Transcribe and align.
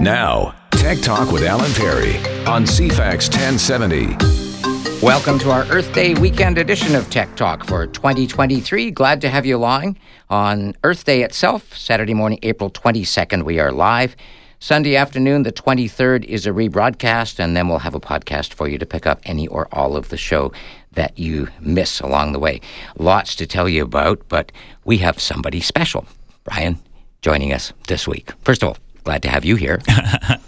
Now, 0.00 0.54
Tech 0.72 0.98
Talk 0.98 1.32
with 1.32 1.42
Alan 1.42 1.72
Perry 1.72 2.18
on 2.46 2.64
CFAX 2.64 3.30
1070. 3.30 4.14
Welcome 5.04 5.38
to 5.38 5.50
our 5.50 5.64
Earth 5.64 5.92
Day 5.94 6.12
weekend 6.12 6.58
edition 6.58 6.94
of 6.94 7.08
Tech 7.08 7.34
Talk 7.34 7.64
for 7.64 7.86
2023. 7.86 8.90
Glad 8.90 9.22
to 9.22 9.30
have 9.30 9.46
you 9.46 9.56
along 9.56 9.96
on 10.28 10.74
Earth 10.84 11.04
Day 11.04 11.22
itself, 11.22 11.74
Saturday 11.74 12.12
morning, 12.12 12.38
April 12.42 12.70
22nd. 12.70 13.44
We 13.44 13.58
are 13.58 13.72
live. 13.72 14.16
Sunday 14.60 14.96
afternoon, 14.96 15.44
the 15.44 15.52
23rd, 15.52 16.24
is 16.24 16.46
a 16.46 16.50
rebroadcast, 16.50 17.38
and 17.38 17.56
then 17.56 17.66
we'll 17.68 17.78
have 17.78 17.94
a 17.94 18.00
podcast 18.00 18.52
for 18.52 18.68
you 18.68 18.76
to 18.76 18.86
pick 18.86 19.06
up 19.06 19.20
any 19.24 19.46
or 19.48 19.66
all 19.72 19.96
of 19.96 20.10
the 20.10 20.18
show 20.18 20.52
that 20.92 21.18
you 21.18 21.48
miss 21.60 22.00
along 22.00 22.32
the 22.32 22.38
way. 22.38 22.60
Lots 22.98 23.34
to 23.36 23.46
tell 23.46 23.68
you 23.68 23.82
about, 23.82 24.28
but 24.28 24.52
we 24.84 24.98
have 24.98 25.18
somebody 25.20 25.60
special. 25.60 26.06
Brian 26.44 26.78
joining 27.22 27.52
us 27.52 27.72
this 27.88 28.06
week. 28.06 28.30
First 28.42 28.62
of 28.62 28.68
all, 28.68 28.76
glad 29.06 29.22
to 29.22 29.28
have 29.28 29.44
you 29.44 29.54
here. 29.54 29.78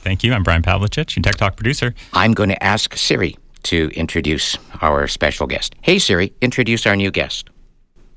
Thank 0.02 0.24
you. 0.24 0.34
I'm 0.34 0.42
Brian 0.42 0.62
Pavlicich, 0.62 1.14
your 1.16 1.22
Tech 1.22 1.36
Talk 1.36 1.56
producer. 1.56 1.94
I'm 2.12 2.34
going 2.34 2.48
to 2.48 2.62
ask 2.62 2.96
Siri 2.96 3.36
to 3.62 3.88
introduce 3.94 4.58
our 4.82 5.06
special 5.06 5.46
guest. 5.46 5.76
Hey, 5.80 5.98
Siri, 6.00 6.32
introduce 6.40 6.84
our 6.84 6.96
new 6.96 7.12
guest. 7.12 7.50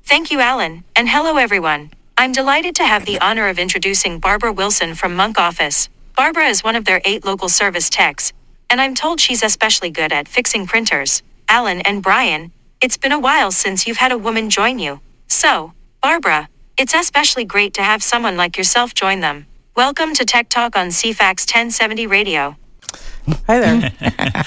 Thank 0.02 0.32
you, 0.32 0.40
Alan, 0.40 0.82
and 0.96 1.08
hello, 1.08 1.36
everyone. 1.36 1.92
I'm 2.18 2.32
delighted 2.32 2.74
to 2.76 2.84
have 2.84 3.06
the 3.06 3.20
honor 3.20 3.48
of 3.48 3.58
introducing 3.58 4.18
Barbara 4.18 4.52
Wilson 4.52 4.96
from 4.96 5.14
Monk 5.14 5.38
Office. 5.38 5.88
Barbara 6.16 6.46
is 6.46 6.64
one 6.64 6.74
of 6.74 6.84
their 6.84 7.00
eight 7.04 7.24
local 7.24 7.48
service 7.48 7.88
techs, 7.88 8.32
and 8.68 8.80
I'm 8.80 8.96
told 8.96 9.20
she's 9.20 9.44
especially 9.44 9.90
good 9.90 10.12
at 10.12 10.26
fixing 10.26 10.66
printers. 10.66 11.22
Alan 11.48 11.80
and 11.82 12.02
Brian, 12.02 12.50
it's 12.82 12.96
been 12.96 13.12
a 13.12 13.18
while 13.18 13.52
since 13.52 13.86
you've 13.86 13.98
had 13.98 14.10
a 14.10 14.18
woman 14.18 14.50
join 14.50 14.80
you. 14.80 15.00
So, 15.28 15.72
Barbara, 16.02 16.48
it's 16.76 16.94
especially 16.94 17.44
great 17.44 17.74
to 17.74 17.82
have 17.82 18.02
someone 18.02 18.36
like 18.36 18.58
yourself 18.58 18.92
join 18.92 19.20
them. 19.20 19.46
Welcome 19.74 20.12
to 20.14 20.24
Tech 20.26 20.48
Talk 20.50 20.76
on 20.76 20.88
CFAX 20.88 21.46
1070 21.46 22.06
Radio. 22.06 22.56
Hi 23.46 23.58
there. 23.58 23.90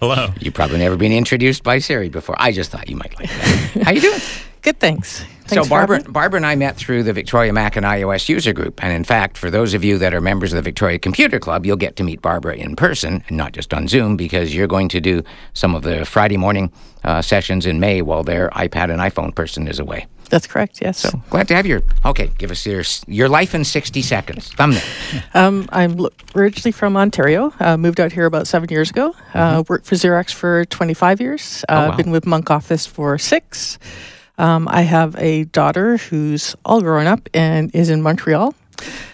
Hello. 0.00 0.32
You've 0.38 0.54
probably 0.54 0.78
never 0.78 0.96
been 0.96 1.10
introduced 1.12 1.64
by 1.64 1.80
Siri 1.80 2.08
before. 2.08 2.36
I 2.38 2.52
just 2.52 2.70
thought 2.70 2.88
you 2.88 2.94
might 2.96 3.18
like 3.18 3.28
that. 3.28 3.82
How 3.82 3.90
you 3.90 4.00
doing? 4.00 4.20
Good, 4.62 4.78
thanks. 4.78 5.24
So 5.48 5.54
Thanks 5.56 5.68
for 5.68 5.70
Barbara. 5.70 6.00
Barbara 6.02 6.36
and 6.38 6.46
I 6.46 6.54
met 6.56 6.76
through 6.76 7.02
the 7.02 7.12
Victoria 7.12 7.52
Mac 7.52 7.76
and 7.76 7.84
iOS 7.86 8.28
user 8.28 8.52
group, 8.52 8.82
and 8.82 8.92
in 8.92 9.04
fact, 9.04 9.36
for 9.38 9.50
those 9.50 9.74
of 9.74 9.82
you 9.84 9.98
that 9.98 10.12
are 10.14 10.20
members 10.20 10.52
of 10.52 10.56
the 10.56 10.62
Victoria 10.62 10.98
Computer 10.98 11.38
Club, 11.38 11.64
you'll 11.66 11.76
get 11.76 11.96
to 11.96 12.04
meet 12.04 12.20
Barbara 12.22 12.54
in 12.56 12.76
person 12.76 13.24
and 13.28 13.36
not 13.36 13.52
just 13.52 13.72
on 13.74 13.88
Zoom 13.88 14.16
because 14.16 14.54
you're 14.54 14.66
going 14.66 14.88
to 14.90 15.00
do 15.00 15.22
some 15.54 15.74
of 15.74 15.82
the 15.82 16.04
Friday 16.04 16.36
morning 16.36 16.70
uh, 17.04 17.22
sessions 17.22 17.66
in 17.66 17.80
May 17.80 18.02
while 18.02 18.22
their 18.22 18.50
iPad 18.50 18.90
and 18.90 19.00
iPhone 19.00 19.34
person 19.34 19.66
is 19.68 19.78
away. 19.78 20.06
That's 20.30 20.46
correct. 20.46 20.80
Yes. 20.82 20.98
So 20.98 21.10
glad 21.30 21.48
to 21.48 21.54
have 21.54 21.64
you. 21.64 21.80
Okay, 22.04 22.30
give 22.36 22.50
us 22.50 22.66
your 22.66 22.82
your 23.06 23.30
life 23.30 23.54
in 23.54 23.64
sixty 23.64 24.02
seconds. 24.02 24.52
Thumbnail. 24.54 24.82
Um, 25.34 25.66
I'm 25.72 25.98
originally 26.34 26.72
from 26.72 26.96
Ontario. 26.98 27.52
Uh, 27.60 27.76
moved 27.78 27.98
out 28.00 28.12
here 28.12 28.26
about 28.26 28.46
seven 28.46 28.68
years 28.70 28.90
ago. 28.90 29.14
Uh, 29.32 29.62
worked 29.68 29.86
for 29.86 29.94
Xerox 29.94 30.32
for 30.34 30.64
25 30.66 31.20
years. 31.20 31.64
Uh, 31.68 31.74
Mm-hmm. 31.78 31.90
wow. 31.90 31.96
Been 31.96 32.10
with 32.10 32.26
Monk 32.26 32.50
Office 32.50 32.86
for 32.86 33.16
six. 33.18 33.78
Um, 34.38 34.68
I 34.68 34.82
have 34.82 35.16
a 35.18 35.44
daughter 35.44 35.96
who's 35.96 36.54
all 36.64 36.80
grown 36.80 37.06
up 37.06 37.28
and 37.34 37.74
is 37.74 37.90
in 37.90 38.02
Montreal. 38.02 38.54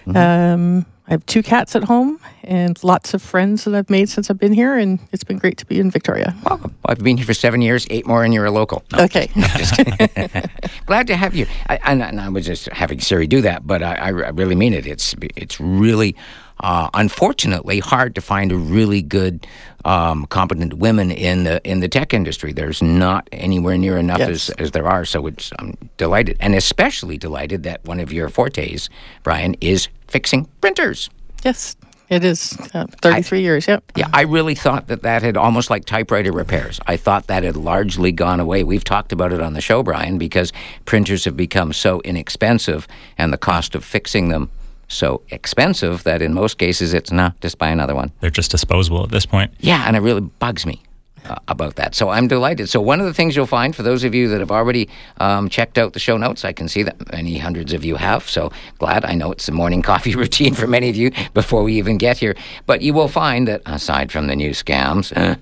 Mm-hmm. 0.07 0.17
Um, 0.17 0.87
I 1.07 1.11
have 1.13 1.27
two 1.27 1.43
cats 1.43 1.77
at 1.77 1.85
home 1.85 2.19
and 2.45 2.83
lots 2.83 3.13
of 3.13 3.21
friends 3.21 3.65
that 3.65 3.75
I've 3.75 3.91
made 3.91 4.09
since 4.09 4.31
I've 4.31 4.39
been 4.39 4.55
here, 4.55 4.77
and 4.79 4.99
it's 5.13 5.25
been 5.25 5.37
great 5.39 5.59
to 5.59 5.67
be 5.67 5.79
in 5.79 5.91
Victoria. 5.91 6.35
Welcome. 6.45 6.75
I've 6.87 6.99
been 6.99 7.19
here 7.19 7.27
for 7.27 7.35
seven 7.35 7.61
years, 7.61 7.87
eight 7.91 8.07
more, 8.07 8.25
and 8.25 8.33
you're 8.33 8.47
a 8.47 8.51
local. 8.51 8.83
No, 8.93 9.05
Okay. 9.05 9.31
just. 9.35 9.77
Glad 10.87 11.07
to 11.09 11.17
have 11.17 11.35
you. 11.35 11.47
I, 11.69 11.79
and, 11.85 12.21
I 12.21 12.29
was 12.31 12.47
just 12.47 12.69
having 12.71 13.01
Siri 13.01 13.27
do 13.27 13.43
that, 13.43 13.67
but 13.67 13.83
I, 13.83 13.95
I 13.97 14.09
I 14.09 14.31
really 14.31 14.55
mean 14.55 14.73
it. 14.73 14.87
It's 14.87 15.15
it's 15.37 15.61
really, 15.61 16.17
uh, 16.61 16.89
unfortunately, 16.95 17.81
hard 17.81 18.15
to 18.15 18.21
find 18.21 18.53
a 18.53 18.57
really 18.57 19.03
good, 19.03 19.47
um, 19.85 20.25
competent 20.27 20.75
women 20.75 21.11
in 21.11 21.45
the 21.45 21.61
in 21.69 21.81
the 21.81 21.89
tech 21.89 22.15
industry. 22.15 22.53
There's 22.53 22.81
not 22.83 23.29
anywhere 23.33 23.77
near 23.77 23.99
enough 23.99 24.19
Yes. 24.21 24.31
as, 24.31 24.51
as 24.59 24.71
there 24.71 24.87
are. 24.87 25.05
So 25.05 25.27
it's 25.27 25.53
I'm 25.59 25.77
delighted, 25.97 26.37
and 26.41 26.55
especially 26.55 27.19
delighted 27.19 27.65
that 27.65 27.85
one 27.85 28.01
of 28.01 28.13
your 28.13 28.29
fortes, 28.29 28.89
Brian, 29.23 29.55
is 29.61 29.89
fixing 30.09 30.47
printers. 30.61 31.11
yes, 31.45 31.77
it 32.09 32.23
is. 32.25 32.57
Uh, 32.73 32.87
33 33.03 33.41
years. 33.41 33.67
Yep. 33.67 33.83
Yeah, 33.97 34.09
I 34.13 34.23
really 34.23 34.55
thought 34.55 34.87
that 34.89 35.03
that 35.03 35.23
had 35.23 35.37
almost 35.37 35.71
like 35.71 35.85
typewriter 35.87 36.33
repairs. 36.33 36.79
I 36.87 36.97
thought 36.97 37.27
that 37.27 37.43
had 37.43 37.57
largely 37.57 38.13
gone 38.13 38.41
away. 38.41 38.63
We've 38.63 38.85
talked 38.85 39.11
about 39.13 39.33
it 39.33 39.41
on 39.41 39.55
the 39.55 39.61
show, 39.61 39.83
Brian, 39.83 40.19
because 40.19 40.53
printers 40.85 41.25
have 41.25 41.37
become 41.37 41.73
so 41.73 42.01
inexpensive 42.03 42.87
and 43.19 43.33
the 43.33 43.39
cost 43.39 43.75
of 43.75 43.85
fixing 43.85 44.29
them 44.29 44.51
so 44.95 45.23
expensive 45.31 46.05
that 46.05 46.23
in 46.23 46.35
most 46.35 46.59
cases 46.59 46.95
it's 46.95 47.11
not 47.11 47.41
just 47.41 47.59
buy 47.59 47.69
another 47.69 47.95
one. 47.95 48.13
They're 48.21 48.31
just 48.31 48.51
disposable 48.51 49.03
at 49.05 49.11
this 49.11 49.27
point. 49.27 49.53
Yeah, 49.61 49.85
and 49.87 49.97
it 49.97 50.01
really 50.01 50.21
bugs 50.21 50.67
me 50.67 50.83
uh, 51.27 51.37
about 51.49 51.77
that. 51.77 51.95
So 51.95 52.11
I'm 52.11 52.29
delighted. 52.29 52.69
So 52.69 52.81
one 52.81 53.01
of 53.01 53.07
the 53.07 53.15
things 53.15 53.35
you'll 53.37 53.47
find 53.47 53.75
for 53.75 53.83
those 53.83 54.05
of 54.05 54.15
you 54.15 54.29
that 54.29 54.41
have 54.41 54.51
already 54.51 54.89
um, 55.19 55.49
checked 55.49 55.79
out 55.79 55.93
the 55.93 55.99
show 55.99 56.17
notes, 56.17 56.45
I 56.45 56.53
can 56.53 56.69
see 56.69 56.83
that 56.83 57.13
many 57.13 57.39
hundreds 57.39 57.73
of 57.73 57.85
you 57.85 57.97
have. 57.97 58.29
So 58.29 58.53
glad. 58.79 59.05
I 59.05 59.15
know 59.15 59.33
it's 59.33 59.49
a 59.49 59.53
morning 59.53 59.83
coffee 59.93 60.15
routine 60.15 60.55
for 60.55 60.67
many 60.67 60.89
of 60.91 60.97
you 60.97 61.11
before 61.33 61.63
we 61.63 61.75
even 61.75 61.99
get 61.99 62.19
here. 62.19 62.37
But 62.67 62.83
you 62.83 62.95
will 62.95 63.09
find 63.09 63.49
that 63.49 63.63
aside 63.67 64.13
from 64.13 64.27
the 64.27 64.37
new 64.37 64.51
scams. 64.51 65.17
Uh, 65.17 65.37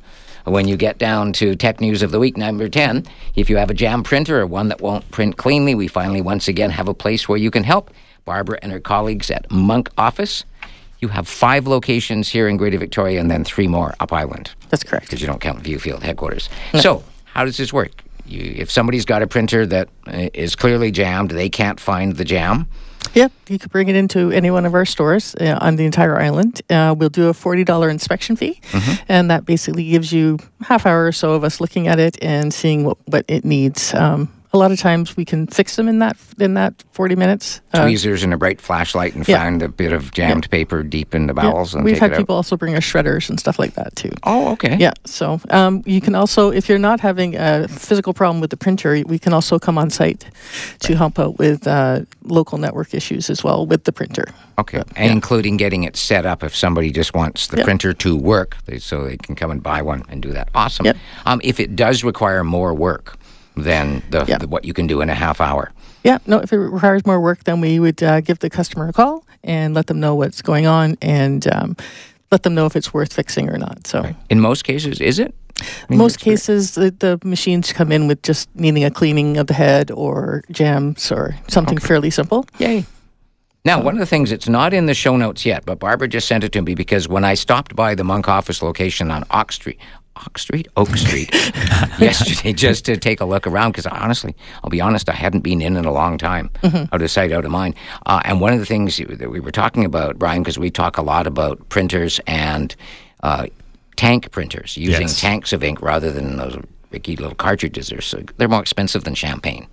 when 0.44 0.66
you 0.66 0.76
get 0.76 0.98
down 0.98 1.32
to 1.34 1.54
Tech 1.54 1.80
News 1.80 2.02
of 2.02 2.10
the 2.10 2.18
Week 2.18 2.36
number 2.36 2.68
10, 2.68 3.04
if 3.36 3.48
you 3.48 3.56
have 3.58 3.70
a 3.70 3.74
jam 3.74 4.02
printer 4.02 4.41
or 4.41 4.46
one 4.46 4.68
that 4.68 4.80
won't 4.80 5.08
print 5.12 5.36
cleanly, 5.36 5.74
we 5.76 5.86
finally 5.86 6.20
once 6.20 6.48
again 6.48 6.70
have 6.70 6.88
a 6.88 6.94
place 6.94 7.28
where 7.28 7.38
you 7.38 7.50
can 7.50 7.62
help. 7.62 7.91
Barbara 8.25 8.59
and 8.62 8.72
her 8.72 8.81
colleagues 8.81 9.31
at 9.31 9.50
Monk 9.50 9.91
Office. 9.99 10.44
You 11.00 11.09
have 11.09 11.27
five 11.27 11.66
locations 11.66 12.28
here 12.28 12.47
in 12.47 12.56
Greater 12.56 12.78
Victoria 12.78 13.21
and 13.21 13.31
then 13.31 13.44
three 13.44 13.66
more 13.66 13.93
up 13.99 14.12
island 14.12 14.53
That's 14.71 14.84
correct. 14.84 15.06
because 15.06 15.21
you 15.21 15.27
don't 15.27 15.41
count 15.41 15.62
Viewfield 15.62 16.00
headquarters. 16.03 16.49
So, 16.81 17.03
how 17.25 17.44
does 17.44 17.56
this 17.56 17.72
work? 17.72 17.91
You, 18.25 18.55
if 18.56 18.71
somebody's 18.71 19.05
got 19.05 19.21
a 19.21 19.27
printer 19.27 19.66
that 19.66 19.88
uh, 20.06 20.28
clearly 20.56 20.93
jammed, 20.93 21.33
they 21.33 21.49
can't 21.49 21.81
find 21.81 22.15
the 22.16 22.25
jam. 22.25 22.69
Yep, 23.15 23.33
you 23.49 23.59
could 23.59 23.72
bring 23.72 23.88
it 23.88 23.97
into 23.97 24.31
any 24.31 24.50
one 24.50 24.65
of 24.65 24.75
our 24.75 24.84
stores 24.84 25.34
uh, 25.34 25.59
on 25.60 25.75
the 25.75 25.84
entire 25.84 26.19
island. 26.19 26.62
Uh, 26.71 26.94
we'll 26.97 27.09
do 27.10 27.28
a 27.28 27.34
forty 27.34 27.65
dollar 27.65 27.91
inspection 27.91 28.37
fee, 28.37 28.60
and 29.09 29.28
that 29.28 29.44
basically 29.44 29.89
gives 29.91 30.12
you 30.12 30.39
half 30.62 30.87
hour 30.87 31.06
or 31.06 31.12
so 31.12 31.33
of 31.33 31.43
us 31.44 31.60
looking 31.60 31.89
at 31.89 31.99
it 31.99 32.16
and 32.22 32.54
seeing 32.54 32.84
what, 32.84 32.97
what 33.09 33.25
it 33.28 33.44
needs. 33.44 33.93
Um, 33.93 34.33
a 34.54 34.58
lot 34.58 34.70
of 34.70 34.78
times 34.78 35.16
we 35.16 35.24
can 35.24 35.46
fix 35.46 35.76
them 35.76 35.88
in 35.88 35.98
that 36.00 36.16
in 36.38 36.54
that 36.54 36.74
forty 36.92 37.14
minutes. 37.14 37.60
Uh, 37.72 37.82
Tweezers 37.82 38.22
and 38.22 38.34
a 38.34 38.36
bright 38.36 38.60
flashlight 38.60 39.14
and 39.14 39.26
yeah. 39.26 39.38
find 39.38 39.62
a 39.62 39.68
bit 39.68 39.92
of 39.92 40.12
jammed 40.12 40.50
paper 40.50 40.82
deep 40.82 41.14
in 41.14 41.26
the 41.26 41.34
yeah, 41.34 41.42
bowels 41.42 41.74
and 41.74 41.84
we've 41.84 41.98
had 41.98 42.14
people 42.14 42.36
also 42.36 42.56
bring 42.56 42.74
us 42.74 42.84
shredders 42.84 43.30
and 43.30 43.41
stuff 43.41 43.58
like 43.58 43.74
that 43.74 43.94
too. 43.96 44.10
Oh, 44.24 44.52
okay. 44.52 44.76
Yeah, 44.78 44.92
so 45.04 45.41
um, 45.50 45.82
you 45.86 46.00
can 46.00 46.14
also, 46.14 46.50
if 46.50 46.68
you're 46.68 46.78
not 46.78 47.00
having 47.00 47.36
a 47.36 47.66
physical 47.68 48.12
problem 48.12 48.41
with 48.41 48.50
the 48.50 48.56
printer, 48.56 49.02
we 49.06 49.18
can 49.18 49.32
also 49.32 49.58
come 49.58 49.78
on 49.78 49.91
site 49.91 50.26
to 50.80 50.96
help 50.96 51.18
out 51.18 51.38
with 51.38 51.66
uh, 51.66 52.02
local 52.24 52.58
network 52.58 52.94
issues 52.94 53.30
as 53.30 53.42
well 53.42 53.66
with 53.66 53.84
the 53.84 53.92
printer. 53.92 54.26
Okay, 54.58 54.82
and 54.96 55.10
including 55.10 55.56
getting 55.56 55.84
it 55.84 55.96
set 55.96 56.26
up 56.26 56.42
if 56.42 56.54
somebody 56.54 56.91
just 56.91 57.14
wants 57.14 57.46
the 57.46 57.58
Yeah. 57.58 57.64
printer 57.64 57.92
to 57.94 58.16
work, 58.16 58.56
they, 58.66 58.78
so 58.78 59.04
they 59.04 59.16
can 59.16 59.34
come 59.34 59.50
and 59.50 59.62
buy 59.62 59.82
one 59.82 60.04
and 60.08 60.22
do 60.22 60.32
that. 60.32 60.50
Awesome. 60.54 60.86
Um, 61.26 61.41
if 61.42 61.58
it 61.58 61.74
does 61.74 62.04
require 62.04 62.44
more 62.44 62.74
work 62.74 63.16
than 63.56 64.02
the, 64.10 64.24
Yeah. 64.26 64.38
the 64.38 64.46
what 64.48 64.64
you 64.64 64.72
can 64.72 64.86
do 64.86 65.00
in 65.00 65.10
a 65.10 65.14
half 65.14 65.40
hour, 65.40 65.72
Yeah, 66.04 66.18
no, 66.26 66.38
if 66.38 66.52
it 66.52 66.58
requires 66.58 67.06
more 67.06 67.20
work, 67.20 67.44
then 67.44 67.60
we 67.60 67.78
would 67.78 68.02
uh, 68.02 68.20
give 68.20 68.38
the 68.40 68.50
customer 68.50 68.88
a 68.88 68.92
call 68.92 69.24
and 69.44 69.74
let 69.74 69.86
them 69.86 70.00
know 70.00 70.14
what's 70.14 70.42
going 70.42 70.66
on 70.66 70.96
and 71.00 71.46
um, 71.52 71.76
let 72.30 72.42
them 72.42 72.54
know 72.54 72.66
if 72.66 72.74
it's 72.76 72.92
worth 72.94 73.12
fixing 73.12 73.48
or 73.48 73.58
not. 73.58 73.86
So, 73.86 74.14
in 74.30 74.41
most 74.41 74.64
cases, 74.64 75.00
is 75.00 75.18
it? 75.18 75.34
I 75.60 75.64
mean, 75.91 75.98
most 75.98 76.18
cases, 76.18 76.74
the, 76.74 76.91
the 76.91 77.18
machines 77.24 77.72
come 77.72 77.92
in 77.92 78.08
with 78.08 78.22
just 78.22 78.48
needing 78.56 78.84
a 78.84 78.91
cleaning 78.91 79.36
of 79.36 79.46
the 79.46 79.54
head 79.54 79.91
or 79.91 80.42
jams 80.50 81.12
or 81.12 81.36
something 81.48 81.78
fairly 81.78 82.10
simple. 82.10 82.46
Yay. 82.58 82.84
Now, 83.64 83.80
one 83.80 83.94
of 83.94 84.00
the 84.00 84.06
things 84.06 84.30
that's 84.30 84.48
not 84.48 84.74
in 84.74 84.86
the 84.86 84.94
show 84.94 85.16
notes 85.16 85.47
yet, 85.47 85.65
but 85.65 85.78
Barbara 85.78 86.09
just 86.09 86.27
sent 86.27 86.42
it 86.42 86.50
to 86.53 86.62
me 86.62 86.74
because 86.74 87.06
when 87.06 87.24
I 87.24 87.34
stopped 87.34 87.77
by 87.77 87.94
the 87.94 88.03
Monk 88.03 88.28
office 88.28 88.60
location 88.60 89.10
on 89.12 89.24
Ox 89.30 89.54
Street, 89.54 89.78
Oak 90.16 90.38
Street, 90.38 90.68
Oak 90.76 90.97
Street, 90.97 91.30
yesterday, 91.98 92.53
just 92.53 92.84
to 92.84 92.97
take 92.97 93.20
a 93.20 93.24
look 93.24 93.47
around, 93.47 93.70
because 93.72 93.86
honestly, 93.86 94.36
I'll 94.62 94.70
be 94.70 94.80
honest, 94.80 95.09
I 95.09 95.14
hadn't 95.14 95.41
been 95.41 95.62
in 95.62 95.76
in 95.76 95.84
a 95.84 95.92
long 95.92 96.18
time, 96.18 96.50
out 96.62 97.00
of 97.03 97.10
sight, 97.10 97.32
out 97.32 97.44
of 97.44 97.50
mind. 97.50 97.74
Uh, 98.06 98.20
and 98.24 98.41
one 98.41 98.53
of 98.53 98.59
the 98.59 98.66
things 98.66 98.98
that 98.98 99.30
we 99.30 99.41
were 99.41 99.50
talking 99.50 99.84
about, 99.84 100.18
Brian, 100.18 100.42
because 100.42 100.59
we 100.59 100.70
talk 100.70 100.98
a 100.98 101.03
lot 101.03 101.26
about 101.26 101.66
printers 101.70 102.20
and 102.26 102.76
uh, 103.22 103.47
tank 103.97 104.30
printers 104.30 104.76
using 104.76 105.03
Yes. 105.03 105.20
tanks 105.20 105.53
of 105.53 105.64
ink 105.64 105.80
rather 105.82 106.10
than 106.12 106.36
those 106.36 106.56
rickety 106.91 107.16
little 107.16 107.34
cartridges. 107.34 107.88
They're, 107.88 108.00
so, 108.03 108.22
they're 108.36 108.48
more 108.48 108.60
expensive 108.60 109.04
than 109.04 109.15
champagne. 109.15 109.66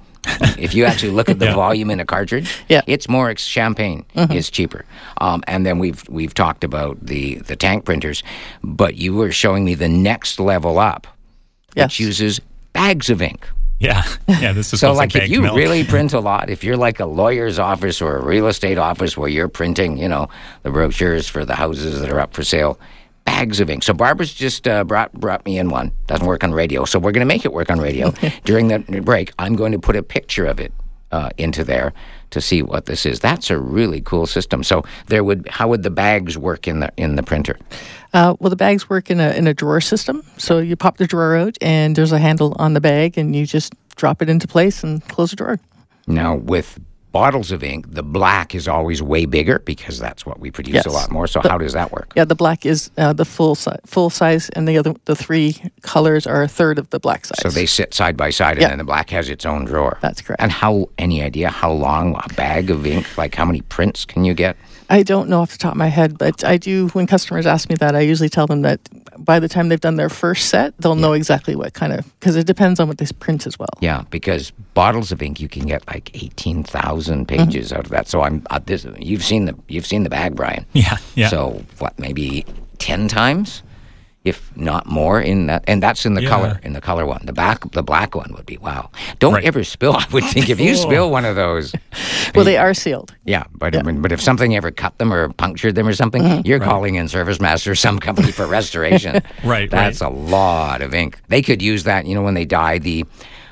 If 0.57 0.73
you 0.73 0.85
actually 0.85 1.11
look 1.11 1.29
at 1.29 1.39
the 1.39 1.45
Yeah. 1.49 1.55
volume 1.55 1.89
in 1.89 1.99
a 1.99 2.05
cartridge, 2.05 2.49
Yeah. 2.67 2.81
it's 2.87 3.07
more 3.09 3.29
ex- 3.29 3.43
champagne 3.45 4.05
is 4.15 4.49
cheaper. 4.49 4.85
Um, 5.21 5.43
and 5.47 5.65
then 5.65 5.79
we've 5.79 6.03
we've 6.09 6.33
talked 6.33 6.63
about 6.63 6.97
the 7.05 7.35
the 7.35 7.55
tank 7.55 7.85
printers, 7.85 8.23
but 8.63 8.95
you 8.95 9.13
were 9.13 9.31
showing 9.31 9.65
me 9.65 9.75
the 9.75 9.89
next 9.89 10.39
level 10.39 10.79
up, 10.79 11.07
which 11.75 11.99
uses 11.99 12.39
bags 12.73 13.09
of 13.09 13.21
ink. 13.21 13.47
Yeah, 13.79 14.03
yeah. 14.27 14.51
This 14.51 14.73
is 14.73 14.81
So, 14.81 14.91
like, 14.91 15.15
if 15.15 15.29
you 15.29 15.41
milk. 15.41 15.55
really 15.55 15.83
print 15.95 16.11
a 16.13 16.19
lot, 16.19 16.49
if 16.49 16.65
you're 16.65 16.75
like 16.75 16.99
a 16.99 17.05
lawyer's 17.05 17.57
office 17.59 18.01
or 18.01 18.17
a 18.17 18.25
real 18.25 18.47
estate 18.47 18.77
office 18.77 19.15
where 19.17 19.29
you're 19.29 19.47
printing, 19.47 19.97
you 19.97 20.09
know, 20.09 20.27
the 20.63 20.69
brochures 20.69 21.29
for 21.29 21.45
the 21.45 21.55
houses 21.55 22.01
that 22.01 22.09
are 22.09 22.19
up 22.19 22.33
for 22.33 22.43
sale, 22.43 22.77
bags 23.29 23.59
of 23.59 23.69
ink. 23.69 23.83
So 23.83 23.93
Barbara's 23.93 24.33
just 24.33 24.67
uh, 24.67 24.83
brought 24.83 25.13
brought 25.13 25.45
me 25.45 25.59
in 25.59 25.69
one. 25.69 25.91
Doesn't 26.07 26.25
work 26.25 26.43
on 26.43 26.51
radio, 26.51 26.85
so 26.85 26.97
we're 26.97 27.11
going 27.11 27.27
to 27.27 27.33
make 27.33 27.45
it 27.45 27.53
work 27.53 27.69
on 27.69 27.79
radio. 27.79 28.11
During 28.43 28.69
the 28.69 28.79
break, 29.01 29.31
I'm 29.37 29.55
going 29.55 29.71
to 29.71 29.79
put 29.79 29.95
a 29.95 30.03
picture 30.03 30.45
of 30.45 30.59
it 30.59 30.73
uh, 31.11 31.29
into 31.37 31.63
there 31.63 31.93
to 32.31 32.41
see 32.41 32.61
what 32.61 32.85
this 32.85 33.05
is. 33.05 33.19
That's 33.19 33.49
a 33.49 33.57
really 33.59 34.01
cool 34.01 34.25
system. 34.25 34.63
So 34.63 34.83
there 35.07 35.23
would 35.23 35.47
how 35.47 35.67
would 35.67 35.83
the 35.83 35.91
bags 35.91 36.37
work 36.37 36.67
in 36.67 36.79
the 36.79 36.91
in 36.97 37.15
the 37.15 37.23
printer? 37.23 37.57
Uh, 38.13 38.35
well, 38.39 38.49
the 38.49 38.55
bags 38.55 38.89
work 38.89 39.11
in 39.11 39.19
a 39.19 39.29
in 39.31 39.47
a 39.47 39.53
drawer 39.53 39.81
system. 39.81 40.23
So 40.37 40.57
you 40.57 40.75
pop 40.75 40.97
the 40.97 41.07
drawer 41.07 41.35
out, 41.35 41.55
and 41.61 41.95
there's 41.95 42.11
a 42.11 42.19
handle 42.19 42.55
on 42.57 42.73
the 42.73 42.81
bag, 42.81 43.17
and 43.17 43.35
you 43.35 43.45
just 43.45 43.73
drop 43.95 44.21
it 44.21 44.29
into 44.29 44.47
place 44.47 44.83
and 44.83 45.07
close 45.07 45.29
the 45.29 45.35
drawer. 45.35 45.59
Now, 46.07 46.35
with 46.35 46.79
bottles 47.11 47.51
of 47.51 47.63
ink, 47.63 47.85
the 47.89 48.03
black 48.03 48.53
is 48.53 48.67
always 48.67 49.01
way 49.01 49.25
bigger 49.25 49.59
because 49.59 49.97
that's 49.99 50.25
what 50.25 50.39
we 50.39 50.51
produce 50.51 50.75
Yes. 50.75 50.85
a 50.85 50.91
lot 50.91 51.11
more. 51.11 51.27
So, 51.27 51.41
how 51.41 51.57
does 51.57 51.73
that 51.73 51.91
work? 51.91 52.13
Yeah, 52.15 52.25
the 52.25 52.35
black 52.35 52.65
is 52.65 52.91
uh, 52.97 53.13
the 53.13 53.25
full 53.25 53.55
si- 53.55 53.71
full 53.85 54.09
size, 54.09 54.49
and 54.49 54.67
the 54.67 54.77
other 54.77 54.93
the 55.05 55.15
three 55.15 55.57
colors 55.81 56.27
are 56.27 56.43
a 56.43 56.47
third 56.47 56.77
of 56.79 56.89
the 56.91 56.99
black 56.99 57.25
size. 57.25 57.39
So 57.41 57.49
they 57.49 57.65
sit 57.65 57.93
side 57.93 58.15
by 58.15 58.29
side, 58.29 58.53
and 58.53 58.61
Yeah. 58.61 58.69
then 58.69 58.77
the 58.77 58.83
black 58.83 59.09
has 59.09 59.29
its 59.29 59.45
own 59.45 59.65
drawer. 59.65 59.97
That's 60.01 60.21
correct. 60.21 60.41
And 60.41 60.51
how? 60.51 60.89
Any 60.97 61.23
idea 61.23 61.49
how 61.49 61.71
long 61.71 62.15
a 62.23 62.33
bag 62.33 62.69
of 62.69 62.85
ink? 62.85 63.17
Like 63.17 63.33
how 63.35 63.45
many 63.45 63.61
prints 63.61 64.05
can 64.05 64.23
you 64.25 64.33
get? 64.33 64.55
I 64.91 65.03
don't 65.03 65.29
know 65.29 65.41
off 65.41 65.51
the 65.51 65.57
top 65.57 65.73
of 65.73 65.77
my 65.77 65.87
head, 65.87 66.17
but 66.17 66.43
I 66.43 66.57
do. 66.57 66.87
When 66.89 67.05
customers 67.07 67.45
ask 67.45 67.69
me 67.69 67.75
that, 67.75 67.95
I 67.95 67.99
usually 68.01 68.29
tell 68.29 68.47
them 68.47 68.61
that 68.63 68.79
by 69.25 69.39
the 69.39 69.47
time 69.47 69.69
they've 69.69 69.79
done 69.79 69.95
their 69.95 70.09
first 70.09 70.49
set, 70.49 70.77
they'll 70.77 70.95
know 70.95 71.13
exactly 71.13 71.55
what 71.55 71.73
kind 71.73 71.93
of 71.93 72.05
because 72.19 72.35
it 72.35 72.47
depends 72.47 72.79
on 72.79 72.87
what 72.87 72.97
they 72.97 73.05
print 73.19 73.45
as 73.45 73.59
well. 73.59 73.69
Yeah, 73.79 74.03
because 74.09 74.51
bottles 74.73 75.11
of 75.11 75.21
ink 75.21 75.39
you 75.39 75.49
can 75.49 75.65
get 75.65 75.85
like 75.87 76.09
eighteen 76.15 76.63
thousand 76.63 77.27
pages 77.27 77.71
out 77.73 77.85
of 77.85 77.89
that. 77.89 78.07
So 78.07 78.21
I'm 78.21 78.45
uh, 78.49 78.59
this. 78.65 78.85
You've 78.97 79.23
seen 79.23 79.45
the 79.45 79.55
you've 79.67 79.85
seen 79.85 80.03
the 80.03 80.09
bag, 80.09 80.35
Brian. 80.35 80.65
Yeah, 80.73 80.97
yeah. 81.15 81.29
So 81.29 81.63
what? 81.79 81.97
Maybe 81.99 82.45
ten 82.77 83.07
times, 83.07 83.61
if 84.29 84.55
not 84.55 84.85
more, 84.85 85.19
in 85.21 85.47
that. 85.47 85.63
And 85.67 85.83
that's 85.83 86.05
in 86.05 86.13
the 86.13 86.21
Yeah. 86.23 86.29
color 86.29 86.59
in 86.63 86.73
the 86.73 86.81
color 86.81 87.05
one. 87.05 87.21
The 87.25 87.33
back 87.33 87.69
the 87.71 87.83
black 87.83 88.15
one 88.15 88.31
would 88.35 88.45
be 88.45 88.57
wow. 88.57 88.89
Don't 89.19 89.33
Right. 89.33 89.43
ever 89.43 89.63
spill. 89.63 89.93
I 90.03 90.05
would 90.11 90.23
think 90.23 90.49
if 90.49 90.59
you 90.59 90.75
spill 90.75 91.11
one 91.11 91.25
of 91.25 91.35
those. 91.35 91.73
Well, 92.35 92.45
they 92.45 92.57
are 92.57 92.75
sealed. 92.75 93.11
Yeah, 93.25 93.43
but 93.51 93.73
but 94.01 94.11
if 94.11 94.21
something 94.21 94.55
ever 94.55 94.69
cut 94.71 94.95
them 94.99 95.11
or 95.11 95.29
punctured 95.33 95.73
them 95.75 95.87
or 95.87 95.93
something, 95.93 96.21
Mm-hmm. 96.21 96.47
you're 96.47 96.59
calling 96.59 96.95
in 96.95 97.07
Service 97.07 97.39
Master, 97.41 97.73
some 97.75 97.97
company 97.99 98.31
for 98.31 98.45
restoration. 98.45 99.21
Right, 99.43 99.69
That's 99.69 99.99
a 100.01 100.09
lot 100.09 100.81
of 100.83 100.93
ink. 100.93 101.17
They 101.27 101.41
could 101.41 101.59
use 101.61 101.83
that. 101.85 102.05
You 102.05 102.13
know, 102.15 102.21
when 102.21 102.35
they 102.35 102.45
dye 102.45 102.77
the 102.77 103.03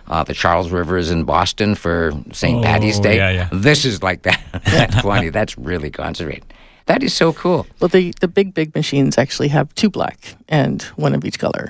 uh, 0.08 0.24
the 0.24 0.34
Charles 0.34 0.70
Rivers 0.72 1.10
in 1.12 1.24
Boston 1.26 1.76
for 1.76 2.14
St. 2.32 2.64
Patty's 2.64 3.00
Oh, 3.00 3.04
Day. 3.04 3.18
yeah, 3.18 3.30
yeah. 3.32 3.50
This 3.52 3.84
is 3.84 4.02
like 4.04 4.22
that. 4.24 4.40
That's 4.66 5.02
quantity. 5.02 5.32
That's 5.32 5.58
really 5.58 5.90
concentrated. 5.92 6.46
That 6.88 7.04
is 7.04 7.14
so 7.14 7.34
cool. 7.34 7.68
Well, 7.80 7.90
the 7.90 8.14
the 8.20 8.28
big 8.28 8.54
big 8.54 8.74
machines 8.74 9.18
actually 9.18 9.50
have 9.50 9.74
two 9.76 9.90
black 9.90 10.36
and 10.50 10.82
one 10.96 11.14
of 11.14 11.24
each 11.24 11.38
color. 11.38 11.70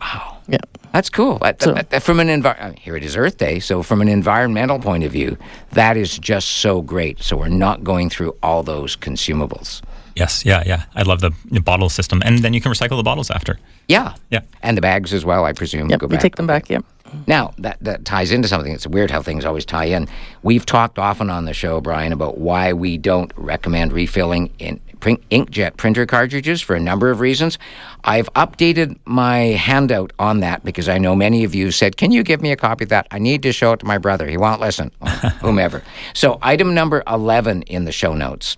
Wow. 0.00 0.37
Yeah. 0.48 0.58
That's 0.92 1.10
cool. 1.10 1.38
But- 1.38 1.62
So- 1.62 1.74
but 1.74 2.02
from 2.02 2.18
an 2.20 2.28
envi- 2.28 2.78
here 2.78 2.96
it 2.96 3.04
is 3.04 3.16
Earth 3.16 3.36
Day, 3.36 3.60
so 3.60 3.82
from 3.82 4.00
an 4.00 4.08
environmental 4.08 4.78
point 4.78 5.04
of 5.04 5.12
view, 5.12 5.36
that 5.72 5.96
is 5.96 6.18
just 6.18 6.48
so 6.48 6.80
great. 6.80 7.22
So 7.22 7.36
we're 7.36 7.48
not 7.48 7.84
going 7.84 8.08
through 8.10 8.34
all 8.42 8.62
those 8.62 8.96
consumables. 8.96 9.82
Yes, 10.16 10.44
yeah, 10.44 10.62
yeah. 10.66 10.82
I 10.96 11.02
love 11.02 11.20
the, 11.20 11.30
the 11.50 11.60
bottle 11.60 11.88
system, 11.88 12.22
and 12.24 12.38
then 12.40 12.52
you 12.52 12.60
can 12.60 12.72
recycle 12.72 12.96
the 12.96 13.04
bottles 13.04 13.30
after. 13.30 13.58
Yeah. 13.86 14.14
Yeah. 14.30 14.40
And 14.62 14.76
the 14.76 14.80
bags 14.80 15.12
as 15.14 15.24
well, 15.24 15.44
I 15.44 15.52
presume. 15.52 15.88
Yep. 15.90 16.02
We 16.02 16.08
back. 16.08 16.20
take 16.20 16.36
them 16.36 16.46
back. 16.46 16.68
Yep. 16.68 16.84
Now, 17.26 17.52
that, 17.58 17.76
that 17.80 18.04
ties 18.04 18.32
into 18.32 18.48
something. 18.48 18.72
It's 18.72 18.86
weird 18.86 19.10
how 19.10 19.22
things 19.22 19.44
always 19.44 19.64
tie 19.64 19.84
in. 19.86 20.08
We've 20.42 20.66
talked 20.66 20.98
often 20.98 21.30
on 21.30 21.44
the 21.44 21.54
show, 21.54 21.80
Brian, 21.80 22.12
about 22.12 22.38
why 22.38 22.72
we 22.72 22.98
don't 22.98 23.32
recommend 23.36 23.92
refilling 23.92 24.50
in 24.58 24.80
print, 25.00 25.22
inkjet 25.30 25.76
printer 25.76 26.06
cartridges 26.06 26.60
for 26.60 26.74
a 26.74 26.80
number 26.80 27.10
of 27.10 27.20
reasons. 27.20 27.58
I've 28.04 28.32
updated 28.34 28.98
my 29.04 29.38
handout 29.38 30.12
on 30.18 30.40
that 30.40 30.64
because 30.64 30.88
I 30.88 30.98
know 30.98 31.14
many 31.14 31.44
of 31.44 31.54
you 31.54 31.70
said, 31.70 31.96
Can 31.96 32.12
you 32.12 32.22
give 32.22 32.40
me 32.40 32.52
a 32.52 32.56
copy 32.56 32.84
of 32.84 32.90
that? 32.90 33.06
I 33.10 33.18
need 33.18 33.42
to 33.42 33.52
show 33.52 33.72
it 33.72 33.80
to 33.80 33.86
my 33.86 33.98
brother. 33.98 34.26
He 34.28 34.36
won't 34.36 34.60
listen, 34.60 34.90
whomever. 35.40 35.82
So, 36.14 36.38
item 36.42 36.74
number 36.74 37.02
11 37.06 37.62
in 37.62 37.84
the 37.84 37.92
show 37.92 38.14
notes 38.14 38.56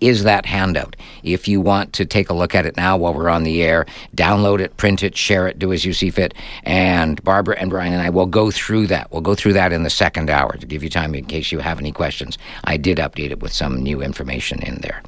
is 0.00 0.24
that 0.24 0.44
handout. 0.44 0.96
If 1.22 1.48
you 1.48 1.60
want 1.60 1.94
to 1.94 2.04
take 2.04 2.28
a 2.28 2.34
look 2.34 2.54
at 2.54 2.66
it 2.66 2.76
now 2.76 2.96
while 2.96 3.14
we're 3.14 3.30
on 3.30 3.44
the 3.44 3.62
air, 3.62 3.86
download 4.14 4.60
it, 4.60 4.76
print 4.76 5.02
it, 5.02 5.16
share 5.16 5.46
it, 5.46 5.58
do 5.58 5.72
as 5.72 5.84
you 5.84 5.92
see 5.92 6.10
fit. 6.10 6.34
And 6.64 7.22
Barbara 7.24 7.56
and 7.58 7.70
Brian 7.70 7.92
and 7.92 8.02
I 8.02 8.10
will 8.10 8.26
go 8.26 8.50
through 8.50 8.88
that. 8.88 9.10
We'll 9.10 9.22
go 9.22 9.34
through 9.34 9.54
that 9.54 9.72
in 9.72 9.82
the 9.82 9.90
second 9.90 10.30
hour 10.30 10.56
to 10.56 10.66
give 10.66 10.82
you 10.82 10.90
time 10.90 11.14
in 11.14 11.24
case 11.24 11.52
you 11.52 11.60
have 11.60 11.78
any 11.78 11.92
questions. 11.92 12.36
I 12.64 12.76
did 12.76 12.98
update 12.98 13.30
it 13.30 13.40
with 13.40 13.52
some 13.52 13.82
new 13.82 14.02
information 14.02 14.62
in 14.62 14.76
there. 14.82 15.02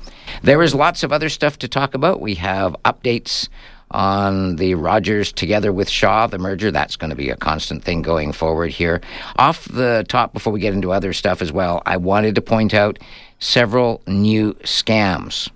There 0.46 0.62
is 0.62 0.76
lots 0.76 1.02
of 1.02 1.12
other 1.12 1.28
stuff 1.28 1.58
to 1.58 1.66
talk 1.66 1.94
about. 1.94 2.20
We 2.20 2.36
have 2.36 2.76
updates 2.84 3.48
on 3.90 4.54
the 4.54 4.76
Rogers 4.76 5.32
together 5.32 5.72
with 5.72 5.90
Shaw, 5.90 6.28
the 6.28 6.38
merger. 6.38 6.70
That's 6.70 6.94
going 6.94 7.10
to 7.10 7.16
be 7.16 7.30
a 7.30 7.36
constant 7.36 7.82
thing 7.82 8.00
going 8.00 8.30
forward 8.30 8.70
here. 8.70 9.00
Off 9.34 9.64
the 9.64 10.06
top, 10.08 10.32
before 10.32 10.52
we 10.52 10.60
get 10.60 10.72
into 10.72 10.92
other 10.92 11.12
stuff 11.12 11.42
as 11.42 11.50
well, 11.50 11.82
I 11.84 11.96
wanted 11.96 12.36
to 12.36 12.42
point 12.42 12.74
out 12.74 13.00
several 13.40 14.02
new 14.06 14.54
scams, 14.62 15.50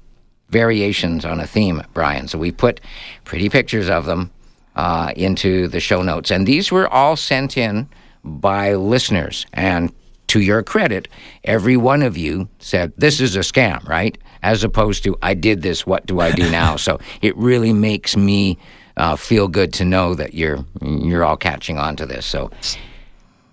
variations 0.48 1.24
on 1.24 1.38
a 1.38 1.46
theme, 1.46 1.84
Brian. 1.94 2.26
So 2.26 2.40
we 2.40 2.50
put 2.50 2.80
pretty 3.24 3.48
pictures 3.48 3.88
of 3.88 4.06
them 4.06 4.32
uh, 4.74 5.12
into 5.14 5.68
the 5.68 5.78
show 5.78 6.02
notes. 6.02 6.32
And 6.32 6.48
these 6.48 6.72
were 6.72 6.88
all 6.88 7.14
sent 7.14 7.56
in 7.56 7.88
by 8.24 8.74
listeners. 8.74 9.46
And 9.52 9.92
to 10.30 10.40
your 10.40 10.62
credit, 10.62 11.08
every 11.42 11.76
one 11.76 12.02
of 12.02 12.16
you 12.16 12.48
said, 12.60 12.92
This 12.96 13.20
is 13.20 13.34
a 13.34 13.40
scam, 13.40 13.86
right? 13.88 14.16
As 14.42 14.62
opposed 14.62 15.02
to, 15.04 15.16
I 15.22 15.34
did 15.34 15.62
this, 15.62 15.86
what 15.86 16.06
do 16.06 16.20
I 16.20 16.30
do 16.32 16.48
now? 16.52 16.76
so 16.76 17.00
it 17.20 17.36
really 17.36 17.72
makes 17.72 18.16
me 18.16 18.56
uh, 18.96 19.16
feel 19.16 19.48
good 19.48 19.72
to 19.74 19.84
know 19.84 20.14
that 20.14 20.34
you're, 20.34 20.64
you're 20.82 21.24
all 21.24 21.36
catching 21.36 21.78
on 21.78 21.96
to 21.96 22.06
this. 22.06 22.26
So 22.26 22.50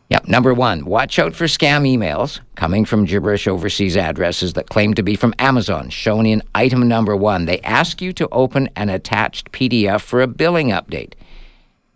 Yep. 0.09 0.27
Number 0.29 0.53
one, 0.53 0.85
watch 0.85 1.19
out 1.19 1.35
for 1.35 1.45
scam 1.45 1.81
emails 1.83 2.39
coming 2.55 2.85
from 2.85 3.03
gibberish 3.03 3.45
overseas 3.45 3.97
addresses 3.97 4.53
that 4.53 4.69
claim 4.69 4.93
to 4.93 5.03
be 5.03 5.15
from 5.15 5.33
Amazon, 5.37 5.89
shown 5.89 6.25
in 6.25 6.41
item 6.55 6.87
number 6.87 7.13
one. 7.13 7.43
They 7.43 7.59
ask 7.61 8.01
you 8.01 8.13
to 8.13 8.29
open 8.31 8.69
an 8.77 8.87
attached 8.87 9.51
PDF 9.51 9.99
for 9.99 10.21
a 10.21 10.27
billing 10.27 10.69
update. 10.69 11.13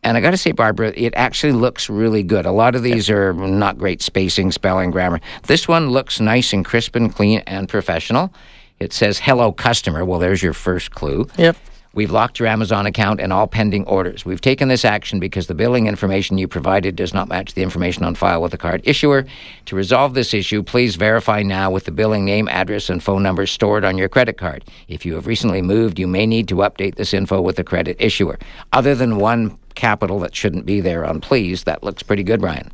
And 0.04 0.18
I 0.18 0.22
got 0.22 0.32
to 0.32 0.38
say, 0.38 0.52
Barbara, 0.52 0.94
it 0.96 1.14
actually 1.16 1.54
looks 1.54 1.90
really 1.90 2.24
good. 2.24 2.46
A 2.46 2.52
lot 2.52 2.76
of 2.76 2.82
these 2.82 3.10
are 3.10 3.34
not 3.34 3.78
great 3.78 4.02
spacing, 4.02 4.52
spelling, 4.52 4.90
grammar. 4.90 5.22
This 5.44 5.68
one 5.68 5.90
looks 5.90 6.20
nice 6.20 6.54
and 6.54 6.66
crisp 6.66 6.96
and 6.96 7.14
clean 7.14 7.44
and 7.46 7.70
professional. 7.70 8.34
It 8.80 8.94
says, 8.94 9.20
Hello, 9.20 9.52
customer. 9.52 10.04
Well, 10.04 10.20
there's 10.20 10.42
your 10.42 10.54
first 10.54 10.92
clue. 10.92 11.28
Yep. 11.38 11.56
We've 11.94 12.10
locked 12.10 12.40
your 12.40 12.48
Amazon 12.48 12.86
account 12.86 13.20
and 13.20 13.34
all 13.34 13.48
pending 13.48 13.86
orders. 13.86 14.24
We've 14.24 14.40
taken 14.40 14.70
this 14.70 14.86
action 14.86 15.20
because 15.20 15.48
the 15.48 15.54
billing 15.54 15.88
information 15.88 16.38
you 16.38 16.48
provided 16.48 16.96
does 16.96 17.14
not 17.14 17.28
match 17.28 17.54
the 17.54 17.64
information 17.64 18.06
on 18.06 18.16
file 18.16 18.42
with 18.42 18.52
the 18.52 18.58
card 18.58 18.82
issuer. 18.86 19.26
To 19.66 19.76
resolve 19.76 20.14
this 20.14 20.34
issue, 20.34 20.64
please 20.64 20.96
verify 20.96 21.44
now 21.44 21.70
with 21.70 21.84
the 21.84 21.92
billing 21.92 22.24
name, 22.24 22.48
address, 22.48 22.90
and 22.90 23.04
phone 23.04 23.24
number 23.24 23.46
stored 23.46 23.84
on 23.84 23.98
your 23.98 24.08
credit 24.08 24.38
card. 24.38 24.64
If 24.88 25.06
you 25.06 25.16
have 25.16 25.28
recently 25.28 25.62
moved, 25.62 26.00
you 26.00 26.08
may 26.08 26.26
need 26.26 26.48
to 26.48 26.56
update 26.56 26.96
this 26.96 27.14
info 27.14 27.42
with 27.42 27.58
the 27.58 27.64
credit 27.66 27.98
issuer. 28.00 28.40
Other 28.72 28.96
than 28.96 29.18
one 29.18 29.58
capital 29.76 30.20
that 30.20 30.36
shouldn't 30.36 30.66
be 30.66 30.82
there 30.82 31.06
on 31.06 31.22
please, 31.22 31.64
that 31.66 31.84
looks 31.84 32.02
pretty 32.04 32.24
good, 32.24 32.42
Ryan. 32.42 32.72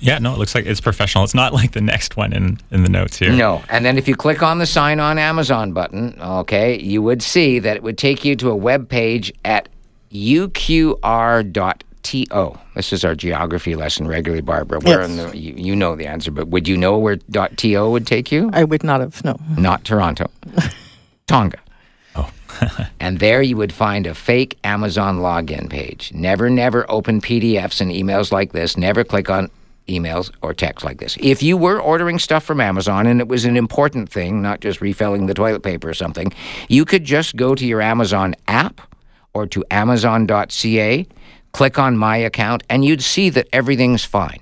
Yeah, 0.00 0.18
no, 0.18 0.32
it 0.32 0.38
looks 0.38 0.54
like 0.54 0.64
it's 0.66 0.80
professional. 0.80 1.24
It's 1.24 1.34
not 1.34 1.52
like 1.52 1.72
the 1.72 1.80
next 1.80 2.16
one 2.16 2.32
in, 2.32 2.58
in 2.70 2.84
the 2.84 2.88
notes 2.88 3.18
here. 3.18 3.32
No. 3.32 3.62
And 3.68 3.84
then 3.84 3.98
if 3.98 4.06
you 4.06 4.14
click 4.14 4.44
on 4.44 4.58
the 4.58 4.66
sign 4.66 5.00
on 5.00 5.18
Amazon 5.18 5.72
button, 5.72 6.16
okay, 6.22 6.78
you 6.80 7.02
would 7.02 7.20
see 7.20 7.58
that 7.58 7.76
it 7.76 7.82
would 7.82 7.98
take 7.98 8.24
you 8.24 8.36
to 8.36 8.50
a 8.50 8.54
web 8.56 8.88
page 8.88 9.32
at 9.44 9.68
uqr.to. 10.12 11.74
This 12.74 12.92
is 12.92 13.04
our 13.04 13.14
geography 13.14 13.74
lesson 13.74 14.06
regularly, 14.06 14.40
Barbara. 14.40 14.78
Where 14.80 15.00
Yes. 15.00 15.10
in 15.10 15.16
the, 15.16 15.36
you, 15.36 15.54
you 15.56 15.76
know 15.76 15.96
the 15.96 16.06
answer, 16.06 16.30
but 16.30 16.48
would 16.48 16.68
you 16.68 16.76
know 16.76 16.96
where 16.96 17.16
.to 17.16 17.90
would 17.90 18.06
take 18.06 18.32
you? 18.32 18.50
I 18.52 18.64
would 18.64 18.84
not 18.84 19.00
have. 19.00 19.22
No. 19.24 19.36
Not 19.56 19.84
Toronto. 19.84 20.30
Tonga. 21.26 21.58
And 23.00 23.20
there 23.20 23.40
you 23.40 23.56
would 23.56 23.72
find 23.72 24.06
a 24.06 24.14
fake 24.14 24.58
Amazon 24.64 25.20
login 25.20 25.70
page. 25.70 26.12
Never, 26.12 26.50
never 26.50 26.84
open 26.90 27.20
PDFs 27.20 27.80
and 27.80 27.90
emails 27.90 28.32
like 28.32 28.52
this. 28.52 28.76
Never 28.76 29.04
click 29.04 29.30
on 29.30 29.50
emails 29.88 30.30
or 30.42 30.52
text 30.52 30.84
like 30.84 30.98
this. 30.98 31.16
If 31.20 31.42
you 31.42 31.56
were 31.56 31.80
ordering 31.80 32.18
stuff 32.18 32.44
from 32.44 32.60
Amazon 32.60 33.06
and 33.06 33.20
it 33.20 33.28
was 33.28 33.44
an 33.44 33.56
important 33.56 34.10
thing, 34.10 34.42
not 34.42 34.60
just 34.60 34.80
refilling 34.80 35.26
the 35.26 35.34
toilet 35.34 35.62
paper 35.62 35.88
or 35.88 35.94
something, 35.94 36.32
you 36.68 36.84
could 36.84 37.04
just 37.04 37.36
go 37.36 37.54
to 37.54 37.66
your 37.66 37.80
Amazon 37.80 38.34
app 38.46 38.80
or 39.32 39.46
to 39.46 39.64
amazon.ca, 39.70 41.06
click 41.52 41.78
on 41.78 41.96
my 41.96 42.16
account, 42.16 42.62
and 42.68 42.84
you'd 42.84 43.02
see 43.02 43.30
that 43.30 43.48
everything's 43.52 44.04
fine. 44.04 44.40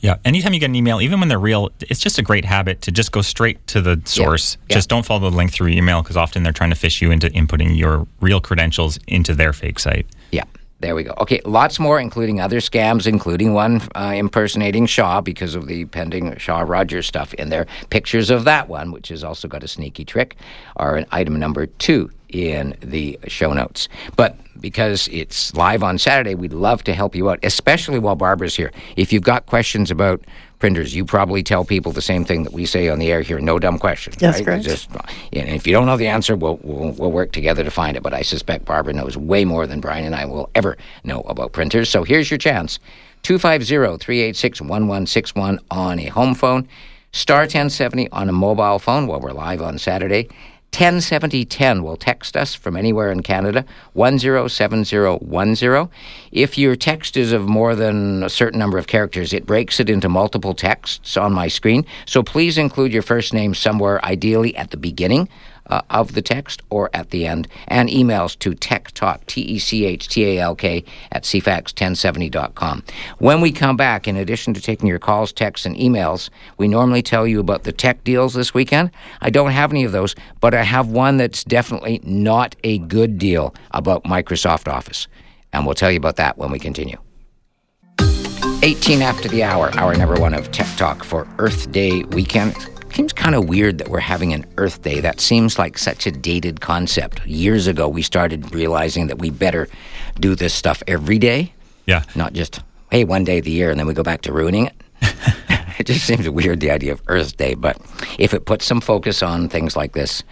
Yeah, 0.00 0.16
anytime 0.24 0.54
you 0.54 0.60
get 0.60 0.70
an 0.70 0.76
email, 0.76 1.00
even 1.00 1.20
when 1.20 1.28
they're 1.28 1.38
real, 1.38 1.70
it's 1.80 2.00
just 2.00 2.18
a 2.18 2.22
great 2.22 2.44
habit 2.44 2.82
to 2.82 2.92
just 2.92 3.12
go 3.12 3.20
straight 3.20 3.64
to 3.68 3.80
the 3.82 4.00
source. 4.06 4.56
yeah. 4.68 4.76
Just 4.76 4.88
don't 4.88 5.04
follow 5.04 5.30
the 5.30 5.36
link 5.36 5.52
through 5.52 5.68
email 5.68 6.02
because 6.02 6.16
often 6.16 6.42
they're 6.42 6.52
trying 6.52 6.70
to 6.70 6.76
phish 6.76 7.02
you 7.02 7.10
into 7.10 7.28
inputting 7.28 7.76
your 7.76 8.06
real 8.20 8.40
credentials 8.40 8.98
into 9.06 9.34
their 9.34 9.52
fake 9.52 9.78
site. 9.78 10.06
Yeah. 10.32 10.44
There 10.80 10.94
we 10.94 11.02
go. 11.02 11.12
Okay, 11.18 11.42
lots 11.44 11.78
more, 11.78 12.00
including 12.00 12.40
other 12.40 12.58
scams, 12.58 13.06
including 13.06 13.52
one 13.52 13.82
uh, 13.94 14.14
impersonating 14.16 14.86
Shaw 14.86 15.20
because 15.20 15.54
of 15.54 15.66
the 15.66 15.84
pending 15.84 16.34
Shaw 16.38 16.60
Rogers 16.60 17.06
stuff 17.06 17.34
in 17.34 17.50
there. 17.50 17.66
Pictures 17.90 18.30
of 18.30 18.44
that 18.44 18.66
one, 18.66 18.90
which 18.90 19.08
has 19.08 19.22
also 19.22 19.46
got 19.46 19.62
a 19.62 19.68
sneaky 19.68 20.06
trick, 20.06 20.36
are 20.76 20.96
an 20.96 21.04
item 21.10 21.38
number 21.38 21.66
two 21.66 22.10
in 22.32 22.76
the 22.80 23.18
show 23.26 23.52
notes. 23.52 23.88
But 24.16 24.36
because 24.60 25.08
it's 25.08 25.54
live 25.54 25.82
on 25.82 25.98
Saturday, 25.98 26.34
we'd 26.34 26.52
love 26.52 26.84
to 26.84 26.94
help 26.94 27.14
you 27.14 27.30
out, 27.30 27.38
especially 27.42 27.98
while 27.98 28.16
Barbara's 28.16 28.54
here. 28.54 28.72
If 28.96 29.12
you've 29.12 29.22
got 29.22 29.46
questions 29.46 29.90
about 29.90 30.22
printers, 30.58 30.94
you 30.94 31.04
probably 31.04 31.42
tell 31.42 31.64
people 31.64 31.92
the 31.92 32.02
same 32.02 32.24
thing 32.24 32.44
that 32.44 32.52
we 32.52 32.66
say 32.66 32.88
on 32.88 32.98
the 32.98 33.10
air 33.10 33.22
here: 33.22 33.40
no 33.40 33.58
dumb 33.58 33.78
questions. 33.78 34.16
That's 34.16 34.38
right? 34.38 34.44
correct. 34.44 34.64
Just, 34.64 34.90
and 35.32 35.48
if 35.48 35.66
you 35.66 35.72
don't 35.72 35.86
know 35.86 35.96
the 35.96 36.08
answer, 36.08 36.36
we'll, 36.36 36.58
we'll 36.62 36.92
we'll 36.92 37.12
work 37.12 37.32
together 37.32 37.64
to 37.64 37.70
find 37.70 37.96
it. 37.96 38.02
But 38.02 38.12
I 38.14 38.22
suspect 38.22 38.66
Barbara 38.66 38.92
knows 38.92 39.16
way 39.16 39.44
more 39.44 39.66
than 39.66 39.80
Brian 39.80 40.04
and 40.04 40.14
I 40.14 40.26
will 40.26 40.50
ever 40.54 40.76
know 41.04 41.20
about 41.22 41.52
printers. 41.52 41.88
So 41.88 42.04
here's 42.04 42.30
your 42.30 42.38
chance: 42.38 42.78
250-386-1161 43.22 45.58
on 45.70 45.98
a 45.98 46.06
home 46.06 46.34
phone, 46.34 46.68
star 47.12 47.40
1070 47.40 48.10
on 48.10 48.28
a 48.28 48.32
mobile 48.32 48.78
phone 48.78 49.06
while 49.06 49.20
we're 49.20 49.32
live 49.32 49.62
on 49.62 49.78
Saturday. 49.78 50.28
107010 50.72 51.82
will 51.82 51.96
text 51.96 52.36
us 52.36 52.54
from 52.54 52.76
anywhere 52.76 53.10
in 53.10 53.22
Canada, 53.22 53.64
107010. 53.94 55.88
If 56.30 56.56
your 56.56 56.76
text 56.76 57.16
is 57.16 57.32
of 57.32 57.48
more 57.48 57.74
than 57.74 58.22
a 58.22 58.28
certain 58.30 58.60
number 58.60 58.78
of 58.78 58.86
characters, 58.86 59.32
it 59.32 59.46
breaks 59.46 59.80
it 59.80 59.90
into 59.90 60.08
multiple 60.08 60.54
texts 60.54 61.16
on 61.16 61.32
my 61.32 61.48
screen. 61.48 61.84
So 62.06 62.22
please 62.22 62.56
include 62.56 62.92
your 62.92 63.02
first 63.02 63.34
name 63.34 63.52
somewhere, 63.54 64.04
ideally 64.04 64.56
at 64.56 64.70
the 64.70 64.76
beginning 64.76 65.28
uh, 65.66 65.82
of 65.90 66.14
the 66.14 66.22
text 66.22 66.62
or 66.70 66.90
at 66.94 67.10
the 67.10 67.26
end, 67.26 67.48
and 67.68 67.88
emails 67.88 68.38
to 68.40 68.52
techtalk, 68.52 69.24
T 69.26 69.42
E 69.42 69.58
C 69.58 69.84
H 69.84 70.08
T 70.08 70.24
A 70.24 70.38
L 70.40 70.54
K, 70.54 70.84
at 71.12 71.24
cfax1070.com. 71.24 72.82
When 73.18 73.40
we 73.40 73.52
come 73.52 73.76
back, 73.76 74.08
in 74.08 74.16
addition 74.16 74.54
to 74.54 74.60
taking 74.60 74.88
your 74.88 74.98
calls, 74.98 75.32
texts, 75.32 75.66
and 75.66 75.76
emails, 75.76 76.30
we 76.58 76.68
normally 76.68 77.02
tell 77.02 77.26
you 77.26 77.40
about 77.40 77.64
the 77.64 77.72
tech 77.72 78.04
deals 78.04 78.34
this 78.34 78.54
weekend. 78.54 78.90
I 79.20 79.30
don't 79.30 79.50
have 79.50 79.72
any 79.72 79.84
of 79.84 79.92
those, 79.92 80.14
but 80.40 80.54
I 80.54 80.62
have 80.62 80.88
one 80.88 81.16
that's 81.16 81.44
definitely 81.44 82.00
not 82.04 82.56
a 82.64 82.78
good 82.78 83.18
deal 83.18 83.54
about 83.72 84.04
Microsoft 84.04 84.70
Office. 84.70 85.08
And 85.52 85.66
we'll 85.66 85.74
tell 85.74 85.90
you 85.90 85.98
about 85.98 86.16
that 86.16 86.38
when 86.38 86.50
we 86.50 86.58
continue. 86.58 86.96
18 88.62 89.00
after 89.00 89.28
the 89.28 89.42
hour, 89.42 89.70
hour 89.78 89.94
number 89.94 90.20
one 90.20 90.34
of 90.34 90.52
Tech 90.52 90.68
Talk 90.76 91.02
for 91.02 91.26
Earth 91.38 91.72
Day 91.72 92.04
weekend. 92.04 92.54
Seems 92.92 93.12
kind 93.12 93.34
of 93.34 93.48
weird 93.48 93.78
that 93.78 93.88
we're 93.88 94.00
having 94.00 94.32
an 94.32 94.44
Earth 94.58 94.82
Day. 94.82 95.00
That 95.00 95.20
seems 95.20 95.58
like 95.58 95.78
such 95.78 96.06
a 96.06 96.10
dated 96.10 96.60
concept. 96.60 97.24
Years 97.26 97.66
ago, 97.66 97.88
we 97.88 98.02
started 98.02 98.52
realizing 98.54 99.06
that 99.06 99.18
we 99.18 99.30
better 99.30 99.68
do 100.18 100.34
this 100.34 100.52
stuff 100.52 100.82
every 100.86 101.18
day, 101.18 101.52
Yeah. 101.86 102.02
not 102.14 102.32
just, 102.34 102.60
hey, 102.90 103.04
one 103.04 103.24
day 103.24 103.38
of 103.38 103.44
the 103.44 103.50
year 103.52 103.70
and 103.70 103.78
then 103.80 103.86
we 103.86 103.94
go 103.94 104.02
back 104.02 104.22
to 104.22 104.32
ruining 104.32 104.66
it. 104.66 104.74
it 105.80 105.86
just 105.86 106.04
seems 106.04 106.28
weird, 106.28 106.60
the 106.60 106.70
idea 106.70 106.92
of 106.92 107.00
Earth 107.08 107.38
Day. 107.38 107.54
But 107.54 107.78
if 108.18 108.34
it 108.34 108.44
puts 108.44 108.66
some 108.66 108.82
focus 108.82 109.22
on 109.22 109.48
things 109.48 109.76
like 109.76 109.94
this, 109.94 110.22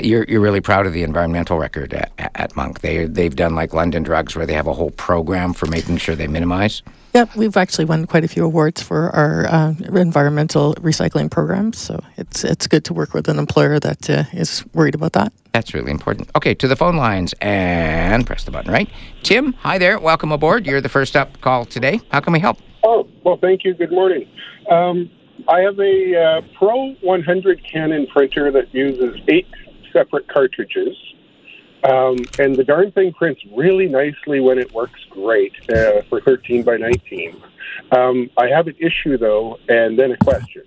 you're, 0.00 0.24
you're 0.28 0.40
really 0.40 0.60
proud 0.60 0.86
of 0.86 0.92
the 0.92 1.02
environmental 1.02 1.58
record 1.58 1.92
at, 1.92 2.12
at 2.18 2.54
Monk. 2.54 2.82
They, 2.82 3.06
they've 3.06 3.34
done 3.34 3.56
like 3.56 3.74
London 3.74 4.04
Drugs, 4.04 4.36
where 4.36 4.46
they 4.46 4.52
have 4.52 4.68
a 4.68 4.72
whole 4.72 4.92
program 4.92 5.54
for 5.54 5.66
making 5.66 5.96
sure 5.96 6.14
they 6.14 6.28
minimize. 6.28 6.82
Yep, 7.14 7.34
we've 7.34 7.56
actually 7.56 7.84
won 7.84 8.06
quite 8.06 8.22
a 8.22 8.28
few 8.28 8.44
awards 8.44 8.80
for 8.80 9.10
our 9.10 9.46
uh, 9.46 9.74
environmental 9.92 10.74
recycling 10.76 11.30
programs. 11.30 11.78
So 11.78 12.00
it's 12.16 12.42
it's 12.42 12.66
good 12.66 12.84
to 12.86 12.94
work 12.94 13.12
with 13.12 13.28
an 13.28 13.38
employer 13.38 13.78
that 13.80 14.08
uh, 14.08 14.24
is 14.32 14.64
worried 14.72 14.94
about 14.94 15.12
that. 15.12 15.32
That's 15.52 15.74
really 15.74 15.90
important. 15.90 16.30
Okay, 16.36 16.54
to 16.54 16.68
the 16.68 16.76
phone 16.76 16.96
lines 16.96 17.34
and 17.42 18.24
press 18.24 18.44
the 18.44 18.50
button, 18.50 18.72
right? 18.72 18.88
Tim, 19.24 19.52
hi 19.54 19.76
there. 19.76 19.98
Welcome 19.98 20.32
aboard. 20.32 20.64
You're 20.64 20.80
the 20.80 20.88
first 20.88 21.14
up 21.16 21.38
call 21.42 21.66
today. 21.66 22.00
How 22.12 22.20
can 22.20 22.32
we 22.32 22.38
help? 22.38 22.56
Oh, 22.82 23.06
well, 23.24 23.36
thank 23.36 23.64
you. 23.64 23.74
Good 23.74 23.92
morning. 23.92 24.26
Um, 24.70 25.10
I 25.48 25.60
have 25.60 25.78
a 25.78 26.22
uh, 26.22 26.40
Pro 26.56 26.92
100 27.00 27.64
Canon 27.64 28.06
printer 28.06 28.50
that 28.52 28.72
uses 28.74 29.20
eight 29.28 29.48
separate 29.92 30.28
cartridges. 30.28 30.96
Um, 31.84 32.18
and 32.38 32.54
the 32.54 32.62
darn 32.62 32.92
thing 32.92 33.12
prints 33.12 33.42
really 33.52 33.88
nicely 33.88 34.38
when 34.38 34.58
it 34.58 34.72
works 34.72 35.00
great 35.10 35.52
uh, 35.70 36.02
for 36.08 36.20
13 36.20 36.62
by 36.62 36.76
19. 36.76 37.42
Um, 37.90 38.30
I 38.36 38.48
have 38.48 38.68
an 38.68 38.76
issue, 38.78 39.18
though, 39.18 39.58
and 39.68 39.98
then 39.98 40.12
a 40.12 40.16
question. 40.18 40.62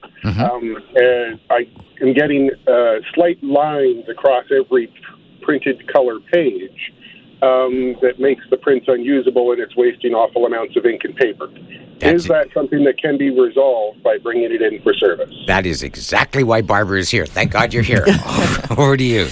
Um, 0.52 0.84
and 0.96 1.40
I 1.50 1.68
am 2.02 2.14
getting 2.14 2.52
uh, 2.68 2.96
slight 3.14 3.42
lines 3.42 4.10
across 4.10 4.46
every 4.52 4.94
printed 5.42 5.88
color 5.92 6.20
page 6.20 6.94
um, 7.42 7.96
that 8.02 8.20
makes 8.20 8.44
the 8.50 8.58
prints 8.58 8.88
unusable 8.88 9.52
and 9.52 9.62
it's 9.62 9.76
wasting 9.76 10.14
awful 10.14 10.46
amounts 10.46 10.76
of 10.76 10.86
ink 10.86 11.02
and 11.04 11.16
paper. 11.16 11.50
That's 12.00 12.24
Is 12.24 12.28
that 12.28 12.48
something 12.54 12.84
that 12.84 12.98
can 12.98 13.18
be 13.18 13.30
resolved 13.30 14.04
by 14.04 14.18
bringing 14.18 14.52
it 14.52 14.62
in 14.62 14.82
for 14.82 14.94
service? 14.94 15.34
That 15.48 15.66
is 15.66 15.84
exactly 15.84 16.44
why 16.44 16.62
Barbara 16.62 17.00
is 17.00 17.10
here. 17.10 17.26
Thank 17.26 17.52
God 17.52 17.74
you're 17.74 17.84
here. 17.84 18.06
Over 18.72 18.98
to 18.98 19.04
you. 19.04 19.28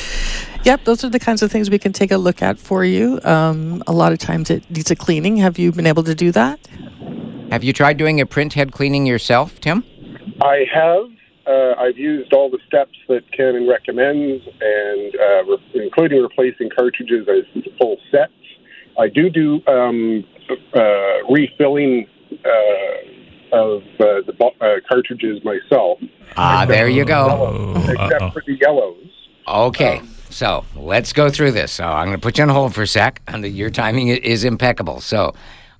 Yep, 0.63 0.85
those 0.85 1.03
are 1.03 1.09
the 1.09 1.19
kinds 1.19 1.41
of 1.41 1.51
things 1.51 1.69
we 1.69 1.79
can 1.79 1.91
take 1.91 2.11
a 2.11 2.17
look 2.17 2.41
at 2.41 2.57
for 2.57 2.85
you. 2.85 3.19
Um, 3.23 3.83
a 3.85 3.91
lot 3.91 4.13
of 4.13 4.19
times 4.19 4.49
it 4.49 4.69
needs 4.71 4.89
a 4.91 4.95
cleaning. 4.95 5.35
Have 5.37 5.59
you 5.59 5.73
been 5.73 5.87
able 5.87 6.03
to 6.03 6.15
do 6.15 6.31
that? 6.31 6.59
Have 7.51 7.63
you 7.63 7.73
tried 7.73 7.97
doing 7.97 8.21
a 8.21 8.25
print 8.25 8.53
head 8.53 8.71
cleaning 8.71 9.05
yourself, 9.05 9.59
Tim? 9.59 9.83
I 10.41 10.65
have. 10.73 11.09
Uh, 11.45 11.73
I've 11.77 11.97
used 11.97 12.31
all 12.33 12.49
the 12.49 12.59
steps 12.67 12.93
that 13.09 13.29
Canon 13.35 13.67
recommends, 13.67 14.43
and 14.61 15.15
uh, 15.15 15.43
re- 15.45 15.71
including 15.85 16.21
replacing 16.21 16.69
cartridges 16.75 17.27
as 17.27 17.63
full 17.77 17.97
sets. 18.11 18.31
I 18.97 19.09
do 19.09 19.29
do 19.29 19.61
um, 19.67 20.23
uh, 20.73 20.79
refilling 21.29 22.07
uh, 22.31 23.57
of 23.57 23.81
uh, 23.99 24.21
the 24.25 24.33
bo- 24.37 24.55
uh, 24.61 24.75
cartridges 24.87 25.43
myself, 25.43 25.99
Ah, 26.35 26.65
there 26.65 26.87
you 26.87 27.05
go. 27.05 27.27
Oh, 27.29 27.81
except 27.81 28.21
uh-oh. 28.21 28.31
for 28.31 28.43
the 28.45 28.57
yellows. 28.59 28.97
Okay, 29.47 30.01
so 30.29 30.65
let's 30.75 31.13
go 31.13 31.29
through 31.29 31.51
this. 31.51 31.71
So 31.73 31.85
I'm 31.85 32.07
going 32.07 32.17
to 32.17 32.21
put 32.21 32.37
you 32.37 32.43
on 32.43 32.49
hold 32.49 32.73
for 32.73 32.83
a 32.83 32.87
sec. 32.87 33.21
And 33.27 33.45
your 33.61 33.69
timing 33.69 34.07
is 34.07 34.43
impeccable. 34.43 35.01
So 35.01 35.33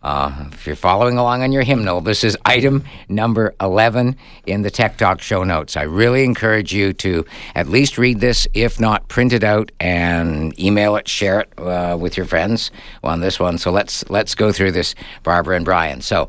uh, 0.04 0.50
if 0.52 0.68
you're 0.68 0.76
following 0.76 1.18
along 1.18 1.44
on 1.44 1.52
your 1.52 1.64
hymnal, 1.64 2.02
this 2.02 2.24
is 2.24 2.38
item 2.46 2.84
number 3.08 3.56
11 3.62 4.16
in 4.46 4.62
the 4.62 4.70
Tech 4.70 4.98
Talk 4.98 5.22
show 5.22 5.44
notes. 5.44 5.78
I 5.78 5.84
really 5.84 6.26
encourage 6.26 6.74
you 6.74 6.92
to 6.94 7.26
at 7.56 7.68
least 7.68 7.98
read 7.98 8.20
this, 8.20 8.46
if 8.54 8.80
not 8.80 9.08
print 9.08 9.32
it 9.32 9.44
out 9.44 9.72
and 9.80 10.58
email 10.60 10.98
it, 10.98 11.08
share 11.08 11.42
it 11.42 11.54
uh, 11.58 11.98
with 12.00 12.18
your 12.18 12.26
friends 12.26 12.70
on 13.04 13.22
this 13.22 13.40
one. 13.40 13.58
So 13.58 13.72
let's 13.72 14.08
let's 14.10 14.36
go 14.36 14.52
through 14.52 14.74
this, 14.74 14.94
Barbara 15.24 15.56
and 15.56 15.66
Brian. 15.66 16.02
So. 16.02 16.28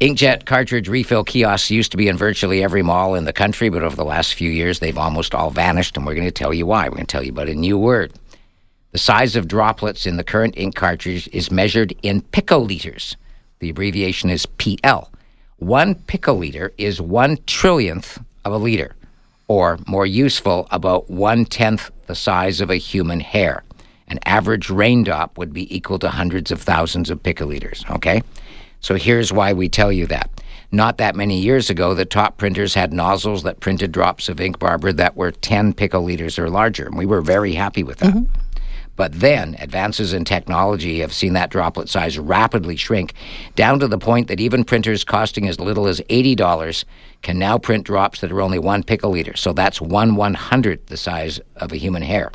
Inkjet 0.00 0.44
cartridge 0.44 0.88
refill 0.88 1.24
kiosks 1.24 1.72
used 1.72 1.90
to 1.90 1.96
be 1.96 2.06
in 2.06 2.16
virtually 2.16 2.62
every 2.62 2.84
mall 2.84 3.16
in 3.16 3.24
the 3.24 3.32
country, 3.32 3.68
but 3.68 3.82
over 3.82 3.96
the 3.96 4.04
last 4.04 4.34
few 4.34 4.48
years, 4.48 4.78
they've 4.78 4.96
almost 4.96 5.34
all 5.34 5.50
vanished, 5.50 5.96
and 5.96 6.06
we're 6.06 6.14
going 6.14 6.24
to 6.24 6.30
tell 6.30 6.54
you 6.54 6.66
why. 6.66 6.84
We're 6.84 6.94
going 6.94 7.06
to 7.06 7.10
tell 7.10 7.24
you 7.24 7.32
about 7.32 7.48
a 7.48 7.54
new 7.56 7.76
word. 7.76 8.12
The 8.92 8.98
size 8.98 9.36
of 9.36 9.48
droplets 9.48 10.06
in 10.06 10.16
the 10.16 10.24
current 10.24 10.54
ink 10.56 10.74
cartridge 10.74 11.28
is 11.32 11.50
measured 11.50 11.94
in 12.02 12.22
picoliters. 12.22 13.16
The 13.58 13.70
abbreviation 13.70 14.30
is 14.30 14.46
PL. 14.46 15.10
One 15.58 15.94
picoliter 15.94 16.70
is 16.78 17.00
one 17.00 17.36
trillionth 17.38 18.24
of 18.44 18.52
a 18.52 18.56
liter, 18.56 18.94
or 19.46 19.78
more 19.86 20.06
useful, 20.06 20.68
about 20.70 21.10
one 21.10 21.44
tenth 21.44 21.90
the 22.06 22.14
size 22.14 22.60
of 22.60 22.70
a 22.70 22.76
human 22.76 23.20
hair. 23.20 23.62
An 24.06 24.20
average 24.24 24.70
raindrop 24.70 25.36
would 25.36 25.52
be 25.52 25.74
equal 25.74 25.98
to 25.98 26.08
hundreds 26.08 26.50
of 26.50 26.62
thousands 26.62 27.10
of 27.10 27.22
picoliters, 27.22 27.88
okay? 27.90 28.22
So 28.80 28.94
here's 28.94 29.32
why 29.32 29.52
we 29.52 29.68
tell 29.68 29.92
you 29.92 30.06
that. 30.06 30.30
Not 30.70 30.98
that 30.98 31.16
many 31.16 31.38
years 31.38 31.68
ago, 31.70 31.94
the 31.94 32.04
top 32.04 32.36
printers 32.36 32.74
had 32.74 32.92
nozzles 32.92 33.42
that 33.42 33.60
printed 33.60 33.92
drops 33.92 34.28
of 34.28 34.40
ink, 34.40 34.58
Barbara, 34.58 34.92
that 34.94 35.16
were 35.16 35.32
10 35.32 35.74
picoliters 35.74 36.38
or 36.38 36.48
larger, 36.48 36.86
and 36.86 36.96
we 36.96 37.06
were 37.06 37.20
very 37.20 37.52
happy 37.52 37.82
with 37.82 37.98
that. 37.98 38.14
Mm-hmm. 38.14 38.47
But 38.98 39.12
then 39.20 39.54
advances 39.60 40.12
in 40.12 40.24
technology 40.24 40.98
have 40.98 41.12
seen 41.14 41.32
that 41.34 41.50
droplet 41.50 41.88
size 41.88 42.18
rapidly 42.18 42.74
shrink 42.74 43.14
down 43.54 43.78
to 43.78 43.86
the 43.86 43.96
point 43.96 44.26
that 44.26 44.40
even 44.40 44.64
printers 44.64 45.04
costing 45.04 45.48
as 45.48 45.60
little 45.60 45.86
as 45.86 46.00
$80 46.10 46.84
can 47.22 47.38
now 47.38 47.58
print 47.58 47.84
drops 47.86 48.20
that 48.20 48.32
are 48.32 48.40
only 48.42 48.58
one 48.58 48.82
picoliter. 48.82 49.38
So 49.38 49.52
that's 49.52 49.80
one 49.80 50.16
one 50.16 50.34
hundredth 50.34 50.86
the 50.86 50.96
size 50.96 51.40
of 51.56 51.70
a 51.72 51.76
human 51.76 52.02
hair. 52.02 52.32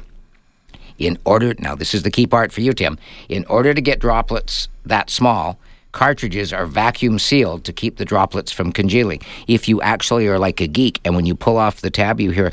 In 0.98 1.18
order, 1.26 1.54
now 1.60 1.76
this 1.76 1.94
is 1.94 2.04
the 2.04 2.12
key 2.12 2.28
part 2.28 2.54
for 2.54 2.62
you, 2.62 2.72
Tim. 2.72 2.98
In 3.28 3.44
order 3.50 3.74
to 3.74 3.82
get 3.82 4.00
droplets 4.00 4.70
that 4.86 5.10
small, 5.10 5.60
cartridges 5.92 6.54
are 6.54 6.66
vacuum 6.66 7.20
sealed 7.20 7.66
to 7.66 7.74
keep 7.74 7.98
the 7.98 8.06
droplets 8.06 8.54
from 8.54 8.72
congealing. 8.72 9.20
If 9.48 9.68
you 9.68 9.82
actually 9.82 10.28
are 10.30 10.40
like 10.40 10.62
a 10.62 10.68
geek 10.68 11.02
and 11.04 11.14
when 11.14 11.26
you 11.26 11.36
pull 11.36 11.58
off 11.58 11.82
the 11.82 11.92
tab, 11.92 12.22
you 12.22 12.32
hear 12.32 12.52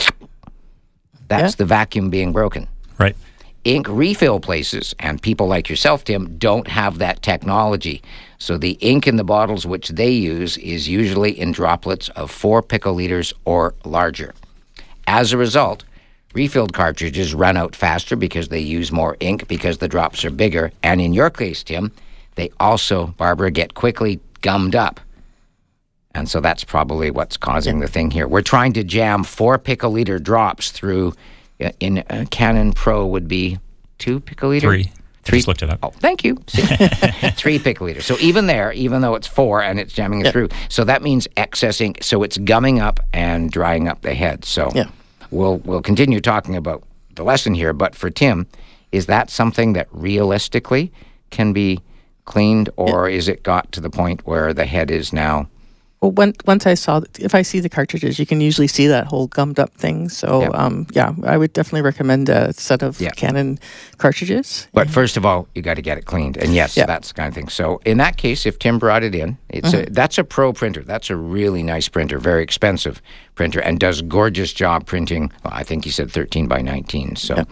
that's 1.28 1.52
Yeah. 1.52 1.58
the 1.58 1.64
vacuum 1.64 2.10
being 2.10 2.32
broken 2.32 2.66
Right. 2.98 3.14
Ink 3.64 3.86
refill 3.88 4.40
places 4.40 4.94
and 4.98 5.20
people 5.20 5.46
like 5.46 5.68
yourself, 5.68 6.04
Tim, 6.04 6.36
don't 6.38 6.68
have 6.68 6.98
that 6.98 7.22
technology. 7.22 8.02
So 8.38 8.56
the 8.56 8.72
ink 8.80 9.06
in 9.06 9.16
the 9.16 9.24
bottles 9.24 9.66
which 9.66 9.88
they 9.88 10.10
use 10.10 10.56
is 10.58 10.88
usually 10.88 11.38
in 11.38 11.52
droplets 11.52 12.08
of 12.10 12.30
four 12.30 12.62
picoliters 12.62 13.32
or 13.44 13.74
larger. 13.84 14.34
As 15.06 15.32
a 15.32 15.36
result, 15.36 15.84
refilled 16.32 16.72
cartridges 16.72 17.34
run 17.34 17.56
out 17.56 17.76
faster 17.76 18.16
because 18.16 18.48
they 18.48 18.60
use 18.60 18.92
more 18.92 19.16
ink 19.20 19.48
because 19.48 19.78
the 19.78 19.88
drops 19.88 20.24
are 20.24 20.30
bigger. 20.30 20.72
And 20.82 21.00
in 21.00 21.12
your 21.12 21.30
case, 21.30 21.62
Tim, 21.62 21.92
they 22.36 22.50
also, 22.60 23.08
Barbara, 23.18 23.50
get 23.50 23.74
quickly 23.74 24.20
gummed 24.40 24.74
up. 24.74 25.00
And 26.14 26.28
so 26.28 26.40
that's 26.40 26.64
probably 26.64 27.10
what's 27.10 27.36
causing 27.36 27.80
the 27.80 27.88
thing 27.88 28.10
here. 28.10 28.26
We're 28.26 28.42
trying 28.42 28.72
to 28.74 28.84
jam 28.84 29.22
four 29.22 29.58
picoliter 29.58 30.20
drops 30.20 30.70
through, 30.70 31.14
Uh, 31.60 31.70
in 31.80 32.04
a 32.10 32.26
Canon 32.26 32.72
Pro 32.72 33.06
would 33.06 33.28
be 33.28 33.58
two 33.98 34.20
picoliter? 34.20 34.60
Three. 34.62 34.90
Three. 35.22 35.38
Just 35.40 35.48
looked 35.48 35.62
it 35.62 35.68
up. 35.70 35.78
Oh, 35.82 35.90
thank 35.90 36.24
you. 36.24 36.36
Three 36.46 37.58
picoliters. 37.58 38.02
So 38.02 38.16
even 38.20 38.46
there, 38.46 38.72
even 38.72 39.02
though 39.02 39.14
it's 39.14 39.26
four 39.26 39.62
and 39.62 39.78
it's 39.78 39.92
jamming 39.92 40.20
it 40.20 40.26
Yeah. 40.26 40.30
through, 40.32 40.48
so 40.70 40.82
that 40.84 41.02
means 41.02 41.28
excess 41.36 41.80
ink. 41.80 41.98
So 42.02 42.22
it's 42.22 42.38
gumming 42.38 42.80
up 42.80 43.00
and 43.12 43.50
drying 43.50 43.86
up 43.88 44.00
the 44.00 44.14
head. 44.14 44.44
So 44.46 44.70
Yeah. 44.74 44.88
we'll 45.30 45.58
we'll 45.58 45.82
continue 45.82 46.20
talking 46.20 46.56
about 46.56 46.82
the 47.16 47.22
lesson 47.24 47.52
here. 47.54 47.72
But 47.74 47.94
for 47.94 48.08
Tim, 48.08 48.46
is 48.92 49.06
that 49.06 49.28
something 49.30 49.74
that 49.74 49.88
realistically 49.92 50.90
can 51.30 51.52
be 51.52 51.80
cleaned, 52.24 52.70
or 52.76 53.08
is 53.08 53.28
it 53.28 53.42
got 53.42 53.70
to 53.72 53.80
the 53.80 53.90
point 53.90 54.26
where 54.26 54.54
the 54.54 54.64
head 54.64 54.90
is 54.90 55.12
now? 55.12 55.48
Well, 56.00 56.12
when, 56.12 56.32
once 56.46 56.66
I 56.66 56.72
saw, 56.74 57.02
if 57.18 57.34
I 57.34 57.42
see 57.42 57.60
the 57.60 57.68
cartridges, 57.68 58.18
you 58.18 58.24
can 58.24 58.40
usually 58.40 58.68
see 58.68 58.86
that 58.86 59.06
whole 59.06 59.26
gummed 59.26 59.58
up 59.58 59.74
thing. 59.74 60.08
So, 60.08 60.40
Yeah. 60.42 60.48
um, 60.48 60.86
yeah, 60.92 61.12
I 61.24 61.36
would 61.36 61.52
definitely 61.52 61.82
recommend 61.82 62.30
a 62.30 62.54
set 62.54 62.82
of 62.82 62.98
Yeah. 62.98 63.10
Canon 63.10 63.58
cartridges. 63.98 64.66
But 64.72 64.88
first 64.88 65.18
of 65.18 65.26
all, 65.26 65.46
you 65.54 65.60
got 65.60 65.74
to 65.74 65.82
get 65.82 65.98
it 65.98 66.06
cleaned, 66.06 66.38
and 66.38 66.54
yes, 66.54 66.74
Yeah. 66.74 66.86
that's 66.86 67.08
the 67.08 67.14
kind 67.14 67.28
of 67.28 67.34
thing. 67.34 67.48
So 67.50 67.82
in 67.84 67.98
that 67.98 68.16
case, 68.16 68.46
if 68.46 68.58
Tim 68.58 68.78
brought 68.78 69.02
it 69.02 69.14
in, 69.14 69.36
it's 69.50 69.72
Mm-hmm. 69.72 69.88
a, 69.88 69.94
that's 69.94 70.16
a 70.16 70.24
pro 70.24 70.54
printer. 70.54 70.82
That's 70.82 71.10
a 71.10 71.16
really 71.16 71.62
nice 71.62 71.86
printer, 71.88 72.18
very 72.18 72.42
expensive 72.42 73.02
printer, 73.34 73.60
and 73.60 73.78
does 73.78 74.00
gorgeous 74.00 74.54
job 74.54 74.86
printing. 74.86 75.30
Well, 75.44 75.52
I 75.54 75.64
think 75.64 75.84
he 75.84 75.90
said 75.90 76.10
thirteen 76.10 76.48
by 76.48 76.62
nineteen. 76.62 77.16
So, 77.16 77.44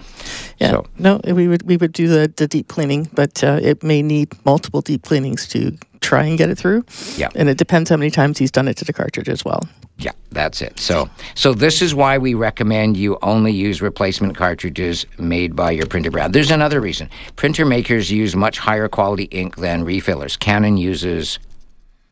Yeah, 0.58 0.70
so 0.70 0.86
no, 0.98 1.20
we 1.26 1.48
would 1.48 1.64
we 1.64 1.76
would 1.76 1.92
do 1.92 2.08
the, 2.08 2.32
the 2.34 2.46
deep 2.48 2.68
cleaning, 2.68 3.10
but 3.12 3.44
uh, 3.44 3.60
it 3.62 3.82
may 3.82 4.00
need 4.02 4.28
multiple 4.46 4.80
deep 4.80 5.02
cleanings 5.02 5.46
to 5.48 5.76
try 6.00 6.24
and 6.24 6.38
get 6.38 6.50
it 6.50 6.56
through. 6.56 6.84
Yeah. 7.16 7.28
and 7.34 7.48
it 7.48 7.58
depends 7.58 7.90
how 7.90 7.96
many 7.96 8.10
times 8.10 8.38
he's 8.38 8.50
done 8.50 8.68
it 8.68 8.76
to 8.78 8.84
the 8.84 8.92
cartridge 8.92 9.28
as 9.28 9.44
well. 9.44 9.68
Yeah, 9.98 10.12
that's 10.30 10.62
it. 10.62 10.78
So, 10.78 11.10
so 11.34 11.52
this 11.52 11.82
is 11.82 11.94
why 11.94 12.18
we 12.18 12.34
recommend 12.34 12.96
you 12.96 13.18
only 13.22 13.50
use 13.52 13.82
replacement 13.82 14.36
cartridges 14.36 15.04
made 15.18 15.56
by 15.56 15.72
your 15.72 15.86
printer 15.86 16.10
brand. 16.10 16.32
There's 16.32 16.52
another 16.52 16.80
reason. 16.80 17.10
Printer 17.34 17.64
makers 17.64 18.10
use 18.10 18.36
much 18.36 18.58
higher 18.58 18.88
quality 18.88 19.24
ink 19.24 19.56
than 19.56 19.84
refillers. 19.84 20.36
Canon 20.36 20.76
uses 20.76 21.40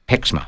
Pixma. 0.08 0.46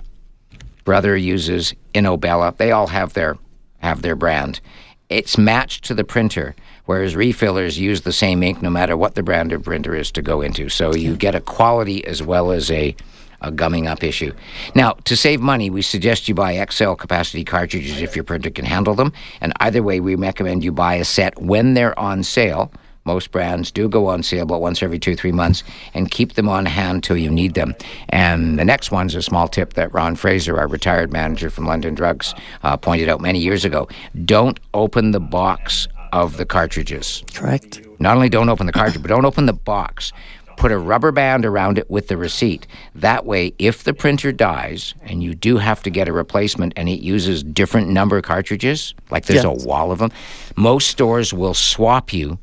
Brother 0.85 1.17
uses 1.17 1.75
Innobella. 1.95 2.57
They 2.57 2.73
all 2.73 2.89
have 2.89 3.13
their 3.13 3.37
have 3.79 4.03
their 4.03 4.17
brand. 4.17 4.61
It's 5.09 5.39
matched 5.39 5.85
to 5.85 5.95
the 5.95 6.05
printer, 6.05 6.55
whereas 6.87 7.15
refillers 7.15 7.79
use 7.79 8.03
the 8.03 8.13
same 8.13 8.43
ink 8.43 8.61
no 8.61 8.71
matter 8.71 8.97
what 8.97 9.15
the 9.15 9.23
brand 9.23 9.53
of 9.53 9.63
printer 9.63 9.95
is 9.95 10.11
to 10.13 10.23
go 10.23 10.41
into. 10.41 10.69
So 10.69 10.95
you 10.95 11.17
get 11.17 11.35
a 11.35 11.41
quality 11.41 12.05
as 12.05 12.23
well 12.23 12.51
as 12.51 12.71
a 12.71 12.95
a 13.41 13.51
gumming 13.51 13.87
up 13.87 14.03
issue. 14.03 14.33
Now, 14.75 14.93
to 15.05 15.17
save 15.17 15.41
money, 15.41 15.71
we 15.71 15.83
suggest 15.83 16.29
you 16.29 16.35
buy 16.35 16.65
XL 16.71 16.93
capacity 16.93 17.45
cartridges 17.45 18.01
if 18.01 18.17
your 18.17 18.25
printer 18.25 18.51
can 18.51 18.65
handle 18.65 18.95
them. 18.95 19.13
And 19.41 19.53
either 19.61 19.83
way, 19.83 20.01
we 20.01 20.15
recommend 20.15 20.65
you 20.65 20.73
buy 20.73 20.95
a 20.95 21.05
set 21.05 21.41
when 21.41 21.75
they're 21.75 21.99
on 21.99 22.23
sale. 22.23 22.73
Most 23.05 23.31
brands 23.31 23.71
do 23.71 23.89
go 23.89 24.07
on 24.07 24.23
sale 24.23 24.43
about 24.43 24.61
once 24.61 24.83
every 24.83 24.99
two, 24.99 25.17
three 25.17 25.33
months 25.33 25.63
and 25.95 26.11
keep 26.11 26.35
them 26.35 26.47
on 26.47 26.67
hand 26.67 27.03
till 27.03 27.17
you 27.17 27.31
need 27.31 27.55
them. 27.55 27.75
And 28.11 28.59
the 28.59 28.67
next 28.67 28.91
one's 28.91 29.15
a 29.15 29.23
small 29.23 29.49
tip 29.49 29.75
that 29.75 29.95
Ron 29.95 30.15
Fraser, 30.15 30.59
our 30.59 30.69
retired 30.69 31.11
manager 31.11 31.49
from 31.49 31.65
London 31.65 31.95
Drugs, 31.95 32.35
uh, 32.65 32.77
pointed 32.77 33.09
out 33.09 33.23
many 33.23 33.39
years 33.39 33.65
ago. 33.65 33.89
Don't 34.27 34.61
open 34.75 35.13
the 35.13 35.21
box 35.21 35.89
of 36.13 36.37
the 36.37 36.45
cartridges. 36.45 37.25
Correct. 37.33 37.81
Not 37.99 38.15
only 38.15 38.29
don't 38.29 38.49
open 38.49 38.67
the 38.67 38.73
cartridge, 38.73 39.03
but 39.03 39.09
don't 39.09 39.25
open 39.25 39.47
the 39.47 39.53
box. 39.53 40.13
Put 40.59 40.73
a 40.73 40.79
rubber 40.79 41.13
band 41.13 41.47
around 41.47 41.79
it 41.79 41.89
with 41.89 42.09
the 42.09 42.17
receipt. 42.17 42.67
That 42.97 43.25
way, 43.25 43.55
if 43.61 43.85
the 43.85 43.95
printer 43.95 44.33
dies 44.33 44.93
and 45.03 45.23
you 45.23 45.35
do 45.35 45.57
have 45.59 45.83
to 45.85 45.91
get 45.91 46.09
a 46.09 46.13
replacement 46.13 46.73
and 46.77 46.89
it 46.89 47.01
uses 47.01 47.45
different 47.45 47.89
number 47.91 48.21
cartridges, 48.21 48.93
like 49.11 49.27
there's 49.27 49.45
Yes. 49.45 49.65
a 49.65 49.67
wall 49.69 49.93
of 49.93 50.01
them, 50.01 50.11
most 50.57 50.89
stores 50.89 51.33
will 51.33 51.55
swap 51.55 52.13
you 52.13 52.39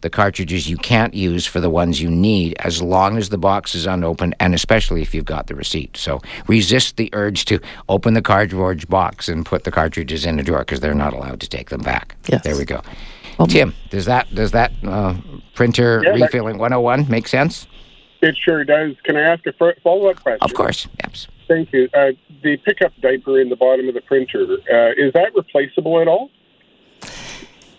the 0.00 0.08
cartridges 0.08 0.70
you 0.70 0.76
can't 0.78 1.12
use 1.12 1.44
for 1.44 1.60
the 1.60 1.68
ones 1.68 2.00
you 2.00 2.08
need 2.08 2.54
as 2.60 2.80
long 2.80 3.18
as 3.18 3.28
the 3.30 3.36
box 3.36 3.74
is 3.74 3.84
unopened 3.84 4.32
and 4.40 4.54
especially 4.54 5.02
if 5.02 5.12
you've 5.12 5.24
got 5.24 5.48
the 5.48 5.54
receipt. 5.56 5.96
So 5.96 6.22
resist 6.46 6.96
the 6.96 7.10
urge 7.12 7.44
to 7.46 7.58
open 7.88 8.14
the 8.14 8.22
cartridge 8.22 8.88
box 8.88 9.28
and 9.28 9.44
put 9.44 9.64
the 9.64 9.72
cartridges 9.72 10.24
in 10.24 10.38
a 10.38 10.42
drawer 10.44 10.60
because 10.60 10.78
they're 10.80 10.94
not 10.94 11.12
allowed 11.14 11.40
to 11.40 11.48
take 11.48 11.68
them 11.70 11.80
back. 11.82 12.14
Yes. 12.28 12.42
There 12.44 12.56
we 12.56 12.64
go. 12.64 12.80
Tim, 13.46 13.74
does 13.90 14.04
that 14.06 14.34
does 14.34 14.50
that 14.52 14.72
uh, 14.84 15.14
printer 15.54 16.02
Yeah, 16.04 16.12
that- 16.12 16.20
refilling 16.24 16.58
101 16.58 17.08
make 17.08 17.28
sense? 17.28 17.66
It 18.20 18.36
sure 18.44 18.64
does. 18.64 18.96
Can 19.04 19.16
I 19.16 19.20
ask 19.20 19.46
a 19.46 19.52
follow 19.82 20.08
up 20.10 20.20
question? 20.20 20.38
Of 20.42 20.52
course. 20.54 20.88
Yes. 21.04 21.28
Thank 21.46 21.72
you. 21.72 21.88
Uh, 21.94 22.08
the 22.42 22.56
pickup 22.58 22.92
diaper 23.00 23.40
in 23.40 23.48
the 23.48 23.54
bottom 23.56 23.88
of 23.88 23.94
the 23.94 24.00
printer, 24.00 24.42
uh, 24.42 24.90
is 24.96 25.12
that 25.12 25.30
replaceable 25.36 26.00
at 26.00 26.08
all? 26.08 26.30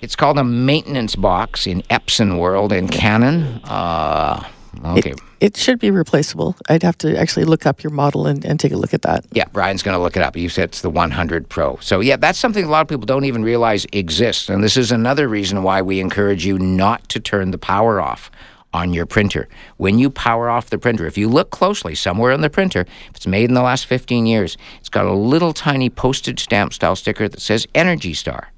It's 0.01 0.15
called 0.15 0.37
a 0.37 0.45
maintenance 0.45 1.15
box 1.17 1.67
in 1.67 1.81
Epson 1.83 2.39
World 2.39 2.71
in 2.71 2.87
Canon. 2.87 3.59
Uh, 3.65 4.47
okay. 4.85 5.11
It, 5.11 5.19
it 5.39 5.57
should 5.57 5.79
be 5.79 5.91
replaceable. 5.91 6.55
I'd 6.67 6.83
have 6.83 6.97
to 6.99 7.17
actually 7.17 7.45
look 7.45 7.65
up 7.65 7.83
your 7.83 7.91
model 7.91 8.27
and, 8.27 8.43
and 8.45 8.59
take 8.59 8.71
a 8.71 8.77
look 8.77 8.93
at 8.93 9.01
that. 9.03 9.25
Yeah, 9.31 9.45
Brian's 9.51 9.83
going 9.83 9.95
to 9.95 10.01
look 10.01 10.17
it 10.17 10.23
up. 10.23 10.35
You 10.35 10.49
said 10.49 10.69
it's 10.69 10.81
the 10.81 10.89
100 10.89 11.49
Pro. 11.49 11.77
So, 11.77 11.99
yeah, 11.99 12.17
that's 12.17 12.39
something 12.39 12.63
a 12.63 12.69
lot 12.69 12.81
of 12.81 12.87
people 12.87 13.05
don't 13.05 13.25
even 13.25 13.43
realize 13.43 13.85
exists. 13.93 14.49
And 14.49 14.63
this 14.63 14.77
is 14.77 14.91
another 14.91 15.27
reason 15.27 15.63
why 15.63 15.81
we 15.81 15.99
encourage 15.99 16.45
you 16.45 16.59
not 16.59 17.07
to 17.09 17.19
turn 17.19 17.51
the 17.51 17.57
power 17.57 18.01
off 18.01 18.29
on 18.73 18.93
your 18.93 19.05
printer. 19.05 19.47
When 19.77 19.97
you 19.97 20.09
power 20.09 20.49
off 20.49 20.69
the 20.69 20.77
printer, 20.77 21.07
if 21.07 21.17
you 21.17 21.27
look 21.27 21.49
closely 21.49 21.95
somewhere 21.95 22.31
on 22.31 22.41
the 22.41 22.49
printer, 22.49 22.81
if 23.09 23.15
it's 23.15 23.27
made 23.27 23.45
in 23.45 23.55
the 23.55 23.63
last 23.63 23.85
15 23.85 24.25
years, 24.25 24.57
it's 24.79 24.89
got 24.89 25.05
a 25.05 25.13
little 25.13 25.53
tiny 25.53 25.89
postage 25.89 26.43
stamp 26.43 26.73
style 26.73 26.95
sticker 26.95 27.27
that 27.27 27.41
says 27.41 27.65
Energy 27.73 28.13
Star. 28.13 28.51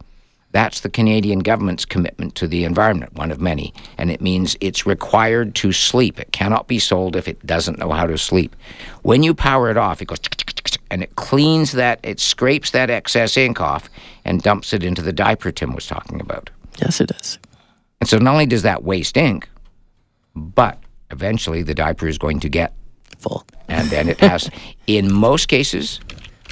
That's 0.51 0.81
the 0.81 0.89
Canadian 0.89 1.39
government's 1.39 1.85
commitment 1.85 2.35
to 2.35 2.47
the 2.47 2.65
environment, 2.65 3.13
one 3.15 3.31
of 3.31 3.39
many. 3.39 3.73
And 3.97 4.11
it 4.11 4.21
means 4.21 4.57
it's 4.59 4.85
required 4.85 5.55
to 5.55 5.71
sleep. 5.71 6.19
It 6.19 6.31
cannot 6.31 6.67
be 6.67 6.77
sold 6.77 7.15
if 7.15 7.27
it 7.27 7.45
doesn't 7.45 7.79
know 7.79 7.91
how 7.91 8.05
to 8.05 8.17
sleep. 8.17 8.55
When 9.03 9.23
you 9.23 9.33
power 9.33 9.69
it 9.69 9.77
off, 9.77 10.01
it 10.01 10.05
goes 10.05 10.19
and 10.89 11.01
it 11.01 11.15
cleans 11.15 11.71
that, 11.71 12.01
it 12.03 12.19
scrapes 12.19 12.71
that 12.71 12.89
excess 12.89 13.37
ink 13.37 13.61
off 13.61 13.89
and 14.25 14.41
dumps 14.41 14.73
it 14.73 14.83
into 14.83 15.01
the 15.01 15.13
diaper 15.13 15.49
Tim 15.51 15.73
was 15.73 15.87
talking 15.87 16.19
about. 16.19 16.49
Yes, 16.79 16.99
it 16.99 17.07
does. 17.07 17.39
And 18.01 18.09
so 18.09 18.17
not 18.17 18.33
only 18.33 18.45
does 18.45 18.63
that 18.63 18.83
waste 18.83 19.15
ink, 19.15 19.47
but 20.35 20.77
eventually 21.09 21.63
the 21.63 21.73
diaper 21.73 22.07
is 22.07 22.17
going 22.17 22.41
to 22.41 22.49
get 22.49 22.73
Full. 23.19 23.45
and 23.69 23.89
then 23.89 24.09
it 24.09 24.19
has 24.19 24.49
in 24.87 25.13
most 25.13 25.47
cases 25.47 26.01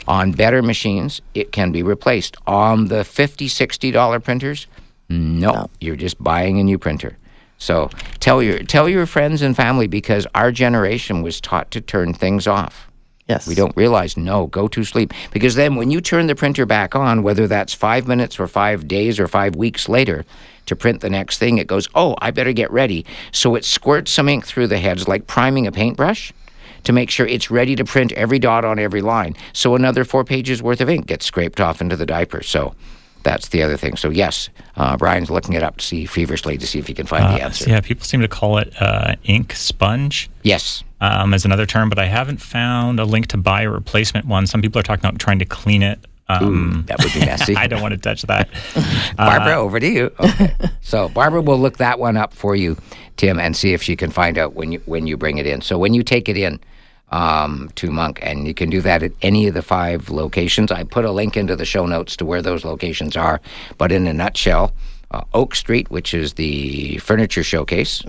on 0.10 0.34
better 0.34 0.62
machines 0.62 1.22
it 1.34 1.54
can 1.54 1.72
be 1.72 1.84
replaced. 1.84 2.36
On 2.48 2.88
the 2.88 3.06
50 3.06 3.48
60 3.48 3.92
dollar 3.92 4.20
printers 4.20 4.68
no, 5.10 5.70
you're 5.80 5.96
just 5.96 6.22
buying 6.24 6.60
a 6.60 6.64
new 6.64 6.78
printer. 6.78 7.18
So 7.58 7.90
tell 8.20 8.44
your 8.44 8.60
tell 8.60 8.88
your 8.88 9.06
friends 9.06 9.42
and 9.42 9.56
family 9.56 9.88
because 9.88 10.28
our 10.36 10.52
generation 10.52 11.22
was 11.24 11.42
taught 11.42 11.72
to 11.72 11.82
turn 11.82 12.14
things 12.14 12.48
off. 12.48 12.86
Yes. 13.28 13.46
we 13.46 13.54
don't 13.54 13.78
realize 13.78 14.18
no 14.18 14.48
go 14.48 14.68
to 14.70 14.84
sleep. 14.84 15.14
Because 15.32 15.54
then 15.54 15.76
when 15.76 15.92
you 15.92 16.02
turn 16.02 16.26
the 16.26 16.36
printer 16.36 16.66
back 16.66 16.96
on 16.96 17.22
whether 17.22 17.48
that's 17.48 17.76
five 17.76 18.08
minutes 18.08 18.40
or 18.40 18.48
five 18.48 18.88
days 18.88 19.20
or 19.20 19.28
five 19.28 19.56
weeks 19.56 19.88
later 19.88 20.26
to 20.66 20.76
print 20.76 21.02
the 21.02 21.12
next 21.12 21.38
thing 21.38 21.60
it 21.60 21.68
goes 21.68 21.88
oh 21.94 22.16
i 22.22 22.32
better 22.32 22.54
get 22.54 22.72
ready. 22.72 23.06
So 23.32 23.56
it 23.56 23.66
squirts 23.66 24.12
some 24.12 24.30
ink 24.30 24.46
through 24.46 24.68
the 24.68 24.80
heads 24.80 25.08
like 25.08 25.28
priming 25.28 25.68
a 25.68 25.72
paintbrush 25.72 26.34
to 26.90 26.94
make 26.94 27.12
sure 27.12 27.28
it's 27.28 27.52
ready 27.52 27.76
to 27.76 27.86
print 27.86 28.12
every 28.14 28.40
dot 28.40 28.66
on 28.66 28.80
every 28.80 29.02
line 29.02 29.36
so 29.54 29.76
another 29.76 30.04
four 30.04 30.24
pages 30.24 30.64
worth 30.64 30.82
of 30.82 30.90
ink 30.90 31.06
gets 31.06 31.24
scraped 31.24 31.62
off 31.62 31.82
into 31.82 31.96
the 31.96 32.06
diaper 32.06 32.42
so 32.42 32.74
that's 33.22 33.50
the 33.50 33.62
other 33.62 33.78
thing 33.78 33.96
so 33.96 34.10
yes 34.10 34.50
uh, 34.76 34.98
brian's 34.98 35.30
looking 35.30 35.54
it 35.54 35.62
up 35.62 35.78
to 35.78 35.86
see 35.86 36.06
feverishly 36.06 36.58
to 36.58 36.66
see 36.66 36.80
if 36.80 36.88
he 36.88 36.94
can 36.96 37.06
find 37.06 37.24
the 37.26 37.44
Uh, 37.44 37.46
answer 37.46 37.70
yeah, 37.70 37.80
people 37.80 38.04
seem 38.04 38.22
to 38.22 38.28
call 38.28 38.58
it 38.58 38.74
uh, 38.82 39.14
ink 39.24 39.54
sponge 39.54 40.30
yes 40.42 40.84
um, 41.02 41.34
as 41.34 41.46
another 41.46 41.66
term, 41.66 41.88
but 41.90 41.98
I 41.98 42.06
haven't 42.06 42.42
found 42.42 43.00
a 43.00 43.06
link 43.06 43.28
to 43.28 43.38
buy 43.38 43.62
a 43.62 43.70
replacement 43.70 44.26
one. 44.26 44.46
Some 44.48 44.62
people 44.62 44.80
are 44.80 44.84
talking 44.84 45.06
about 45.06 45.18
trying 45.20 45.40
to 45.40 45.46
clean 45.46 45.82
it. 45.82 46.00
Um, 46.28 46.84
that 46.88 47.02
would 47.02 47.14
be 47.14 47.22
messy 47.22 47.56
I 47.64 47.68
don't 47.68 47.82
want 47.82 47.94
to 47.94 47.98
touch 47.98 48.24
that. 48.24 48.50
Barbara, 49.18 49.56
over 49.56 49.80
to 49.80 49.88
you. 49.88 50.12
Okay. 50.20 50.54
so 50.82 51.08
Barbara 51.10 51.42
will 51.42 51.58
look 51.58 51.78
that 51.78 52.00
one 52.00 52.18
up 52.18 52.34
for 52.34 52.56
you, 52.56 52.78
Tim, 53.16 53.40
and 53.40 53.56
see 53.56 53.72
if 53.74 53.82
she 53.82 53.96
can 53.96 54.12
find 54.12 54.38
out 54.38 54.56
when 54.56 54.74
you 54.74 54.82
when 54.86 55.08
you 55.08 55.16
bring 55.18 55.38
it 55.38 55.48
in. 55.48 55.62
So 55.62 55.78
when 55.80 55.94
you 55.94 56.04
take 56.04 56.28
it 56.28 56.36
in 56.38 56.60
um, 57.12 57.70
to 57.76 57.92
Monk, 57.92 58.20
and 58.22 58.48
you 58.48 58.54
can 58.54 58.70
do 58.70 58.82
that 58.82 59.04
at 59.04 59.12
any 59.22 59.48
of 59.48 59.54
the 59.54 59.62
five 59.62 60.10
locations. 60.10 60.72
I 60.72 60.84
put 60.84 61.06
a 61.06 61.12
link 61.12 61.36
into 61.36 61.56
the 61.56 61.66
show 61.66 61.86
notes 61.86 62.16
to 62.18 62.26
where 62.26 62.42
those 62.42 62.64
locations 62.64 63.18
are. 63.18 63.42
But 63.78 63.92
in 63.92 64.08
a 64.08 64.14
nutshell, 64.14 64.74
uh, 65.12 65.24
Oak 65.34 65.56
Street, 65.56 65.90
which 65.90 66.14
is 66.14 66.34
the 66.34 66.98
furniture 66.98 67.44
showcase. 67.44 68.04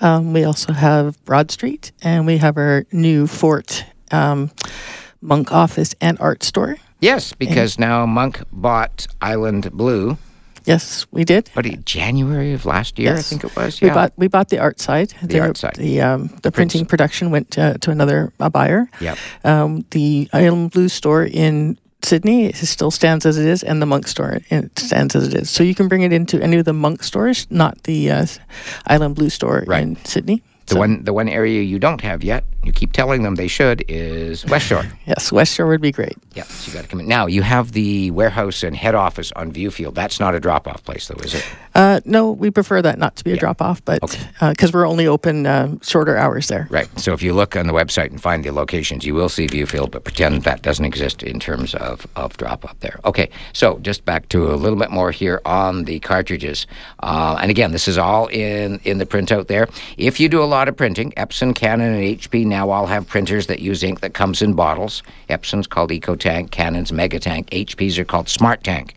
Um, 0.00 0.32
we 0.32 0.44
also 0.44 0.72
have 0.72 1.22
Broad 1.24 1.50
Street, 1.50 1.92
and 2.02 2.26
we 2.26 2.38
have 2.38 2.56
our 2.56 2.86
new 2.92 3.26
Fort 3.26 3.84
um, 4.10 4.50
Monk 5.20 5.52
office 5.52 5.94
and 6.00 6.18
art 6.20 6.42
store. 6.42 6.76
Yes, 7.00 7.32
because 7.32 7.78
now 7.78 8.06
Monk 8.06 8.42
bought 8.50 9.06
Island 9.20 9.70
Blue. 9.72 10.16
Yes, 10.68 11.06
we 11.10 11.24
did. 11.24 11.48
What, 11.54 11.64
January 11.86 12.52
of 12.52 12.66
last 12.66 12.98
year, 12.98 13.16
I 13.16 13.22
think 13.22 13.42
it 13.42 13.56
was? 13.56 13.80
We 13.80 13.88
bought 13.88 14.12
we 14.18 14.28
bought 14.28 14.50
the 14.50 14.58
art 14.58 14.80
side. 14.80 15.14
The, 15.22 15.40
art 15.40 15.56
side. 15.56 15.76
The 15.76 16.02
um, 16.02 16.28
the 16.42 16.52
printing 16.52 16.84
production 16.84 17.30
went 17.30 17.58
uh, 17.58 17.78
to 17.78 17.90
another 17.90 18.34
buyer. 18.36 18.90
Yep. 19.00 19.18
Um, 19.44 19.86
the 19.92 20.28
Island 20.34 20.72
Blue 20.72 20.88
store 20.88 21.24
in 21.24 21.78
Sidney 22.02 22.46
it 22.46 22.56
still 22.56 22.90
stands 22.90 23.24
as 23.24 23.38
it 23.38 23.46
is, 23.46 23.62
and 23.62 23.80
the 23.80 23.86
Monk 23.86 24.06
store 24.06 24.40
it 24.50 24.78
stands 24.78 25.16
as 25.16 25.28
it 25.28 25.34
is. 25.34 25.48
So 25.48 25.64
you 25.64 25.74
can 25.74 25.88
bring 25.88 26.02
it 26.02 26.12
into 26.12 26.38
any 26.42 26.58
of 26.58 26.66
the 26.66 26.74
Monk 26.74 27.02
stores, 27.02 27.46
not 27.48 27.84
the 27.84 28.10
uh, 28.10 28.26
Island 28.86 29.14
Blue 29.14 29.30
store 29.30 29.64
Right. 29.66 29.82
in 29.82 29.96
Sidney. 30.04 30.42
The 30.68 30.74
So, 30.74 30.78
one, 30.80 31.04
the 31.04 31.12
one 31.12 31.28
area 31.28 31.62
you 31.62 31.78
don't 31.78 32.00
have 32.02 32.22
yet, 32.22 32.44
you 32.62 32.72
keep 32.72 32.92
telling 32.92 33.22
them 33.22 33.36
they 33.36 33.48
should, 33.48 33.84
is 33.88 34.44
West 34.46 34.66
Shore. 34.66 34.84
Yes, 35.06 35.32
West 35.32 35.54
Shore 35.54 35.66
would 35.68 35.80
be 35.80 35.90
great. 35.90 36.16
yeah, 36.34 36.42
so 36.44 36.68
you 36.70 36.74
got 36.74 36.82
to 36.82 36.88
come 36.88 37.00
in. 37.00 37.08
Now, 37.08 37.24
you 37.26 37.40
have 37.40 37.72
the 37.72 38.10
warehouse 38.10 38.62
and 38.62 38.76
head 38.76 38.94
office 38.94 39.32
on 39.32 39.50
Viewfield. 39.52 39.94
That's 39.94 40.20
not 40.20 40.34
a 40.34 40.40
drop 40.40 40.68
off 40.68 40.84
place, 40.84 41.08
though, 41.08 41.16
is 41.24 41.32
it? 41.34 41.46
Uh, 41.74 42.00
no, 42.04 42.30
we 42.30 42.50
prefer 42.50 42.82
that 42.82 42.98
not 42.98 43.16
to 43.16 43.24
be 43.24 43.30
a 43.30 43.34
Yeah. 43.34 43.40
drop 43.40 43.62
off, 43.62 43.82
but 43.86 44.02
Okay. 44.02 44.20
because 44.50 44.70
we're 44.74 44.86
only 44.86 45.06
open 45.06 45.46
uh, 45.46 45.76
shorter 45.80 46.18
hours 46.18 46.48
there. 46.48 46.66
Right. 46.70 46.88
So 47.00 47.14
if 47.14 47.22
you 47.22 47.32
look 47.32 47.56
on 47.56 47.66
the 47.66 47.72
website 47.72 48.10
and 48.10 48.20
find 48.20 48.44
the 48.44 48.50
locations, 48.50 49.06
you 49.06 49.14
will 49.14 49.30
see 49.30 49.46
Viewfield, 49.46 49.90
but 49.90 50.04
pretend 50.04 50.42
that 50.42 50.60
doesn't 50.60 50.84
exist 50.84 51.22
in 51.22 51.40
terms 51.40 51.74
of, 51.76 52.06
of 52.16 52.36
drop 52.36 52.66
off 52.66 52.78
there. 52.80 53.00
Okay. 53.06 53.30
So 53.54 53.78
just 53.78 54.04
back 54.04 54.28
to 54.30 54.52
a 54.52 54.56
little 54.56 54.78
bit 54.78 54.90
more 54.90 55.10
here 55.10 55.40
on 55.46 55.84
the 55.84 56.00
cartridges. 56.00 56.66
Uh, 57.02 57.38
and 57.40 57.50
again, 57.50 57.70
this 57.72 57.88
is 57.88 57.96
all 57.96 58.26
in, 58.26 58.78
in 58.84 58.98
the 58.98 59.06
printout 59.06 59.46
there. 59.46 59.68
If 59.96 60.20
you 60.20 60.28
do 60.28 60.42
a 60.42 60.44
lot 60.44 60.57
of 60.66 60.76
printing, 60.76 61.12
Epson, 61.12 61.54
Canon, 61.54 61.94
and 61.94 62.18
HP 62.18 62.44
now 62.44 62.70
all 62.70 62.86
have 62.86 63.06
printers 63.06 63.46
that 63.46 63.60
use 63.60 63.84
ink 63.84 64.00
that 64.00 64.14
comes 64.14 64.42
in 64.42 64.54
bottles. 64.54 65.04
Epson's 65.28 65.68
called 65.68 65.90
EcoTank, 65.90 66.50
Canon's 66.50 66.90
Megatank, 66.90 67.48
HP's 67.50 67.96
are 67.98 68.04
called 68.04 68.26
SmartTank. 68.26 68.92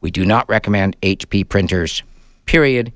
We 0.00 0.12
do 0.12 0.24
not 0.24 0.48
recommend 0.48 1.00
HP 1.00 1.48
printers, 1.48 2.04
period 2.46 2.92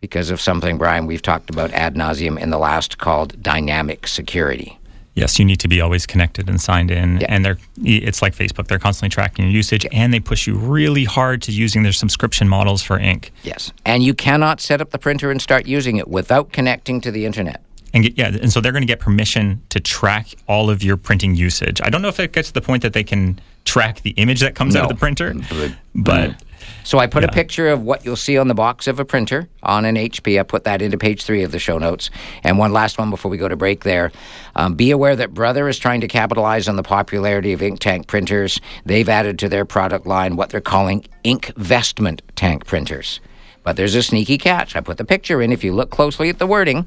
because 0.00 0.30
of 0.30 0.40
something, 0.40 0.78
Brian, 0.78 1.06
we've 1.06 1.22
talked 1.22 1.50
about 1.50 1.72
ad 1.72 1.94
nauseum 1.94 2.38
in 2.38 2.50
the 2.50 2.58
last 2.58 2.98
called 2.98 3.40
dynamic 3.42 4.06
security. 4.06 4.78
Yes, 5.16 5.38
you 5.38 5.44
need 5.46 5.60
to 5.60 5.68
be 5.68 5.80
always 5.80 6.04
connected 6.06 6.48
and 6.48 6.60
signed 6.60 6.90
in, 6.90 7.20
Yeah. 7.20 7.26
and 7.30 7.44
they're 7.44 7.58
it's 7.82 8.20
like 8.22 8.36
Facebook. 8.36 8.68
They're 8.68 8.78
constantly 8.78 9.08
tracking 9.08 9.46
your 9.46 9.52
usage, 9.52 9.86
and 9.90 10.12
they 10.12 10.20
push 10.20 10.46
you 10.46 10.54
really 10.56 11.04
hard 11.04 11.40
to 11.42 11.52
using 11.52 11.82
their 11.82 11.92
subscription 11.92 12.48
models 12.48 12.82
for 12.82 12.98
ink. 12.98 13.32
Yes. 13.42 13.72
And 13.86 14.02
you 14.04 14.12
cannot 14.14 14.60
set 14.60 14.80
up 14.82 14.90
the 14.90 14.98
printer 14.98 15.30
and 15.30 15.40
start 15.40 15.66
using 15.66 15.96
it 15.96 16.06
without 16.06 16.52
connecting 16.52 17.00
to 17.00 17.10
the 17.10 17.24
internet. 17.24 17.62
And 17.94 18.04
get, 18.04 18.18
yeah, 18.18 18.28
and 18.28 18.52
so 18.52 18.60
they're 18.60 18.72
going 18.72 18.82
to 18.82 18.86
get 18.86 19.00
permission 19.00 19.62
to 19.70 19.80
track 19.80 20.34
all 20.46 20.68
of 20.68 20.82
your 20.82 20.98
printing 20.98 21.34
usage. 21.34 21.80
I 21.82 21.88
don't 21.88 22.02
know 22.02 22.08
if 22.08 22.20
it 22.20 22.32
gets 22.32 22.48
to 22.48 22.54
the 22.54 22.60
point 22.60 22.82
that 22.82 22.92
they 22.92 23.04
can 23.04 23.40
track 23.64 24.02
the 24.02 24.10
image 24.10 24.40
that 24.40 24.54
comes 24.54 24.76
out 24.76 24.82
of 24.84 24.88
the 24.90 24.94
printer, 24.96 25.34
But- 25.50 25.72
but 25.94 26.42
So 26.84 26.98
I 26.98 27.06
put 27.06 27.24
a 27.24 27.28
picture 27.28 27.68
of 27.68 27.82
what 27.82 28.04
you'll 28.04 28.16
see 28.16 28.38
on 28.38 28.48
the 28.48 28.54
box 28.54 28.86
of 28.86 29.00
a 29.00 29.04
printer 29.04 29.48
on 29.62 29.84
an 29.84 29.96
HP. 29.96 30.38
I 30.38 30.42
put 30.42 30.64
that 30.64 30.82
into 30.82 30.96
page 30.96 31.24
three 31.24 31.42
of 31.42 31.52
the 31.52 31.58
show 31.58 31.78
notes. 31.78 32.10
And 32.44 32.58
one 32.58 32.72
last 32.72 32.98
one 32.98 33.10
before 33.10 33.30
we 33.30 33.36
go 33.36 33.48
to 33.48 33.56
break 33.56 33.84
there. 33.84 34.12
Um, 34.54 34.74
be 34.74 34.90
aware 34.90 35.16
that 35.16 35.34
Brother 35.34 35.68
is 35.68 35.78
trying 35.78 36.00
to 36.02 36.08
capitalize 36.08 36.68
on 36.68 36.76
the 36.76 36.82
popularity 36.82 37.52
of 37.52 37.62
ink 37.62 37.80
tank 37.80 38.06
printers. 38.06 38.60
They've 38.84 39.08
added 39.08 39.38
to 39.40 39.48
their 39.48 39.64
product 39.64 40.06
line 40.06 40.36
what 40.36 40.50
they're 40.50 40.60
calling 40.60 41.04
INKvestment 41.24 42.20
tank 42.36 42.66
printers. 42.66 43.20
But 43.62 43.76
there's 43.76 43.96
a 43.96 44.02
sneaky 44.02 44.38
catch. 44.38 44.76
I 44.76 44.80
put 44.80 44.96
the 44.96 45.04
picture 45.04 45.42
in. 45.42 45.50
If 45.50 45.64
you 45.64 45.74
look 45.74 45.90
closely 45.90 46.28
at 46.28 46.38
the 46.38 46.46
wording, 46.46 46.86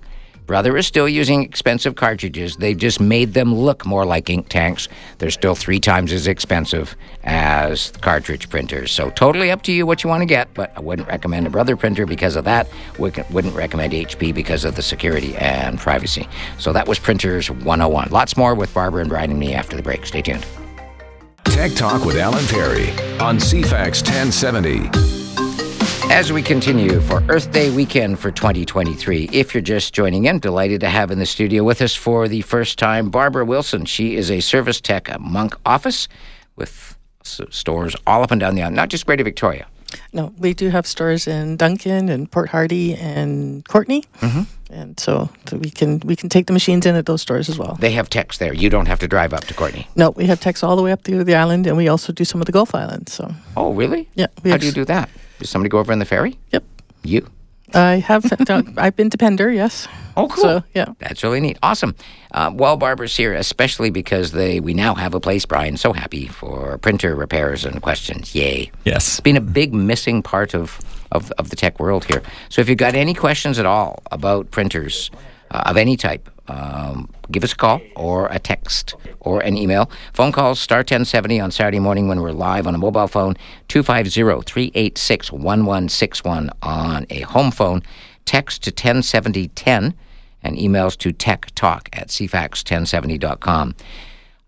Brother 0.50 0.76
is 0.78 0.88
still 0.88 1.08
using 1.08 1.44
expensive 1.44 1.94
cartridges. 1.94 2.58
They've 2.58 2.76
just 2.76 3.00
made 3.00 3.36
them 3.36 3.54
look 3.54 3.86
more 3.86 4.04
like 4.04 4.32
ink 4.32 4.50
tanks. 4.50 4.88
They're 5.20 5.30
still 5.30 5.54
three 5.54 5.80
times 5.80 6.12
as 6.12 6.26
expensive 6.26 6.96
as 7.24 7.92
cartridge 8.02 8.50
printers. 8.50 8.92
So 8.92 9.12
totally 9.12 9.52
up 9.52 9.62
to 9.62 9.72
you 9.72 9.86
what 9.86 10.04
you 10.04 10.10
want 10.10 10.22
to 10.22 10.26
get, 10.26 10.52
but 10.56 10.74
I 10.76 10.80
wouldn't 10.80 11.08
recommend 11.08 11.46
a 11.46 11.52
Brother 11.52 11.78
printer 11.78 12.08
because 12.08 12.36
of 12.36 12.46
that. 12.46 12.68
Wouldn't 12.98 13.56
recommend 13.56 13.94
HP 13.94 14.34
because 14.34 14.66
of 14.66 14.76
the 14.76 14.82
security 14.82 15.38
and 15.38 15.78
privacy. 15.78 16.28
So 16.58 16.74
that 16.74 16.88
was 16.88 16.98
Printers 16.98 17.52
101. 17.52 18.10
Lots 18.10 18.36
more 18.36 18.56
with 18.56 18.74
Barbara 18.74 19.02
and 19.02 19.10
Brian 19.10 19.30
and 19.30 19.40
me 19.40 19.54
after 19.54 19.76
the 19.76 19.84
break. 19.84 20.08
Stay 20.08 20.24
tuned. 20.24 20.48
Tech 21.44 21.74
Talk 21.74 22.06
with 22.06 22.18
Alan 22.18 22.46
Perry 22.48 22.90
on 23.20 23.38
CFAX 23.38 24.02
1070. 24.02 25.19
As 26.10 26.34
we 26.34 26.42
continue 26.42 27.00
for 27.02 27.24
Earth 27.30 27.52
Day 27.52 27.70
weekend 27.74 28.20
for 28.20 28.32
2023, 28.32 29.30
if 29.32 29.54
you're 29.54 29.62
just 29.62 29.94
joining 29.94 30.26
in, 30.26 30.40
delighted 30.40 30.82
to 30.82 30.90
have 30.90 31.12
in 31.12 31.20
the 31.20 31.26
studio 31.26 31.64
with 31.64 31.82
us 31.82 31.96
for 31.96 32.28
the 32.28 32.42
first 32.42 32.78
time 32.80 33.10
Barbara 33.10 33.46
Wilson. 33.46 33.86
She 33.86 34.16
is 34.16 34.30
a 34.30 34.40
service 34.42 34.82
tech 34.82 35.08
at 35.10 35.22
Monk 35.22 35.56
Office 35.66 36.08
with 36.56 36.98
stores 37.24 37.96
all 38.08 38.24
up 38.24 38.32
and 38.32 38.40
down 38.40 38.56
the 38.56 38.62
island, 38.64 38.76
not 38.76 38.90
just 38.90 39.06
Greater 39.06 39.24
Victoria. 39.24 39.68
No, 40.12 40.34
we 40.40 40.54
do 40.54 40.70
have 40.70 40.86
stores 40.86 41.28
in 41.28 41.56
Duncan 41.58 42.10
and 42.10 42.30
Port 42.30 42.50
Hardy 42.50 42.96
and 42.96 43.66
Courtenay, 43.68 44.02
Mm-hmm. 44.20 44.74
and 44.74 45.00
so, 45.00 45.30
so 45.48 45.58
we 45.58 45.70
can 45.70 46.00
we 46.02 46.16
can 46.16 46.28
take 46.30 46.48
the 46.48 46.54
machines 46.54 46.86
in 46.86 46.96
at 46.96 47.06
those 47.06 47.22
stores 47.22 47.50
as 47.50 47.58
well. 47.58 47.76
They 47.80 47.92
have 47.92 48.10
techs 48.10 48.38
there. 48.40 48.54
You 48.54 48.70
don't 48.70 48.88
have 48.88 49.00
to 49.00 49.08
drive 49.08 49.34
up 49.34 49.46
to 49.46 49.54
Courtenay. 49.54 49.88
No, 49.96 50.10
we 50.12 50.26
have 50.26 50.40
techs 50.40 50.64
all 50.64 50.76
the 50.76 50.84
way 50.84 50.92
up 50.92 51.04
to 51.04 51.24
the 51.24 51.36
island, 51.36 51.66
and 51.66 51.78
we 51.78 51.88
also 51.88 52.12
do 52.14 52.26
some 52.26 52.42
of 52.42 52.46
the 52.46 52.52
Gulf 52.52 52.76
Islands. 52.76 53.14
So, 53.14 53.32
Oh, 53.56 53.74
really? 53.74 54.10
yeah, 54.16 54.28
How 54.46 54.58
do 54.58 54.66
you 54.66 54.72
do 54.72 54.86
that? 54.86 55.10
Does 55.40 55.50
somebody 55.50 55.70
go 55.70 55.80
over 55.80 55.92
in 55.92 56.00
the 56.00 56.06
ferry? 56.06 56.38
Yep, 56.52 56.64
You. 57.04 57.28
I 57.74 57.98
have. 57.98 58.24
done, 58.46 58.74
I've 58.78 58.96
been 58.96 59.12
to 59.12 59.18
Pender, 59.18 59.52
yes. 59.52 59.88
Oh, 60.18 60.28
cool. 60.28 60.44
So, 60.44 60.64
yeah, 60.74 60.94
That's 61.00 61.22
really 61.24 61.40
neat. 61.40 61.60
Awesome. 61.62 61.96
Uh, 62.32 62.50
well, 62.54 62.78
Barbara's 62.78 63.16
here, 63.16 63.34
especially 63.36 63.92
because 63.92 64.32
they 64.32 64.60
we 64.60 64.74
now 64.74 64.96
have 64.96 65.14
a 65.14 65.20
place, 65.20 65.46
Brian. 65.46 65.78
So 65.78 65.94
happy 65.94 66.28
for 66.28 66.80
printer 66.80 67.16
repairs 67.16 67.66
and 67.66 67.80
questions. 67.82 68.34
Yay. 68.34 68.72
yes, 68.86 69.08
It's 69.08 69.20
been 69.20 69.38
a 69.38 69.42
big 69.42 69.72
missing 69.74 70.24
part 70.24 70.56
of, 70.56 70.80
of, 71.12 71.32
of 71.34 71.52
the 71.52 71.56
tech 71.56 71.80
world 71.80 72.06
here. 72.06 72.24
So 72.50 72.60
if 72.62 72.70
you've 72.70 72.78
got 72.80 72.96
any 72.96 73.14
questions 73.14 73.60
at 73.60 73.66
all 73.68 74.02
about 74.12 74.50
printers 74.52 75.12
uh, 75.52 75.62
of 75.68 75.78
any 75.78 75.96
type, 75.96 76.28
um, 76.50 77.10
give 77.32 77.44
us 77.44 77.54
a 77.54 77.56
call 77.56 77.82
or 77.96 78.28
a 78.28 78.38
text 78.40 78.96
or 79.20 79.42
an 79.42 79.56
email. 79.58 79.90
Phone 80.14 80.32
calls 80.32 80.60
star 80.60 80.80
1070 80.80 81.40
on 81.40 81.52
Saturday 81.52 81.78
morning 81.80 82.08
when 82.08 82.22
we're 82.22 82.32
live 82.32 82.66
on 82.66 82.74
a 82.74 82.80
mobile 82.80 83.08
phone, 83.08 83.36
250-386-1161 83.70 86.50
on 86.64 87.06
a 87.10 87.20
home 87.22 87.52
phone. 87.52 87.84
Text 88.26 88.64
to 88.64 88.72
107010 88.72 89.94
and 90.42 90.58
emails 90.58 90.98
to 90.98 91.14
techtalk 91.14 91.88
at 91.94 92.08
cfax1070.com. 92.08 93.76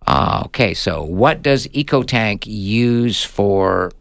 Uh, 0.07 0.41
okay, 0.45 0.73
so 0.73 1.03
what 1.03 1.43
does 1.43 1.67
EcoTank 1.67 2.45
use 2.47 3.23
for 3.23 3.91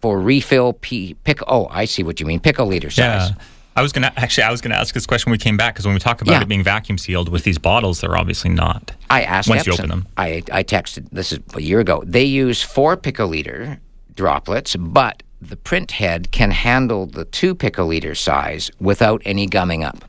for 0.00 0.20
refill 0.20 0.74
P 0.74 1.14
pick? 1.24 1.40
Oh, 1.48 1.66
I 1.70 1.86
see 1.86 2.04
what 2.04 2.20
you 2.20 2.26
mean. 2.26 2.38
Pickle 2.38 2.66
liter 2.66 2.90
size. 2.90 3.30
yeah. 3.30 3.34
I 3.76 3.82
was 3.82 3.92
gonna 3.92 4.12
actually 4.16 4.44
I 4.44 4.50
was 4.50 4.60
gonna 4.60 4.76
ask 4.76 4.94
this 4.94 5.06
question 5.06 5.30
when 5.30 5.34
we 5.34 5.42
came 5.42 5.56
back 5.56 5.74
because 5.74 5.84
when 5.84 5.94
we 5.94 6.00
talk 6.00 6.22
about 6.22 6.32
Yeah. 6.32 6.42
it 6.42 6.48
being 6.48 6.62
vacuum 6.62 6.96
sealed 6.98 7.28
with 7.28 7.44
these 7.44 7.58
bottles, 7.58 8.00
they're 8.00 8.16
obviously 8.16 8.50
not. 8.50 8.92
I 9.10 9.22
asked 9.22 9.48
Once 9.48 9.66
you 9.66 9.72
open 9.72 9.88
them. 9.88 10.06
I 10.16 10.42
I 10.52 10.62
texted 10.62 11.08
this 11.10 11.32
is 11.32 11.40
a 11.54 11.60
year 11.62 11.80
ago. 11.80 12.02
They 12.06 12.24
use 12.24 12.62
four 12.62 12.96
picoliter 12.96 13.78
droplets, 14.14 14.76
but 14.76 15.22
the 15.42 15.56
print 15.56 15.90
head 15.90 16.30
can 16.30 16.50
handle 16.52 17.06
the 17.06 17.24
two 17.24 17.54
picoliter 17.54 18.16
size 18.16 18.70
without 18.80 19.20
any 19.24 19.46
gumming 19.46 19.82
up. 19.84 20.04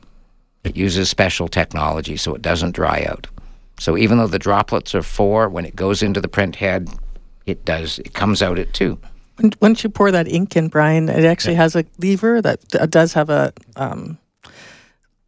It 0.64 0.76
uses 0.76 1.10
special 1.10 1.48
technology 1.48 2.16
so 2.16 2.34
it 2.34 2.42
doesn't 2.42 2.74
dry 2.74 3.04
out. 3.08 3.26
So 3.78 3.96
even 3.96 4.18
though 4.18 4.26
the 4.26 4.38
droplets 4.38 4.94
are 4.94 5.02
four, 5.02 5.48
when 5.48 5.66
it 5.66 5.76
goes 5.76 6.02
into 6.02 6.20
the 6.20 6.28
print 6.28 6.56
head, 6.56 6.88
it 7.46 7.64
does 7.64 7.98
it 7.98 8.14
comes 8.14 8.42
out 8.42 8.58
at 8.58 8.72
two. 8.72 8.98
When- 9.38 9.52
Once 9.60 9.84
you 9.84 9.90
pour 9.90 10.10
that 10.10 10.28
ink 10.28 10.56
in, 10.56 10.68
Brian, 10.68 11.08
it 11.08 11.24
actually 11.24 11.54
has 11.56 11.76
a 11.76 11.84
lever 11.98 12.40
that 12.42 12.60
uh, 12.74 12.86
does 12.86 13.12
have 13.14 13.28
a 13.30 13.52
um, 13.76 14.18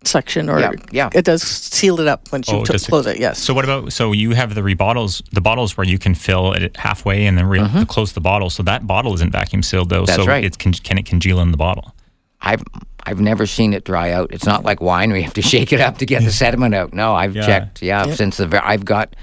suction, 0.04 0.48
or 0.48 0.60
Yeah, 0.60 0.72
yeah. 0.90 1.10
it 1.14 1.24
does 1.24 1.42
seal 1.42 2.00
it 2.00 2.06
up 2.08 2.28
once 2.32 2.48
you 2.48 2.56
Oh, 2.58 2.64
to- 2.64 2.72
does 2.72 2.84
it- 2.84 2.88
close 2.88 3.06
it. 3.06 3.18
Yes. 3.18 3.38
So 3.38 3.52
what 3.52 3.64
about 3.64 3.92
so 3.92 4.12
you 4.12 4.30
have 4.32 4.54
the 4.54 4.62
rebottles, 4.62 5.22
the 5.32 5.40
bottles 5.40 5.76
where 5.76 5.86
you 5.86 5.98
can 5.98 6.14
fill 6.14 6.52
it 6.54 6.76
halfway 6.76 7.26
and 7.26 7.36
then 7.36 7.46
re- 7.46 7.84
close 7.86 8.12
the 8.12 8.20
bottle. 8.20 8.48
So 8.50 8.62
that 8.62 8.86
bottle 8.86 9.12
isn't 9.14 9.30
vacuum 9.32 9.62
sealed 9.62 9.90
though. 9.90 9.96
Mm-hmm. 10.02 10.06
That's 10.06 10.22
so 10.22 10.26
right. 10.26 10.44
it's 10.44 10.56
can, 10.56 10.72
can 10.72 10.98
it 10.98 11.04
congeal 11.06 11.40
in 11.40 11.50
the 11.50 11.56
bottle? 11.58 11.94
I've 12.40 12.62
I've 13.04 13.20
never 13.20 13.46
seen 13.46 13.72
it 13.72 13.84
dry 13.84 14.12
out. 14.12 14.32
It's 14.32 14.44
not 14.46 14.64
like 14.64 14.80
wine 14.80 15.08
where 15.10 15.18
you 15.18 15.24
have 15.24 15.34
to 15.34 15.42
shake 15.52 15.72
it 15.72 15.80
up 15.80 15.98
to 15.98 16.06
get 16.06 16.22
the 16.22 16.30
sediment 16.32 16.74
out. 16.74 16.92
No, 16.94 17.14
I've 17.14 17.34
Yeah. 17.34 17.46
checked. 17.46 17.82
Yeah, 17.82 18.14
since 18.14 18.36
the 18.36 18.62
I've 18.66 18.84
got 18.84 19.14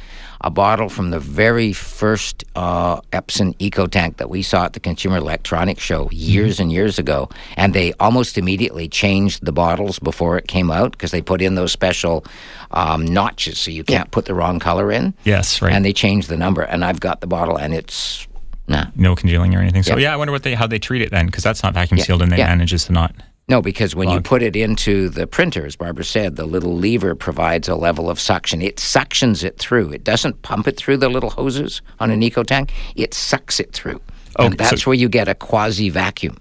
a 0.45 0.51
bottle 0.51 0.89
from 0.89 1.10
the 1.10 1.19
very 1.19 1.73
first 1.73 2.43
uh, 2.55 3.01
Epson 3.12 3.55
Eco 3.58 3.88
Tank 3.88 4.17
that 4.17 4.29
we 4.29 4.43
saw 4.43 4.65
at 4.65 4.73
the 4.73 4.79
Consumer 4.79 5.17
Electronics 5.17 5.81
Show 5.81 6.08
years 6.12 6.60
and 6.60 6.71
years 6.71 6.99
ago, 6.99 7.29
and 7.58 7.73
they 7.73 7.93
almost 7.93 8.38
immediately 8.38 8.88
changed 8.88 9.43
the 9.43 9.51
bottles 9.51 9.97
before 9.97 10.38
it 10.38 10.47
came 10.47 10.69
out 10.69 10.91
because 10.91 11.10
they 11.10 11.21
put 11.21 11.41
in 11.41 11.55
those 11.55 11.71
special 11.71 12.23
um, 12.71 13.05
notches 13.05 13.58
so 13.58 13.71
you 13.71 13.84
can't 13.84 14.12
put 14.12 14.25
the 14.25 14.36
wrong 14.36 14.60
color 14.60 14.91
in. 14.91 15.15
Yes, 15.23 15.63
right. 15.63 15.73
And 15.73 15.84
they 15.84 15.93
changed 15.93 16.29
the 16.29 16.38
number, 16.38 16.62
and 16.62 16.86
I've 16.86 16.99
got 16.99 17.21
the 17.21 17.27
bottle, 17.27 17.58
and 17.58 17.73
it's 17.73 18.27
nah. 18.67 18.86
no 18.95 19.15
congealing 19.15 19.55
or 19.55 19.62
anything. 19.62 19.81
So 19.81 19.97
Yeah. 19.97 20.10
yeah, 20.10 20.13
I 20.13 20.15
wonder 20.15 20.31
what 20.31 20.43
they 20.43 20.53
how 20.53 20.67
they 20.67 20.79
treat 20.79 21.01
it 21.01 21.10
then 21.10 21.25
because 21.25 21.43
that's 21.43 21.63
not 21.63 21.73
vacuum 21.73 21.99
sealed 21.99 22.21
and 22.21 22.31
they 22.31 22.38
yeah. 22.38 22.47
manages 22.47 22.86
to 22.86 22.93
not. 22.93 23.15
No, 23.47 23.62
because 23.62 23.95
when 23.95 24.10
you 24.10 24.21
put 24.21 24.41
it 24.41 24.55
into 24.55 25.08
the 25.08 25.27
printer, 25.27 25.67
as 25.67 25.75
Barbara 25.75 26.03
said, 26.03 26.36
the 26.36 26.45
little 26.47 26.75
lever 26.75 27.13
provides 27.13 27.67
a 27.67 27.75
level 27.75 28.10
of 28.10 28.19
suction. 28.19 28.60
It 28.60 28.77
suctions 28.77 29.43
it 29.43 29.60
through. 29.60 29.91
It 29.91 30.03
doesn't 30.03 30.41
pump 30.41 30.67
it 30.67 30.77
through 30.77 30.97
the 30.97 31.10
little 31.10 31.29
hoses 31.29 31.84
on 31.99 32.10
an 32.10 32.23
eco 32.23 32.41
tank. 32.41 32.73
It 32.95 33.13
sucks 33.13 33.60
it 33.60 33.71
through. 33.71 34.01
and 34.39 34.53
Okay, 34.55 34.63
so- 34.65 34.69
that's 34.71 34.88
where 34.88 34.95
you 34.95 35.08
get 35.10 35.27
a 35.27 35.36
quasi 35.36 35.89
vacuum. 35.89 36.38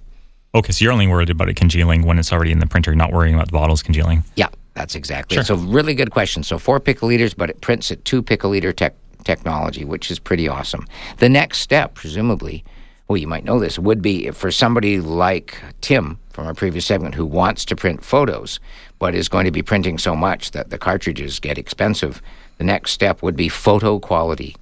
Okay, 0.55 0.73
so 0.73 0.83
you're 0.85 0.93
only 0.93 1.07
worried 1.07 1.31
about 1.31 1.49
it 1.49 1.57
congealing 1.57 2.03
when 2.07 2.19
it's 2.19 2.33
already 2.33 2.53
in 2.53 2.59
the 2.61 2.67
printer, 2.67 2.95
not 2.95 3.13
worrying 3.13 3.35
about 3.35 3.47
the 3.49 3.53
bottles 3.53 3.83
congealing. 3.83 4.25
Yeah, 4.37 4.49
that's 4.75 4.95
exactly 4.95 5.35
Sure. 5.35 5.43
it. 5.43 5.47
So, 5.47 5.57
really 5.57 5.95
good 5.95 6.11
question. 6.11 6.43
So, 6.43 6.59
four 6.59 6.81
picoliters, 6.81 7.35
but 7.37 7.51
it 7.51 7.61
prints 7.61 7.91
at 7.91 8.05
two 8.05 8.23
picoliter 8.23 8.75
tech 8.75 8.95
technology, 9.25 9.85
which 9.85 10.11
is 10.11 10.19
pretty 10.19 10.49
awesome. 10.49 10.87
The 11.19 11.29
next 11.29 11.59
step, 11.59 11.95
presumably, 11.95 12.65
well, 13.09 13.17
you 13.17 13.27
might 13.27 13.45
know 13.45 13.59
this, 13.59 13.79
would 13.79 14.01
be 14.01 14.31
for 14.31 14.51
somebody 14.51 15.01
like 15.01 15.61
Tim 15.81 16.19
from 16.35 16.47
our 16.47 16.55
previous 16.55 16.85
segment 16.85 17.15
who 17.15 17.25
wants 17.25 17.65
to 17.65 17.77
print 17.77 18.05
photos, 18.05 18.59
but 18.99 19.15
is 19.15 19.29
going 19.29 19.45
to 19.45 19.53
be 19.53 19.63
printing 19.63 19.97
so 19.99 20.17
much 20.17 20.51
that 20.51 20.71
the 20.71 20.79
cartridges 20.79 21.39
get 21.39 21.57
expensive. 21.57 22.21
The 22.59 22.65
next 22.65 22.91
step 22.91 23.23
would 23.23 23.37
be 23.37 23.49
photo 23.49 24.01
quality 24.01 24.57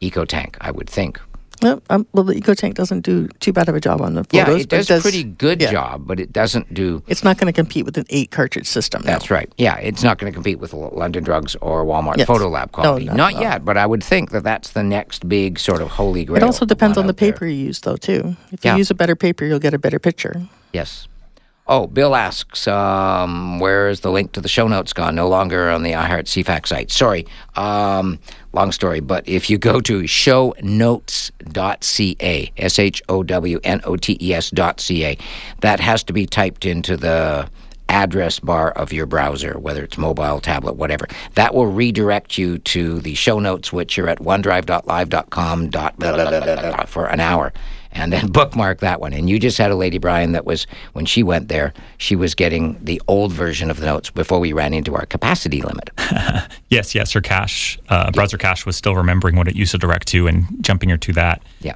EcoTank, 0.00 0.56
I 0.60 0.70
would 0.70 0.88
think. 0.88 1.20
Well, 1.62 1.82
um, 1.90 2.06
well, 2.12 2.24
the 2.24 2.34
EcoTank 2.34 2.74
doesn't 2.74 3.00
do 3.00 3.28
too 3.40 3.52
bad 3.52 3.68
of 3.68 3.74
a 3.74 3.80
job 3.80 4.00
on 4.02 4.14
the 4.14 4.24
photos. 4.24 4.48
Yeah, 4.48 4.62
it 4.62 4.68
but 4.68 4.86
does, 4.86 5.02
pretty 5.02 5.24
good 5.24 5.60
yeah. 5.60 5.70
job, 5.72 6.06
but 6.06 6.20
it 6.20 6.32
doesn't 6.32 6.72
do 6.74 7.02
It's 7.06 7.24
not 7.24 7.38
going 7.38 7.46
to 7.52 7.52
compete 7.56 7.84
with 7.84 7.96
an 7.96 8.04
eight 8.10 8.30
cartridge 8.30 8.66
system. 8.66 9.02
no. 9.02 9.06
That's 9.06 9.30
right. 9.30 9.50
Yeah, 9.56 9.76
it's 9.78 10.02
not 10.02 10.18
going 10.18 10.30
to 10.30 10.34
compete 10.34 10.58
with 10.58 10.72
London 10.74 11.24
Drugs 11.24 11.56
or 11.62 11.84
Walmart 11.84 12.18
Yes. 12.18 12.26
Photo 12.26 12.48
Lab 12.48 12.72
quality. 12.72 13.06
no, 13.06 13.14
not 13.14 13.34
no. 13.34 13.40
yet, 13.40 13.64
but 13.64 13.76
I 13.76 13.86
would 13.86 14.04
think 14.04 14.30
that 14.32 14.44
that's 14.44 14.70
the 14.72 14.82
next 14.82 15.28
big 15.28 15.58
sort 15.58 15.80
of 15.80 15.88
holy 15.88 16.24
grail. 16.24 16.36
It 16.42 16.44
also 16.44 16.66
depends 16.66 16.98
on 16.98 17.06
the 17.06 17.12
out 17.12 17.16
there. 17.16 17.32
paper 17.32 17.46
you 17.46 17.66
use, 17.66 17.80
though, 17.80 17.96
too. 17.96 18.36
If 18.52 18.64
Yeah. 18.64 18.72
you 18.72 18.78
use 18.78 18.90
a 18.90 18.94
better 18.94 19.16
paper, 19.16 19.44
you'll 19.44 19.58
get 19.58 19.72
a 19.74 19.78
better 19.78 19.98
picture. 19.98 20.42
Yes. 20.72 21.08
Oh, 21.68 21.88
Bill 21.88 22.14
asks, 22.14 22.68
um, 22.68 23.58
where 23.58 23.88
is 23.88 23.98
the 24.00 24.12
link 24.12 24.30
to 24.32 24.40
the 24.40 24.48
show 24.48 24.68
notes 24.68 24.92
gone? 24.92 25.16
No 25.16 25.26
longer 25.28 25.68
on 25.68 25.82
the 25.82 25.92
iHeart 25.92 26.26
CFAX 26.26 26.68
site. 26.68 26.92
Sorry. 26.92 27.26
Um, 27.56 28.20
long 28.52 28.70
story, 28.70 29.00
but 29.00 29.28
if 29.28 29.50
you 29.50 29.58
go 29.58 29.80
to 29.80 30.02
shownotes.ca, 30.02 30.62
S 32.56 32.78
H 32.78 33.02
O 33.08 33.24
W 33.24 33.58
N 33.64 33.80
O 33.82 33.96
T 33.96 34.16
E 34.20 34.32
S 34.32 34.50
dot 34.50 34.80
ca, 34.80 35.18
that 35.60 35.80
has 35.80 36.04
to 36.04 36.12
be 36.12 36.24
typed 36.24 36.64
into 36.64 36.96
the 36.96 37.50
address 37.88 38.38
bar 38.40 38.70
of 38.72 38.92
your 38.92 39.06
browser, 39.06 39.58
whether 39.58 39.82
it's 39.82 39.98
mobile, 39.98 40.40
tablet, 40.40 40.76
whatever. 40.76 41.06
That 41.34 41.54
will 41.54 41.66
redirect 41.66 42.38
you 42.38 42.58
to 42.58 43.00
the 43.00 43.14
show 43.14 43.38
notes, 43.40 43.72
which 43.72 43.98
are 43.98 44.08
at 44.08 44.18
onedrive.live.com 44.18 45.70
for 46.86 47.06
an 47.06 47.20
hour. 47.20 47.52
And 47.96 48.12
then 48.12 48.26
bookmark 48.28 48.80
that 48.80 49.00
one. 49.00 49.12
And 49.12 49.28
you 49.28 49.38
just 49.38 49.58
had 49.58 49.70
a 49.70 49.74
lady, 49.76 49.98
Brian, 49.98 50.32
that 50.32 50.44
was, 50.44 50.66
when 50.92 51.06
she 51.06 51.22
went 51.22 51.48
there, 51.48 51.72
she 51.98 52.14
was 52.14 52.34
getting 52.34 52.78
the 52.82 53.00
old 53.08 53.32
version 53.32 53.70
of 53.70 53.80
the 53.80 53.86
notes 53.86 54.10
before 54.10 54.38
we 54.38 54.52
ran 54.52 54.74
into 54.74 54.94
our 54.94 55.06
capacity 55.06 55.62
limit. 55.62 55.90
Yes, 56.68 56.96
yes, 56.96 57.12
her 57.12 57.20
cache, 57.20 57.78
uh, 57.88 58.10
browser 58.10 58.36
cache 58.36 58.66
was 58.66 58.76
still 58.76 58.96
remembering 58.96 59.36
what 59.36 59.46
it 59.46 59.54
used 59.54 59.70
to 59.70 59.78
direct 59.78 60.08
to 60.08 60.26
and 60.26 60.46
jumping 60.62 60.88
her 60.88 60.96
to 60.96 61.12
that. 61.12 61.40
Yeah. 61.60 61.74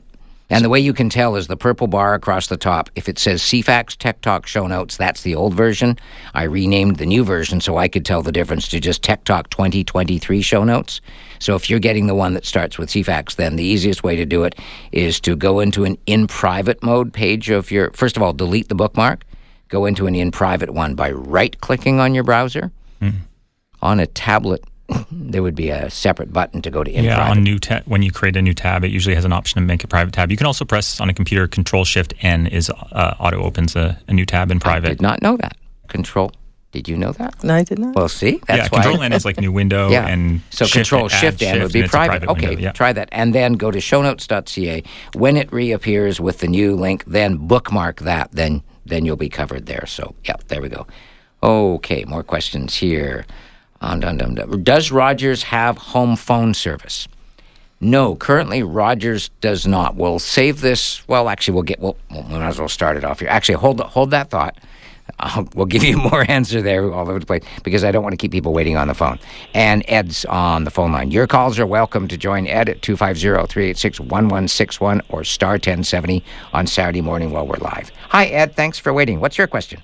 And 0.51 0.65
the 0.65 0.69
way 0.69 0.81
you 0.81 0.93
can 0.93 1.09
tell 1.09 1.37
is 1.37 1.47
the 1.47 1.57
purple 1.57 1.87
bar 1.87 2.13
across 2.15 2.49
the 2.49 2.57
top. 2.57 2.91
If 2.97 3.09
it 3.09 3.21
says 3.21 3.41
CFAX 3.41 3.97
Tech 3.97 4.21
Talk 4.21 4.49
Show 4.49 4.67
Notes, 4.67 4.97
that's 4.97 5.23
the 5.23 5.37
old 5.37 5.55
version. 5.55 5.97
I 6.35 6.43
renamed 6.43 6.97
the 6.97 7.07
new 7.07 7.25
version 7.25 7.61
so 7.61 7.77
I 7.77 7.87
could 7.87 8.05
tell 8.05 8.21
the 8.21 8.33
difference 8.33 8.69
to 8.69 8.81
just 8.81 9.03
Tech 9.03 9.23
Talk 9.23 9.49
2023 9.51 10.43
Show 10.43 10.65
Notes. 10.65 11.01
So 11.39 11.55
if 11.55 11.71
you're 11.71 11.79
getting 11.79 12.09
the 12.09 12.17
one 12.17 12.35
that 12.35 12.45
starts 12.45 12.79
with 12.79 12.91
CFAX, 12.91 13.37
then 13.37 13.55
the 13.55 13.65
easiest 13.65 14.03
way 14.03 14.17
to 14.17 14.27
do 14.27 14.43
it 14.43 14.57
is 14.91 15.21
to 15.21 15.37
go 15.37 15.61
into 15.61 15.85
an 15.85 15.97
in 16.07 16.27
private 16.27 16.83
mode 16.83 17.13
page 17.13 17.49
of 17.49 17.71
your. 17.71 17.93
First 17.93 18.17
of 18.17 18.23
all, 18.23 18.33
delete 18.33 18.69
the 18.69 18.75
bookmark. 18.75 19.25
Go 19.69 19.87
into 19.87 20.09
an 20.09 20.17
in 20.17 20.33
private 20.33 20.71
one 20.71 20.97
by 20.97 21.13
right 21.13 21.59
clicking 21.61 22.01
on 22.01 22.13
your 22.13 22.25
browser. 22.25 22.73
Mm-hmm. 23.01 23.19
On 23.83 24.01
a 24.01 24.07
tablet, 24.07 24.65
there 25.11 25.43
would 25.43 25.55
be 25.55 25.71
a 25.71 25.91
separate 25.91 26.33
button 26.33 26.63
to 26.63 26.71
go 26.71 26.83
to 26.85 26.91
in 26.91 27.05
Yeah, 27.05 27.17
private. 27.17 27.31
on 27.31 27.43
new 27.43 27.59
ta- 27.59 27.83
when 27.87 28.03
you 28.03 28.11
create 28.11 28.37
a 28.37 28.43
new 28.43 28.55
tab, 28.55 28.85
it 28.85 28.91
usually 28.91 29.15
has 29.15 29.25
an 29.25 29.33
option 29.33 29.61
to 29.61 29.67
make 29.67 29.85
a 29.85 29.89
private 29.89 30.13
tab. 30.15 30.31
You 30.31 30.37
can 30.37 30.47
also 30.47 30.65
press 30.65 31.01
on 31.01 31.09
a 31.09 31.15
computer 31.15 31.47
Control 31.47 31.85
Shift 31.85 32.15
N 32.23 32.47
is 32.47 32.71
uh, 32.71 33.15
auto 33.19 33.43
opens 33.43 33.77
a, 33.77 33.99
a 34.09 34.13
new 34.13 34.27
tab 34.27 34.51
in 34.51 34.61
private 34.61 34.87
I 34.89 34.91
did 34.91 35.03
not 35.03 35.23
know 35.23 35.37
that. 35.39 35.57
Control. 35.89 36.33
Did 36.73 36.89
you 36.89 36.97
know 36.97 37.11
that? 37.13 37.43
No, 37.43 37.55
I 37.57 37.65
did 37.65 37.81
not. 37.81 37.97
Well, 37.97 38.09
see, 38.09 38.41
that's 38.47 38.59
yeah, 38.59 38.69
why. 38.71 38.83
Control 38.85 39.03
N 39.03 39.13
is 39.13 39.25
like 39.25 39.41
new 39.41 39.51
window, 39.51 39.91
yeah. 39.97 40.07
and 40.07 40.41
so 40.51 40.67
shift 40.67 40.89
Control 40.91 41.07
add 41.07 41.11
Shift 41.11 41.43
N 41.43 41.63
would 41.63 41.73
be 41.73 41.81
and 41.81 41.85
it's 41.87 41.93
a 41.93 41.97
private. 41.97 42.23
private 42.23 42.45
okay, 42.47 42.63
yeah. 42.63 42.71
try 42.71 42.93
that, 42.93 43.09
and 43.11 43.35
then 43.35 43.55
go 43.55 43.73
to 43.73 43.79
shownotes.ca. 43.81 44.85
When 45.15 45.37
it 45.37 45.53
reappears 45.53 46.21
with 46.21 46.39
the 46.39 46.47
new 46.47 46.77
link, 46.77 47.05
then 47.07 47.39
bookmark 47.39 48.01
that. 48.01 48.31
Then 48.33 48.63
then 48.87 49.05
you'll 49.05 49.17
be 49.17 49.29
covered 49.29 49.67
there. 49.67 49.85
So 49.87 50.15
yeah, 50.25 50.37
there 50.47 50.63
we 50.63 50.69
go. 50.69 50.87
Okay, 51.43 52.05
more 52.05 52.23
questions 52.23 52.75
here. 52.77 53.27
Ah, 53.81 53.97
Dun. 53.97 54.35
Does 54.63 54.91
Rogers 54.91 55.45
have 55.45 55.79
home 55.79 56.17
phone 56.17 56.53
service? 56.55 57.07
No, 57.81 58.15
currently 58.15 58.63
Rogers 58.63 59.31
does 59.41 59.67
not. 59.67 59.97
We'll 59.97 60.19
save 60.19 60.61
this. 60.61 61.07
Well, 61.09 61.31
actually, 61.31 61.55
we'll 61.55 61.63
get. 61.63 61.81
We'll, 61.81 61.97
we 62.11 62.21
might 62.23 62.49
as 62.49 62.59
well 62.59 62.69
start 62.69 62.99
it 62.99 63.05
off 63.05 63.21
here. 63.21 63.31
Actually, 63.31 63.55
hold 63.55 63.81
hold 63.81 64.11
that 64.11 64.29
thought. 64.29 64.59
We'll 65.55 65.65
give 65.67 65.83
you 65.83 65.97
more 66.11 66.31
answer 66.31 66.61
there 66.63 66.93
all 66.93 67.09
over 67.09 67.19
the 67.19 67.27
place 67.27 67.43
because 67.65 67.83
I 67.85 67.91
don't 67.91 68.03
want 68.03 68.13
to 68.13 68.17
keep 68.19 68.33
people 68.33 68.53
waiting 68.53 68.77
on 68.77 68.87
the 68.89 68.95
phone. 68.95 69.19
And 69.55 69.83
Ed's 69.89 70.27
on 70.27 70.65
the 70.65 70.71
phone 70.71 70.93
line. 70.93 71.11
Your 71.11 71.27
calls 71.27 71.59
are 71.59 71.67
welcome 71.67 72.07
to 72.09 72.19
join 72.19 72.47
Ed 72.47 72.69
at 72.69 72.83
250-386-1161 72.83 75.01
or 75.09 75.25
star 75.25 75.53
1070 75.53 76.23
on 76.53 76.67
Saturday 76.67 77.01
morning 77.01 77.31
while 77.31 77.47
we're 77.47 77.57
live. 77.57 77.91
Hi, 78.11 78.27
Ed. 78.27 78.55
Thanks 78.55 78.79
for 78.79 78.93
waiting. 78.93 79.21
What's 79.21 79.39
your 79.39 79.47
question? 79.47 79.81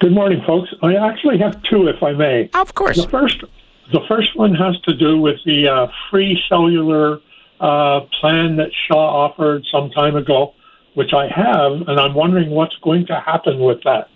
Good 0.00 0.12
morning, 0.12 0.42
folks. 0.46 0.70
I 0.82 0.94
actually 0.94 1.36
have 1.38 1.62
two, 1.64 1.86
if 1.86 2.02
I 2.02 2.12
may. 2.12 2.48
Of 2.54 2.74
course. 2.74 2.96
The 2.96 3.08
first, 3.10 3.44
the 3.92 4.00
first 4.08 4.34
one 4.34 4.54
has 4.54 4.80
to 4.82 4.94
do 4.94 5.20
with 5.20 5.36
the 5.44 5.68
uh, 5.68 5.88
free 6.10 6.42
cellular 6.48 7.20
uh, 7.60 8.00
plan 8.18 8.56
that 8.56 8.70
Shaw 8.86 9.26
offered 9.26 9.66
some 9.70 9.90
time 9.90 10.16
ago, 10.16 10.54
which 10.94 11.12
I 11.12 11.28
have, 11.28 11.86
and 11.86 12.00
I'm 12.00 12.14
wondering 12.14 12.48
what's 12.48 12.76
going 12.76 13.06
to 13.08 13.20
happen 13.20 13.60
with 13.60 13.82
that. 13.84 14.08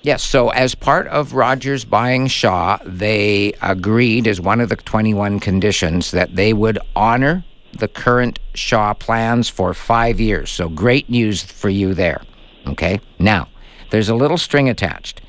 Yes, 0.00 0.22
so 0.22 0.48
as 0.48 0.74
part 0.74 1.06
of 1.08 1.34
Rogers 1.34 1.84
buying 1.84 2.28
Shaw, 2.28 2.78
they 2.86 3.52
agreed 3.60 4.26
as 4.26 4.40
one 4.40 4.62
of 4.62 4.70
the 4.70 4.76
21 4.76 5.40
conditions 5.40 6.10
that 6.12 6.36
they 6.36 6.54
would 6.54 6.78
honor 6.96 7.44
the 7.78 7.88
current 7.88 8.38
Shaw 8.54 8.94
plans 8.94 9.50
for 9.50 9.74
five 9.74 10.20
years. 10.20 10.50
So 10.50 10.70
great 10.70 11.10
news 11.10 11.42
for 11.42 11.68
you 11.68 11.92
there. 11.92 12.22
Okay? 12.66 13.00
Now, 13.18 13.48
there's 13.90 14.08
a 14.08 14.14
little 14.14 14.38
string 14.38 14.68
attached. 14.68 15.20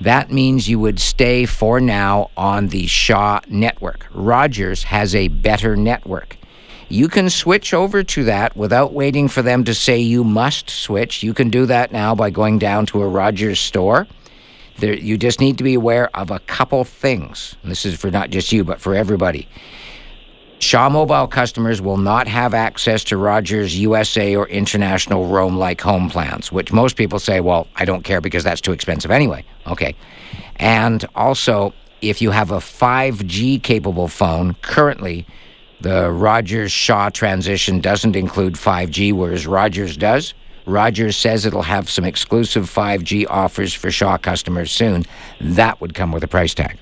That 0.00 0.32
means 0.32 0.68
you 0.68 0.80
would 0.80 0.98
stay 0.98 1.46
for 1.46 1.80
now 1.80 2.30
on 2.36 2.68
the 2.68 2.86
Shaw 2.86 3.40
network. 3.48 4.06
Rogers 4.12 4.82
has 4.84 5.14
a 5.14 5.28
better 5.28 5.76
network. 5.76 6.36
You 6.88 7.08
can 7.08 7.30
switch 7.30 7.72
over 7.72 8.02
to 8.02 8.24
that 8.24 8.56
without 8.56 8.92
waiting 8.92 9.28
for 9.28 9.40
them 9.40 9.64
to 9.64 9.74
say 9.74 9.98
you 9.98 10.24
must 10.24 10.68
switch. 10.68 11.22
You 11.22 11.32
can 11.32 11.48
do 11.48 11.66
that 11.66 11.92
now 11.92 12.14
by 12.14 12.30
going 12.30 12.58
down 12.58 12.84
to 12.86 13.00
a 13.00 13.08
Rogers 13.08 13.60
store. 13.60 14.06
There, 14.78 14.94
you 14.94 15.16
just 15.16 15.40
need 15.40 15.56
to 15.58 15.64
be 15.64 15.74
aware 15.74 16.14
of 16.16 16.30
a 16.30 16.40
couple 16.40 16.84
things. 16.84 17.56
This 17.62 17.86
is 17.86 17.94
for 17.94 18.10
not 18.10 18.30
just 18.30 18.52
you, 18.52 18.64
but 18.64 18.80
for 18.80 18.94
everybody. 18.94 19.48
Shaw 20.62 20.88
Mobile 20.88 21.26
customers 21.26 21.82
will 21.82 21.96
not 21.96 22.28
have 22.28 22.54
access 22.54 23.02
to 23.04 23.16
Rogers 23.16 23.76
USA 23.76 24.36
or 24.36 24.46
international 24.46 25.26
roam 25.26 25.56
like 25.56 25.80
home 25.80 26.08
plans, 26.08 26.52
which 26.52 26.72
most 26.72 26.94
people 26.94 27.18
say, 27.18 27.40
well, 27.40 27.66
I 27.74 27.84
don't 27.84 28.04
care 28.04 28.20
because 28.20 28.44
that's 28.44 28.60
too 28.60 28.70
expensive 28.70 29.10
anyway. 29.10 29.44
Okay. 29.66 29.96
And 30.56 31.04
also, 31.16 31.74
if 32.00 32.22
you 32.22 32.30
have 32.30 32.52
a 32.52 32.58
5G 32.58 33.60
capable 33.60 34.06
phone, 34.06 34.54
currently 34.62 35.26
the 35.80 36.12
Rogers 36.12 36.70
Shaw 36.70 37.10
transition 37.10 37.80
doesn't 37.80 38.14
include 38.14 38.54
5G, 38.54 39.12
whereas 39.12 39.48
Rogers 39.48 39.96
does. 39.96 40.32
Rogers 40.64 41.16
says 41.16 41.44
it'll 41.44 41.62
have 41.62 41.90
some 41.90 42.04
exclusive 42.04 42.70
5G 42.70 43.26
offers 43.28 43.74
for 43.74 43.90
Shaw 43.90 44.16
customers 44.16 44.70
soon. 44.70 45.06
That 45.40 45.80
would 45.80 45.94
come 45.94 46.12
with 46.12 46.22
a 46.22 46.28
price 46.28 46.54
tag. 46.54 46.78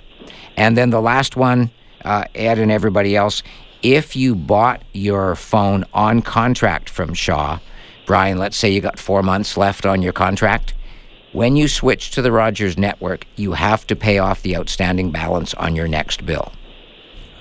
And 0.59 0.77
then 0.77 0.91
the 0.91 1.01
last 1.01 1.35
one, 1.35 1.71
uh, 2.05 2.25
Ed 2.35 2.59
and 2.59 2.71
everybody 2.71 3.17
else, 3.17 3.43
if 3.83 4.15
you 4.17 4.35
bought 4.35 4.83
your 4.93 5.35
phone 5.35 5.85
on 5.93 6.23
contract 6.23 6.89
from 6.91 7.15
Shaw, 7.15 7.59
Brian, 8.07 8.39
let's 8.39 8.57
say 8.57 8.71
you 8.71 8.81
got 8.81 8.99
four 8.99 9.23
months 9.23 9.57
left 9.57 9.87
on 9.87 10.03
your 10.03 10.13
contract. 10.13 10.75
When 11.33 11.55
you 11.57 11.69
switch 11.69 12.11
to 12.13 12.23
the 12.23 12.33
Rogers 12.33 12.77
network, 12.77 13.25
you 13.37 13.53
have 13.53 13.87
to 13.87 13.97
pay 13.97 14.19
off 14.19 14.43
the 14.43 14.57
outstanding 14.57 15.13
balance 15.13 15.55
on 15.55 15.77
your 15.77 15.87
next 15.87 16.27
bill, 16.27 16.53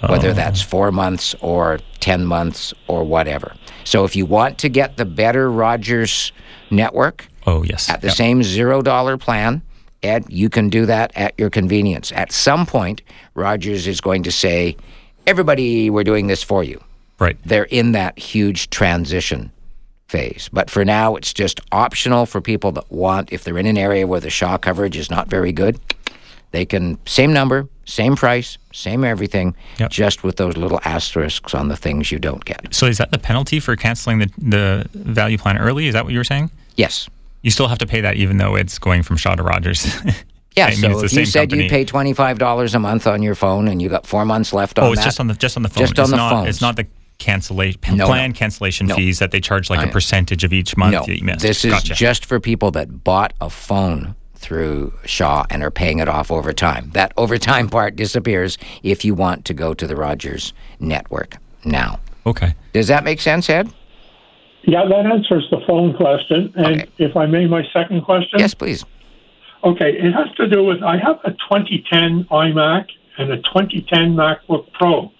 whether 0.08 0.30
oh. 0.30 0.34
that's 0.34 0.62
four 0.62 0.91
months 0.91 1.34
or 1.41 1.80
10 1.99 2.25
months 2.25 2.73
or 2.88 3.04
whatever. 3.04 3.56
So 3.84 4.06
if 4.06 4.15
you 4.15 4.25
want 4.28 4.60
to 4.60 4.69
get 4.69 4.97
the 4.97 5.06
better 5.06 5.52
Rogers 5.52 6.32
network, 6.69 7.28
Oh, 7.47 7.63
yes. 7.63 7.89
at 7.89 8.02
the 8.02 8.08
Yep. 8.08 8.15
same 8.15 8.43
zero 8.43 8.84
dollar 8.84 9.17
plan, 9.17 9.63
Ed, 10.04 10.25
you 10.30 10.49
can 10.49 10.69
do 10.69 10.86
that 10.86 11.12
at 11.15 11.34
your 11.38 11.49
convenience. 11.49 12.12
At 12.13 12.32
some 12.32 12.65
point, 12.65 13.02
Rogers 13.34 13.88
is 13.88 13.99
going 13.99 14.23
to 14.23 14.32
say, 14.32 14.78
everybody, 15.30 15.89
we're 15.92 16.04
doing 16.04 16.26
this 16.28 16.42
for 16.42 16.63
you. 16.63 16.82
Right. 17.20 17.38
They're 17.46 17.65
in 17.65 17.92
that 17.92 18.18
huge 18.18 18.70
transition 18.72 19.52
phase. 20.08 20.50
But 20.52 20.70
for 20.72 20.84
now, 20.84 21.15
it's 21.15 21.34
just 21.34 21.62
optional 21.72 22.26
for 22.26 22.42
people 22.42 22.72
that 22.74 22.92
want, 22.92 23.32
if 23.32 23.44
they're 23.44 23.58
in 23.60 23.68
an 23.68 23.78
area 23.78 24.08
where 24.08 24.20
the 24.20 24.32
Shaw 24.32 24.58
coverage 24.58 24.98
is 24.98 25.12
not 25.12 25.28
very 25.28 25.52
good, 25.52 25.80
they 26.52 26.65
can, 26.65 26.98
same 27.06 27.32
number, 27.32 27.68
same 27.86 28.15
price, 28.15 28.58
same 28.74 29.04
everything, 29.04 29.56
Yep. 29.78 29.92
just 29.92 30.24
with 30.24 30.38
those 30.38 30.58
little 30.58 30.80
asterisks 30.84 31.54
on 31.54 31.68
the 31.68 31.78
things 31.78 32.12
you 32.12 32.18
don't 32.18 32.44
get. 32.44 32.74
So 32.74 32.88
is 32.88 32.98
that 32.98 33.12
the 33.12 33.20
penalty 33.20 33.60
for 33.60 33.76
canceling 33.76 34.18
the, 34.20 34.30
the 34.39 34.89
value 34.96 35.38
plan 35.38 35.60
early? 35.60 35.86
Is 35.86 35.94
that 35.94 36.06
what 36.06 36.12
you 36.13 36.20
were 36.20 36.24
saying? 36.24 36.50
Yes. 36.76 37.08
You 37.44 37.52
still 37.52 37.68
have 37.68 37.78
to 37.78 37.86
pay 37.86 38.02
that, 38.02 38.15
even 38.15 38.38
though 38.38 38.56
it's 38.56 38.80
going 38.80 39.04
from 39.04 39.15
Shaw 39.18 39.36
to 39.36 39.44
Rogers. 39.44 39.86
Yeah, 40.60 40.67
I 40.67 40.69
mean, 40.72 40.80
so 40.80 40.89
it's 40.91 41.00
the 41.00 41.06
if 41.06 41.13
you 41.13 41.26
said 41.26 41.39
company. 41.50 41.63
you 41.63 41.69
pay 41.69 41.86
twenty 41.86 42.13
five 42.13 42.38
dollars 42.38 42.76
a 42.76 42.80
month 42.80 43.08
on 43.08 43.22
your 43.24 43.36
phone 43.36 43.67
and 43.67 43.82
you 43.82 43.89
got 43.89 44.06
four 44.06 44.26
months 44.26 44.52
left 44.54 44.78
on 44.78 44.86
oh, 44.86 44.91
it's 44.91 45.02
that, 45.02 45.06
just 45.06 45.19
on 45.19 45.28
the 45.28 45.34
just 45.36 45.56
on 45.58 45.63
the 45.63 45.69
phone. 45.69 45.86
Just 45.86 45.98
on 46.00 46.04
it's 46.04 46.12
the 46.12 46.17
not, 46.17 46.32
phones. 46.32 46.48
It's 46.50 46.62
not 46.62 46.76
the 46.76 46.88
cancellation 47.17 47.80
No, 47.95 48.06
plan 48.06 48.32
no. 48.32 48.36
cancellation 48.36 48.88
No. 48.88 48.95
fees 48.95 49.19
that 49.19 49.32
they 49.32 49.39
charge 49.41 49.69
like 49.69 49.80
I- 49.80 49.86
a 49.86 49.91
percentage 49.91 50.43
of 50.43 50.54
each 50.54 50.76
month 50.78 50.93
no, 50.93 51.06
that 51.06 51.17
you 51.17 51.24
missed. 51.26 51.41
this 51.41 51.65
is 51.65 51.72
Gotcha. 51.74 51.93
just 51.93 52.26
for 52.26 52.39
people 52.39 52.72
that 52.72 53.04
bought 53.04 53.34
a 53.41 53.50
phone 53.50 54.15
through 54.36 54.93
Shaw 55.06 55.45
and 55.50 55.62
are 55.63 55.72
paying 55.72 56.00
it 56.00 56.08
off 56.08 56.32
over 56.32 56.54
time. 56.54 56.91
That 56.93 57.12
overtime 57.17 57.67
part 57.67 57.98
disappears 57.98 58.58
if 58.84 59.04
you 59.04 59.13
want 59.13 59.43
to 59.45 59.54
go 59.54 59.74
to 59.74 59.86
the 59.86 59.95
Rogers 59.98 60.54
network 60.80 61.36
now. 61.65 62.00
okay. 62.26 62.54
Does 62.74 62.88
that 62.88 63.04
make 63.04 63.19
sense, 63.19 63.50
Ed? 63.50 63.69
Yeah, 64.63 64.86
that 64.86 65.06
answers 65.06 65.48
the 65.52 65.60
phone 65.67 65.93
question. 65.95 66.54
And 66.56 66.82
Okay. 66.82 66.89
if 67.00 67.15
I 67.17 67.26
may, 67.26 67.48
my 67.48 67.63
second 67.74 68.02
question. 68.04 68.39
Yes, 68.39 68.54
please. 68.54 68.86
Okay, 69.63 69.91
it 69.98 70.12
has 70.13 70.32
to 70.38 70.48
do 70.48 70.63
with 70.63 70.82
I 70.84 70.98
have 70.98 71.19
a 71.26 71.32
2010 71.32 72.26
iMac 72.32 72.86
and 73.17 73.32
a 73.32 73.38
2010 73.38 74.15
MacBook 74.15 74.72
Pro. 74.74 75.12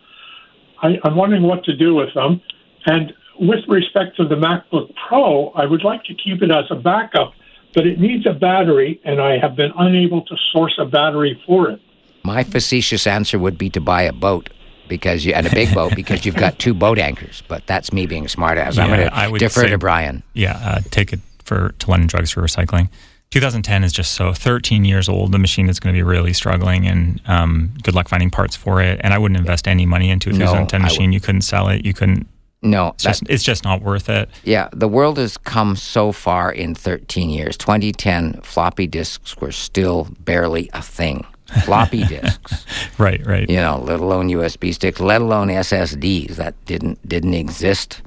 I, 0.82 0.98
I'm 1.04 1.16
wondering 1.16 1.44
what 1.44 1.64
to 1.66 1.76
do 1.76 1.94
with 1.96 2.14
them. 2.14 2.42
And 2.86 3.14
with 3.40 3.68
respect 3.68 4.16
to 4.18 4.26
the 4.26 4.36
MacBook 4.36 4.94
Pro, 5.08 5.50
I 5.50 5.66
would 5.66 5.84
like 5.84 6.04
to 6.06 6.14
keep 6.14 6.42
it 6.42 6.52
as 6.52 6.66
a 6.70 6.76
backup, 6.76 7.34
but 7.74 7.86
it 7.86 8.00
needs 8.00 8.26
a 8.26 8.34
battery, 8.34 9.02
and 9.04 9.20
I 9.22 9.38
have 9.38 9.56
been 9.58 9.72
unable 9.78 10.22
to 10.26 10.38
source 10.54 10.76
a 10.80 10.86
battery 10.86 11.42
for 11.46 11.70
it. 11.70 11.82
My 12.24 12.44
facetious 12.44 13.06
answer 13.08 13.38
would 13.40 13.58
be 13.58 13.70
to 13.72 13.82
buy 13.82 14.04
a 14.04 14.14
boat 14.14 14.50
because 14.88 15.26
you 15.26 15.34
and 15.34 15.46
a 15.46 15.50
big 15.54 15.74
boat 15.74 15.96
because 15.96 16.26
you've 16.26 16.36
got 16.36 16.60
two 16.60 16.74
boat 16.74 16.98
anchors. 16.98 17.44
But 17.48 17.68
that's 17.68 17.92
me 17.94 18.06
being 18.06 18.28
smart 18.30 18.58
as 18.58 18.80
I'm 18.80 18.90
Yeah, 18.90 18.96
going 18.98 19.10
I 19.10 19.26
to 19.26 19.32
would 19.32 19.40
defer 19.40 19.62
say- 19.64 19.70
to 19.70 19.78
Brian. 19.78 20.24
Yeah, 20.34 20.58
uh, 20.64 20.80
take 20.92 21.12
it 21.12 21.20
for 21.44 21.74
to 21.80 21.90
London 21.90 22.08
Drugs 22.08 22.32
for 22.32 22.42
recycling. 22.42 22.90
2010 23.32 23.84
is 23.84 23.94
just 23.94 24.14
so 24.14 24.34
13 24.34 24.86
years 24.86 25.08
old. 25.08 25.32
The 25.32 25.38
machine 25.38 25.70
is 25.70 25.80
going 25.80 25.94
to 25.94 25.98
be 25.98 26.04
really 26.04 26.34
struggling, 26.34 26.88
and 26.88 27.22
um, 27.28 27.72
good 27.84 27.94
luck 27.94 28.08
finding 28.10 28.32
parts 28.32 28.56
for 28.56 28.82
it. 28.82 29.00
And 29.04 29.14
I 29.14 29.18
wouldn't 29.20 29.40
invest 29.40 29.68
any 29.68 29.86
money 29.86 30.10
into 30.10 30.30
a 30.30 30.34
2010 30.34 30.82
I 30.82 30.84
machine. 30.84 31.12
You 31.14 31.20
couldn't 31.20 31.42
sell 31.42 31.68
it. 31.70 31.86
You 31.86 31.94
couldn't. 31.94 32.28
No, 32.62 32.90
It's 32.90 33.04
that, 33.04 33.10
just, 33.12 33.24
it's 33.30 33.44
just 33.44 33.64
not 33.64 33.82
worth 33.84 34.10
it. 34.10 34.28
yeah, 34.44 34.68
the 34.74 34.88
world 34.90 35.18
has 35.18 35.38
come 35.38 35.78
so 35.78 36.12
far 36.12 36.52
in 36.52 36.76
13 36.76 37.30
years. 37.30 37.56
2010 37.56 38.42
floppy 38.42 38.86
disks 38.86 39.38
were 39.38 39.54
still 39.54 40.10
barely 40.20 40.70
a 40.74 40.82
thing. 40.82 41.26
Floppy 41.64 42.04
disks, 42.08 42.66
Right, 42.98 43.26
right. 43.26 43.50
you 43.50 43.56
know, 43.56 43.80
let 43.80 44.02
alone 44.02 44.28
USB 44.28 44.74
sticks, 44.74 45.00
let 45.00 45.22
alone 45.22 45.48
SSDs 45.48 46.36
that 46.36 46.54
didn't 46.66 47.00
didn't 47.08 47.34
exist 47.34 48.02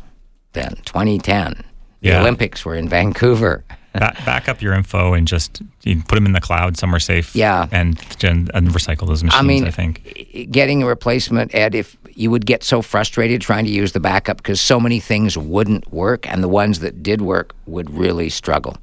then. 0.52 0.76
2010. 0.84 1.64
The 2.02 2.20
Olympics 2.20 2.62
were 2.64 2.74
in 2.74 2.88
Vancouver. 2.90 3.64
Ba- 3.92 4.16
back 4.24 4.48
up 4.48 4.62
your 4.62 4.72
info 4.72 5.12
and 5.14 5.28
just 5.28 5.62
you 5.82 6.02
put 6.02 6.14
them 6.14 6.26
in 6.26 6.32
the 6.32 6.40
cloud 6.40 6.76
somewhere 6.78 7.00
safe. 7.00 7.34
Yeah. 7.36 7.68
and 7.72 7.98
and, 8.22 8.50
and 8.54 8.68
recycle 8.68 9.06
those 9.06 9.22
machines. 9.22 9.40
I 9.40 9.42
mean, 9.42 9.66
I 9.66 9.70
think. 9.70 10.48
getting 10.50 10.82
a 10.82 10.86
replacement, 10.86 11.54
Ed, 11.54 11.74
if 11.74 11.96
you 12.14 12.30
would 12.30 12.46
get 12.46 12.62
so 12.64 12.82
frustrated 12.82 13.40
trying 13.40 13.64
to 13.64 13.70
use 13.70 13.92
the 13.92 14.00
backup 14.00 14.36
because 14.38 14.60
so 14.60 14.78
many 14.80 15.00
things 15.00 15.36
wouldn't 15.36 15.92
work, 15.92 16.28
and 16.30 16.42
the 16.42 16.48
ones 16.48 16.80
that 16.80 17.02
did 17.02 17.20
work 17.22 17.54
would 17.66 17.90
really 17.90 18.28
struggle. 18.28 18.76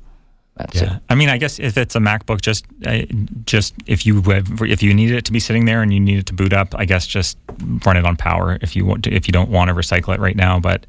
That's 0.58 0.76
Yeah, 0.82 0.98
it. 0.98 1.02
I 1.10 1.16
mean, 1.16 1.30
I 1.30 1.38
guess 1.38 1.58
if 1.58 1.78
it's 1.78 1.96
a 1.96 2.00
MacBook, 2.00 2.42
just 2.42 2.66
uh, 2.86 3.04
just 3.46 3.74
if 3.88 4.06
you 4.06 4.22
have, 4.24 4.62
if 4.62 4.84
you 4.84 4.94
need 4.94 5.12
it 5.12 5.24
to 5.26 5.32
be 5.32 5.40
sitting 5.40 5.66
there 5.66 5.82
and 5.82 5.94
you 5.94 6.00
need 6.00 6.20
it 6.20 6.26
to 6.28 6.34
boot 6.34 6.52
up, 6.54 6.76
I 6.78 6.86
guess 6.86 7.08
just 7.08 7.38
run 7.86 7.96
it 7.98 8.06
on 8.06 8.16
power 8.18 8.58
if 8.62 8.76
you 8.76 8.86
want 8.86 9.04
to, 9.06 9.12
if 9.14 9.28
you 9.28 9.32
don't 9.32 9.50
want 9.50 9.70
to 9.70 9.74
recycle 9.74 10.14
it 10.14 10.20
right 10.20 10.36
now. 10.36 10.60
But 10.60 10.86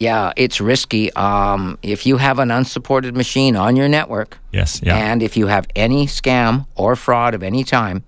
Yeah, 0.00 0.32
it's 0.36 0.60
risky. 0.60 1.12
Um, 1.14 1.76
if 1.82 2.06
you 2.06 2.18
have 2.18 2.38
an 2.38 2.52
unsupported 2.52 3.16
machine 3.16 3.56
on 3.56 3.74
your 3.74 3.88
network, 3.88 4.38
yes, 4.52 4.80
yeah, 4.80 4.94
and 4.96 5.22
if 5.24 5.36
you 5.36 5.48
have 5.48 5.66
any 5.74 6.06
scam 6.06 6.66
or 6.76 6.94
fraud 6.94 7.34
of 7.34 7.42
any 7.42 7.64
time, 7.64 8.04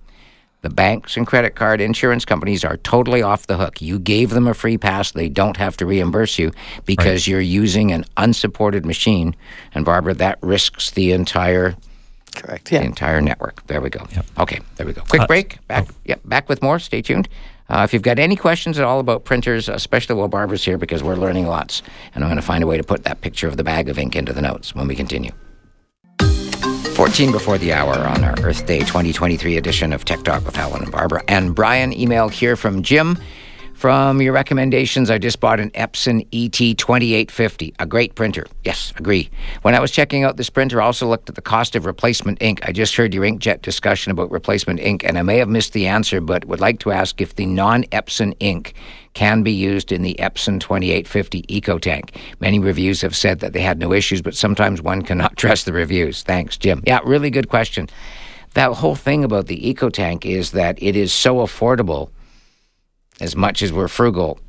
the 0.61 0.69
banks 0.69 1.17
and 1.17 1.27
credit 1.27 1.55
card 1.55 1.81
insurance 1.81 2.23
companies 2.23 2.63
are 2.63 2.77
totally 2.77 3.21
off 3.21 3.47
the 3.47 3.57
hook. 3.57 3.81
You 3.81 3.99
gave 3.99 4.29
them 4.29 4.47
a 4.47 4.53
free 4.53 4.77
pass, 4.77 5.11
they 5.11 5.27
don't 5.27 5.57
have 5.57 5.75
to 5.77 5.85
reimburse 5.85 6.39
you 6.39 6.53
because 6.85 7.27
you're 7.27 7.41
using 7.41 7.91
an 7.91 8.05
unsupported 8.15 8.85
machine. 8.85 9.35
And 9.75 9.83
Barbara, 9.83 10.13
that 10.13 10.37
risks 10.41 10.91
the 10.91 11.11
entire 11.11 11.75
Correct. 12.37 12.69
the 12.69 12.75
Yeah. 12.75 12.83
entire 12.83 13.19
network. 13.19 13.67
There 13.67 13.81
we 13.81 13.89
go. 13.89 14.07
Yep. 14.15 14.25
Okay, 14.39 14.59
there 14.77 14.85
we 14.85 14.93
go. 14.93 15.01
Quick 15.09 15.23
Uh, 15.23 15.27
break. 15.27 15.57
Back. 15.67 15.87
Yep. 16.05 16.21
Back 16.23 16.47
with 16.47 16.61
more. 16.61 16.79
Stay 16.79 17.01
tuned. 17.01 17.27
Uh, 17.71 17.83
if 17.85 17.93
you've 17.93 18.01
got 18.01 18.19
any 18.19 18.35
questions 18.35 18.77
at 18.77 18.83
all 18.83 18.99
about 18.99 19.23
printers, 19.23 19.69
especially 19.69 20.13
while 20.13 20.27
Barbara's 20.27 20.61
here, 20.61 20.77
because 20.77 21.01
we're 21.01 21.15
learning 21.15 21.47
lots, 21.47 21.81
and 22.13 22.21
I'm 22.21 22.29
going 22.29 22.35
to 22.35 22.41
find 22.41 22.65
a 22.65 22.67
way 22.67 22.75
to 22.75 22.83
put 22.83 23.05
that 23.05 23.21
picture 23.21 23.47
of 23.47 23.55
the 23.55 23.63
bag 23.63 23.87
of 23.87 23.97
ink 23.97 24.13
into 24.13 24.33
the 24.33 24.41
notes 24.41 24.75
when 24.75 24.89
we 24.89 24.95
continue. 24.95 25.31
14 26.95 27.31
before 27.31 27.57
the 27.57 27.71
hour 27.71 27.95
on 27.95 28.25
our 28.25 28.37
Earth 28.41 28.65
Day 28.65 28.79
2023 28.79 29.55
edition 29.55 29.93
of 29.93 30.03
Tech 30.03 30.21
Talk 30.23 30.45
with 30.45 30.57
Alan 30.57 30.83
and 30.83 30.91
Barbara. 30.91 31.23
And 31.29 31.55
Brian, 31.55 31.93
email 31.97 32.27
here 32.27 32.57
from 32.57 32.83
Jim. 32.83 33.17
From 33.81 34.21
your 34.21 34.31
recommendations, 34.31 35.09
I 35.09 35.17
just 35.17 35.39
bought 35.39 35.59
an 35.59 35.71
Epson 35.71 36.27
E 36.29 36.47
ET2850, 36.51 37.73
a 37.79 37.87
great 37.87 38.13
printer. 38.13 38.45
Yes, 38.63 38.93
agree. 38.95 39.31
When 39.63 39.73
I 39.73 39.79
was 39.79 39.89
checking 39.89 40.23
out 40.23 40.37
this 40.37 40.51
printer, 40.51 40.79
I 40.79 40.85
also 40.85 41.07
looked 41.07 41.29
at 41.29 41.33
the 41.33 41.41
cost 41.41 41.75
of 41.75 41.87
replacement 41.87 42.43
ink. 42.43 42.59
I 42.61 42.73
just 42.73 42.95
heard 42.95 43.11
your 43.11 43.23
inkjet 43.23 43.63
discussion 43.63 44.11
about 44.11 44.29
replacement 44.29 44.81
ink, 44.81 45.03
and 45.03 45.17
I 45.17 45.23
may 45.23 45.37
have 45.37 45.49
missed 45.49 45.73
the 45.73 45.87
answer, 45.87 46.21
but 46.21 46.45
would 46.45 46.59
like 46.59 46.77
to 46.81 46.91
ask 46.91 47.19
if 47.21 47.37
the 47.37 47.47
non 47.47 47.81
Epson 47.85 48.35
ink 48.39 48.75
can 49.15 49.41
be 49.41 49.51
used 49.51 49.91
in 49.91 50.03
the 50.03 50.13
Epson 50.19 50.59
2850 50.59 51.41
EcoTank. 51.49 52.15
Many 52.39 52.59
reviews 52.59 53.01
have 53.01 53.15
said 53.15 53.39
that 53.39 53.53
they 53.53 53.61
had 53.61 53.79
no 53.79 53.93
issues, 53.93 54.21
but 54.21 54.35
sometimes 54.35 54.83
one 54.83 55.01
cannot 55.01 55.37
trust 55.37 55.65
the 55.65 55.73
reviews. 55.73 56.21
Thanks, 56.21 56.55
Jim. 56.55 56.83
Yeah, 56.85 56.99
really 57.03 57.31
good 57.31 57.49
question. 57.49 57.89
That 58.53 58.73
whole 58.73 58.95
thing 58.95 59.23
about 59.23 59.47
the 59.47 59.73
EcoTank 59.73 60.23
is 60.23 60.51
that 60.51 60.77
it 60.79 60.95
is 60.95 61.11
so 61.11 61.37
affordable 61.37 62.11
as 63.21 63.35
much 63.35 63.61
as 63.61 63.71
we're 63.71 63.87
frugal. 63.87 64.39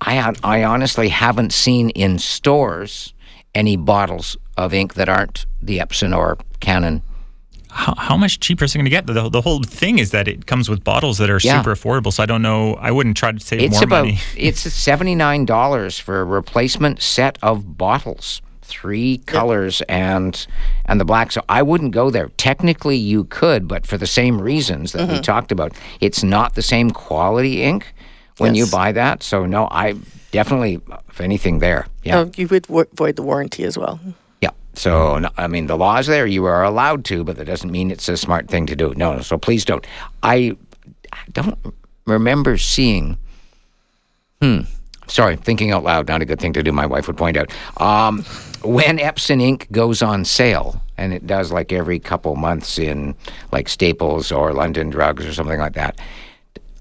I, 0.00 0.32
I 0.42 0.64
honestly 0.64 1.08
haven't 1.08 1.52
seen 1.52 1.90
in 1.90 2.18
stores 2.18 3.12
any 3.54 3.76
bottles 3.76 4.36
of 4.56 4.72
ink 4.72 4.94
that 4.94 5.08
aren't 5.08 5.46
the 5.62 5.78
Epson 5.78 6.16
or 6.16 6.36
Canon. 6.60 7.02
how, 7.70 7.94
how 7.96 8.16
much 8.16 8.40
cheaper 8.40 8.64
is 8.64 8.74
it 8.74 8.78
going 8.78 8.84
to 8.84 8.90
get? 8.90 9.06
The, 9.06 9.28
the 9.28 9.40
whole 9.40 9.62
thing 9.62 9.98
is 9.98 10.10
that 10.10 10.28
it 10.28 10.46
comes 10.46 10.68
with 10.68 10.84
bottles 10.84 11.18
that 11.18 11.30
are 11.30 11.40
Yeah. 11.42 11.58
super 11.62 11.74
affordable. 11.74 12.12
So 12.12 12.22
I 12.22 12.26
don't 12.26 12.42
know. 12.42 12.74
I 12.74 12.90
wouldn't 12.90 13.16
try 13.16 13.32
to 13.32 13.40
save 13.40 13.60
It's 13.60 13.74
more 13.76 13.84
about 13.84 14.04
money. 14.06 14.18
it's 14.36 14.60
seventy 14.60 15.14
nine 15.14 15.44
dollars 15.44 15.98
for 15.98 16.20
a 16.20 16.24
replacement 16.24 17.00
set 17.00 17.38
of 17.42 17.78
bottles, 17.78 18.42
three 18.62 19.18
colors 19.18 19.80
and 19.88 20.46
and 20.86 21.00
the 21.00 21.04
black. 21.04 21.32
So 21.32 21.42
I 21.48 21.62
wouldn't 21.62 21.92
go 21.92 22.10
there. 22.10 22.28
Technically, 22.36 22.96
you 22.96 23.24
could, 23.24 23.66
but 23.68 23.86
for 23.86 23.96
the 23.96 24.06
same 24.06 24.40
reasons 24.40 24.92
that 24.92 25.02
Mm-hmm. 25.02 25.12
we 25.14 25.20
talked 25.20 25.52
about, 25.52 25.72
it's 26.00 26.22
not 26.22 26.54
the 26.56 26.62
same 26.62 26.90
quality 26.90 27.62
ink 27.62 27.93
when 28.38 28.54
you 28.54 28.66
buy 28.66 28.92
that. 28.92 29.22
So 29.22 29.46
no, 29.46 29.68
I 29.70 29.94
definitely, 30.30 30.80
if 31.08 31.20
anything, 31.20 31.60
there. 31.60 31.86
Yeah. 32.02 32.18
Oh, 32.18 32.30
you 32.36 32.48
would 32.48 32.66
vo- 32.66 32.86
void 32.94 33.16
the 33.16 33.22
warranty 33.22 33.64
as 33.64 33.78
well. 33.78 34.00
Yeah. 34.40 34.50
So, 34.74 35.18
no, 35.18 35.30
I 35.36 35.46
mean, 35.46 35.66
the 35.66 35.76
law 35.76 35.98
is 35.98 36.06
there. 36.06 36.26
You 36.26 36.44
are 36.46 36.64
allowed 36.64 37.04
to, 37.06 37.24
but 37.24 37.36
that 37.36 37.44
doesn't 37.44 37.70
mean 37.70 37.90
it's 37.90 38.08
a 38.08 38.16
smart 38.16 38.48
thing 38.48 38.66
to 38.66 38.76
do. 38.76 38.92
No, 38.96 39.20
so 39.20 39.38
please 39.38 39.64
don't. 39.64 39.86
I 40.22 40.56
don't 41.32 41.58
remember 42.06 42.58
seeing. 42.58 43.16
Hmm. 44.42 44.60
Sorry, 45.06 45.36
thinking 45.36 45.70
out 45.70 45.84
loud, 45.84 46.08
not 46.08 46.22
a 46.22 46.24
good 46.24 46.40
thing 46.40 46.54
to 46.54 46.62
do. 46.62 46.72
My 46.72 46.86
wife 46.86 47.06
would 47.06 47.16
point 47.16 47.36
out. 47.36 47.52
Um, 47.80 48.24
when 48.64 48.98
Epson 48.98 49.40
ink 49.40 49.68
goes 49.70 50.02
on 50.02 50.24
sale, 50.24 50.80
and 50.96 51.12
it 51.12 51.26
does 51.26 51.52
like 51.52 51.72
every 51.72 51.98
couple 51.98 52.34
months 52.36 52.78
in 52.78 53.14
like 53.52 53.68
Staples 53.68 54.32
or 54.32 54.52
London 54.54 54.90
Drugs 54.90 55.26
or 55.26 55.32
something 55.34 55.58
like 55.60 55.74
that, 55.74 55.98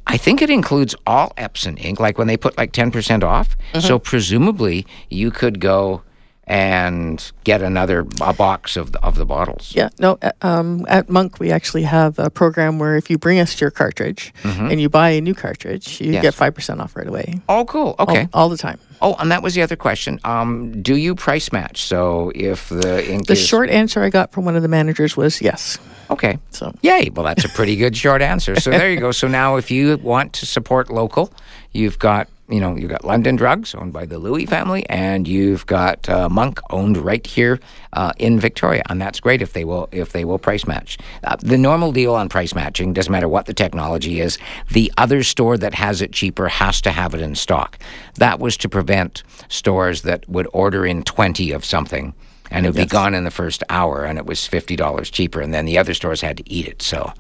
I 0.08 0.18
think 0.18 0.42
it 0.42 0.50
includes 0.50 0.96
all 1.08 1.32
Epson 1.38 1.84
ink, 1.84 2.00
like 2.00 2.18
when 2.18 2.28
they 2.28 2.38
put 2.38 2.58
like 2.58 2.72
10% 2.74 3.24
off. 3.24 3.58
Mm-hmm. 3.74 3.80
So 3.80 4.00
presumably 4.00 4.86
you 5.10 5.32
could 5.32 5.60
go 5.60 6.02
and 6.46 7.32
get 7.44 7.62
another 7.62 8.06
a 8.22 8.34
box 8.34 8.76
of 8.78 8.92
the, 8.92 9.00
of 9.04 9.16
the 9.16 9.26
bottles. 9.26 9.74
Yeah, 9.76 9.90
no. 10.00 10.18
uh, 10.22 10.32
Um, 10.42 10.86
at 10.90 11.10
Monk, 11.10 11.40
we 11.40 11.52
actually 11.52 11.84
have 11.84 12.20
a 12.20 12.30
program 12.30 12.80
where 12.80 12.98
if 12.98 13.10
you 13.10 13.18
bring 13.18 13.40
us 13.40 13.60
your 13.62 13.72
cartridge 13.72 14.34
and 14.44 14.80
you 14.82 14.90
buy 14.90 15.10
a 15.12 15.22
new 15.22 15.34
cartridge, 15.34 16.00
you 16.02 16.08
Mm-hmm. 16.08 16.14
Yes. 16.16 16.22
get 16.24 16.34
five 16.34 16.54
percent 16.54 16.82
off 16.82 16.96
right 16.96 17.08
away. 17.08 17.42
Oh, 17.50 17.66
cool. 17.66 17.96
All- 17.98 18.10
Okay. 18.10 18.28
all, 18.34 18.50
the 18.50 18.58
time. 18.58 18.78
Oh, 19.02 19.16
and 19.20 19.32
that 19.32 19.42
was 19.42 19.54
the 19.56 19.62
other 19.64 19.76
question. 19.78 20.20
Um, 20.26 20.82
do 20.82 20.96
you 20.96 21.16
price 21.16 21.52
match? 21.52 21.84
So 21.84 22.32
if 22.36 22.70
the 22.70 23.10
ink 23.10 23.28
The 23.28 23.34
is 23.34 23.40
short 23.46 23.70
answer 23.70 24.04
I 24.04 24.10
got 24.10 24.32
from 24.34 24.46
one 24.46 24.56
of 24.56 24.62
the 24.62 24.68
managers 24.68 25.16
was 25.18 25.42
yes. 25.42 25.78
okay, 26.10 26.38
So 26.52 26.74
Yay. 26.82 27.10
Well, 27.14 27.26
that's 27.26 27.46
a 27.46 27.50
pretty 27.50 27.76
good 27.78 27.96
short 27.98 28.22
answer. 28.22 28.60
So 28.60 28.70
there 28.70 28.92
you 28.92 29.00
go. 29.00 29.12
So 29.12 29.28
now 29.28 29.56
if 29.56 29.72
you 29.72 29.98
want 29.98 30.34
to 30.34 30.46
support 30.46 30.90
local, 30.92 31.34
you've 31.72 31.98
got, 32.00 32.28
you 32.54 32.60
know, 32.60 32.76
you've 32.76 32.90
got 32.92 33.04
London 33.04 33.36
Drugs 33.36 33.74
owned 33.74 33.94
by 33.94 34.06
the 34.06 34.20
Louis 34.20 34.46
family 34.46 34.88
and 34.88 35.28
you've 35.28 35.66
got 35.66 36.08
uh, 36.08 36.30
Monk 36.30 36.60
owned 36.70 36.98
right 36.98 37.26
here 37.26 37.60
uh, 37.94 38.14
in 38.20 38.40
Victoria. 38.40 38.84
And 38.90 39.02
that's 39.02 39.20
great 39.20 39.42
if 39.42 39.54
they 39.54 39.66
will 39.66 39.90
if 39.92 40.12
they 40.12 40.24
will 40.24 40.38
price 40.38 40.68
match. 40.68 41.00
Uh, 41.24 41.36
the 41.40 41.58
normal 41.58 41.92
deal 41.92 42.14
on 42.14 42.30
price 42.30 42.54
matching 42.54 42.94
doesn't 42.94 43.12
matter 43.12 43.28
what 43.28 43.48
the 43.48 43.54
technology 43.56 44.20
is. 44.22 44.38
The 44.70 44.92
other 44.98 45.24
store 45.24 45.58
that 45.58 45.74
has 45.74 46.02
it 46.02 46.12
cheaper 46.12 46.48
has 46.48 46.80
to 46.82 46.92
have 46.92 47.16
it 47.16 47.22
in 47.22 47.34
stock. 47.36 47.80
That 48.16 48.40
was 48.40 48.56
to 48.58 48.70
prevent 48.70 49.24
stores 49.50 50.04
that 50.04 50.30
would 50.30 50.48
order 50.54 50.86
in 50.86 51.02
20 51.04 51.52
of 51.52 51.66
something 51.66 52.14
and 52.52 52.68
it'd 52.68 52.76
Yes. 52.76 52.86
be 52.86 52.90
gone 52.90 53.16
in 53.16 53.24
the 53.24 53.32
first 53.32 53.64
hour, 53.70 54.04
and 54.06 54.20
it 54.20 54.28
was 54.28 54.46
fifty 54.46 54.76
dollars 54.76 55.10
cheaper, 55.10 55.42
and 55.42 55.52
then 55.56 55.66
the 55.66 55.80
other 55.80 55.96
stores 55.96 56.22
had 56.22 56.38
to 56.38 56.48
eat 56.48 56.68
it. 56.68 56.84
So 56.84 57.12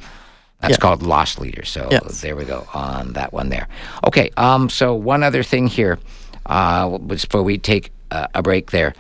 that's 0.64 0.72
Yeah. 0.72 0.78
called 0.78 1.04
loss 1.04 1.38
leader. 1.40 1.66
So 1.66 1.90
Yes. 1.92 2.22
there 2.22 2.36
we 2.38 2.46
go 2.46 2.66
on 2.74 3.14
that 3.14 3.34
one 3.34 3.50
there. 3.50 3.68
Okay, 4.08 4.32
um, 4.38 4.70
so 4.70 4.94
one 4.96 5.22
other 5.22 5.44
thing 5.44 5.68
here, 5.68 6.00
uh, 6.46 6.98
before 6.98 7.44
we 7.44 7.58
take 7.58 7.92
uh, 8.12 8.28
a 8.34 8.42
break 8.42 8.72
there. 8.72 8.94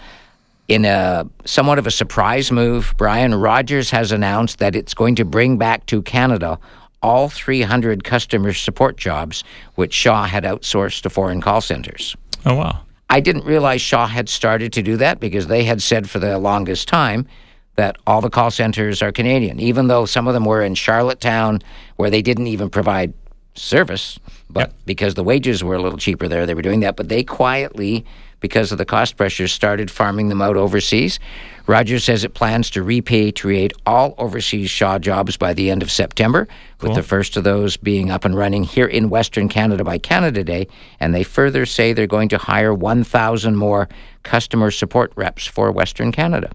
In 0.68 0.86
a 0.86 1.26
somewhat 1.45 1.78
of 1.78 1.86
a 1.88 1.91
surprise 1.91 2.51
move, 2.51 2.93
Brian 2.97 3.36
Rogers 3.36 3.91
has 3.91 4.11
announced 4.11 4.57
that 4.59 4.76
it's 4.76 4.93
going 4.93 5.16
to 5.16 5.26
bring 5.26 5.57
back 5.57 5.86
to 5.88 6.01
Canada 6.01 6.57
all 7.01 7.30
300 7.30 8.03
customer 8.03 8.53
support 8.53 8.97
jobs 8.97 9.43
which 9.76 9.93
Shaw 9.93 10.24
had 10.26 10.43
outsourced 10.45 11.01
to 11.01 11.09
foreign 11.09 11.41
call 11.41 11.61
centers. 11.61 12.16
Oh 12.45 12.55
wow. 12.55 12.80
I 13.09 13.20
didn't 13.20 13.45
realize 13.45 13.82
Shaw 13.82 14.07
had 14.07 14.28
started 14.30 14.74
to 14.74 14.82
do 14.82 14.97
that 14.97 15.20
because 15.20 15.47
they 15.47 15.64
had 15.64 15.82
said 15.82 16.09
for 16.09 16.18
the 16.20 16.38
longest 16.39 16.88
time 16.88 17.28
that 17.76 17.97
all 18.05 18.21
the 18.21 18.30
call 18.30 18.51
centers 18.51 19.01
are 19.01 19.11
Canadian, 19.11 19.59
even 19.59 19.88
though 19.88 20.05
some 20.05 20.28
of 20.28 20.34
them 20.34 20.45
were 20.45 20.61
in 20.61 20.76
Charlottetown 20.76 21.59
where 21.95 22.09
they 22.09 22.21
didn't 22.21 22.47
even 22.47 22.69
provide 22.69 23.13
service. 23.55 24.19
But 24.49 24.69
Yep. 24.69 24.74
because 24.86 25.13
the 25.15 25.24
wages 25.24 25.63
were 25.63 25.76
a 25.76 25.82
little 25.82 25.97
cheaper 25.97 26.28
there, 26.28 26.45
they 26.45 26.53
were 26.53 26.61
doing 26.61 26.82
that. 26.82 26.95
But 26.95 27.09
they 27.09 27.24
quietly, 27.24 28.05
because 28.39 28.71
of 28.71 28.78
the 28.78 28.86
cost 28.86 29.17
pressures, 29.17 29.51
started 29.51 29.89
farming 29.89 30.30
them 30.30 30.41
out 30.41 30.55
overseas. 30.57 31.19
Rogers 31.65 32.03
says 32.03 32.24
it 32.24 32.34
plans 32.34 32.69
to 32.71 32.84
repatriate 32.84 33.71
all 33.86 34.13
overseas 34.17 34.69
Shaw 34.69 34.99
jobs 34.99 35.38
by 35.38 35.53
the 35.53 35.71
end 35.71 35.82
of 35.82 35.89
September, 35.89 36.47
with 36.82 36.93
the 36.93 37.01
first 37.03 37.38
of 37.38 37.43
those 37.45 37.78
being 37.78 38.11
up 38.11 38.26
and 38.26 38.36
running 38.36 38.63
here 38.65 38.86
in 38.86 39.09
Western 39.09 39.47
Canada 39.49 39.84
by 39.84 39.97
Canada 39.97 40.43
Day. 40.43 40.67
And 40.99 41.15
they 41.15 41.24
further 41.24 41.65
say 41.65 41.93
they're 41.93 42.05
going 42.05 42.30
to 42.30 42.38
hire 42.38 42.74
1,000 42.74 43.55
more 43.55 43.88
customer 44.24 44.69
support 44.71 45.13
reps 45.15 45.45
for 45.47 45.71
Western 45.71 46.11
Canada. 46.11 46.51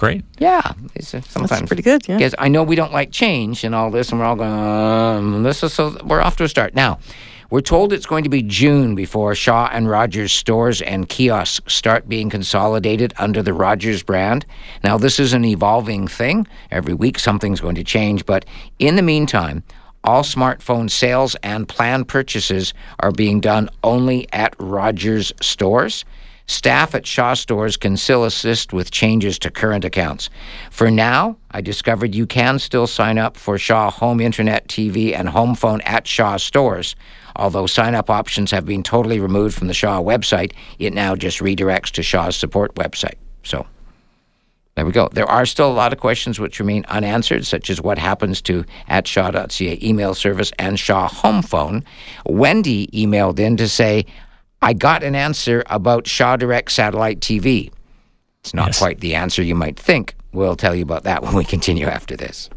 Great. 0.00 0.24
Yeah, 0.38 0.62
it's, 0.94 1.08
sometimes 1.28 1.68
pretty 1.68 1.82
good, 1.82 2.08
yeah. 2.08 2.16
Because 2.16 2.34
I 2.38 2.48
know 2.48 2.62
we 2.62 2.74
don't 2.74 2.90
like 2.90 3.12
change 3.12 3.64
and 3.64 3.74
all 3.74 3.90
this, 3.90 4.08
and 4.08 4.18
we're 4.18 4.24
all 4.24 4.34
going. 4.34 4.50
Um, 4.50 5.42
this 5.42 5.62
is 5.62 5.74
so 5.74 5.94
we're 6.06 6.22
off 6.22 6.36
to 6.36 6.44
a 6.44 6.48
start 6.48 6.74
now. 6.74 7.00
We're 7.50 7.60
told 7.60 7.92
it's 7.92 8.06
going 8.06 8.24
to 8.24 8.30
be 8.30 8.40
June 8.40 8.94
before 8.94 9.34
Shaw 9.34 9.68
and 9.70 9.90
Rogers 9.90 10.32
stores 10.32 10.80
and 10.80 11.06
kiosks 11.06 11.60
start 11.70 12.08
being 12.08 12.30
consolidated 12.30 13.12
under 13.18 13.42
the 13.42 13.52
Rogers 13.52 14.02
brand. 14.02 14.46
Now, 14.82 14.96
this 14.96 15.20
is 15.20 15.34
an 15.34 15.44
evolving 15.44 16.08
thing. 16.08 16.46
Every 16.70 16.94
week 16.94 17.18
something's 17.18 17.60
going 17.60 17.74
to 17.74 17.84
change, 17.84 18.24
but 18.24 18.46
in 18.78 18.96
the 18.96 19.02
meantime, 19.02 19.64
all 20.02 20.22
smartphone 20.22 20.90
sales 20.90 21.36
and 21.42 21.68
plan 21.68 22.06
purchases 22.06 22.72
are 23.00 23.12
being 23.12 23.38
done 23.38 23.68
only 23.84 24.32
at 24.32 24.54
Rogers 24.58 25.30
stores. 25.42 26.06
Staff 26.50 26.96
at 26.96 27.06
Shaw 27.06 27.34
stores 27.34 27.76
can 27.76 27.96
still 27.96 28.24
assist 28.24 28.72
with 28.72 28.90
changes 28.90 29.38
to 29.38 29.52
current 29.52 29.84
accounts. 29.84 30.28
For 30.72 30.90
now, 30.90 31.36
I 31.52 31.60
discovered 31.60 32.12
you 32.12 32.26
can 32.26 32.58
still 32.58 32.88
sign 32.88 33.18
up 33.18 33.36
for 33.36 33.56
Shaw 33.56 33.88
Home 33.88 34.20
Internet 34.20 34.66
TV 34.66 35.16
and 35.16 35.28
Home 35.28 35.54
Phone 35.54 35.80
at 35.82 36.08
Shaw 36.08 36.38
stores. 36.38 36.96
Although 37.36 37.68
sign 37.68 37.94
up 37.94 38.10
options 38.10 38.50
have 38.50 38.66
been 38.66 38.82
totally 38.82 39.20
removed 39.20 39.56
from 39.56 39.68
the 39.68 39.74
Shaw 39.74 40.02
website, 40.02 40.50
it 40.80 40.92
now 40.92 41.14
just 41.14 41.38
redirects 41.38 41.92
to 41.92 42.02
Shaw's 42.02 42.34
support 42.34 42.74
website. 42.74 43.14
So 43.44 43.64
there 44.74 44.84
we 44.84 44.90
go. 44.90 45.08
There 45.12 45.30
are 45.30 45.46
still 45.46 45.70
a 45.70 45.72
lot 45.72 45.92
of 45.92 46.00
questions 46.00 46.40
which 46.40 46.58
remain 46.58 46.84
unanswered, 46.88 47.46
such 47.46 47.70
as 47.70 47.80
what 47.80 47.96
happens 47.96 48.42
to 48.42 48.64
at 48.88 49.06
shaw.ca 49.06 49.78
email 49.80 50.14
service 50.14 50.50
and 50.58 50.80
Shaw 50.80 51.06
home 51.06 51.42
phone. 51.42 51.84
Wendy 52.26 52.88
emailed 52.88 53.38
in 53.38 53.56
to 53.56 53.68
say, 53.68 54.04
I 54.62 54.72
got 54.74 55.02
an 55.02 55.14
answer 55.14 55.62
about 55.66 56.06
Shaw 56.06 56.36
Direct 56.36 56.70
satellite 56.70 57.20
TV. 57.20 57.70
It's 58.42 58.54
not 58.54 58.68
Yes. 58.68 58.78
quite 58.78 59.00
the 59.00 59.14
answer 59.14 59.42
you 59.42 59.54
might 59.54 59.78
think. 59.78 60.14
We'll 60.32 60.56
tell 60.56 60.74
you 60.74 60.82
about 60.82 61.04
that 61.04 61.22
when 61.24 61.34
we 61.34 61.44
continue 61.44 61.86
after 61.86 62.16
this. 62.16 62.50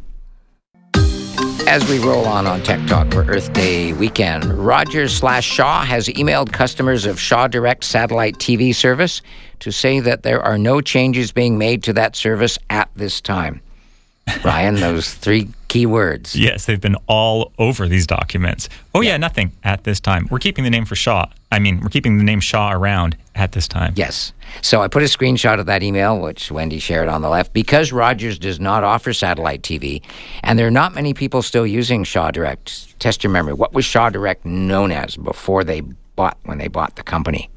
As 1.66 1.88
we 1.90 1.98
roll 2.00 2.26
on 2.26 2.46
on 2.46 2.62
Tech 2.62 2.86
Talk 2.88 3.12
for 3.12 3.24
Earth 3.24 3.52
Day 3.54 3.94
weekend, 3.94 4.44
Rogers 4.46 5.16
slash 5.16 5.46
Shaw 5.46 5.84
has 5.86 6.08
emailed 6.10 6.52
customers 6.52 7.06
of 7.06 7.20
Shaw 7.20 7.48
Direct 7.48 7.84
satellite 7.86 8.38
TV 8.38 8.76
service 8.76 9.22
to 9.60 9.72
say 9.72 10.00
that 10.02 10.24
there 10.24 10.42
are 10.42 10.58
no 10.58 10.82
changes 10.82 11.32
being 11.32 11.58
made 11.58 11.82
to 11.84 11.94
that 11.94 12.16
service 12.18 12.60
at 12.70 12.90
this 12.96 13.22
time. 13.22 13.62
Brian, 14.42 14.76
those 14.76 15.14
three 15.14 15.50
key 15.68 15.86
words. 15.86 16.36
Yes, 16.36 16.66
they've 16.66 16.80
been 16.80 16.98
all 17.08 17.52
over 17.58 17.88
these 17.88 18.06
documents. 18.06 18.70
Oh 18.94 19.02
yeah, 19.02 19.18
nothing 19.18 19.52
at 19.64 19.84
this 19.84 20.00
time. 20.00 20.28
We're 20.30 20.40
keeping 20.40 20.64
the 20.64 20.70
name 20.70 20.86
for 20.86 20.96
Shaw. 20.96 21.26
I 21.52 21.60
mean, 21.60 21.82
we're 21.82 21.90
keeping 21.90 22.18
the 22.18 22.24
name 22.24 22.40
Shaw 22.40 22.72
around 22.72 23.18
at 23.36 23.54
this 23.54 23.68
time. 23.68 23.94
Yes. 23.96 24.34
So 24.62 24.82
I 24.82 24.88
put 24.88 25.02
a 25.02 25.06
screenshot 25.06 25.60
of 25.60 25.66
that 25.66 25.82
email, 25.82 26.20
which 26.20 26.52
Wendy 26.52 26.80
shared 26.80 27.10
on 27.10 27.22
the 27.22 27.30
left, 27.30 27.54
because 27.54 27.92
Rogers 27.92 28.38
does 28.38 28.60
not 28.60 28.84
offer 28.84 29.14
satellite 29.14 29.62
TV, 29.62 30.02
and 30.44 30.60
there 30.60 30.68
are 30.68 30.72
not 30.72 30.94
many 30.94 31.14
people 31.14 31.42
still 31.42 31.66
using 31.66 32.04
Shaw 32.04 32.32
Direct. 32.32 33.00
Test 33.00 33.24
your 33.24 33.32
memory. 33.32 33.54
What 33.54 33.74
was 33.74 33.86
Shaw 33.86 34.10
Direct 34.10 34.46
known 34.46 34.92
as 34.92 35.18
before 35.18 35.64
they 35.64 35.82
bought 36.16 36.38
when 36.44 36.60
they 36.60 36.68
bought 36.68 36.96
the 36.96 37.04
company? 37.04 37.50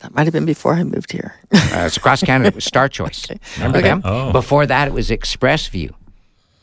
That 0.00 0.14
might 0.14 0.24
have 0.24 0.32
been 0.32 0.44
before 0.44 0.74
I 0.74 0.84
moved 0.84 1.12
here. 1.12 1.34
Uh, 1.76 1.84
it's 1.86 1.96
across 1.96 2.22
Canada. 2.22 2.48
It 2.48 2.54
was 2.54 2.64
Star 2.64 2.88
Choice. 2.98 3.26
Remember 3.56 3.82
them? 3.82 4.00
Oh. 4.04 4.32
Before 4.32 4.64
that, 4.66 4.88
it 4.88 4.94
was 4.94 5.10
ExpressVu. 5.10 5.92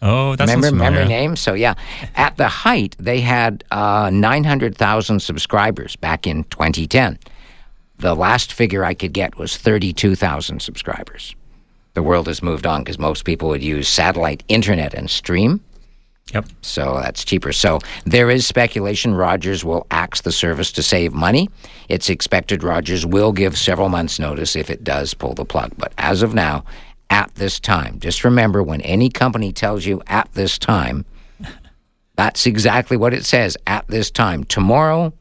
Oh, 0.02 0.36
that's 0.36 0.50
remember, 0.50 0.68
familiar. 0.68 0.92
remember 0.92 1.10
name? 1.10 1.36
So 1.36 1.54
yeah, 1.54 1.76
at 2.16 2.36
the 2.38 2.48
height, 2.48 2.96
they 3.00 3.22
had 3.22 3.64
uh, 3.72 4.10
900,000 4.12 5.22
subscribers 5.22 5.96
back 5.96 6.26
in 6.26 6.46
2010. 6.46 7.20
The 8.00 8.16
last 8.16 8.52
figure 8.54 8.84
I 8.84 8.94
could 8.96 9.14
get 9.14 9.38
was 9.38 9.56
32,000 9.56 10.62
subscribers. 10.62 11.36
The 11.94 12.04
world 12.04 12.28
has 12.28 12.42
moved 12.42 12.66
on 12.66 12.82
because 12.82 12.98
most 12.98 13.24
people 13.24 13.50
would 13.50 13.64
use 13.64 13.88
satellite 13.88 14.44
internet 14.48 14.94
and 14.94 15.10
stream. 15.10 15.62
Yep. 16.32 16.46
So 16.62 16.94
uh, 16.94 17.02
that's 17.04 17.24
cheaper. 17.24 17.52
So 17.52 17.80
there 18.06 18.30
is 18.30 18.48
speculation 18.48 19.14
Rogers 19.14 19.64
will 19.64 19.86
axe 19.92 20.22
the 20.22 20.32
service 20.32 20.72
to 20.74 20.84
save 20.84 21.14
money. 21.14 21.50
It's 21.90 22.10
expected 22.10 22.64
Rogers 22.64 23.06
will 23.06 23.32
give 23.32 23.58
several 23.58 23.90
months' 23.90 24.20
notice 24.20 24.56
if 24.56 24.70
it 24.70 24.84
does 24.84 25.14
pull 25.14 25.34
the 25.34 25.46
plug. 25.46 25.74
But 25.78 25.94
as 25.98 26.24
of 26.24 26.34
now, 26.34 26.64
at 27.10 27.34
this 27.36 27.60
time, 27.60 28.00
just 28.00 28.24
remember 28.24 28.64
when 28.64 28.82
any 28.82 29.10
company 29.10 29.52
tells 29.52 29.86
you 29.86 30.02
at 30.08 30.32
this 30.34 30.58
time, 30.58 31.06
that's 32.16 32.46
exactly 32.48 32.98
what 32.98 33.14
it 33.14 33.26
says 33.26 33.58
at 33.68 33.88
this 33.88 34.10
time. 34.10 34.44
Tomorrow 34.46 35.14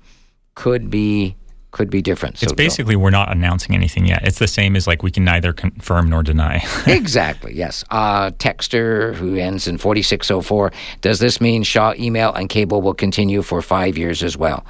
could 0.54 0.88
be 0.88 1.36
could 1.72 1.90
be 1.90 2.00
different. 2.00 2.38
So 2.38 2.44
It's 2.44 2.52
basically 2.52 2.96
we're 2.96 3.10
not 3.10 3.32
announcing 3.32 3.74
anything 3.74 4.06
yet. 4.06 4.22
It's 4.22 4.38
the 4.38 4.46
same 4.46 4.76
as 4.76 4.86
like 4.86 5.02
we 5.02 5.10
can 5.10 5.24
neither 5.24 5.52
confirm 5.52 6.08
nor 6.08 6.22
deny. 6.22 6.62
exactly, 6.86 7.54
yes. 7.54 7.82
Uh, 7.90 8.30
Texter, 8.30 9.14
who 9.14 9.36
ends 9.36 9.66
in 9.66 9.78
4604, 9.78 10.70
does 11.00 11.18
this 11.18 11.40
mean 11.40 11.62
Shaw 11.62 11.94
email 11.98 12.32
and 12.32 12.48
cable 12.48 12.80
will 12.80 12.94
continue 12.94 13.42
for 13.42 13.60
five 13.60 13.98
years 13.98 14.22
as 14.22 14.36
well? 14.36 14.64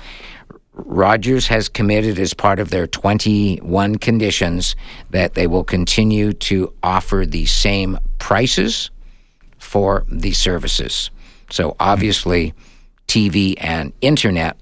Rogers 0.75 1.49
has 1.49 1.69
committed 1.69 2.19
as 2.19 2.33
part 2.33 2.59
of 2.59 2.71
their 2.71 2.87
21 2.87 3.97
conditions 3.97 4.75
that 5.11 5.35
they 5.35 5.47
will 5.47 5.65
continue 5.65 6.33
to 6.33 6.73
offer 6.83 7.27
the 7.27 7.45
same 7.45 7.99
prices 8.19 8.91
for 9.59 10.07
the 10.11 10.33
services. 10.33 11.11
So 11.51 11.77
obviously, 11.79 12.55
TV 13.07 13.55
and 13.59 13.93
internet, 14.01 14.57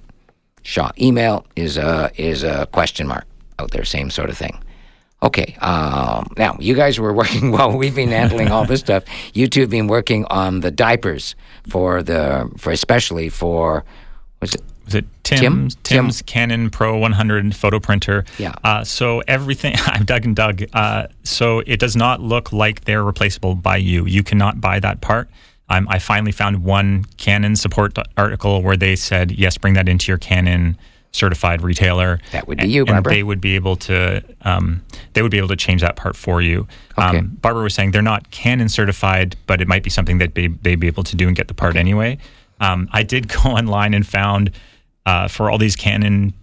Shaw 0.62 0.90
email 1.00 1.46
is 1.56 1.76
a 1.76 2.10
is 2.16 2.42
a 2.42 2.66
question 2.72 3.06
mark 3.06 3.24
out 3.58 3.70
there. 3.70 3.84
Same 3.84 4.10
sort 4.10 4.30
of 4.30 4.36
thing. 4.38 4.62
Okay. 5.22 5.54
Um, 5.60 6.32
now 6.38 6.56
you 6.60 6.74
guys 6.74 6.98
were 6.98 7.12
working 7.22 7.52
while 7.52 7.76
we've 7.76 7.94
been 7.94 8.08
handling 8.10 8.48
all 8.50 8.64
this 8.64 8.80
stuff. 8.80 9.04
You 9.34 9.48
two 9.48 9.60
have 9.62 9.70
been 9.70 9.86
working 9.86 10.24
on 10.26 10.60
the 10.60 10.70
diapers 10.70 11.34
for 11.68 12.02
the 12.02 12.50
for 12.56 12.72
especially 12.72 13.28
for 13.28 13.84
was 14.40 14.54
it 14.54 14.62
Was 14.86 14.94
it 14.94 15.04
Tim? 15.22 15.38
Tim's 15.38 15.74
Tim. 15.76 16.04
Tim's 16.04 16.22
Canon 16.22 16.70
Pro 16.70 16.96
100 16.98 17.54
photo 17.54 17.78
printer? 17.78 18.24
Yeah. 18.38 18.54
Uh, 18.64 18.82
so 18.84 19.22
everything 19.28 19.74
I've 19.86 20.06
dug 20.06 20.24
and 20.24 20.34
dug. 20.34 20.62
Uh, 20.72 21.06
so 21.22 21.60
it 21.66 21.78
does 21.78 21.96
not 21.96 22.20
look 22.20 22.52
like 22.52 22.84
they're 22.86 23.04
replaceable 23.04 23.54
by 23.54 23.76
you. 23.76 24.06
You 24.06 24.22
cannot 24.22 24.60
buy 24.60 24.80
that 24.80 25.00
part. 25.00 25.28
Um, 25.70 25.86
I 25.88 25.98
finally 25.98 26.32
found 26.32 26.64
one 26.64 27.04
Canon 27.16 27.56
support 27.56 27.96
article 28.16 28.62
where 28.62 28.76
they 28.76 28.96
said, 28.96 29.30
yes, 29.30 29.56
bring 29.56 29.74
that 29.74 29.88
into 29.88 30.10
your 30.10 30.18
Canon 30.18 30.76
certified 31.12 31.62
retailer. 31.62 32.20
That 32.32 32.46
would 32.46 32.58
be 32.58 32.64
and, 32.64 32.72
you, 32.72 32.84
and 32.86 33.04
they 33.04 33.22
would 33.22 33.40
be 33.40 33.54
able 33.54 33.76
to. 33.76 34.22
Um, 34.42 34.82
they 35.12 35.22
would 35.22 35.30
be 35.30 35.38
able 35.38 35.48
to 35.48 35.56
change 35.56 35.80
that 35.80 35.96
part 35.96 36.16
for 36.16 36.40
you. 36.40 36.66
Okay. 36.98 37.18
Um, 37.18 37.38
Barbara 37.40 37.62
was 37.62 37.74
saying 37.74 37.92
they're 37.92 38.02
not 38.02 38.30
Canon 38.30 38.68
certified, 38.68 39.36
but 39.46 39.60
it 39.60 39.68
might 39.68 39.82
be 39.82 39.90
something 39.90 40.18
that 40.18 40.34
they, 40.34 40.48
they'd 40.48 40.80
be 40.80 40.86
able 40.86 41.04
to 41.04 41.16
do 41.16 41.26
and 41.26 41.36
get 41.36 41.48
the 41.48 41.54
part 41.54 41.76
anyway. 41.76 42.18
Um, 42.60 42.88
I 42.92 43.02
did 43.02 43.28
go 43.42 43.50
online 43.50 43.94
and 43.94 44.06
found 44.06 44.52
uh, 45.06 45.28
for 45.28 45.50
all 45.50 45.58
these 45.58 45.76
Canon, 45.76 46.34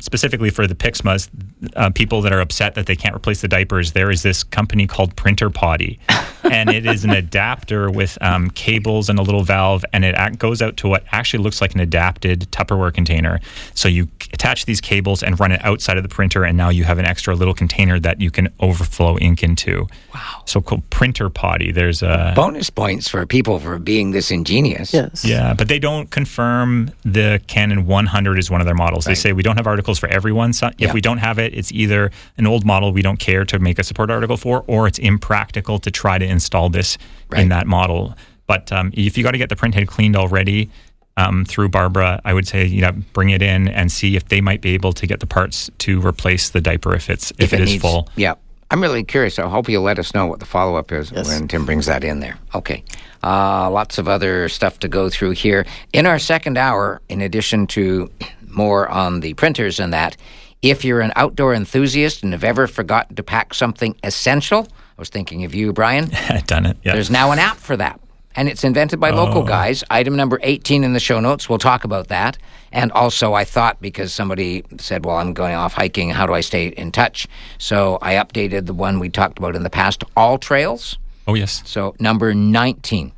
specifically 0.00 0.50
for 0.50 0.66
the 0.66 0.74
Pixmas, 0.74 1.28
uh, 1.76 1.88
people 1.90 2.20
that 2.22 2.32
are 2.32 2.40
upset 2.40 2.74
that 2.74 2.86
they 2.86 2.96
can't 2.96 3.14
replace 3.14 3.40
the 3.40 3.48
diapers, 3.48 3.92
there 3.92 4.10
is 4.10 4.22
this 4.22 4.44
company 4.44 4.86
called 4.86 5.16
Printer 5.16 5.48
Potty. 5.48 5.98
and 6.44 6.68
it 6.70 6.84
is 6.86 7.04
an 7.04 7.10
adapter 7.10 7.90
with 7.90 8.18
um, 8.20 8.50
cables 8.50 9.08
and 9.08 9.18
a 9.18 9.22
little 9.22 9.42
valve, 9.42 9.84
and 9.92 10.04
it 10.04 10.14
ac- 10.18 10.36
goes 10.36 10.60
out 10.60 10.76
to 10.78 10.88
what 10.88 11.04
actually 11.10 11.42
looks 11.42 11.60
like 11.60 11.74
an 11.74 11.80
adapted 11.80 12.40
Tupperware 12.50 12.92
container. 12.92 13.40
So 13.74 13.88
you 13.88 14.08
c- 14.22 14.30
attach 14.34 14.66
these 14.66 14.80
cables 14.80 15.22
and 15.22 15.40
run 15.40 15.52
it 15.52 15.64
outside 15.64 15.96
of 15.96 16.02
the 16.02 16.08
printer, 16.08 16.44
and 16.44 16.56
now 16.56 16.68
you 16.68 16.84
have 16.84 16.98
an 16.98 17.06
extra 17.06 17.34
little 17.34 17.54
container 17.54 17.98
that 18.00 18.20
you 18.20 18.30
can 18.30 18.48
overflow 18.60 19.18
ink 19.18 19.42
into. 19.42 19.86
Wow! 20.14 20.42
So 20.44 20.60
called 20.60 20.88
printer 20.90 21.30
potty. 21.30 21.72
There's 21.72 22.02
a 22.02 22.32
Bonus 22.36 22.68
points 22.70 23.08
for 23.08 23.24
people 23.26 23.58
for 23.58 23.78
being 23.78 24.10
this 24.10 24.30
ingenious. 24.30 24.92
Yes. 24.92 25.24
yeah, 25.24 25.54
but 25.54 25.68
they 25.68 25.78
don't 25.78 26.10
confirm 26.10 26.90
the 27.04 27.40
Canon 27.46 27.86
100 27.86 28.38
is 28.38 28.50
one 28.50 28.60
of 28.60 28.66
their 28.66 28.74
models. 28.74 29.04
They 29.06 29.14
say 29.14 29.32
we 29.32 29.42
don't 29.46 29.56
have 29.56 29.66
articles 29.66 29.98
for 29.98 30.08
everyone. 30.08 30.52
So 30.52 30.66
if 30.68 30.74
Yeah. 30.78 30.92
we 30.92 31.00
don't 31.00 31.18
have 31.18 31.38
it, 31.38 31.54
it's 31.54 31.72
either 31.72 32.10
an 32.36 32.46
old 32.46 32.64
model 32.66 32.92
we 32.92 33.00
don't 33.02 33.18
care 33.18 33.44
to 33.46 33.58
make 33.58 33.78
a 33.78 33.84
support 33.84 34.10
article 34.10 34.36
for, 34.36 34.64
or 34.66 34.86
it's 34.86 34.98
impractical 34.98 35.78
to 35.78 35.90
try 35.90 36.18
to 36.18 36.24
install 36.26 36.68
this 36.68 36.98
Right. 37.30 37.40
in 37.42 37.48
that 37.48 37.66
model. 37.66 38.14
But 38.46 38.70
um, 38.72 38.90
if 38.94 39.16
you 39.16 39.24
got 39.24 39.32
to 39.32 39.38
get 39.38 39.48
the 39.48 39.56
printhead 39.56 39.86
cleaned 39.88 40.16
already 40.16 40.68
um, 41.16 41.44
through 41.46 41.70
Barbara, 41.70 42.20
I 42.26 42.34
would 42.34 42.46
say 42.46 42.66
you 42.66 42.82
know 42.82 42.92
bring 43.14 43.30
it 43.30 43.40
in 43.42 43.68
and 43.68 43.90
see 43.90 44.16
if 44.16 44.28
they 44.28 44.40
might 44.42 44.60
be 44.60 44.74
able 44.74 44.92
to 44.92 45.06
get 45.06 45.20
the 45.20 45.26
parts 45.26 45.70
to 45.78 46.00
replace 46.06 46.50
the 46.50 46.60
diaper 46.60 46.94
if 46.94 47.08
it's 47.08 47.32
if, 47.38 47.52
it 47.54 47.60
is 47.60 47.70
needs- 47.70 47.82
full. 47.82 48.08
Yeah. 48.16 48.34
I'm 48.68 48.82
really 48.82 49.04
curious. 49.04 49.38
I 49.38 49.48
hope 49.48 49.68
you'll 49.68 49.84
let 49.84 49.98
us 50.00 50.12
know 50.12 50.26
what 50.26 50.40
the 50.40 50.44
follow 50.46 50.74
up 50.76 50.90
is 50.90 51.12
Yes. 51.12 51.28
when 51.28 51.46
Tim 51.46 51.64
brings 51.64 51.86
that 51.86 52.02
in 52.02 52.18
there. 52.18 52.36
Okay. 52.52 52.82
Uh, 53.22 53.70
lots 53.70 53.96
of 53.96 54.08
other 54.08 54.48
stuff 54.48 54.80
to 54.80 54.88
go 54.88 55.08
through 55.08 55.30
here. 55.30 55.64
In 55.92 56.04
our 56.04 56.18
second 56.18 56.58
hour, 56.58 57.00
in 57.08 57.20
addition 57.22 57.68
to 57.68 58.10
more 58.48 58.88
on 58.88 59.20
the 59.20 59.34
printers 59.34 59.80
and 59.80 59.92
that, 59.92 60.16
if 60.62 60.84
you're 60.84 61.00
an 61.00 61.12
outdoor 61.16 61.54
enthusiast 61.54 62.22
and 62.22 62.32
have 62.32 62.44
ever 62.44 62.66
forgotten 62.66 63.14
to 63.16 63.22
pack 63.22 63.54
something 63.54 63.94
essential, 64.02 64.66
I 64.70 65.00
was 65.00 65.08
thinking 65.10 65.44
of 65.44 65.54
you, 65.54 65.72
Brian. 65.72 66.10
I 66.14 66.42
done 66.46 66.66
it. 66.66 66.76
Yeah. 66.82 66.94
There's 66.94 67.10
now 67.10 67.30
an 67.32 67.38
app 67.38 67.58
for 67.58 67.76
that. 67.76 68.00
And 68.34 68.48
it's 68.50 68.64
invented 68.64 69.00
by 69.00 69.10
local 69.10 69.42
guys. 69.42 69.82
Item 69.88 70.14
number 70.14 70.38
18 70.42 70.84
in 70.84 70.92
the 70.92 71.00
show 71.00 71.20
notes. 71.20 71.48
We'll 71.48 71.58
talk 71.58 71.84
about 71.84 72.08
that. 72.08 72.36
And 72.70 72.92
also, 72.92 73.32
I 73.32 73.44
thought 73.44 73.80
because 73.80 74.12
somebody 74.12 74.62
said, 74.78 75.06
well, 75.06 75.16
I'm 75.16 75.32
going 75.32 75.54
off 75.54 75.72
hiking, 75.72 76.10
how 76.10 76.26
do 76.26 76.34
I 76.34 76.40
stay 76.42 76.68
in 76.68 76.92
touch? 76.92 77.26
So 77.56 77.98
I 78.02 78.14
updated 78.16 78.66
the 78.66 78.74
one 78.74 78.98
we 78.98 79.08
talked 79.08 79.38
about 79.38 79.56
in 79.56 79.62
the 79.62 79.70
past, 79.70 80.04
AllTrails. 80.18 80.98
oh 81.26 81.34
yes. 81.34 81.62
So 81.64 81.94
number 81.98 82.34
19 82.34 83.10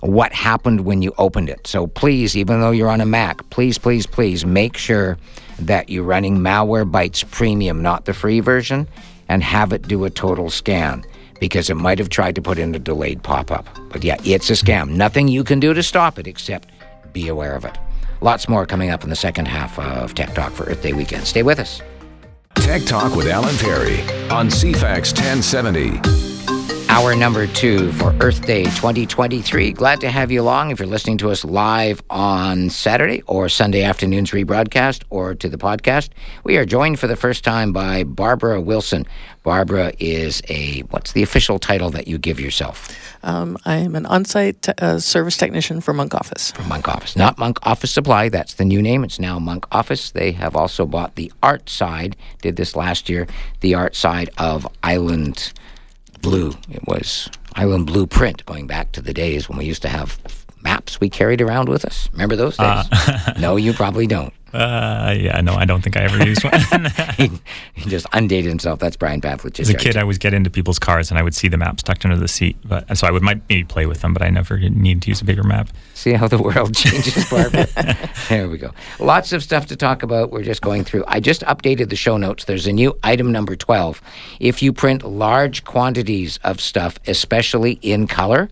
What 0.00 0.32
happened 0.32 0.82
when 0.82 1.02
you 1.02 1.12
opened 1.18 1.48
it? 1.50 1.66
So 1.66 1.88
please, 1.88 2.36
even 2.36 2.60
though 2.60 2.70
you're 2.70 2.90
on 2.90 3.00
a 3.00 3.06
Mac, 3.06 3.50
please, 3.50 3.78
please, 3.78 4.06
please 4.06 4.46
make 4.46 4.76
sure 4.76 5.18
that 5.58 5.88
you're 5.88 6.04
running 6.04 6.38
Malwarebytes 6.38 7.28
Premium, 7.32 7.82
not 7.82 8.04
the 8.04 8.14
free 8.14 8.38
version, 8.38 8.86
and 9.28 9.42
have 9.42 9.72
it 9.72 9.88
do 9.88 10.04
a 10.04 10.10
total 10.10 10.50
scan 10.50 11.04
because 11.40 11.70
it 11.70 11.76
might 11.76 11.98
have 11.98 12.08
tried 12.08 12.34
to 12.34 12.42
put 12.42 12.58
in 12.58 12.74
a 12.74 12.78
delayed 12.78 13.22
pop 13.22 13.50
up. 13.50 13.68
But 13.90 14.04
yeah, 14.04 14.16
it's 14.24 14.50
a 14.50 14.54
scam. 14.54 14.90
Nothing 14.90 15.28
you 15.28 15.44
can 15.44 15.60
do 15.60 15.74
to 15.74 15.82
stop 15.82 16.18
it 16.18 16.26
except 16.26 16.68
be 17.12 17.28
aware 17.28 17.54
of 17.54 17.64
it. 17.64 17.78
Lots 18.20 18.48
more 18.48 18.66
coming 18.66 18.90
up 18.90 19.04
in 19.04 19.10
the 19.10 19.16
second 19.16 19.46
half 19.46 19.78
of 19.78 20.14
Tech 20.14 20.34
Talk 20.34 20.52
for 20.52 20.64
Earth 20.64 20.82
Day 20.82 20.92
weekend. 20.92 21.26
Stay 21.26 21.42
with 21.42 21.58
us. 21.58 21.82
Tech 22.54 22.82
Talk 22.82 23.14
with 23.14 23.28
Alan 23.28 23.56
Perry 23.58 24.00
on 24.30 24.48
CFAX 24.48 25.14
1070. 25.14 26.25
Hour 26.96 27.14
number 27.14 27.46
two 27.46 27.92
for 27.92 28.16
Earth 28.22 28.46
Day 28.46 28.64
2023. 28.64 29.72
Glad 29.72 30.00
to 30.00 30.08
have 30.08 30.32
you 30.32 30.40
along. 30.40 30.70
If 30.70 30.78
you're 30.78 30.88
listening 30.88 31.18
to 31.18 31.28
us 31.28 31.44
live 31.44 32.02
on 32.08 32.70
Saturday 32.70 33.20
or 33.26 33.50
Sunday 33.50 33.82
afternoon's 33.82 34.30
rebroadcast 34.30 35.02
or 35.10 35.34
to 35.34 35.50
the 35.50 35.58
podcast, 35.58 36.08
we 36.42 36.56
are 36.56 36.64
joined 36.64 36.98
for 36.98 37.06
the 37.06 37.14
first 37.14 37.44
time 37.44 37.74
by 37.74 38.02
Barbara 38.02 38.62
Wilson. 38.62 39.06
Barbara 39.42 39.92
is 39.98 40.40
a, 40.48 40.80
what's 40.88 41.12
the 41.12 41.22
official 41.22 41.58
title 41.58 41.90
that 41.90 42.08
you 42.08 42.16
give 42.16 42.40
yourself? 42.40 42.88
Um, 43.22 43.58
I'm 43.66 43.94
an 43.94 44.06
on 44.06 44.24
site 44.24 44.66
uh, 44.80 44.98
service 44.98 45.36
technician 45.36 45.82
for 45.82 45.92
Monk 45.92 46.14
Office. 46.14 46.54
Monk 46.66 46.88
Office. 46.88 47.14
Not 47.14 47.36
Monk 47.36 47.58
Office 47.66 47.90
Supply, 47.90 48.30
that's 48.30 48.54
the 48.54 48.64
new 48.64 48.80
name. 48.80 49.04
It's 49.04 49.20
now 49.20 49.38
Monk 49.38 49.66
Office. 49.70 50.12
They 50.12 50.32
have 50.32 50.56
also 50.56 50.86
bought 50.86 51.16
the 51.16 51.30
art 51.42 51.68
side, 51.68 52.16
did 52.40 52.56
this 52.56 52.74
last 52.74 53.10
year, 53.10 53.26
the 53.60 53.74
art 53.74 53.94
side 53.94 54.30
of 54.38 54.66
Island 54.82 55.52
Blue. 56.22 56.52
It 56.70 56.86
was 56.86 57.30
Island 57.54 57.86
Blueprint 57.86 58.44
going 58.46 58.66
back 58.66 58.92
to 58.92 59.00
the 59.00 59.14
days 59.14 59.48
when 59.48 59.58
we 59.58 59.64
used 59.64 59.82
to 59.82 59.88
have 59.88 60.18
maps 60.62 61.00
we 61.00 61.08
carried 61.08 61.40
around 61.40 61.68
with 61.68 61.84
us. 61.84 62.08
Remember 62.12 62.36
those 62.36 62.58
uh. 62.58 62.82
days? 62.82 63.36
no, 63.40 63.56
you 63.56 63.72
probably 63.72 64.06
don't. 64.06 64.32
Uh, 64.56 65.14
yeah, 65.18 65.40
no, 65.42 65.54
I 65.54 65.64
don't 65.64 65.82
think 65.82 65.96
I 65.96 66.02
ever 66.04 66.24
used 66.24 66.42
one. 66.42 66.52
he, 67.16 67.30
he 67.74 67.90
just 67.90 68.06
undated 68.12 68.48
himself. 68.48 68.78
That's 68.78 68.96
Brian 68.96 69.20
Pavlich. 69.20 69.60
As 69.60 69.68
a 69.68 69.74
kid, 69.74 69.96
I 69.96 70.04
would 70.04 70.18
get 70.18 70.32
into 70.32 70.50
people's 70.50 70.78
cars 70.78 71.10
and 71.10 71.18
I 71.18 71.22
would 71.22 71.34
see 71.34 71.48
the 71.48 71.56
maps 71.56 71.82
tucked 71.82 72.04
under 72.04 72.16
the 72.16 72.28
seat. 72.28 72.56
But 72.64 72.96
so 72.96 73.06
I 73.06 73.10
would 73.10 73.22
might 73.22 73.42
maybe 73.48 73.64
play 73.64 73.86
with 73.86 74.00
them, 74.00 74.12
but 74.12 74.22
I 74.22 74.30
never 74.30 74.58
needed 74.58 75.02
to 75.02 75.08
use 75.08 75.20
a 75.20 75.24
bigger 75.24 75.42
map. 75.42 75.68
See 75.94 76.12
how 76.12 76.28
the 76.28 76.38
world 76.38 76.74
changes, 76.76 77.28
Barbara. 77.28 77.66
there 78.28 78.48
we 78.48 78.58
go. 78.58 78.72
Lots 78.98 79.32
of 79.32 79.42
stuff 79.42 79.66
to 79.66 79.76
talk 79.76 80.02
about. 80.02 80.30
We're 80.30 80.42
just 80.42 80.62
going 80.62 80.84
through. 80.84 81.04
I 81.06 81.20
just 81.20 81.42
updated 81.42 81.90
the 81.90 81.96
show 81.96 82.16
notes. 82.16 82.44
There's 82.44 82.66
a 82.66 82.72
new 82.72 82.98
item 83.02 83.32
number 83.32 83.56
12. 83.56 84.00
If 84.40 84.62
you 84.62 84.72
print 84.72 85.04
large 85.04 85.64
quantities 85.64 86.38
of 86.44 86.60
stuff, 86.60 86.98
especially 87.06 87.78
in 87.82 88.06
color, 88.06 88.48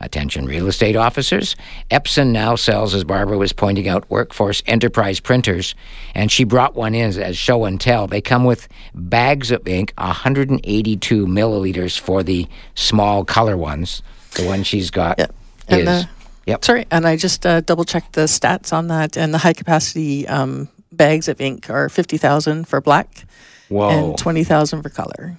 Attention 0.00 0.46
real 0.46 0.66
estate 0.66 0.96
officers. 0.96 1.56
Epson 1.90 2.30
now 2.32 2.56
sells, 2.56 2.94
as 2.94 3.04
Barbara 3.04 3.38
was 3.38 3.52
pointing 3.52 3.88
out, 3.88 4.08
workforce 4.10 4.62
enterprise 4.66 5.20
printers, 5.20 5.74
and 6.14 6.30
she 6.30 6.44
brought 6.44 6.74
one 6.74 6.94
in 6.94 7.16
as 7.20 7.36
show 7.36 7.64
and 7.64 7.80
tell. 7.80 8.06
They 8.06 8.20
come 8.20 8.44
with 8.44 8.68
bags 8.94 9.50
of 9.50 9.66
ink, 9.66 9.92
182 9.98 11.26
milliliters 11.26 11.98
for 11.98 12.22
the 12.22 12.46
small 12.74 13.24
color 13.24 13.56
ones. 13.56 14.02
The 14.36 14.46
one 14.46 14.62
she's 14.62 14.90
got 14.90 15.18
Yeah. 15.18 15.26
Is. 15.68 15.84
the- 15.86 16.08
yep. 16.46 16.64
Sorry, 16.64 16.86
and 16.90 17.06
I 17.06 17.16
just 17.16 17.46
uh, 17.46 17.60
double 17.60 17.84
checked 17.84 18.12
the 18.14 18.22
stats 18.22 18.72
on 18.72 18.88
that, 18.88 19.16
and 19.16 19.32
the 19.32 19.38
high 19.38 19.52
capacity 19.54 20.26
um, 20.28 20.68
bags 20.92 21.28
of 21.28 21.40
ink 21.40 21.70
are 21.70 21.88
50,000 21.88 22.66
for 22.68 22.80
black 22.80 23.24
Whoa. 23.68 24.10
and 24.10 24.18
20,000 24.18 24.82
for 24.82 24.88
color. 24.90 25.38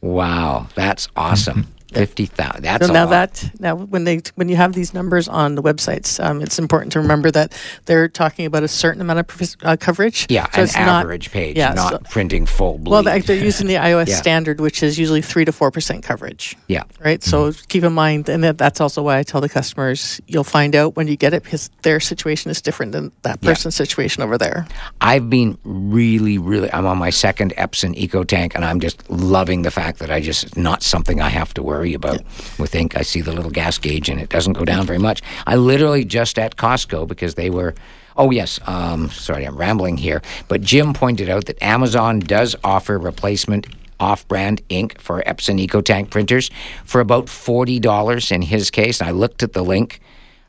Wow, 0.00 0.66
that's 0.74 1.08
awesome. 1.16 1.66
Fifty 1.94 2.26
thousand. 2.26 2.62
That's 2.62 2.86
So 2.86 2.90
a 2.92 2.94
now 2.94 3.06
that 3.06 3.50
now 3.60 3.74
when 3.76 4.04
they 4.04 4.20
when 4.34 4.48
you 4.48 4.56
have 4.56 4.72
these 4.72 4.92
numbers 4.94 5.28
on 5.28 5.54
the 5.54 5.62
websites, 5.62 6.22
um, 6.24 6.40
it's 6.42 6.58
important 6.58 6.92
to 6.92 7.00
remember 7.00 7.30
that 7.30 7.52
they're 7.86 8.08
talking 8.08 8.46
about 8.46 8.62
a 8.62 8.68
certain 8.68 9.00
amount 9.00 9.20
of 9.20 9.54
uh, 9.62 9.76
coverage. 9.78 10.26
yeah, 10.28 10.46
So 10.52 10.58
an 10.60 10.64
it's 10.64 10.74
not- 10.76 11.04
average 11.04 11.30
page, 11.30 11.56
yeah, 11.56 11.72
not 11.74 11.92
so- 11.92 11.98
printing 12.10 12.46
full 12.46 12.78
bleed. 12.78 12.90
well, 12.92 13.02
they- 13.02 13.20
they're 13.20 13.36
using 13.44 13.66
the 13.66 13.74
ISO 13.78 14.06
Yeah. 14.08 14.16
standard, 14.16 14.60
which 14.60 14.82
is 14.82 14.98
usually 14.98 15.22
three 15.22 15.44
to 15.44 15.52
four 15.52 15.70
percent 15.70 16.02
coverage. 16.02 16.56
yeah. 16.68 16.82
Right. 17.04 17.22
So 17.22 17.50
Mm-hmm. 17.50 17.64
keep 17.68 17.84
in 17.84 17.92
mind, 17.92 18.28
and 18.28 18.42
that, 18.44 18.58
that's 18.58 18.80
also 18.80 19.02
why 19.02 19.18
I 19.18 19.22
tell 19.22 19.40
the 19.40 19.48
customers 19.48 20.20
you'll 20.26 20.44
find 20.44 20.74
out 20.74 20.96
when 20.96 21.06
you 21.08 21.16
get 21.16 21.32
it 21.34 21.42
because 21.44 21.70
their 21.82 22.00
situation 22.00 22.50
is 22.50 22.60
different 22.62 22.92
than 22.92 23.12
that 23.22 23.38
Yeah. 23.42 23.50
person's 23.50 23.74
situation 23.76 24.22
over 24.22 24.38
there. 24.38 24.66
I've 25.00 25.28
been 25.30 25.58
really, 25.64 26.38
really. 26.38 26.72
I'm 26.72 26.86
on 26.86 26.98
my 26.98 27.10
second 27.10 27.52
Epson 27.56 27.94
Eco 27.96 28.24
Tank, 28.24 28.54
and 28.54 28.64
I'm 28.64 28.80
just 28.80 29.08
loving 29.10 29.62
the 29.62 29.70
fact 29.70 29.98
that 30.00 30.10
I 30.10 30.20
just 30.20 30.56
not 30.56 30.82
something 30.82 31.20
I 31.20 31.28
have 31.28 31.52
to 31.54 31.62
worry 31.62 31.83
about 31.92 32.22
with 32.58 32.74
ink. 32.74 32.96
I 32.96 33.02
see 33.02 33.20
the 33.20 33.32
little 33.32 33.50
gas 33.50 33.76
gauge, 33.76 34.08
and 34.08 34.18
it 34.18 34.30
doesn't 34.30 34.54
go 34.54 34.64
down 34.64 34.86
very 34.86 34.98
much. 34.98 35.20
I 35.46 35.56
literally 35.56 36.04
just 36.06 36.38
at 36.38 36.56
Costco 36.56 37.06
because 37.06 37.34
they 37.34 37.50
were. 37.50 37.74
Oh 38.16 38.30
yes, 38.30 38.60
um, 38.66 39.10
sorry, 39.10 39.44
I'm 39.44 39.56
rambling 39.56 39.98
here. 39.98 40.22
But 40.48 40.62
Jim 40.62 40.94
pointed 40.94 41.28
out 41.28 41.46
that 41.46 41.60
Amazon 41.62 42.20
does 42.20 42.56
offer 42.64 42.96
replacement 42.98 43.66
off-brand 44.00 44.62
ink 44.68 44.98
for 45.00 45.22
Epson 45.26 45.58
Eco 45.60 45.80
Tank 45.80 46.10
printers 46.10 46.50
for 46.84 47.00
about 47.00 47.28
forty 47.28 47.78
dollars 47.78 48.30
in 48.32 48.40
his 48.40 48.70
case. 48.70 49.02
I 49.02 49.10
looked 49.10 49.42
at 49.42 49.52
the 49.52 49.62
link. 49.62 50.00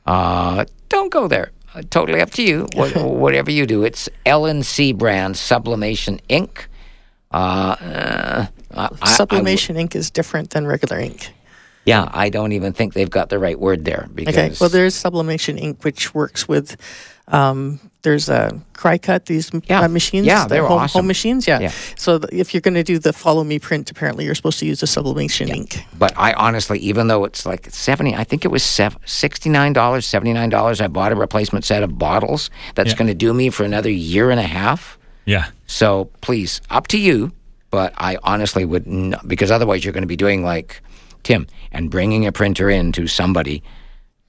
Uh, 0.06 0.66
don't 0.90 1.12
go 1.12 1.28
there. 1.28 1.52
Uh, 1.74 1.82
totally 1.90 2.22
up 2.22 2.32
to 2.32 2.44
you. 2.44 2.68
What, 2.76 2.96
whatever 2.96 3.52
you 3.52 3.66
do, 3.66 3.84
it's 3.84 4.08
LNC 4.26 4.98
brand 4.98 5.36
Sublimation 5.36 6.20
Ink. 6.30 6.70
Uh, 7.32 8.46
uh, 8.76 8.90
I- 8.92 8.96
I- 8.96 8.98
I 9.02 9.14
Sublimation 9.14 9.78
ink 9.78 9.96
is 9.96 10.10
different 10.12 10.50
than 10.52 10.66
regular 10.68 11.00
ink. 11.00 11.32
yeah, 11.86 12.10
I 12.14 12.30
don't 12.30 12.52
even 12.52 12.74
think 12.74 12.94
they've 12.94 13.10
got 13.10 13.30
the 13.30 13.40
right 13.40 13.60
word 13.60 13.86
there 13.86 14.08
because 14.14 14.36
Okay. 14.36 14.56
Well, 14.60 14.70
there's 14.70 14.96
sublimation 14.96 15.58
ink, 15.58 15.84
which 15.84 16.14
works 16.14 16.48
with. 16.48 16.78
Um, 17.28 17.80
there's 18.04 18.30
a 18.30 18.62
Cricut, 18.76 19.26
these 19.26 19.50
Yeah. 19.68 19.82
uh, 19.82 19.88
machines, 19.88 20.28
Yeah, 20.28 20.46
they're 20.46 20.62
home, 20.68 20.82
awesome. 20.84 21.00
home 21.00 21.08
machines. 21.08 21.48
Yeah. 21.48 21.60
Yeah. 21.60 21.72
So 21.98 22.20
th- 22.20 22.32
if 22.32 22.54
you're 22.54 22.62
going 22.62 22.76
to 22.76 22.84
do 22.84 23.00
the 23.00 23.12
follow 23.14 23.44
me 23.44 23.58
print, 23.58 23.90
apparently 23.90 24.26
you're 24.26 24.36
supposed 24.36 24.60
to 24.60 24.66
use 24.68 24.84
a 24.84 24.88
sublimation 24.88 25.50
ink. 25.50 25.84
But 25.98 26.14
I 26.16 26.34
honestly, 26.34 26.78
even 26.80 27.08
though 27.08 27.24
it's 27.26 27.44
like 27.48 27.68
seventy, 27.72 28.14
I 28.14 28.24
think 28.24 28.46
it 28.46 28.50
was 28.50 28.62
sev- 28.62 28.98
sixty-nine 29.06 29.74
dollars, 29.74 30.06
seventy-nine 30.06 30.50
dollars. 30.52 30.82
I 30.82 30.88
bought 30.88 31.12
a 31.12 31.16
replacement 31.16 31.66
set 31.66 31.82
of 31.82 31.98
bottles. 31.98 32.52
That's 32.76 32.92
Yeah. 32.92 32.98
going 32.98 33.08
to 33.08 33.16
do 33.16 33.34
me 33.34 33.50
for 33.50 33.64
another 33.64 33.90
year 33.90 34.30
and 34.30 34.40
a 34.40 34.44
half. 34.48 35.00
Yeah. 35.26 35.46
So 35.66 36.10
please, 36.22 36.62
up 36.70 36.86
to 36.90 37.00
you. 37.00 37.32
But 37.72 37.94
I 37.98 38.18
honestly 38.24 38.64
would 38.66 38.88
not, 38.88 39.28
because 39.28 39.52
otherwise 39.52 39.84
you're 39.84 39.94
going 39.94 40.04
to 40.04 40.08
be 40.08 40.16
doing 40.16 40.44
like 40.44 40.82
Tim 41.24 41.48
and 41.72 41.90
bringing 41.90 42.26
a 42.26 42.32
printer 42.32 42.70
in 42.70 42.92
to 42.94 43.08
somebody 43.08 43.64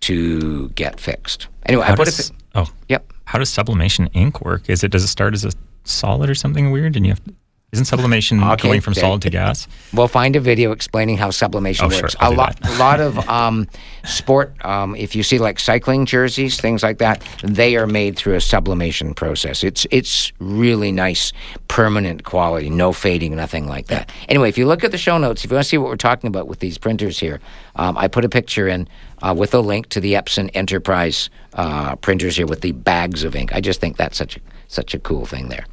to 0.00 0.68
get 0.70 0.98
fixed. 1.00 1.48
Anyway, 1.66 1.84
I 1.84 1.88
How 1.88 1.96
put 1.96 2.06
does, 2.06 2.30
it. 2.30 2.36
oh, 2.54 2.70
Yep. 2.88 3.12
how 3.24 3.38
does 3.38 3.48
sublimation 3.50 4.06
ink 4.08 4.40
work? 4.44 4.68
Is 4.68 4.82
it 4.84 4.90
does 4.90 5.04
it 5.04 5.08
start 5.08 5.34
as 5.34 5.44
a 5.44 5.52
solid 5.84 6.28
or 6.30 6.34
something 6.34 6.70
weird, 6.70 6.96
and 6.96 7.06
you 7.06 7.12
have 7.12 7.24
to, 7.24 7.34
isn't 7.76 7.84
sublimation 7.84 8.42
Okay, 8.42 8.68
going 8.68 8.80
from 8.80 8.94
there- 8.94 9.02
solid 9.02 9.22
to 9.22 9.30
gas? 9.30 9.68
We'll 9.92 10.08
find 10.08 10.34
a 10.34 10.40
video 10.40 10.72
explaining 10.72 11.18
how 11.18 11.30
sublimation 11.30 11.86
Oh, 11.86 11.88
works. 11.88 12.16
I'll 12.20 12.32
a 12.32 12.34
lot, 12.34 12.58
a 12.66 12.78
lot 12.78 13.00
of 13.00 13.18
um, 13.28 13.68
sport. 14.04 14.54
Um, 14.64 14.96
if 14.96 15.14
you 15.14 15.22
see 15.22 15.38
like 15.38 15.58
cycling 15.60 16.06
jerseys, 16.06 16.58
things 16.60 16.82
like 16.82 16.98
that, 16.98 17.22
they 17.42 17.76
are 17.76 17.86
made 17.86 18.16
through 18.16 18.34
a 18.34 18.40
sublimation 18.40 19.14
process. 19.14 19.62
It's 19.62 19.86
it's 19.90 20.32
really 20.38 20.90
nice, 20.92 21.32
permanent 21.68 22.24
quality, 22.24 22.70
no 22.70 22.92
fading, 22.92 23.36
nothing 23.36 23.66
like 23.68 23.86
that. 23.88 24.10
Anyway, 24.28 24.48
if 24.48 24.56
you 24.58 24.66
look 24.66 24.82
at 24.84 24.90
the 24.90 24.98
show 24.98 25.18
notes, 25.18 25.44
if 25.44 25.50
you 25.50 25.54
want 25.56 25.64
to 25.64 25.68
see 25.68 25.78
what 25.78 25.88
we're 25.90 25.96
talking 25.96 26.28
about 26.28 26.48
with 26.48 26.60
these 26.60 26.78
printers 26.78 27.18
here, 27.18 27.40
um, 27.76 27.96
I 27.98 28.08
put 28.08 28.24
a 28.24 28.28
picture 28.28 28.66
in 28.68 28.88
uh, 29.22 29.34
with 29.36 29.54
a 29.54 29.60
link 29.60 29.88
to 29.90 30.00
the 30.00 30.14
Epson 30.14 30.50
Enterprise 30.54 31.28
uh, 31.54 31.96
printers 31.96 32.36
here 32.36 32.46
with 32.46 32.60
the 32.62 32.72
bags 32.72 33.22
of 33.24 33.36
ink. 33.36 33.54
I 33.54 33.60
just 33.60 33.80
think 33.80 33.96
that's 33.96 34.16
such 34.16 34.36
a 34.36 34.40
such 34.68 34.94
a 34.94 34.98
cool 34.98 35.26
thing 35.26 35.48
there. 35.48 35.64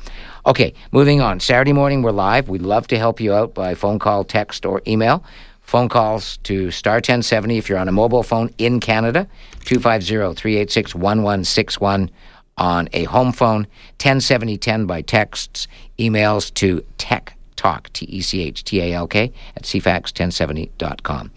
Okay, 0.46 0.74
moving 0.92 1.22
on. 1.22 1.40
Saturday 1.40 1.72
morning, 1.72 2.02
we're 2.02 2.12
live. 2.12 2.50
We'd 2.50 2.64
love 2.64 2.86
to 2.88 2.98
help 2.98 3.22
you 3.22 3.34
out 3.34 3.54
by 3.54 3.76
phone 3.76 3.98
call, 3.98 4.26
text, 4.26 4.66
or 4.66 4.82
email. 4.86 5.24
Phone 5.62 5.88
calls 5.88 6.36
to 6.44 6.70
star 6.70 6.96
1070 6.96 7.58
if 7.58 7.70
you're 7.70 7.78
on 7.78 7.88
a 7.88 7.94
mobile 7.94 8.24
phone 8.24 8.54
in 8.58 8.82
Canada, 8.82 9.26
250 9.64 10.36
386 10.36 10.96
1161 10.96 12.12
on 12.58 12.90
a 12.92 13.06
home 13.06 13.32
phone, 13.32 13.66
107010 14.02 14.86
by 14.86 15.02
texts, 15.02 15.70
emails 15.98 16.54
to 16.56 16.84
tech 16.98 17.38
talk, 17.56 17.92
T 17.94 18.06
E 18.06 18.22
C 18.22 18.42
H 18.42 18.66
T 18.66 18.82
A 18.82 18.92
L 18.92 19.08
K, 19.08 19.32
at 19.56 19.64
cfax1070.com. 19.64 21.32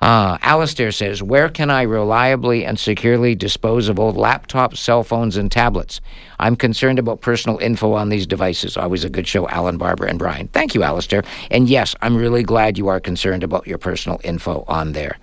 Uh, 0.00 0.36
Alistair 0.42 0.92
says, 0.92 1.22
Where 1.22 1.48
can 1.48 1.70
I 1.70 1.82
reliably 1.82 2.64
and 2.64 2.78
securely 2.78 3.34
dispose 3.34 3.88
of 3.88 3.98
old 3.98 4.16
laptops, 4.16 4.76
cell 4.76 5.02
phones, 5.02 5.36
and 5.36 5.50
tablets? 5.50 6.00
I'm 6.38 6.54
concerned 6.54 6.98
about 6.98 7.22
personal 7.22 7.58
info 7.58 7.92
on 7.92 8.10
these 8.10 8.26
devices. 8.26 8.76
Always 8.76 9.04
a 9.04 9.10
good 9.10 9.26
show, 9.26 9.48
Alan, 9.48 9.78
Barbara, 9.78 10.10
and 10.10 10.18
Brian. 10.18 10.48
Thank 10.48 10.74
you, 10.74 10.82
Alistair. 10.82 11.24
And 11.50 11.68
yes, 11.68 11.94
I'm 12.02 12.16
really 12.16 12.42
glad 12.42 12.76
you 12.76 12.88
are 12.88 13.00
concerned 13.00 13.42
about 13.42 13.66
your 13.66 13.78
personal 13.78 14.20
info 14.22 14.64
on 14.68 14.92
there. 14.92 15.16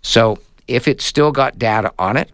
So 0.00 0.38
if 0.68 0.88
it's 0.88 1.04
still 1.04 1.30
got 1.30 1.58
data 1.58 1.92
on 1.98 2.16
it, 2.16 2.30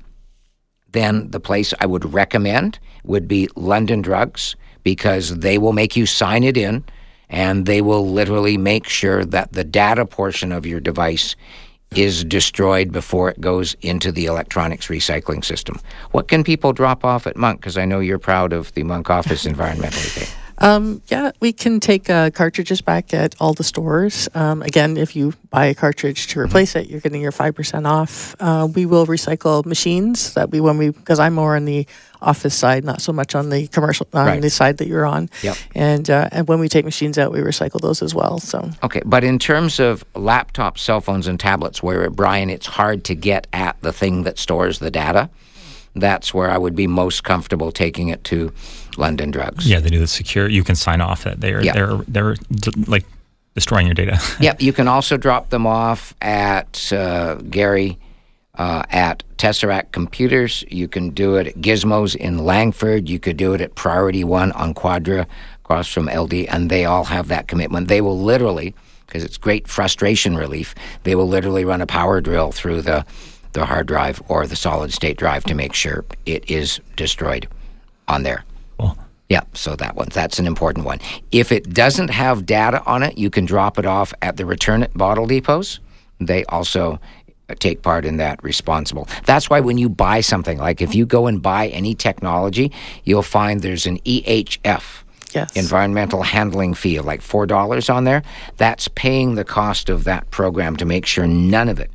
then 0.92 1.30
the 1.30 1.40
place 1.40 1.74
I 1.80 1.86
would 1.86 2.12
recommend 2.12 2.78
would 3.04 3.26
be 3.26 3.48
London 3.56 4.02
Drugs 4.02 4.54
because 4.82 5.38
they 5.38 5.58
will 5.58 5.72
make 5.72 5.96
you 5.96 6.06
sign 6.06 6.44
it 6.44 6.56
in 6.56 6.84
and 7.28 7.66
they 7.66 7.80
will 7.80 8.08
literally 8.10 8.56
make 8.56 8.88
sure 8.88 9.24
that 9.24 9.52
the 9.52 9.64
data 9.64 10.04
portion 10.04 10.50
of 10.50 10.66
your 10.66 10.80
device 10.80 11.36
is 11.96 12.24
destroyed 12.24 12.92
before 12.92 13.30
it 13.30 13.40
goes 13.40 13.74
into 13.82 14.12
the 14.12 14.26
electronics 14.26 14.86
recycling 14.86 15.44
system. 15.44 15.80
What 16.12 16.28
can 16.28 16.44
people 16.44 16.72
drop 16.72 17.04
off 17.04 17.26
at 17.26 17.36
Monk? 17.36 17.60
Because 17.60 17.76
I 17.76 17.84
know 17.84 17.98
you're 17.98 18.18
proud 18.18 18.52
of 18.52 18.72
the 18.74 18.84
Monk 18.84 19.10
office 19.10 19.44
environmentally 19.52 20.10
thing. 20.10 20.39
Um, 20.62 21.00
yeah, 21.08 21.30
we 21.40 21.52
can 21.52 21.80
take 21.80 22.10
uh, 22.10 22.30
cartridges 22.30 22.82
back 22.82 23.14
at 23.14 23.34
all 23.40 23.54
the 23.54 23.64
stores. 23.64 24.28
Um, 24.34 24.60
again, 24.62 24.98
if 24.98 25.16
you 25.16 25.32
buy 25.48 25.66
a 25.66 25.74
cartridge 25.74 26.26
to 26.28 26.40
replace 26.40 26.76
it, 26.76 26.88
you're 26.90 27.00
getting 27.00 27.22
your 27.22 27.32
five 27.32 27.54
percent 27.54 27.86
off. 27.86 28.36
Uh, 28.38 28.68
we 28.74 28.84
will 28.84 29.06
recycle 29.06 29.64
machines 29.64 30.34
that 30.34 30.50
we 30.50 30.60
when 30.60 30.76
we 30.76 30.90
because 30.90 31.18
I'm 31.18 31.32
more 31.34 31.56
on 31.56 31.64
the 31.64 31.86
office 32.20 32.54
side, 32.54 32.84
not 32.84 33.00
so 33.00 33.12
much 33.12 33.34
on 33.34 33.48
the 33.48 33.66
commercial 33.68 34.06
on 34.12 34.26
Right. 34.26 34.42
the 34.42 34.50
side 34.50 34.76
that 34.78 34.86
you're 34.86 35.06
on. 35.06 35.30
Yep. 35.42 35.56
And 35.74 36.10
uh, 36.10 36.28
and 36.30 36.46
when 36.46 36.60
we 36.60 36.68
take 36.68 36.84
machines 36.84 37.16
out, 37.16 37.32
we 37.32 37.38
recycle 37.40 37.80
those 37.80 38.02
as 38.02 38.14
well. 38.14 38.38
So 38.38 38.70
Okay, 38.82 39.00
but 39.06 39.24
in 39.24 39.38
terms 39.38 39.80
of 39.80 40.04
laptops, 40.12 40.78
cell 40.80 41.00
phones, 41.00 41.26
and 41.26 41.40
tablets, 41.40 41.82
where 41.82 42.10
Brian, 42.10 42.50
it's 42.50 42.66
hard 42.66 43.04
to 43.04 43.14
get 43.14 43.46
at 43.54 43.80
the 43.80 43.92
thing 43.94 44.24
that 44.24 44.38
stores 44.38 44.78
the 44.78 44.90
data. 44.90 45.30
That's 45.94 46.32
where 46.32 46.50
I 46.50 46.56
would 46.58 46.76
be 46.76 46.86
most 46.86 47.24
comfortable 47.24 47.72
taking 47.72 48.08
it 48.08 48.22
to 48.24 48.52
London 48.96 49.30
Drugs. 49.30 49.66
Yeah, 49.68 49.80
they 49.80 49.90
do 49.90 49.98
the 49.98 50.06
secure. 50.06 50.48
You 50.48 50.62
can 50.64 50.74
sign 50.76 51.00
off 51.00 51.24
that 51.24 51.40
they're 51.40 51.62
Yeah. 51.62 51.72
they're 51.72 51.96
they're 52.08 52.36
like 52.86 53.04
destroying 53.54 53.86
your 53.86 53.94
data. 53.94 54.18
Yep, 54.40 54.62
you 54.62 54.72
can 54.72 54.86
also 54.88 55.16
drop 55.16 55.50
them 55.50 55.66
off 55.66 56.14
at 56.22 56.92
uh, 56.92 57.34
Gary 57.50 57.98
uh, 58.56 58.84
at 58.90 59.22
Tesseract 59.36 59.90
Computers. 59.92 60.64
You 60.68 60.86
can 60.86 61.10
do 61.10 61.36
it 61.36 61.48
at 61.48 61.54
Gizmos 61.56 62.14
in 62.14 62.38
Langford. 62.38 63.08
You 63.08 63.18
could 63.18 63.36
do 63.36 63.52
it 63.54 63.60
at 63.60 63.74
Priority 63.74 64.22
One 64.24 64.52
on 64.52 64.74
Quadra 64.74 65.26
across 65.64 65.88
from 65.88 66.06
LD, 66.08 66.34
and 66.46 66.70
they 66.70 66.84
all 66.84 67.04
have 67.04 67.28
that 67.28 67.48
commitment. 67.48 67.88
They 67.88 68.00
will 68.00 68.18
literally, 68.20 68.74
because 69.06 69.24
it's 69.24 69.38
great 69.38 69.66
frustration 69.66 70.36
relief, 70.36 70.74
they 71.04 71.14
will 71.14 71.28
literally 71.28 71.64
run 71.64 71.80
a 71.80 71.86
power 71.86 72.20
drill 72.20 72.52
through 72.52 72.82
the 72.82 73.04
the 73.52 73.66
hard 73.66 73.86
drive 73.86 74.22
or 74.28 74.46
the 74.46 74.56
solid 74.56 74.92
state 74.92 75.16
drive 75.16 75.44
to 75.44 75.54
make 75.54 75.74
sure 75.74 76.04
it 76.26 76.48
is 76.50 76.80
destroyed 76.96 77.48
on 78.08 78.22
there. 78.22 78.44
Cool. 78.78 78.96
Yeah, 79.28 79.42
so 79.54 79.76
that 79.76 79.94
one, 79.94 80.08
that's 80.12 80.38
an 80.38 80.46
important 80.46 80.84
one. 80.84 80.98
If 81.30 81.52
it 81.52 81.72
doesn't 81.72 82.08
have 82.10 82.46
data 82.46 82.82
on 82.84 83.02
it, 83.02 83.16
you 83.16 83.30
can 83.30 83.44
drop 83.44 83.78
it 83.78 83.86
off 83.86 84.12
at 84.22 84.36
the 84.36 84.44
return 84.44 84.82
it 84.82 84.92
bottle 84.94 85.26
depots. 85.26 85.78
They 86.18 86.44
also 86.46 86.98
take 87.58 87.82
part 87.82 88.04
in 88.04 88.16
that 88.18 88.42
responsible. 88.42 89.08
That's 89.24 89.48
why 89.48 89.60
when 89.60 89.78
you 89.78 89.88
buy 89.88 90.20
something, 90.20 90.58
like 90.58 90.80
if 90.80 90.94
you 90.94 91.06
go 91.06 91.26
and 91.26 91.40
buy 91.40 91.68
any 91.68 91.94
technology, 91.94 92.72
you'll 93.04 93.22
find 93.22 93.62
there's 93.62 93.86
an 93.86 93.98
EHF. 94.00 94.82
yes, 95.32 95.56
Environmental 95.56 96.22
handling 96.22 96.74
fee 96.74 96.96
of 96.96 97.04
like 97.04 97.20
$4 97.20 97.92
on 97.92 98.04
there. 98.04 98.22
That's 98.56 98.88
paying 98.88 99.34
the 99.34 99.44
cost 99.44 99.88
of 99.88 100.04
that 100.04 100.30
program 100.30 100.76
to 100.76 100.84
make 100.84 101.06
sure 101.06 101.26
none 101.26 101.68
of 101.68 101.80
it 101.80 101.90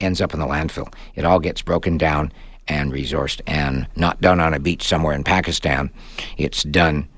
ends 0.00 0.20
up 0.20 0.34
in 0.34 0.40
the 0.40 0.46
landfill. 0.46 0.92
It 1.14 1.24
all 1.24 1.40
gets 1.40 1.62
broken 1.62 1.98
down 1.98 2.32
and 2.66 2.92
resourced 2.92 3.40
and 3.46 3.86
not 3.96 4.20
done 4.20 4.40
on 4.40 4.54
a 4.54 4.58
beach 4.58 4.82
somewhere 4.86 5.14
in 5.14 5.24
Pakistan. 5.24 5.90
It's 6.36 6.62
done. 6.62 7.08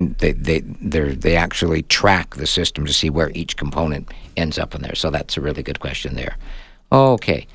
They 0.00 0.32
they 0.32 0.60
they 0.60 1.14
they 1.14 1.36
actually 1.36 1.82
track 1.82 2.34
the 2.34 2.46
system 2.46 2.84
to 2.86 2.92
see 2.92 3.08
where 3.10 3.30
each 3.34 3.56
component 3.56 4.10
ends 4.36 4.58
up 4.58 4.74
in 4.74 4.82
there. 4.82 4.96
So 4.96 5.10
that's 5.10 5.36
a 5.36 5.40
really 5.40 5.62
good 5.62 5.78
question 5.80 6.16
there. 6.16 6.36
Okay. 6.90 7.46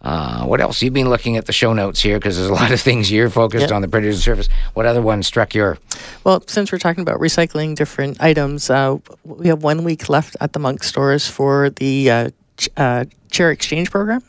Uh, 0.00 0.44
what 0.44 0.60
else? 0.60 0.80
You've 0.80 0.94
been 0.94 1.10
looking 1.10 1.36
at 1.36 1.46
the 1.46 1.52
show 1.52 1.72
notes 1.72 2.00
here 2.00 2.20
because 2.20 2.36
there's 2.36 2.48
a 2.48 2.54
lot 2.54 2.70
of 2.70 2.80
things 2.80 3.10
you're 3.10 3.28
focused 3.28 3.62
Yep. 3.62 3.72
on 3.72 3.82
the 3.82 3.88
printers 3.88 4.14
and 4.14 4.22
service. 4.22 4.48
What 4.74 4.86
other 4.86 5.02
one 5.02 5.24
struck 5.24 5.56
your? 5.56 5.76
Well, 6.22 6.44
since 6.46 6.70
we're 6.70 6.78
talking 6.78 7.02
about 7.02 7.18
recycling 7.18 7.74
different 7.74 8.22
items, 8.22 8.70
uh, 8.70 8.98
we 9.24 9.48
have 9.48 9.64
one 9.64 9.82
week 9.82 10.08
left 10.08 10.36
at 10.40 10.52
the 10.52 10.60
Monk 10.60 10.84
stores 10.84 11.26
for 11.26 11.70
the 11.70 12.08
uh, 12.12 12.30
uh, 12.76 13.04
chair 13.30 13.50
exchange 13.50 13.90
program. 13.90 14.22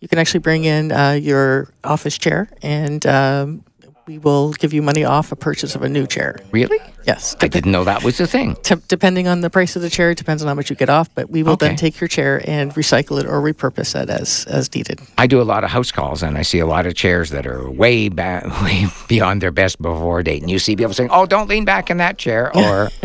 You 0.00 0.08
can 0.08 0.18
actually 0.18 0.40
bring 0.40 0.64
in 0.64 0.92
uh, 0.92 1.12
your 1.12 1.72
office 1.82 2.16
chair, 2.18 2.48
and 2.62 3.04
um, 3.06 3.64
we 4.06 4.18
will 4.18 4.52
give 4.52 4.72
you 4.72 4.82
money 4.82 5.02
off 5.04 5.32
a 5.32 5.36
purchase 5.36 5.74
of 5.74 5.82
a 5.82 5.88
new 5.88 6.06
chair. 6.06 6.38
Really? 6.52 6.78
Yes, 7.08 7.34
I 7.40 7.48
didn't 7.48 7.72
know 7.72 7.82
that 7.82 8.04
was 8.04 8.18
the 8.18 8.26
thing. 8.28 8.54
T- 8.62 8.76
depending 8.86 9.26
on 9.26 9.40
the 9.40 9.50
price 9.50 9.74
of 9.74 9.82
the 9.82 9.90
chair, 9.90 10.12
it 10.12 10.18
depends 10.18 10.42
on 10.42 10.48
how 10.48 10.54
much 10.54 10.70
you 10.70 10.76
get 10.76 10.88
off. 10.88 11.12
But 11.16 11.28
we 11.28 11.42
will 11.42 11.52
Okay. 11.54 11.66
then 11.68 11.76
take 11.76 12.00
your 12.00 12.06
chair 12.06 12.40
and 12.48 12.72
recycle 12.74 13.18
it 13.18 13.26
or 13.26 13.40
repurpose 13.42 14.00
it 14.00 14.08
as 14.08 14.44
as 14.48 14.72
needed. 14.74 15.00
I 15.18 15.26
do 15.26 15.40
a 15.40 15.44
lot 15.44 15.64
of 15.64 15.70
house 15.70 15.90
calls, 15.90 16.22
and 16.22 16.38
I 16.38 16.42
see 16.42 16.60
a 16.60 16.66
lot 16.66 16.86
of 16.86 16.94
chairs 16.94 17.30
that 17.30 17.48
are 17.48 17.68
way 17.68 18.08
back, 18.08 18.44
way 18.62 18.86
beyond 19.08 19.40
their 19.40 19.50
best 19.50 19.82
before 19.82 20.22
date. 20.22 20.40
And 20.42 20.50
you 20.52 20.60
see 20.60 20.76
people 20.76 20.94
saying, 20.94 21.10
"Oh, 21.12 21.26
don't 21.26 21.48
lean 21.48 21.64
back 21.64 21.90
in 21.90 21.96
that 21.96 22.16
chair," 22.16 22.56
or, 22.56 22.90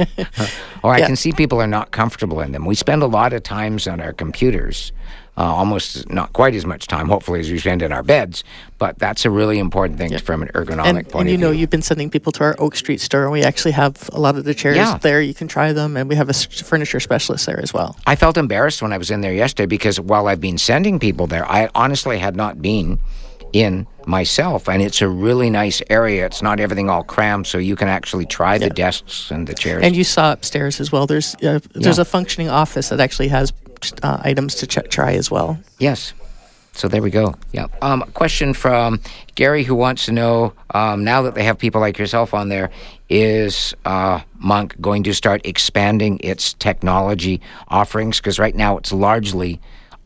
or 0.83 0.93
I 0.93 0.99
Yeah. 0.99 1.07
can 1.07 1.15
see 1.15 1.31
people 1.31 1.59
are 1.59 1.67
not 1.67 1.89
comfortable 1.91 2.41
in 2.41 2.51
them. 2.51 2.63
We 2.65 2.75
spend 2.75 3.01
a 3.01 3.07
lot 3.07 3.33
of 3.33 3.41
times 3.41 3.87
on 3.87 4.01
our 4.01 4.13
computers, 4.13 4.91
uh, 5.37 5.41
almost 5.43 6.09
not 6.09 6.33
quite 6.33 6.53
as 6.55 6.65
much 6.65 6.87
time, 6.87 7.07
hopefully, 7.07 7.39
as 7.39 7.49
we 7.49 7.57
spend 7.57 7.81
in 7.81 7.91
our 7.91 8.03
beds. 8.03 8.43
But 8.77 8.99
that's 8.99 9.23
a 9.25 9.29
really 9.29 9.59
important 9.59 9.97
thing 9.97 10.17
from 10.19 10.41
an 10.41 10.49
ergonomic 10.49 10.85
And, 10.85 11.09
point 11.09 11.21
and 11.21 11.29
you 11.29 11.35
of 11.35 11.41
know, 11.41 11.51
view. 11.51 11.61
you've 11.61 11.69
been 11.69 11.81
sending 11.81 12.09
people 12.09 12.31
to 12.33 12.43
our 12.43 12.55
Oak 12.59 12.75
Street 12.75 12.99
store, 12.99 13.23
and 13.23 13.31
we 13.31 13.43
actually 13.43 13.71
have 13.71 14.09
a 14.13 14.19
lot 14.19 14.35
of 14.37 14.43
the 14.43 14.53
chairs 14.53 14.75
Yeah. 14.75 14.97
there. 15.01 15.21
You 15.21 15.33
can 15.33 15.47
try 15.47 15.71
them, 15.73 15.95
and 15.97 16.09
we 16.09 16.15
have 16.15 16.29
a 16.29 16.33
furniture 16.33 16.99
specialist 16.99 17.45
there 17.45 17.59
as 17.61 17.73
well. 17.73 17.95
I 18.05 18.15
felt 18.15 18.37
embarrassed 18.37 18.81
when 18.81 18.91
I 18.93 18.97
was 18.97 19.09
in 19.09 19.21
there 19.21 19.33
yesterday 19.33 19.67
because 19.67 19.99
while 19.99 20.27
I've 20.27 20.41
been 20.41 20.57
sending 20.57 20.99
people 20.99 21.27
there, 21.27 21.49
I 21.49 21.69
honestly 21.75 22.17
had 22.19 22.35
not 22.35 22.61
been 22.61 22.99
in 23.53 23.85
myself. 24.05 24.67
And 24.69 24.81
it's 24.81 25.01
a 25.01 25.07
really 25.09 25.49
nice 25.49 25.81
area. 25.89 26.25
It's 26.25 26.41
not 26.41 26.59
everything 26.59 26.89
all 26.89 27.03
crammed, 27.03 27.47
so 27.47 27.57
you 27.57 27.75
can 27.75 27.87
actually 27.87 28.25
try 28.25 28.57
the 28.57 28.69
desks 28.69 29.29
and 29.31 29.45
the 29.47 29.53
chairs. 29.53 29.83
And 29.83 29.95
you 29.95 30.03
saw 30.03 30.31
upstairs 30.31 30.79
as 30.79 30.91
well. 30.91 31.05
There's 31.07 31.35
uh, 31.35 31.59
there's 31.73 31.97
Yeah. 31.97 32.01
a 32.01 32.05
functioning 32.05 32.49
office 32.49 32.89
that 32.89 32.99
actually 32.99 33.27
has 33.29 33.51
uh, 34.03 34.17
items 34.21 34.55
to 34.55 34.67
ch- 34.67 34.89
try 34.89 35.13
as 35.13 35.29
well. 35.31 35.59
Yes. 35.79 36.13
So 36.73 36.87
there 36.87 37.01
we 37.01 37.09
go. 37.09 37.35
Yeah. 37.51 37.67
Um, 37.81 38.01
question 38.13 38.53
from 38.53 39.01
Gary 39.35 39.63
who 39.63 39.75
wants 39.75 40.05
to 40.05 40.13
know 40.13 40.53
um, 40.73 41.03
now 41.03 41.21
that 41.23 41.35
they 41.35 41.43
have 41.43 41.57
people 41.57 41.81
like 41.81 41.97
yourself 41.97 42.33
on 42.33 42.47
there, 42.49 42.69
is 43.09 43.75
uh, 43.83 44.21
Monk 44.39 44.79
going 44.79 45.03
to 45.03 45.13
start 45.13 45.41
expanding 45.45 46.19
its 46.23 46.53
technology 46.53 47.41
offerings? 47.67 48.17
Because 48.17 48.39
right 48.39 48.55
now 48.55 48.77
it's 48.77 48.93
largely 48.93 49.59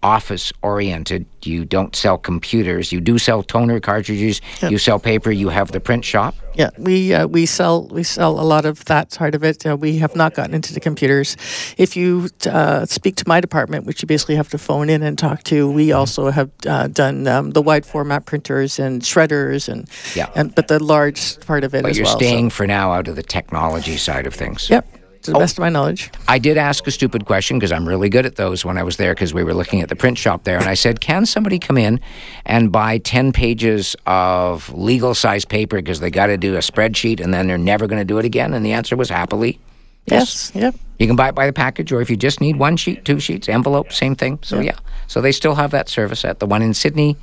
office 0.06 0.53
oriented. 0.62 1.26
You 1.43 1.66
don't 1.66 1.95
sell 1.95 2.18
computers. 2.18 2.91
You 2.91 3.01
do 3.01 3.18
sell 3.18 3.43
toner 3.43 3.80
cartridges. 3.80 4.39
You 4.62 4.78
sell 4.78 4.99
paper. 4.99 5.32
You 5.32 5.49
have 5.49 5.72
the 5.72 5.80
print 5.80 6.06
shop. 6.06 6.36
Yeah, 6.56 6.70
we 6.78 7.14
uh, 7.14 7.28
we 7.28 7.45
sell 7.45 7.88
we 7.91 8.03
sell 8.03 8.39
a 8.39 8.45
lot 8.53 8.66
of 8.66 8.86
that 8.86 9.12
part 9.18 9.36
of 9.36 9.43
it. 9.43 9.66
Uh, 9.66 9.76
we 9.76 9.97
have 9.97 10.16
not 10.16 10.34
gotten 10.36 10.53
into 10.56 10.74
the 10.74 10.80
computers. 10.80 11.36
If 11.78 11.97
you 11.97 12.30
uh, 12.49 12.86
speak 12.86 13.16
to 13.18 13.26
my 13.28 13.41
department, 13.41 13.86
which 13.86 14.01
you 14.01 14.08
basically 14.08 14.36
have 14.38 14.47
to 14.49 14.58
phone 14.58 14.89
in 14.89 15.03
and 15.03 15.18
talk 15.18 15.43
to, 15.43 15.70
we 15.70 15.86
Mm-hmm. 15.89 15.99
also 15.99 16.32
have 16.32 16.49
uh, 16.68 16.88
done 16.88 17.28
um, 17.28 17.51
the 17.51 17.62
wide 17.62 17.86
format 17.86 18.26
printers 18.26 18.80
and 18.80 19.01
shredders 19.01 19.68
and 19.68 19.89
Yeah. 20.16 20.30
and 20.36 20.53
but 20.56 20.68
the 20.68 20.80
large 20.82 21.39
part 21.45 21.64
of 21.66 21.74
it 21.76 21.82
But 21.84 21.91
as 21.91 21.97
you're 21.97 22.06
well. 22.06 22.14
so- 22.20 22.26
staying 22.26 22.49
for 22.51 22.66
now 22.68 22.91
out 22.93 23.08
of 23.08 23.16
the 23.16 23.24
technology 23.24 23.97
side 23.97 24.26
of 24.28 24.34
things. 24.34 24.70
Yep, 24.70 24.86
to 25.26 25.32
Oh. 25.32 25.34
the 25.34 25.39
best 25.39 25.57
of 25.57 25.61
my 25.61 25.69
knowledge. 25.69 26.09
I 26.28 26.39
did 26.39 26.57
ask 26.57 26.86
a 26.88 26.91
stupid 26.91 27.26
question 27.26 27.57
because 27.59 27.71
I'm 27.71 27.88
really 27.88 28.09
good 28.09 28.26
at 28.26 28.36
those 28.36 28.63
when 28.65 28.78
I 28.78 28.84
was 28.84 28.97
there 28.97 29.13
because 29.13 29.34
we 29.34 29.43
were 29.43 29.53
looking 29.53 29.82
at 29.82 29.89
the 29.89 29.95
print 29.95 30.17
shop 30.17 30.43
there. 30.43 30.57
And 30.57 30.67
I 30.67 30.73
said, 30.73 31.01
Can 31.01 31.26
somebody 31.26 31.59
come 31.59 31.78
in 31.78 31.99
and 32.45 32.71
buy 32.71 32.97
10 32.99 33.32
pages 33.34 33.95
of 34.05 34.71
legal 34.73 35.13
size 35.13 35.45
paper 35.45 35.78
because 35.78 35.99
they 35.99 36.09
got 36.11 36.28
to 36.28 36.38
do 36.38 36.55
a 36.55 36.59
spreadsheet 36.59 37.19
and 37.19 37.34
then 37.34 37.47
they're 37.47 37.57
never 37.57 37.88
going 37.88 37.99
to 38.01 38.05
do 38.05 38.17
it 38.17 38.26
again? 38.26 38.53
And 38.53 38.65
the 38.65 38.71
answer 38.73 38.95
was 38.95 39.09
happily. 39.09 39.59
Yes. 40.07 40.51
Yep. 40.53 40.76
You 40.99 41.07
can 41.07 41.15
buy 41.15 41.30
it 41.30 41.36
by 41.36 41.47
the 41.47 41.53
package, 41.53 41.91
or 41.91 41.99
if 41.99 42.09
you 42.09 42.15
just 42.15 42.39
need 42.39 42.57
one 42.57 42.78
sheet, 42.78 43.03
two 43.03 43.19
sheets, 43.19 43.49
envelope, 43.49 43.91
same 43.91 44.15
thing. 44.15 44.39
So, 44.43 44.59
yeah. 44.59 44.78
So 45.07 45.19
they 45.19 45.32
still 45.32 45.55
have 45.55 45.71
that 45.71 45.89
service 45.89 46.23
at 46.23 46.39
the 46.39 46.45
one 46.45 46.61
in 46.61 46.73
Sidney, 46.73 47.17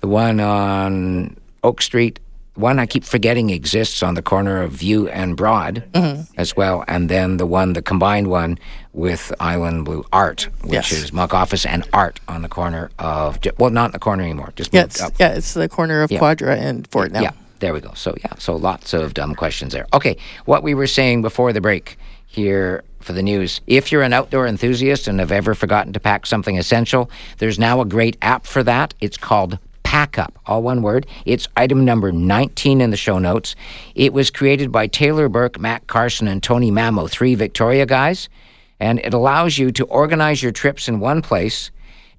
the 0.00 0.08
one 0.08 0.40
on 0.40 1.36
Oak 1.62 1.80
Street, 1.80 2.18
one 2.58 2.78
I 2.78 2.86
keep 2.86 3.04
forgetting 3.04 3.50
exists 3.50 4.02
on 4.02 4.14
the 4.14 4.22
corner 4.22 4.62
of 4.62 4.72
View 4.72 5.08
and 5.08 5.36
Broad 5.36 5.84
Mm-hmm. 5.92 6.22
as 6.36 6.56
well, 6.56 6.84
and 6.88 7.08
then 7.08 7.36
the 7.36 7.46
one, 7.46 7.72
the 7.72 7.82
combined 7.82 8.26
one 8.28 8.58
with 8.92 9.32
Island 9.40 9.84
Blue 9.84 10.04
Art, 10.12 10.48
which 10.62 10.72
Yes. 10.72 10.92
is 10.92 11.12
Monk 11.12 11.32
Office 11.34 11.64
and 11.64 11.86
Art 11.92 12.18
on 12.26 12.42
the 12.42 12.48
corner 12.48 12.90
of, 12.98 13.38
well, 13.58 13.70
not 13.70 13.86
in 13.86 13.92
the 13.92 13.98
corner 13.98 14.24
anymore, 14.24 14.52
just 14.56 14.74
Yeah, 14.74 14.82
it's, 14.84 15.00
up. 15.00 15.12
yeah, 15.18 15.28
it's 15.34 15.54
the 15.54 15.68
corner 15.68 16.02
of 16.02 16.10
Yeah. 16.10 16.18
Quadra 16.18 16.56
and 16.56 16.86
Fort 16.88 17.12
now. 17.12 17.20
Yeah, 17.20 17.30
there 17.60 17.72
we 17.72 17.80
go. 17.80 17.92
So 17.94 18.14
yeah, 18.24 18.32
so 18.38 18.56
lots 18.56 18.92
of 18.92 19.14
dumb 19.14 19.34
questions 19.36 19.72
there. 19.72 19.86
Okay, 19.92 20.16
what 20.46 20.62
we 20.62 20.74
were 20.74 20.86
saying 20.88 21.22
before 21.22 21.52
the 21.52 21.60
break 21.60 21.96
here 22.26 22.82
for 23.00 23.12
the 23.12 23.22
news. 23.22 23.60
If 23.66 23.90
you're 23.92 24.02
an 24.02 24.12
outdoor 24.12 24.46
enthusiast 24.46 25.06
and 25.08 25.20
have 25.20 25.32
ever 25.32 25.54
forgotten 25.54 25.92
to 25.92 26.00
pack 26.00 26.26
something 26.26 26.58
essential, 26.58 27.08
there's 27.38 27.58
now 27.58 27.80
a 27.80 27.84
great 27.86 28.16
app 28.20 28.44
for 28.46 28.62
that. 28.64 28.92
It's 29.00 29.16
called 29.16 29.58
Pack 29.88 30.18
Up, 30.18 30.38
all 30.44 30.62
one 30.62 30.82
word. 30.82 31.06
It's 31.24 31.48
item 31.56 31.86
number 31.86 32.12
19 32.12 32.82
in 32.82 32.90
the 32.90 32.96
show 32.98 33.18
notes. 33.18 33.56
It 33.94 34.12
was 34.12 34.30
created 34.30 34.70
by 34.70 34.86
Taylor 34.86 35.30
Burke, 35.30 35.58
Matt 35.58 35.86
Carson, 35.86 36.28
and 36.28 36.42
Tony 36.42 36.70
Mamo, 36.70 37.08
three 37.08 37.34
Victoria 37.34 37.86
guys, 37.86 38.28
and 38.80 38.98
it 38.98 39.14
allows 39.14 39.56
you 39.56 39.72
to 39.72 39.86
organize 39.86 40.42
your 40.42 40.52
trips 40.52 40.88
in 40.88 41.00
one 41.00 41.22
place 41.22 41.70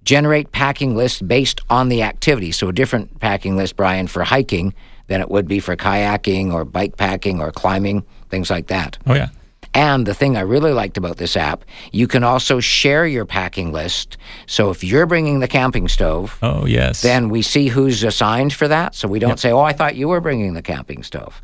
generate 0.03 0.51
packing 0.51 0.95
lists 0.95 1.21
based 1.21 1.61
on 1.69 1.89
the 1.89 2.01
activity. 2.01 2.51
So 2.51 2.69
a 2.69 2.73
different 2.73 3.19
packing 3.19 3.55
list, 3.55 3.75
Brian, 3.75 4.07
for 4.07 4.23
hiking 4.23 4.73
than 5.05 5.21
it 5.21 5.29
would 5.29 5.47
be 5.47 5.59
for 5.59 5.75
kayaking 5.75 6.51
or 6.51 6.65
bike 6.65 6.97
packing 6.97 7.39
or 7.39 7.51
climbing, 7.51 8.03
things 8.29 8.49
like 8.49 8.65
that. 8.67 8.97
Oh 9.05 9.13
yeah. 9.13 9.29
And 9.73 10.05
the 10.05 10.13
thing 10.13 10.35
I 10.35 10.41
really 10.41 10.73
liked 10.73 10.97
about 10.97 11.17
this 11.17 11.37
app, 11.37 11.63
you 11.91 12.07
can 12.07 12.23
also 12.23 12.59
share 12.59 13.05
your 13.05 13.25
packing 13.25 13.71
list. 13.71 14.17
So 14.47 14.71
if 14.71 14.83
you're 14.83 15.05
bringing 15.05 15.39
the 15.39 15.47
camping 15.47 15.87
stove, 15.87 16.37
Oh 16.41 16.65
yes. 16.65 17.01
then 17.01 17.29
we 17.29 17.41
see 17.43 17.67
who's 17.67 18.03
assigned 18.03 18.51
for 18.53 18.67
that. 18.67 18.95
So 18.95 19.07
we 19.07 19.19
don't 19.19 19.39
say, 19.39 19.51
"Oh, 19.51 19.61
I 19.61 19.73
thought 19.73 19.95
you 19.95 20.07
were 20.07 20.21
bringing 20.21 20.53
the 20.55 20.61
camping 20.63 21.03
stove," 21.03 21.41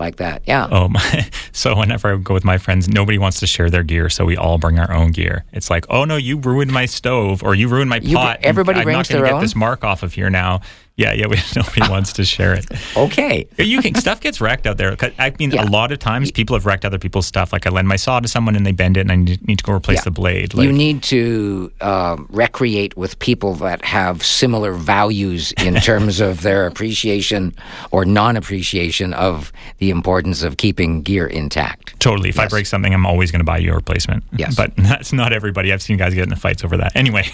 like 0.00 0.16
that. 0.16 0.42
Yeah. 0.46 0.68
Oh 0.70 0.88
my! 0.88 1.28
So 1.52 1.76
whenever 1.76 2.12
I 2.14 2.16
go 2.18 2.34
with 2.34 2.44
my 2.44 2.56
friends, 2.58 2.88
nobody 2.88 3.18
wants 3.18 3.40
to 3.40 3.46
share 3.46 3.68
their 3.68 3.82
gear, 3.82 4.08
so 4.10 4.24
we 4.24 4.36
all 4.36 4.58
bring 4.58 4.78
our 4.78 4.92
own 4.92 5.10
gear. 5.10 5.44
It's 5.52 5.70
like, 5.70 5.84
oh 5.90 6.04
no, 6.04 6.16
you 6.16 6.36
ruined 6.38 6.70
my 6.72 6.86
stove, 6.86 7.42
or 7.42 7.54
you 7.56 7.66
ruined 7.68 7.90
my 7.90 7.96
You 8.00 8.16
pot. 8.16 8.36
and 8.36 8.44
everybody 8.46 8.80
I'm 8.80 8.86
not 8.92 9.08
gonna 9.08 9.24
get 9.24 9.32
own? 9.34 9.40
this 9.40 9.56
mark 9.56 9.82
off 9.82 10.02
of 10.04 10.12
here 10.14 10.30
now. 10.30 10.60
Yeah, 10.98 11.12
yeah. 11.12 11.26
We, 11.28 11.36
nobody 11.56 11.80
wants 11.88 12.12
to 12.14 12.24
share 12.24 12.54
it. 12.54 12.66
Okay. 12.96 13.46
You 13.56 13.80
can 13.80 13.94
stuff 13.94 14.20
gets 14.20 14.40
wrecked 14.40 14.66
out 14.66 14.76
there. 14.76 14.96
I 15.18 15.32
mean, 15.38 15.52
Yeah. 15.52 15.62
a 15.64 15.70
lot 15.70 15.92
of 15.92 16.00
times 16.00 16.30
people 16.32 16.56
have 16.56 16.66
wrecked 16.66 16.84
other 16.84 16.98
people's 16.98 17.26
stuff. 17.26 17.52
Like 17.52 17.66
I 17.66 17.70
lend 17.70 17.86
my 17.88 17.94
saw 17.96 18.18
to 18.20 18.26
someone 18.28 18.56
and 18.56 18.66
they 18.66 18.72
bend 18.72 18.96
it, 18.96 19.02
and 19.02 19.12
I 19.12 19.16
need 19.16 19.58
to 19.58 19.64
go 19.64 19.72
replace 19.72 19.98
Yeah. 19.98 20.04
the 20.04 20.10
blade. 20.10 20.54
Like, 20.54 20.66
you 20.66 20.72
need 20.72 21.02
to 21.04 21.72
um, 21.80 22.26
recreate 22.30 22.96
with 22.96 23.16
people 23.20 23.54
that 23.54 23.84
have 23.84 24.24
similar 24.24 24.72
values 24.72 25.52
in 25.52 25.74
terms 25.88 26.18
of 26.20 26.42
their 26.42 26.66
appreciation 26.66 27.54
or 27.92 28.04
non-appreciation 28.04 29.14
of 29.14 29.52
the 29.78 29.90
importance 29.90 30.42
of 30.42 30.56
keeping 30.56 31.02
gear 31.02 31.28
intact. 31.28 31.98
Totally. 32.00 32.28
If 32.28 32.40
I 32.40 32.48
break 32.48 32.66
something, 32.66 32.92
I'm 32.92 33.06
always 33.06 33.30
going 33.30 33.40
to 33.40 33.44
buy 33.44 33.58
you 33.58 33.70
a 33.70 33.74
replacement. 33.76 34.24
Yes. 34.36 34.56
But 34.56 34.74
that's 34.76 35.12
not 35.12 35.32
everybody. 35.32 35.72
I've 35.72 35.80
seen 35.82 35.96
guys 35.96 36.12
get 36.12 36.24
into 36.24 36.34
fights 36.34 36.64
over 36.64 36.76
that. 36.78 36.96
Anyway, 36.96 37.26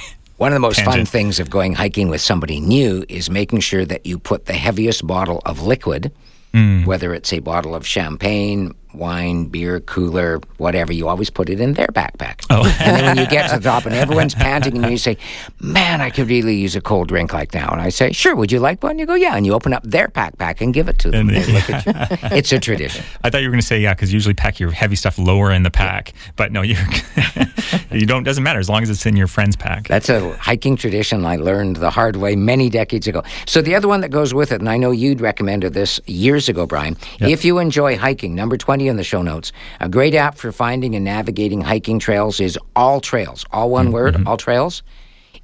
One 0.44 0.52
of 0.52 0.56
the 0.56 0.60
most 0.60 0.82
fun 0.82 1.06
things 1.06 1.40
of 1.40 1.48
going 1.48 1.72
hiking 1.72 2.10
with 2.10 2.20
somebody 2.20 2.60
new 2.60 3.02
is 3.08 3.30
making 3.30 3.60
sure 3.60 3.86
that 3.86 4.04
you 4.04 4.18
put 4.18 4.44
the 4.44 4.52
heaviest 4.52 5.06
bottle 5.06 5.40
of 5.46 5.62
liquid, 5.62 6.12
Hmm. 6.52 6.84
whether 6.84 7.14
it's 7.14 7.32
a 7.32 7.38
bottle 7.38 7.74
of 7.74 7.86
champagne, 7.86 8.74
wine, 8.92 9.46
beer, 9.46 9.80
cooler, 9.80 10.38
whatever, 10.58 10.92
you 10.92 11.08
always 11.08 11.30
put 11.30 11.48
it 11.48 11.60
in 11.60 11.72
their 11.72 11.86
backpack. 11.88 12.44
Oh. 12.50 12.62
and 12.78 12.94
then 12.96 13.04
when 13.06 13.16
you 13.16 13.26
get 13.26 13.48
to 13.50 13.56
the 13.58 13.62
top 13.64 13.86
and 13.86 13.94
everyone's 13.94 14.34
panting 14.36 14.76
and 14.76 14.88
you 14.92 14.98
say, 14.98 15.16
Man, 15.60 16.00
I 16.02 16.10
could 16.10 16.28
really 16.28 16.56
use 16.56 16.76
a 16.76 16.80
cold 16.82 17.08
drink 17.08 17.32
like 17.32 17.54
now. 17.54 17.70
And 17.70 17.80
I 17.80 17.88
say, 17.88 18.12
Sure, 18.12 18.36
would 18.36 18.52
you 18.52 18.60
like 18.60 18.82
one? 18.84 18.98
You 18.98 19.06
go, 19.06 19.14
Yeah. 19.14 19.34
And 19.34 19.46
you 19.46 19.54
open 19.54 19.72
up 19.72 19.82
their 19.82 20.08
backpack 20.08 20.60
and 20.60 20.74
give 20.74 20.88
it 20.90 20.98
to 21.00 21.10
them. 21.10 21.26
They 21.28 21.40
they- 21.40 21.52
look 21.54 21.70
at 21.70 21.86
you. 21.86 22.28
It's 22.36 22.52
a 22.52 22.60
tradition. 22.60 23.02
I 23.24 23.30
thought 23.30 23.40
you 23.40 23.48
were 23.48 23.52
going 23.52 23.62
to 23.62 23.66
say 23.66 23.80
yeah, 23.80 23.94
because 23.94 24.12
usually 24.12 24.34
pack 24.34 24.60
your 24.60 24.70
heavy 24.72 24.94
stuff 24.96 25.16
lower 25.18 25.50
in 25.50 25.62
the 25.64 25.70
pack. 25.72 26.12
But 26.36 26.52
no, 26.52 26.60
you 26.62 26.76
you 27.90 28.06
don't. 28.06 28.24
Doesn't 28.24 28.42
matter 28.42 28.58
as 28.58 28.68
long 28.68 28.82
as 28.82 28.90
it's 28.90 29.06
in 29.06 29.16
your 29.16 29.26
friend's 29.26 29.56
pack. 29.56 29.88
That's 29.88 30.08
a 30.08 30.36
hiking 30.36 30.76
tradition 30.76 31.24
I 31.24 31.36
learned 31.36 31.76
the 31.76 31.90
hard 31.90 32.16
way 32.16 32.36
many 32.36 32.70
decades 32.70 33.06
ago. 33.06 33.22
So 33.46 33.60
the 33.60 33.74
other 33.74 33.88
one 33.88 34.00
that 34.00 34.10
goes 34.10 34.34
with 34.34 34.52
it, 34.52 34.60
and 34.60 34.68
I 34.68 34.76
know 34.76 34.90
you'd 34.90 35.20
recommended 35.20 35.74
this 35.74 36.00
years 36.06 36.48
ago, 36.48 36.66
Brian. 36.66 36.96
If 37.20 37.44
you 37.44 37.58
enjoy 37.58 37.96
hiking, 37.96 38.34
number 38.34 38.56
20 38.56 38.88
in 38.88 38.96
the 38.96 39.04
show 39.04 39.22
notes, 39.22 39.52
a 39.80 39.88
great 39.88 40.14
app 40.14 40.36
for 40.36 40.52
finding 40.52 40.94
and 40.94 41.04
navigating 41.04 41.60
hiking 41.60 41.98
trails 41.98 42.40
is 42.40 42.58
AllTrails. 42.76 43.44
All 43.52 43.70
one 43.70 43.86
mm-hmm. 43.86 43.94
word, 43.94 44.14
mm-hmm. 44.14 44.28
AllTrails. 44.28 44.82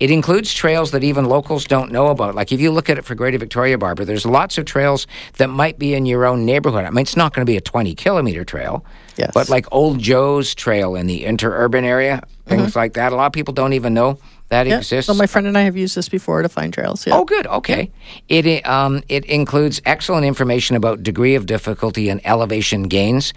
It 0.01 0.11
includes 0.11 0.55
trails 0.55 0.93
that 0.93 1.05
even 1.05 1.27
locals 1.27 1.67
don't 1.67 1.93
know 1.93 2.07
about. 2.07 2.35
Like 2.35 2.53
if 2.53 2.61
you 2.61 2.71
look 2.71 2.89
at 2.89 2.97
it 2.97 3.05
for 3.05 3.15
Greater 3.15 3.37
Victoria, 3.37 3.77
Barbara, 3.77 4.07
there's 4.07 4.25
lots 4.25 4.57
of 4.57 4.65
trails 4.65 5.07
that 5.37 5.51
might 5.51 5.79
be 5.79 5.93
in 5.93 6.07
your 6.07 6.25
own 6.25 6.47
neighborhood. 6.47 6.87
I 6.87 6.91
mean, 6.91 7.03
it's 7.03 7.17
not 7.17 7.35
going 7.35 7.45
to 7.45 7.51
be 7.51 7.59
a 7.59 7.61
20 7.61 7.95
kilometer 7.95 8.43
trail, 8.43 8.83
Yes. 9.21 9.31
but 9.35 9.49
like 9.49 9.66
Old 9.73 9.99
Joe's 9.99 10.55
Trail 10.55 10.95
in 10.97 11.07
the 11.07 11.25
interurban 11.25 11.85
area, 11.85 12.23
things 12.47 12.75
like 12.75 12.95
that. 12.95 13.12
A 13.12 13.16
lot 13.16 13.27
of 13.27 13.33
people 13.33 13.55
don't 13.55 13.73
even 13.75 13.95
know 13.95 14.18
that 14.49 14.66
Yeah. 14.66 14.79
exists. 14.79 15.09
Well, 15.09 15.16
my 15.16 15.27
friend 15.27 15.47
and 15.47 15.57
I 15.57 15.62
have 15.62 15.77
used 15.77 15.95
this 15.97 16.09
before 16.09 16.43
to 16.43 16.49
find 16.49 16.73
trails. 16.75 17.07
Yeah. 17.07 17.14
Oh, 17.16 17.25
good. 17.25 17.47
Okay. 17.47 17.91
It 18.29 18.66
um, 18.66 19.03
it 19.09 19.25
includes 19.27 19.81
excellent 19.87 20.25
information 20.27 20.77
about 20.77 21.03
degree 21.03 21.35
of 21.37 21.47
difficulty 21.47 22.09
and 22.09 22.21
elevation 22.25 22.85
gains. 22.85 23.33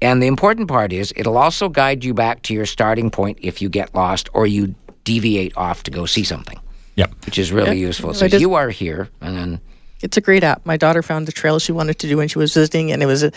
And 0.00 0.22
the 0.22 0.26
important 0.26 0.68
part 0.68 0.92
is 0.92 1.12
it'll 1.16 1.38
also 1.38 1.68
guide 1.68 2.04
you 2.04 2.14
back 2.14 2.42
to 2.42 2.54
your 2.54 2.66
starting 2.66 3.10
point 3.10 3.38
if 3.40 3.62
you 3.62 3.68
get 3.68 3.94
lost 3.94 4.28
or 4.34 4.46
you 4.46 4.74
deviate 5.04 5.56
off 5.56 5.82
to 5.84 5.90
go 5.90 6.06
see 6.06 6.24
something, 6.24 6.58
Yep. 6.96 7.10
which 7.26 7.38
is 7.38 7.50
really 7.52 7.76
Yeah. 7.78 7.86
useful. 7.88 8.12
So 8.14 8.26
you 8.26 8.54
are 8.54 8.68
here, 8.70 9.08
and 9.20 9.36
then 9.36 9.60
It's 10.04 10.16
a 10.16 10.20
great 10.20 10.42
app. 10.42 10.66
My 10.66 10.76
daughter 10.76 11.00
found 11.00 11.28
a 11.28 11.32
trail 11.32 11.60
she 11.60 11.70
wanted 11.70 12.00
to 12.00 12.08
do 12.08 12.16
when 12.16 12.26
she 12.26 12.36
was 12.36 12.52
visiting, 12.52 12.90
and 12.90 13.00
it 13.04 13.06
was 13.06 13.22
a. 13.22 13.30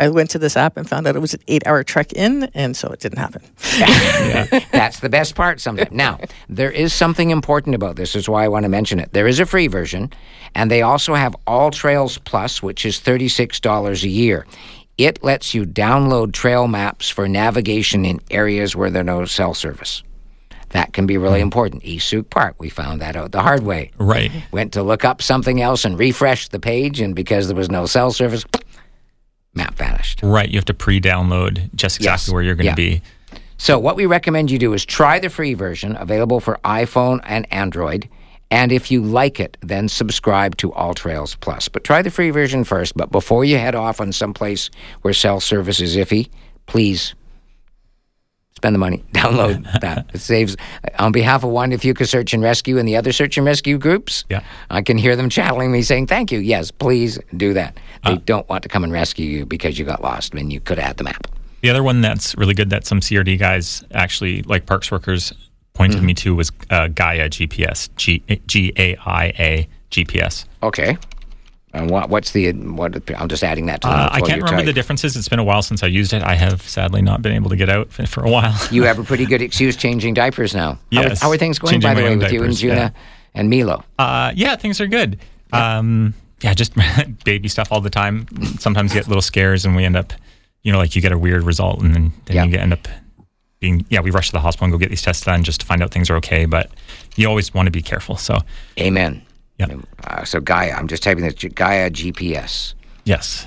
I 0.00 0.08
went 0.08 0.30
to 0.30 0.38
this 0.38 0.56
app 0.56 0.78
and 0.78 0.88
found 0.88 1.06
out 1.06 1.14
it 1.14 1.20
was 1.20 1.34
an 1.34 1.42
eight-hour 1.46 1.84
trek 1.84 2.14
in, 2.14 2.44
and 2.54 2.74
so 2.74 2.88
it 2.88 3.00
didn't 3.00 3.18
happen. 3.18 3.42
That's 4.72 5.00
the 5.00 5.10
best 5.10 5.34
part 5.34 5.60
sometimes. 5.60 5.92
Now, 5.92 6.18
there 6.48 6.70
is 6.70 6.94
something 6.94 7.28
important 7.28 7.74
about 7.74 7.96
this, 7.96 8.16
is 8.16 8.26
why 8.26 8.44
I 8.44 8.48
want 8.48 8.64
to 8.64 8.70
mention 8.70 8.98
it. 8.98 9.12
There 9.12 9.26
is 9.26 9.38
a 9.38 9.46
free 9.46 9.66
version, 9.66 10.10
and 10.54 10.70
they 10.70 10.80
also 10.80 11.14
have 11.14 11.36
AllTrails 11.46 12.24
Plus, 12.24 12.62
which 12.62 12.86
is 12.86 12.98
$36 12.98 14.02
a 14.02 14.08
year. 14.08 14.46
It 14.96 15.22
lets 15.22 15.52
you 15.52 15.64
download 15.64 16.32
trail 16.32 16.66
maps 16.66 17.10
for 17.10 17.28
navigation 17.28 18.06
in 18.06 18.20
areas 18.30 18.74
where 18.74 18.90
there's 18.90 19.04
no 19.04 19.26
cell 19.26 19.52
service. 19.52 20.02
That 20.70 20.92
can 20.92 21.06
be 21.06 21.18
really 21.18 21.40
hmm. 21.40 21.44
important. 21.44 21.84
East 21.84 22.14
Park, 22.30 22.56
we 22.58 22.68
found 22.68 23.02
that 23.02 23.16
out 23.16 23.32
the 23.32 23.42
hard 23.42 23.64
way. 23.64 23.90
Right. 23.98 24.30
Went 24.52 24.72
to 24.74 24.82
look 24.82 25.04
up 25.04 25.20
something 25.20 25.60
else 25.60 25.84
and 25.84 25.98
refreshed 25.98 26.52
the 26.52 26.60
page, 26.60 27.00
and 27.00 27.14
because 27.14 27.48
there 27.48 27.56
was 27.56 27.70
no 27.70 27.86
cell 27.86 28.12
service, 28.12 28.44
map 29.54 29.74
vanished. 29.76 30.20
Right. 30.22 30.48
You 30.48 30.58
have 30.58 30.64
to 30.66 30.74
pre-download 30.74 31.74
just 31.74 31.96
exactly 31.98 32.12
Yes. 32.26 32.32
where 32.32 32.42
you're 32.42 32.54
going 32.54 32.74
to 32.74 32.82
Yeah. 32.82 32.98
be. 32.98 33.02
So, 33.56 33.78
what 33.78 33.94
we 33.96 34.06
recommend 34.06 34.50
you 34.50 34.58
do 34.58 34.72
is 34.72 34.84
try 34.86 35.18
the 35.18 35.28
free 35.28 35.54
version 35.54 35.96
available 36.00 36.40
for 36.40 36.58
iPhone 36.64 37.20
and 37.24 37.46
Android. 37.52 38.08
And 38.50 38.72
if 38.72 38.90
you 38.90 39.02
like 39.02 39.38
it, 39.38 39.56
then 39.60 39.88
subscribe 39.88 40.56
to 40.56 40.70
AllTrails 40.72 41.38
Plus. 41.40 41.68
But 41.68 41.84
try 41.84 42.02
the 42.02 42.10
free 42.10 42.30
version 42.30 42.64
first. 42.64 42.96
But 42.96 43.12
before 43.12 43.44
you 43.44 43.58
head 43.58 43.74
off 43.74 44.00
on 44.00 44.12
some 44.12 44.32
place 44.34 44.70
where 45.02 45.14
cell 45.14 45.38
service 45.40 45.78
is 45.80 45.96
iffy, 45.96 46.30
please 46.66 47.14
spend 48.60 48.74
the 48.74 48.78
money. 48.78 49.02
Download 49.12 49.64
that. 49.80 50.10
It 50.12 50.18
saves. 50.20 50.54
On 50.98 51.12
behalf 51.12 51.44
of 51.44 51.50
Juan 51.50 51.70
de 51.70 51.78
Fuca 51.78 52.06
search 52.06 52.34
and 52.34 52.42
rescue 52.42 52.76
and 52.78 52.86
the 52.86 52.94
other 52.96 53.10
search 53.10 53.38
and 53.38 53.46
rescue 53.46 53.78
groups, 53.78 54.24
Yeah. 54.28 54.42
I 54.68 54.82
can 54.82 54.98
hear 54.98 55.16
them 55.16 55.30
channeling 55.30 55.72
me 55.72 55.80
saying, 55.82 56.08
Thank 56.08 56.30
you. 56.30 56.40
Yes, 56.40 56.70
please 56.70 57.18
do 57.36 57.54
that. 57.54 57.78
Uh. 58.04 58.10
They 58.10 58.16
don't 58.18 58.46
want 58.50 58.62
to 58.64 58.68
come 58.68 58.84
and 58.84 58.92
rescue 58.92 59.24
you 59.26 59.46
because 59.46 59.78
you 59.78 59.86
got 59.86 60.02
lost 60.02 60.34
when 60.34 60.50
you 60.50 60.60
could 60.60 60.78
have 60.78 60.88
had 60.88 60.96
the 60.98 61.04
map. 61.04 61.26
The 61.62 61.70
other 61.70 61.82
one 61.82 62.00
that's 62.02 62.36
really 62.36 62.54
good 62.54 62.68
that 62.70 62.86
some 62.86 63.00
CRD 63.00 63.38
guys 63.38 63.82
actually, 63.92 64.42
like 64.42 64.66
parks 64.66 64.90
workers, 64.90 65.32
pointed 65.72 65.98
Mm-hmm. 65.98 66.06
me 66.06 66.14
to 66.14 66.34
was 66.34 66.52
uh, 66.68 66.88
Gaia 66.88 67.30
GPS, 67.30 67.88
G 67.96 68.22
G 68.46 68.72
A 68.76 68.96
I 69.06 69.24
A 69.38 69.68
GPS. 69.90 70.44
Okay. 70.62 70.98
And 71.72 71.88
what, 71.88 72.10
what's 72.10 72.32
the 72.32 72.52
what? 72.52 73.00
I'm 73.16 73.28
just 73.28 73.44
adding 73.44 73.66
that 73.66 73.82
to 73.82 73.88
the 73.88 73.94
Uh, 73.94 74.08
I 74.12 74.20
can't 74.22 74.42
remember 74.42 74.64
the 74.64 74.72
differences. 74.72 75.16
It's 75.16 75.28
been 75.28 75.38
a 75.38 75.44
while 75.44 75.62
since 75.62 75.84
I 75.84 75.86
used 75.86 76.12
it. 76.12 76.20
I 76.22 76.34
have 76.34 76.62
sadly 76.62 77.00
not 77.00 77.22
been 77.22 77.32
able 77.32 77.48
to 77.50 77.56
get 77.56 77.68
out 77.68 77.90
for, 78.08 78.24
a 78.24 78.30
while. 78.30 78.56
You 78.72 78.82
have 78.84 78.98
a 78.98 79.04
pretty 79.04 79.24
good 79.32 79.40
excuse 79.40 79.76
changing 79.76 80.14
diapers 80.14 80.54
now. 80.54 80.78
How, 80.92 81.02
are, 81.02 81.08
Yes. 81.08 81.20
how 81.22 81.30
are 81.30 81.36
things 81.36 81.58
going, 81.60 81.72
Changing 81.74 81.90
by 81.90 81.94
the 81.94 82.02
way, 82.02 82.16
with 82.16 82.32
you 82.32 82.42
and 82.42 82.56
Juna 82.56 82.74
yeah. 82.74 82.90
and 83.34 83.48
Milo? 83.50 83.84
Uh, 83.98 84.32
yeah, 84.34 84.56
things 84.56 84.80
are 84.80 84.88
good. 84.88 85.20
Um, 85.52 86.14
yeah, 86.40 86.54
just 86.54 86.72
baby 87.24 87.48
stuff 87.48 87.70
all 87.70 87.80
the 87.80 87.90
time. 87.90 88.26
Sometimes 88.58 88.92
you 88.92 89.00
get 89.00 89.06
little 89.08 89.22
scares, 89.22 89.64
and 89.64 89.76
we 89.76 89.84
end 89.84 89.96
up, 89.96 90.12
you 90.62 90.72
know, 90.72 90.78
like 90.78 90.96
you 90.96 91.02
get 91.02 91.12
a 91.12 91.18
weird 91.18 91.44
result, 91.44 91.80
and 91.82 91.94
then, 91.94 92.12
then 92.24 92.36
Yeah. 92.36 92.44
you 92.46 92.50
get, 92.50 92.60
end 92.62 92.72
up 92.72 92.88
being, 93.60 93.84
yeah, 93.90 94.00
we 94.00 94.10
rush 94.10 94.26
to 94.28 94.32
the 94.32 94.40
hospital 94.40 94.64
and 94.64 94.72
go 94.72 94.78
get 94.78 94.88
these 94.88 95.02
tests 95.02 95.24
done 95.24 95.44
just 95.44 95.60
to 95.60 95.66
find 95.66 95.82
out 95.82 95.90
things 95.92 96.08
are 96.10 96.16
okay. 96.16 96.46
But 96.46 96.70
you 97.14 97.28
always 97.28 97.52
want 97.54 97.66
to 97.66 97.70
be 97.70 97.82
careful. 97.82 98.16
So, 98.16 98.38
Amen. 98.78 99.22
Yeah, 99.68 99.76
Uh, 100.04 100.24
so 100.24 100.40
Gaia, 100.40 100.72
I'm 100.72 100.88
just 100.88 101.02
typing 101.02 101.24
this 101.24 101.34
Gaia 101.34 101.90
GPS. 101.90 102.74
yes, 103.04 103.46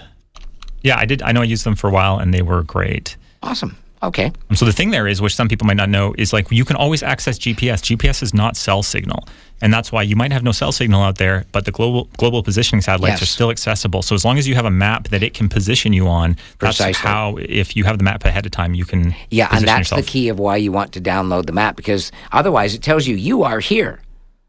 yeah, 0.81 0.97
I 0.97 1.05
did. 1.05 1.21
I 1.21 1.31
know 1.31 1.41
I 1.41 1.45
used 1.45 1.63
them 1.65 1.75
for 1.75 1.87
a 1.89 1.91
while, 1.91 2.19
and 2.19 2.33
they 2.33 2.41
were 2.41 2.61
great. 2.63 3.15
Awesome. 3.41 3.77
Okay. 4.01 4.33
Um, 4.49 4.55
so 4.57 4.65
the 4.65 4.73
thing 4.73 4.89
there 4.91 5.07
is, 5.07 5.21
which 5.21 5.33
some 5.33 5.47
people 5.47 5.65
might 5.65 5.77
not 5.77 5.87
know, 5.89 6.13
is 6.17 6.33
like 6.33 6.51
you 6.51 6.65
can 6.65 6.75
always 6.75 7.01
access 7.03 7.39
GPS. 7.39 7.79
GPS 7.81 8.21
is 8.21 8.33
not 8.33 8.57
cell 8.57 8.83
signal, 8.83 9.23
and 9.61 9.73
that's 9.73 9.93
why 9.93 10.01
you 10.01 10.17
might 10.17 10.33
have 10.33 10.43
no 10.43 10.51
cell 10.51 10.73
signal 10.73 11.01
out 11.01 11.17
there, 11.19 11.45
but 11.53 11.63
the 11.63 11.71
global 11.71 12.09
global 12.17 12.43
positioning 12.43 12.81
satellites 12.81 13.21
are 13.21 13.25
still 13.25 13.49
accessible. 13.49 14.01
So 14.01 14.13
as 14.13 14.25
long 14.25 14.37
as 14.37 14.45
you 14.45 14.55
have 14.55 14.65
a 14.65 14.71
map 14.71 15.07
that 15.07 15.23
it 15.23 15.33
can 15.33 15.47
position 15.47 15.93
you 15.93 16.09
on, 16.09 16.31
that's 16.35 16.57
Precisely. 16.79 16.93
how. 17.09 17.37
If 17.37 17.77
you 17.77 17.85
have 17.85 17.97
the 17.97 18.03
map 18.03 18.25
ahead 18.25 18.45
of 18.45 18.51
time, 18.51 18.73
you 18.73 18.83
can 18.83 19.15
Yeah, 19.31 19.47
and 19.53 19.65
that's 19.65 19.79
yourself. 19.91 20.01
the 20.05 20.07
key 20.11 20.27
of 20.27 20.37
why 20.37 20.57
you 20.57 20.73
want 20.73 20.91
to 20.93 21.01
download 21.01 21.45
the 21.45 21.53
map 21.53 21.77
because 21.77 22.11
otherwise 22.33 22.75
it 22.75 22.83
tells 22.83 23.07
you 23.07 23.15
you 23.15 23.43
are 23.43 23.61
here. 23.61 24.01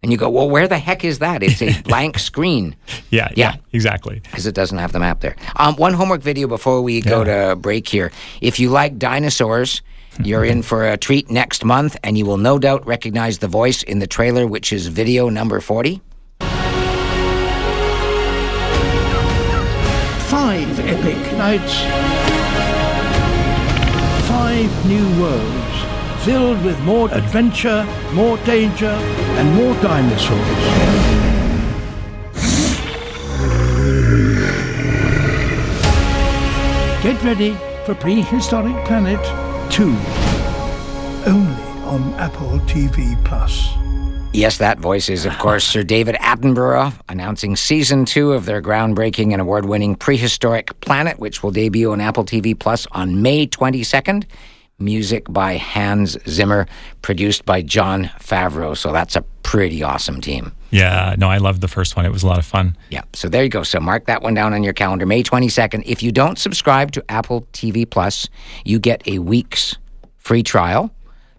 And 0.04 0.12
you 0.12 0.18
go, 0.18 0.28
well, 0.28 0.50
where 0.50 0.68
the 0.68 0.76
heck 0.76 1.02
is 1.02 1.20
that? 1.20 1.42
It's 1.42 1.62
a 1.62 1.80
blank 1.84 2.18
screen 2.18 2.76
Yeah, 3.08 3.28
Yeah. 3.34 3.52
yeah, 3.54 3.56
exactly. 3.72 4.20
because 4.20 4.46
it 4.46 4.54
doesn't 4.54 4.76
have 4.76 4.92
the 4.92 4.98
map 4.98 5.20
there. 5.20 5.34
Um, 5.56 5.76
one 5.76 5.94
homework 5.94 6.20
video 6.20 6.46
before 6.46 6.82
we 6.82 7.00
go 7.00 7.24
to 7.24 7.56
break 7.56 7.88
here. 7.88 8.12
If 8.42 8.60
you 8.60 8.68
like 8.68 8.98
dinosaurs, 8.98 9.80
you're 10.22 10.44
in 10.44 10.60
for 10.60 10.86
a 10.86 10.98
treat 10.98 11.30
next 11.30 11.64
month, 11.64 11.96
and 12.04 12.18
you 12.18 12.26
will 12.26 12.36
no 12.36 12.58
doubt 12.58 12.86
recognize 12.86 13.38
the 13.38 13.48
voice 13.48 13.82
in 13.82 13.98
the 13.98 14.06
trailer, 14.06 14.46
which 14.46 14.74
is 14.74 14.88
video 14.88 15.30
number 15.30 15.58
40. 15.58 16.02
Five 20.28 20.80
epic 20.80 21.16
nights. 21.38 21.74
Five 24.28 24.86
new 24.86 25.20
worlds 25.22 25.93
filled 26.24 26.64
with 26.64 26.80
more 26.80 27.12
adventure, 27.12 27.84
more 28.14 28.38
danger, 28.38 28.86
and 28.86 29.54
more 29.54 29.74
dinosaurs. 29.82 30.40
Get 37.02 37.22
ready 37.22 37.52
for 37.84 37.94
Prehistoric 37.94 38.74
Planet 38.86 39.20
2. 39.70 39.84
Only 41.26 41.62
on 41.84 42.14
Apple 42.14 42.58
TV 42.60 43.22
Plus. 43.26 43.68
Yes, 44.32 44.56
that 44.56 44.78
voice 44.78 45.10
is, 45.10 45.26
of 45.26 45.38
course, 45.38 45.64
Sir 45.64 45.82
David 45.82 46.16
Attenborough 46.16 46.94
announcing 47.10 47.54
season 47.54 48.06
two 48.06 48.32
of 48.32 48.46
their 48.46 48.62
groundbreaking 48.62 49.32
and 49.32 49.42
award 49.42 49.66
winning 49.66 49.94
Prehistoric 49.94 50.80
Planet, 50.80 51.18
which 51.18 51.42
will 51.42 51.50
debut 51.50 51.92
on 51.92 52.00
Apple 52.00 52.24
TV 52.24 52.58
Plus 52.58 52.86
on 52.92 53.20
May 53.20 53.46
22nd. 53.46 54.24
Music 54.84 55.24
by 55.28 55.56
Hans 55.56 56.16
Zimmer, 56.28 56.66
produced 57.02 57.44
by 57.44 57.62
Jon 57.62 58.04
Favreau. 58.20 58.76
So 58.76 58.92
that's 58.92 59.16
a 59.16 59.22
pretty 59.42 59.82
awesome 59.82 60.20
team. 60.20 60.52
Yeah, 60.70 61.14
no, 61.18 61.28
I 61.28 61.38
loved 61.38 61.60
the 61.60 61.68
first 61.68 61.96
one. 61.96 62.04
It 62.04 62.12
was 62.12 62.22
a 62.22 62.26
lot 62.26 62.38
of 62.38 62.44
fun. 62.44 62.76
Yeah, 62.90 63.02
so 63.12 63.28
there 63.28 63.42
you 63.42 63.48
go. 63.48 63.62
So 63.62 63.80
mark 63.80 64.06
that 64.06 64.22
one 64.22 64.34
down 64.34 64.52
on 64.52 64.62
your 64.62 64.72
calendar, 64.72 65.06
May 65.06 65.22
22nd. 65.22 65.84
If 65.86 66.02
you 66.02 66.12
don't 66.12 66.38
subscribe 66.38 66.92
to 66.92 67.04
Apple 67.08 67.42
TV 67.52 67.88
Plus, 67.88 68.28
you 68.64 68.78
get 68.78 69.06
a 69.06 69.20
week's 69.20 69.76
free 70.18 70.42
trial. 70.42 70.92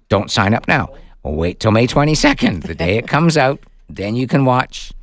Don't 0.09 0.31
sign 0.31 0.53
up 0.53 0.67
now. 0.67 0.89
Well, 1.23 1.35
wait 1.35 1.59
till 1.59 1.71
May 1.71 1.87
22nd, 1.87 2.63
the 2.63 2.75
day 2.75 2.97
it 2.97 3.07
comes 3.07 3.37
out. 3.37 3.59
Then 3.89 4.15
you 4.15 4.27
can 4.27 4.45
watch 4.45 4.93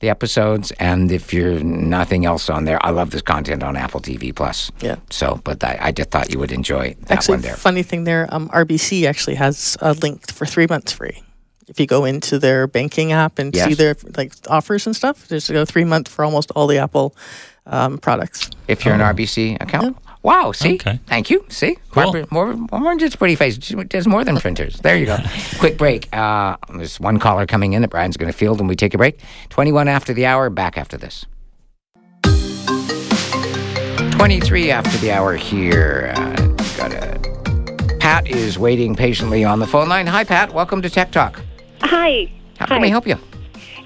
the 0.00 0.08
episodes. 0.08 0.70
And 0.78 1.10
if 1.10 1.32
you're 1.32 1.60
nothing 1.60 2.24
else 2.24 2.48
on 2.48 2.64
there, 2.64 2.84
I 2.84 2.90
love 2.90 3.10
this 3.10 3.22
content 3.22 3.62
on 3.62 3.76
Apple 3.76 4.00
TV 4.00 4.34
Plus. 4.34 4.70
Yeah. 4.80 4.96
So, 5.10 5.40
but 5.44 5.62
I, 5.64 5.78
I 5.80 5.92
just 5.92 6.10
thought 6.10 6.30
you 6.32 6.38
would 6.38 6.52
enjoy 6.52 6.94
that 7.00 7.10
Actually, 7.18 7.34
one 7.34 7.42
there. 7.42 7.56
funny 7.56 7.82
thing 7.82 8.04
there, 8.04 8.28
um, 8.30 8.48
RBC 8.50 9.06
actually 9.08 9.36
has 9.36 9.76
a 9.80 9.94
link 9.94 10.32
for 10.32 10.46
three 10.46 10.66
months 10.68 10.92
free. 10.92 11.22
If 11.68 11.78
you 11.78 11.86
go 11.86 12.06
into 12.06 12.38
their 12.38 12.66
banking 12.66 13.12
app 13.12 13.38
and 13.38 13.54
see 13.54 13.74
their 13.74 13.94
like 14.16 14.32
offers 14.48 14.86
and 14.86 14.96
stuff, 14.96 15.28
just 15.28 15.50
go 15.50 15.66
three 15.66 15.84
month 15.84 16.08
for 16.08 16.24
almost 16.24 16.50
all 16.52 16.66
the 16.66 16.78
Apple 16.78 17.14
um, 17.66 17.98
products. 17.98 18.50
If 18.68 18.84
you're 18.86 18.94
an 18.94 19.00
RBC 19.00 19.60
account. 19.60 19.96
Wow, 20.28 20.52
see? 20.52 20.74
Okay. 20.74 21.00
Thank 21.06 21.30
you. 21.30 21.42
See? 21.48 21.78
Cool. 21.90 22.02
Barbara- 22.02 22.26
More, 22.30 22.52
more 22.54 22.90
than 22.90 22.98
just 22.98 23.18
pretty 23.18 23.34
face. 23.34 23.58
She 23.62 23.74
does 23.74 24.06
more 24.06 24.24
than 24.24 24.36
printers. 24.36 24.76
There 24.80 24.94
you 24.94 25.06
go. 25.06 25.16
Quick 25.58 25.78
break. 25.78 26.14
Uh, 26.14 26.58
there's 26.74 27.00
one 27.00 27.18
caller 27.18 27.46
coming 27.46 27.72
in 27.72 27.80
that 27.80 27.88
Brian's 27.88 28.18
going 28.18 28.30
to 28.30 28.36
field 28.36 28.58
when 28.58 28.68
we 28.68 28.76
take 28.76 28.92
a 28.92 28.98
break. 28.98 29.20
21 29.48 29.88
after 29.88 30.12
the 30.12 30.26
hour, 30.26 30.50
back 30.50 30.76
after 30.76 30.98
this. 30.98 31.24
23 34.18 34.70
after 34.70 34.98
the 34.98 35.12
hour 35.12 35.34
here. 35.34 36.12
Uh, 36.14 36.36
got 36.76 36.92
a, 36.92 37.96
Pat 37.98 38.28
is 38.28 38.58
waiting 38.58 38.94
patiently 38.94 39.44
on 39.44 39.60
the 39.60 39.66
phone 39.66 39.88
line. 39.88 40.06
Hi, 40.06 40.24
Pat. 40.24 40.52
Welcome 40.52 40.82
to 40.82 40.90
Tech 40.90 41.10
Talk. 41.10 41.40
Hi. 41.80 42.30
How 42.58 42.66
can 42.66 42.76
Hi. 42.76 42.82
we 42.82 42.90
help 42.90 43.06
you? 43.06 43.16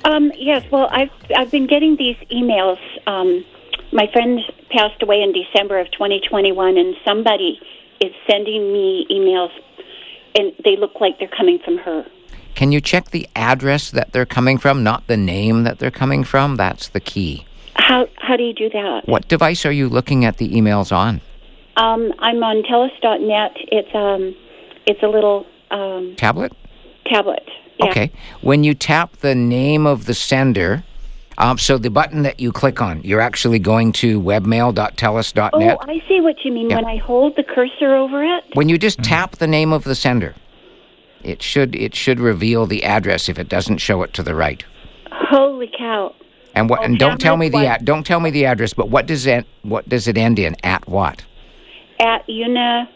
Um, 0.04 0.32
yes, 0.36 0.68
well, 0.72 0.88
I've 0.90 1.10
I've 1.36 1.52
been 1.52 1.68
getting 1.68 1.94
these 1.94 2.16
emails. 2.32 2.78
Um, 3.06 3.44
my 3.92 4.08
friend 4.12 4.40
passed 4.72 5.02
away 5.02 5.22
in 5.22 5.32
December 5.32 5.78
of 5.78 5.90
2021, 5.92 6.76
and 6.76 6.94
somebody 7.04 7.60
is 8.00 8.12
sending 8.28 8.72
me 8.72 9.06
emails, 9.10 9.50
and 10.34 10.52
they 10.64 10.76
look 10.76 11.00
like 11.00 11.18
they're 11.18 11.28
coming 11.28 11.58
from 11.64 11.78
her. 11.78 12.04
Can 12.54 12.72
you 12.72 12.80
check 12.80 13.10
the 13.10 13.28
address 13.34 13.90
that 13.90 14.12
they're 14.12 14.26
coming 14.26 14.58
from, 14.58 14.82
not 14.82 15.06
the 15.06 15.16
name 15.16 15.64
that 15.64 15.78
they're 15.78 15.90
coming 15.90 16.24
from? 16.24 16.56
That's 16.56 16.88
the 16.88 17.00
key. 17.00 17.46
How 17.74 18.06
how 18.18 18.36
do 18.36 18.42
you 18.42 18.52
do 18.52 18.68
that? 18.70 19.02
What 19.06 19.28
device 19.28 19.64
are 19.64 19.72
you 19.72 19.88
looking 19.88 20.24
at 20.24 20.36
the 20.36 20.48
emails 20.50 20.92
on? 20.92 21.20
Um, 21.76 22.12
I'm 22.18 22.42
on 22.42 22.62
telus.net. 22.62 23.52
It's 23.72 23.94
um, 23.94 24.34
it's 24.86 25.02
a 25.02 25.08
little 25.08 25.46
um, 25.70 26.14
Tablet? 26.16 26.52
tablet. 27.06 27.48
Yeah. 27.78 27.86
Okay. 27.86 28.12
When 28.42 28.64
you 28.64 28.74
tap 28.74 29.16
the 29.18 29.34
name 29.34 29.86
of 29.86 30.04
the 30.06 30.14
sender, 30.14 30.84
um, 31.38 31.58
so 31.58 31.78
the 31.78 31.90
button 31.90 32.22
that 32.22 32.40
you 32.40 32.52
click 32.52 32.80
on, 32.82 33.02
you're 33.02 33.20
actually 33.20 33.58
going 33.58 33.92
to 33.92 34.20
webmail.telus.net. 34.20 35.78
Oh, 35.80 35.90
I 35.90 36.02
see 36.08 36.20
what 36.20 36.36
you 36.44 36.52
mean. 36.52 36.70
Yeah. 36.70 36.76
When 36.76 36.84
I 36.84 36.96
hold 36.98 37.36
the 37.36 37.42
cursor 37.42 37.94
over 37.94 38.22
it. 38.22 38.44
when 38.54 38.68
you 38.68 38.78
just 38.78 39.02
tap 39.02 39.36
the 39.36 39.46
name 39.46 39.72
of 39.72 39.84
the 39.84 39.94
sender, 39.94 40.34
It 41.22 41.42
should 41.42 41.74
it 41.76 41.94
should 41.94 42.20
reveal 42.20 42.66
the 42.66 42.84
address 42.84 43.28
if 43.28 43.38
it 43.38 43.48
doesn't 43.48 43.78
show 43.78 44.02
it 44.02 44.12
to 44.14 44.22
the 44.22 44.34
right. 44.34 44.64
Holy 45.10 45.70
cow! 45.78 46.14
And 46.54 46.68
what? 46.68 46.80
Oh, 46.80 46.84
and 46.84 46.98
don't 46.98 47.20
tell 47.20 47.36
me 47.36 47.48
the 47.48 47.66
ad, 47.66 47.84
don't 47.84 48.04
tell 48.04 48.20
me 48.20 48.30
the 48.30 48.44
address. 48.44 48.74
But 48.74 48.90
what 48.90 49.06
does 49.06 49.26
it 49.26 49.46
what 49.62 49.88
does 49.88 50.08
it 50.08 50.18
end 50.18 50.38
in? 50.38 50.56
At 50.64 50.86
what? 50.88 51.24
At 52.00 52.28
Una, 52.28 52.88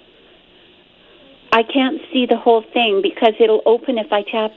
I 1.53 1.62
can't 1.62 2.01
see 2.12 2.26
the 2.26 2.37
whole 2.37 2.64
thing 2.72 3.01
because 3.03 3.34
it'll 3.41 3.62
open 3.64 3.99
if 3.99 4.12
I 4.12 4.22
tap. 4.22 4.51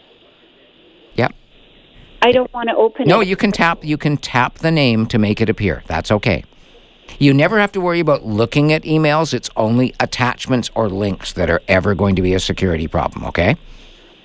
I 2.22 2.32
don't 2.32 2.52
want 2.54 2.70
to 2.70 2.76
open 2.76 3.08
No, 3.08 3.22
it. 3.22 3.28
you 3.28 3.36
can 3.36 3.52
tap 3.52 3.84
you 3.84 3.98
can 3.98 4.18
tap 4.18 4.56
the 4.60 4.72
name 4.72 5.06
to 5.08 5.18
make 5.18 5.42
it 5.42 5.50
appear. 5.50 5.84
That's 5.88 6.12
okay. 6.12 6.44
You 7.18 7.34
never 7.34 7.60
have 7.60 7.72
to 7.74 7.82
worry 7.82 8.00
about 8.00 8.26
looking 8.26 8.72
at 8.72 8.84
emails. 8.84 9.34
It's 9.34 9.50
only 9.56 9.94
attachments 10.00 10.70
or 10.76 10.90
links 10.90 11.34
that 11.34 11.50
are 11.50 11.62
ever 11.68 11.96
going 11.96 12.16
to 12.16 12.22
be 12.22 12.34
a 12.34 12.40
security 12.40 12.88
problem, 12.88 13.26
okay? 13.26 13.56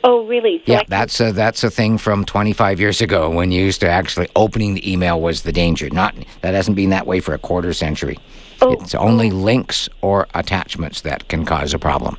Oh, 0.06 0.26
really? 0.26 0.58
So 0.66 0.72
yeah, 0.72 0.78
can- 0.80 0.86
that's 0.90 1.18
a 1.20 1.32
that's 1.32 1.64
a 1.64 1.70
thing 1.70 1.96
from 1.98 2.24
25 2.24 2.78
years 2.80 3.00
ago 3.00 3.30
when 3.30 3.50
you 3.52 3.64
used 3.64 3.80
to 3.80 3.88
actually 3.88 4.28
opening 4.36 4.74
the 4.74 4.92
email 4.92 5.20
was 5.20 5.42
the 5.42 5.52
danger. 5.52 5.88
Not 5.90 6.14
that 6.42 6.54
hasn't 6.54 6.76
been 6.76 6.90
that 6.90 7.06
way 7.06 7.20
for 7.20 7.32
a 7.32 7.38
quarter 7.38 7.72
century. 7.72 8.18
Oh, 8.60 8.72
It's 8.72 8.94
oh. 8.94 8.98
only 8.98 9.30
links 9.30 9.88
or 10.02 10.26
attachments 10.34 11.00
that 11.02 11.28
can 11.28 11.44
cause 11.44 11.72
a 11.74 11.78
problem. 11.78 12.16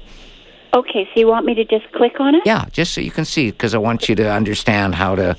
Okay, 0.73 1.05
so 1.13 1.19
you 1.19 1.27
want 1.27 1.45
me 1.45 1.53
to 1.53 1.63
just 1.63 1.89
click 1.93 2.19
on 2.19 2.35
it? 2.35 2.41
Yeah, 2.45 2.65
just 2.71 2.93
so 2.93 2.99
you 2.99 3.11
can 3.11 3.23
see, 3.23 3.49
because 3.51 3.73
I 3.73 3.77
want 3.77 4.09
you 4.09 4.15
to 4.15 4.29
understand 4.29 4.93
how 4.95 5.15
to, 5.15 5.37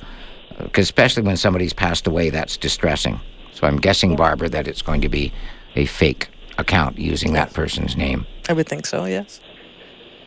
because 0.58 0.84
especially 0.84 1.22
when 1.22 1.36
somebody's 1.36 1.72
passed 1.72 2.06
away, 2.06 2.30
that's 2.30 2.56
distressing. 2.56 3.20
So 3.52 3.66
I'm 3.66 3.78
guessing, 3.78 4.16
Barbara, 4.16 4.48
that 4.50 4.66
it's 4.68 4.82
going 4.82 5.00
to 5.02 5.08
be 5.08 5.32
a 5.74 5.86
fake 5.86 6.28
account 6.58 6.98
using 6.98 7.32
that 7.34 7.52
person's 7.52 7.96
name. 7.96 8.26
I 8.48 8.52
would 8.52 8.68
think 8.68 8.86
so. 8.86 9.04
Yes. 9.04 9.40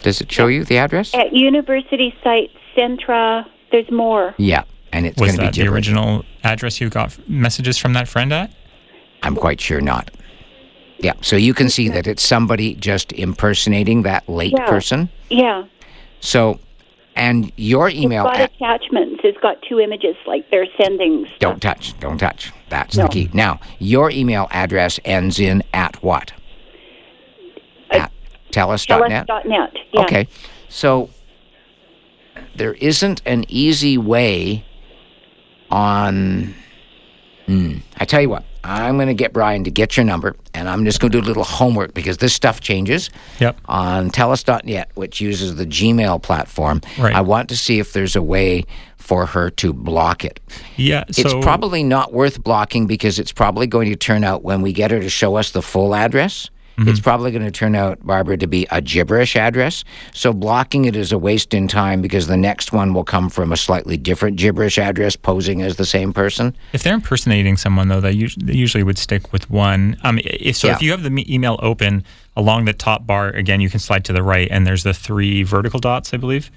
Does 0.01 0.21
it 0.21 0.31
show 0.31 0.47
you 0.47 0.63
the 0.63 0.77
address? 0.77 1.13
At 1.13 1.33
University 1.35 2.15
Site 2.23 2.51
Centra, 2.75 3.45
there's 3.71 3.89
more. 3.91 4.33
Yeah, 4.37 4.63
and 4.93 5.05
it's 5.05 5.17
going 5.19 5.31
to 5.33 5.37
be 5.37 5.45
that 5.45 5.53
the 5.55 5.67
original 5.67 6.23
address 6.43 6.79
you 6.79 6.89
got 6.89 7.17
messages 7.27 7.77
from 7.77 7.93
that 7.93 8.07
friend 8.07 8.31
at? 8.31 8.51
I'm 9.23 9.35
quite 9.35 9.59
sure 9.59 9.81
not. 9.81 10.11
Yeah, 10.99 11.13
so 11.21 11.35
you 11.35 11.53
can 11.53 11.69
see 11.69 11.89
that 11.89 12.07
it's 12.07 12.23
somebody 12.23 12.75
just 12.75 13.11
impersonating 13.13 14.03
that 14.03 14.27
late 14.29 14.53
Yeah. 14.57 14.65
person. 14.67 15.09
Yeah. 15.29 15.63
So, 16.21 16.59
and 17.19 17.51
your 17.57 17.89
email. 17.89 18.25
It's 18.27 18.37
got 18.37 18.49
a- 18.49 18.53
attachments. 18.55 19.21
It's 19.23 19.37
got 19.39 19.61
two 19.67 19.79
images, 19.79 20.15
like 20.25 20.49
they're 20.49 20.65
sending. 20.81 21.25
Stuff. 21.25 21.39
don't 21.39 21.61
touch. 21.61 21.99
Don't 21.99 22.17
touch. 22.17 22.51
That's 22.69 22.95
No. 22.97 23.03
the 23.03 23.09
key. 23.09 23.29
Now, 23.33 23.59
your 23.77 24.09
email 24.09 24.47
address 24.51 24.99
ends 25.03 25.39
in 25.39 25.63
at 25.73 26.01
what? 26.01 26.31
At 27.91 28.11
telus.net? 28.51 29.27
Telus.net. 29.27 29.73
Yeah. 29.91 30.01
Okay. 30.01 30.27
So 30.69 31.09
there 32.55 32.73
isn't 32.75 33.21
an 33.25 33.43
easy 33.49 33.97
way 33.97 34.63
on. 35.69 36.53
Hmm. 37.47 37.77
I 37.97 38.05
tell 38.05 38.21
you 38.21 38.29
what, 38.29 38.43
I'm 38.63 38.95
going 38.97 39.07
to 39.07 39.13
get 39.13 39.33
Brian 39.33 39.63
to 39.63 39.71
get 39.71 39.95
your 39.97 40.05
number, 40.05 40.35
and 40.53 40.67
I'm 40.67 40.85
just 40.85 40.99
going 40.99 41.11
to 41.11 41.19
do 41.19 41.23
a 41.23 41.27
little 41.27 41.43
homework 41.43 41.93
because 41.93 42.17
this 42.17 42.33
stuff 42.33 42.61
changes. 42.61 43.09
Yep. 43.39 43.57
On 43.65 44.11
telus.net, 44.11 44.91
which 44.95 45.21
uses 45.21 45.55
the 45.55 45.65
Gmail 45.65 46.21
platform, 46.21 46.81
Right. 46.97 47.13
I 47.13 47.21
want 47.21 47.49
to 47.49 47.57
see 47.57 47.79
if 47.79 47.93
there's 47.93 48.15
a 48.15 48.21
way 48.21 48.65
for 48.97 49.25
her 49.25 49.49
to 49.49 49.73
block 49.73 50.23
it. 50.23 50.39
Yeah. 50.77 51.03
It's 51.07 51.33
probably 51.41 51.83
not 51.83 52.13
worth 52.13 52.43
blocking 52.43 52.85
because 52.85 53.17
it's 53.17 53.31
probably 53.31 53.65
going 53.65 53.89
to 53.89 53.95
turn 53.95 54.23
out 54.23 54.43
when 54.43 54.61
we 54.61 54.71
get 54.73 54.91
her 54.91 54.99
to 54.99 55.09
show 55.09 55.35
us 55.35 55.51
the 55.51 55.61
full 55.61 55.95
address. 55.95 56.49
Mm-hmm. 56.79 56.87
It's 56.89 56.99
probably 57.01 57.31
going 57.31 57.43
to 57.43 57.51
turn 57.51 57.75
out, 57.75 57.99
Barbara, 58.05 58.37
to 58.37 58.47
be 58.47 58.65
a 58.71 58.79
gibberish 58.81 59.35
address. 59.35 59.83
So 60.13 60.31
blocking 60.31 60.85
it 60.85 60.95
is 60.95 61.11
a 61.11 61.17
waste 61.17 61.53
in 61.53 61.67
time 61.67 62.01
because 62.01 62.27
the 62.27 62.37
next 62.37 62.71
one 62.71 62.93
will 62.93 63.03
come 63.03 63.29
from 63.29 63.51
a 63.51 63.57
slightly 63.57 63.97
different 63.97 64.37
gibberish 64.37 64.77
address 64.77 65.17
posing 65.17 65.61
as 65.61 65.75
the 65.75 65.85
same 65.85 66.13
person. 66.13 66.55
If 66.71 66.83
they're 66.83 66.93
impersonating 66.93 67.57
someone, 67.57 67.89
though, 67.89 67.99
they, 67.99 68.13
us- 68.13 68.35
they 68.41 68.53
usually 68.53 68.83
would 68.83 68.97
stick 68.97 69.33
with 69.33 69.49
one. 69.49 69.97
Um, 70.03 70.19
if, 70.23 70.55
so, 70.55 70.69
if 70.69 70.81
you 70.81 70.91
have 70.91 71.03
the 71.03 71.09
me- 71.09 71.25
email 71.29 71.59
open 71.61 72.05
along 72.37 72.63
the 72.63 72.73
top 72.73 73.05
bar, 73.05 73.27
again, 73.27 73.59
you 73.59 73.69
can 73.69 73.79
slide 73.81 74.05
to 74.05 74.13
the 74.13 74.23
right, 74.23 74.47
and 74.49 74.65
there's 74.65 74.83
the 74.83 74.93
three 74.93 75.43
vertical 75.43 75.81
dots, 75.81 76.13
I 76.13 76.17
believe. 76.17 76.49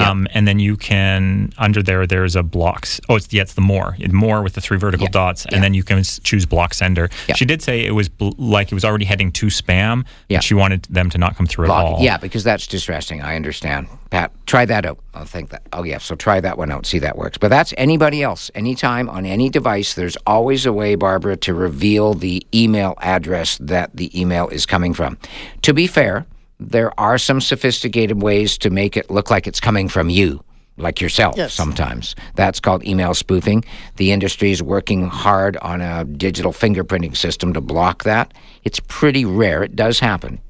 Um, 0.00 0.26
and 0.32 0.46
then 0.48 0.58
you 0.58 0.76
can 0.76 1.52
under 1.58 1.82
there. 1.82 2.06
There's 2.06 2.36
a 2.36 2.42
blocks. 2.42 3.00
Oh, 3.08 3.16
it's 3.16 3.32
yeah, 3.32 3.42
it's 3.42 3.54
the 3.54 3.60
more, 3.60 3.96
more 4.10 4.42
with 4.42 4.54
the 4.54 4.60
three 4.60 4.78
vertical 4.78 5.04
Yeah. 5.06 5.10
dots, 5.10 5.46
Yeah. 5.48 5.56
and 5.56 5.64
then 5.64 5.74
you 5.74 5.82
can 5.82 6.02
choose 6.02 6.46
block 6.46 6.74
sender. 6.74 7.08
She 7.36 7.44
did 7.44 7.62
say 7.62 7.84
it 7.84 7.92
was 7.92 8.08
bl- 8.08 8.30
like 8.38 8.72
it 8.72 8.74
was 8.74 8.84
already 8.84 9.04
heading 9.04 9.30
to 9.32 9.46
spam. 9.46 10.04
Yeah. 10.28 10.38
But 10.38 10.44
she 10.44 10.54
wanted 10.54 10.84
them 10.84 11.10
to 11.10 11.18
not 11.18 11.36
come 11.36 11.46
through 11.46 11.66
Block 11.66 11.84
at 11.86 11.92
all. 11.92 12.02
Yeah, 12.02 12.16
because 12.16 12.44
that's 12.44 12.66
distressing. 12.66 13.20
I 13.22 13.36
understand. 13.36 13.88
Pat, 14.10 14.32
try 14.46 14.64
that 14.64 14.84
out. 14.86 14.98
I'll 15.14 15.24
think 15.24 15.50
that. 15.50 15.62
Oh, 15.72 15.82
yeah. 15.84 15.98
So 15.98 16.14
try 16.16 16.40
that 16.40 16.58
one 16.58 16.70
out. 16.72 16.84
See 16.86 16.98
that 17.00 17.16
works. 17.16 17.38
But 17.38 17.48
that's 17.48 17.72
anybody 17.78 18.22
else. 18.22 18.50
Anytime 18.54 19.08
on 19.08 19.24
any 19.26 19.48
device, 19.48 19.94
there's 19.94 20.16
always 20.26 20.66
a 20.66 20.72
way, 20.72 20.94
Barbara, 20.96 21.36
to 21.38 21.54
reveal 21.54 22.14
the 22.14 22.44
email 22.54 22.94
address 23.00 23.56
that 23.58 23.90
the 23.94 24.18
email 24.20 24.48
is 24.48 24.66
coming 24.66 24.94
from. 24.94 25.16
To 25.62 25.72
be 25.72 25.86
fair, 25.86 26.26
there 26.60 26.98
are 27.00 27.18
some 27.18 27.40
sophisticated 27.40 28.22
ways 28.22 28.58
to 28.58 28.70
make 28.70 28.96
it 28.96 29.10
look 29.10 29.30
like 29.30 29.46
it's 29.46 29.60
coming 29.60 29.88
from 29.88 30.10
you. 30.10 30.44
Like 30.76 31.00
yourself, 31.00 31.34
Yes. 31.36 31.52
sometimes. 31.52 32.14
That's 32.36 32.58
called 32.58 32.86
email 32.86 33.12
spoofing. 33.12 33.64
The 33.96 34.12
industry 34.12 34.50
is 34.50 34.62
working 34.62 35.08
hard 35.08 35.58
on 35.58 35.82
a 35.82 36.04
digital 36.06 36.52
fingerprinting 36.52 37.14
system 37.16 37.52
to 37.52 37.60
block 37.60 38.04
that. 38.04 38.32
It's 38.64 38.80
pretty 38.88 39.26
rare. 39.26 39.62
It 39.62 39.76
does 39.76 40.00
happen. 40.00 40.40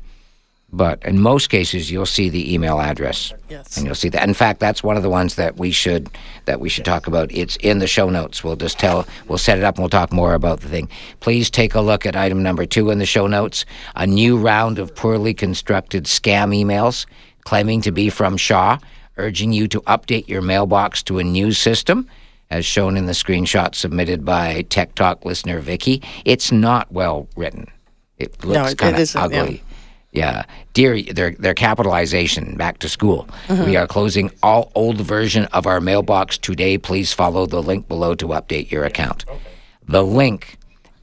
But 0.72 1.02
in 1.04 1.18
most 1.20 1.50
cases, 1.50 1.90
you'll 1.90 2.06
see 2.06 2.28
the 2.28 2.54
email 2.54 2.78
address, 2.80 3.32
Yes. 3.48 3.76
and 3.76 3.84
you'll 3.84 3.96
see 3.96 4.08
that. 4.10 4.22
In 4.26 4.34
fact, 4.34 4.60
that's 4.60 4.84
one 4.84 4.96
of 4.96 5.02
the 5.02 5.10
ones 5.10 5.34
that 5.34 5.56
we 5.56 5.72
should 5.72 6.08
that 6.44 6.60
we 6.60 6.68
should 6.68 6.84
talk 6.84 7.08
about. 7.08 7.32
It's 7.32 7.56
in 7.56 7.80
the 7.80 7.88
show 7.88 8.08
notes. 8.08 8.44
We'll 8.44 8.54
just 8.54 8.78
tell, 8.78 9.04
we'll 9.26 9.38
set 9.38 9.58
it 9.58 9.64
up, 9.64 9.74
and 9.76 9.82
we'll 9.82 9.88
talk 9.90 10.12
more 10.12 10.34
about 10.34 10.60
the 10.60 10.68
thing. 10.68 10.88
Please 11.18 11.50
take 11.50 11.74
a 11.74 11.80
look 11.80 12.06
at 12.06 12.14
item 12.14 12.42
number 12.42 12.66
two 12.66 12.90
in 12.90 12.98
the 13.00 13.06
show 13.06 13.26
notes. 13.26 13.64
A 13.96 14.06
new 14.06 14.36
round 14.36 14.78
of 14.78 14.94
poorly 14.94 15.34
constructed 15.34 16.04
scam 16.04 16.54
emails 16.54 17.04
claiming 17.44 17.80
to 17.82 17.90
be 17.90 18.08
from 18.08 18.36
Shaw, 18.36 18.78
urging 19.16 19.52
you 19.52 19.66
to 19.68 19.80
update 19.82 20.28
your 20.28 20.42
mailbox 20.42 21.02
to 21.04 21.18
a 21.18 21.24
new 21.24 21.50
system, 21.52 22.06
as 22.50 22.64
shown 22.64 22.96
in 22.96 23.06
the 23.06 23.12
screenshot 23.12 23.74
submitted 23.74 24.24
by 24.24 24.62
Tech 24.68 24.94
Talk 24.94 25.24
listener 25.24 25.58
Vicky. 25.58 26.00
It's 26.24 26.52
not 26.52 26.92
well 26.92 27.26
written. 27.36 27.66
It 28.18 28.44
looks 28.44 28.72
it 28.72 28.78
kind 28.78 28.94
of 28.94 29.00
isn't, 29.00 29.32
yeah. 29.32 29.50
Yeah, 30.12 30.44
dear, 30.72 31.00
their 31.02 31.32
their 31.32 31.54
capitalization 31.54 32.56
back 32.56 32.78
to 32.80 32.88
school. 32.88 33.28
Mm-hmm. 33.46 33.64
We 33.64 33.76
are 33.76 33.86
closing 33.86 34.30
all 34.42 34.72
old 34.74 35.00
version 35.00 35.44
of 35.46 35.66
our 35.66 35.80
mailbox 35.80 36.36
today. 36.36 36.78
Please 36.78 37.12
follow 37.12 37.46
the 37.46 37.62
link 37.62 37.86
below 37.86 38.14
to 38.16 38.26
update 38.28 38.70
your 38.72 38.84
account. 38.84 39.24
The 39.86 40.02
link, 40.02 40.58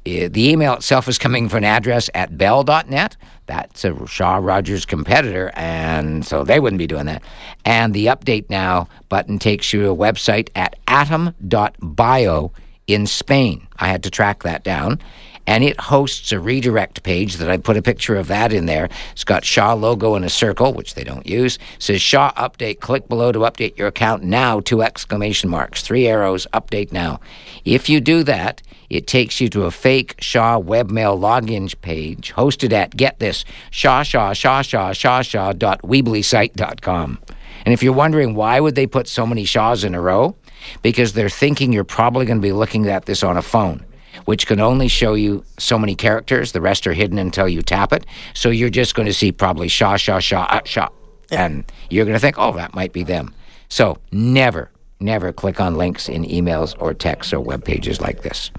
eh, 0.06 0.28
the 0.28 0.50
email 0.50 0.74
itself 0.74 1.08
is 1.08 1.18
coming 1.18 1.48
from 1.48 1.60
an 1.60 1.64
address 1.64 2.10
at 2.16 2.38
bell.net. 2.38 3.16
That's 3.46 3.86
a 3.86 4.06
Shaw 4.08 4.38
Rogers 4.38 4.86
competitor, 4.86 5.52
and 5.56 6.26
so 6.26 6.44
they 6.44 6.60
wouldn't 6.60 6.80
be 6.80 6.88
doing 6.88 7.06
that. 7.06 7.24
And 7.64 7.94
the 7.94 8.08
update 8.08 8.50
now 8.50 8.90
button 9.08 9.40
takes 9.40 9.72
you 9.72 9.84
to 9.84 9.90
a 9.90 9.96
website 9.96 10.50
at 10.54 10.76
atom.bio 10.88 12.52
in 12.88 13.08
Spain. 13.08 13.68
I 13.78 13.88
had 13.88 14.04
to 14.04 14.10
track 14.10 14.44
that 14.44 14.64
down. 14.66 15.00
And 15.48 15.64
it 15.64 15.80
hosts 15.80 16.32
a 16.34 16.40
redirect 16.40 17.04
page 17.04 17.38
that 17.38 17.50
I 17.50 17.58
put 17.58 17.78
a 17.78 17.82
picture 17.82 18.18
of 18.18 18.28
that 18.28 18.52
in 18.52 18.66
there. 18.66 18.90
It's 19.14 19.24
got 19.24 19.46
Shaw 19.46 19.74
logo 19.74 20.16
in 20.16 20.26
a 20.26 20.30
circle, 20.30 20.74
which 20.74 20.94
they 20.94 21.06
don't 21.06 21.26
use. 21.26 21.56
It 21.56 21.62
says 21.84 22.02
Shaw 22.02 22.34
update. 22.34 22.82
Click 22.82 23.08
below 23.08 23.32
to 23.32 23.40
update 23.40 23.78
your 23.78 23.88
account 23.88 24.24
now. 24.24 24.60
Two 24.60 24.84
exclamation 24.84 25.50
marks, 25.50 25.82
three 25.82 26.06
arrows. 26.06 26.46
Update 26.54 26.92
now. 26.92 27.22
If 27.64 27.88
you 27.88 28.02
do 28.02 28.24
that, 28.24 28.62
it 28.90 29.08
takes 29.08 29.40
you 29.40 29.50
to 29.50 29.64
a 29.64 29.72
fake 29.72 30.16
Shaw 30.20 30.60
webmail 30.60 31.18
login 31.18 31.74
page 31.82 32.34
hosted 32.34 32.74
at 32.74 32.96
get 32.96 33.20
this 33.20 33.46
Shaw 33.72 34.04
Shaw 34.04 34.34
Shaw 34.34 34.62
Shaw 34.62 34.92
Shaw 34.92 35.22
Shaw 35.22 35.54
dot 35.54 35.82
weeblysite.com. 35.82 37.20
And 37.66 37.74
if 37.74 37.82
you're 37.82 37.94
wondering 37.94 38.36
why 38.36 38.60
would 38.60 38.76
they 38.76 38.88
put 38.88 39.08
so 39.08 39.26
many 39.26 39.46
Shaws 39.46 39.84
in 39.84 39.96
a 39.96 40.02
row, 40.02 40.36
because 40.82 41.14
they're 41.14 41.30
thinking 41.30 41.74
you're 41.74 41.84
probably 41.84 42.26
going 42.26 42.38
to 42.38 42.42
be 42.42 42.54
looking 42.54 42.88
at 42.88 43.06
this 43.06 43.24
on 43.24 43.38
a 43.38 43.42
phone 43.42 43.86
which 44.28 44.46
can 44.46 44.60
only 44.60 44.90
show 44.90 45.14
you 45.14 45.42
so 45.58 45.80
many 45.80 45.96
characters. 45.96 46.52
The 46.52 46.60
rest 46.60 46.86
are 46.86 46.92
hidden 46.92 47.18
until 47.18 47.48
you 47.48 47.62
tap 47.62 47.94
it. 47.94 48.06
So 48.34 48.50
you're 48.50 48.70
just 48.70 48.94
going 48.94 49.06
to 49.06 49.14
see 49.14 49.32
probably 49.32 49.70
Shaw, 49.70 49.96
Shaw, 49.96 50.20
Shaw, 50.20 50.44
uh, 50.50 50.60
Shaw. 50.66 50.90
And 51.32 51.64
you're 51.90 52.04
going 52.04 52.14
to 52.16 52.20
think, 52.20 52.38
oh, 52.38 52.52
that 52.58 52.76
might 52.76 52.92
be 52.92 53.04
them. 53.04 53.34
So 53.70 54.00
never, 54.12 54.70
never 55.00 55.32
click 55.32 55.62
on 55.62 55.76
links 55.76 56.10
in 56.10 56.26
emails 56.26 56.76
or 56.78 56.94
texts 56.94 57.32
or 57.32 57.40
web 57.40 57.64
pages 57.64 58.02
like 58.02 58.22
this. 58.22 58.52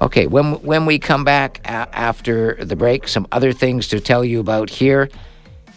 Okay, 0.00 0.28
when, 0.28 0.54
when 0.62 0.86
we 0.86 1.00
come 1.00 1.24
back 1.24 1.60
after 1.64 2.64
the 2.64 2.76
break, 2.76 3.08
some 3.08 3.26
other 3.32 3.52
things 3.52 3.88
to 3.88 3.98
tell 3.98 4.24
you 4.24 4.38
about 4.38 4.70
here. 4.70 5.10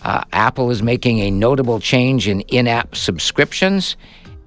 Uh, 0.03 0.23
Apple 0.31 0.69
is 0.69 0.84
making 0.84 1.21
a 1.21 1.31
notable 1.31 1.79
change 1.79 2.27
in 2.27 2.41
in 2.41 2.67
app 2.67 2.95
subscriptions. 2.95 3.97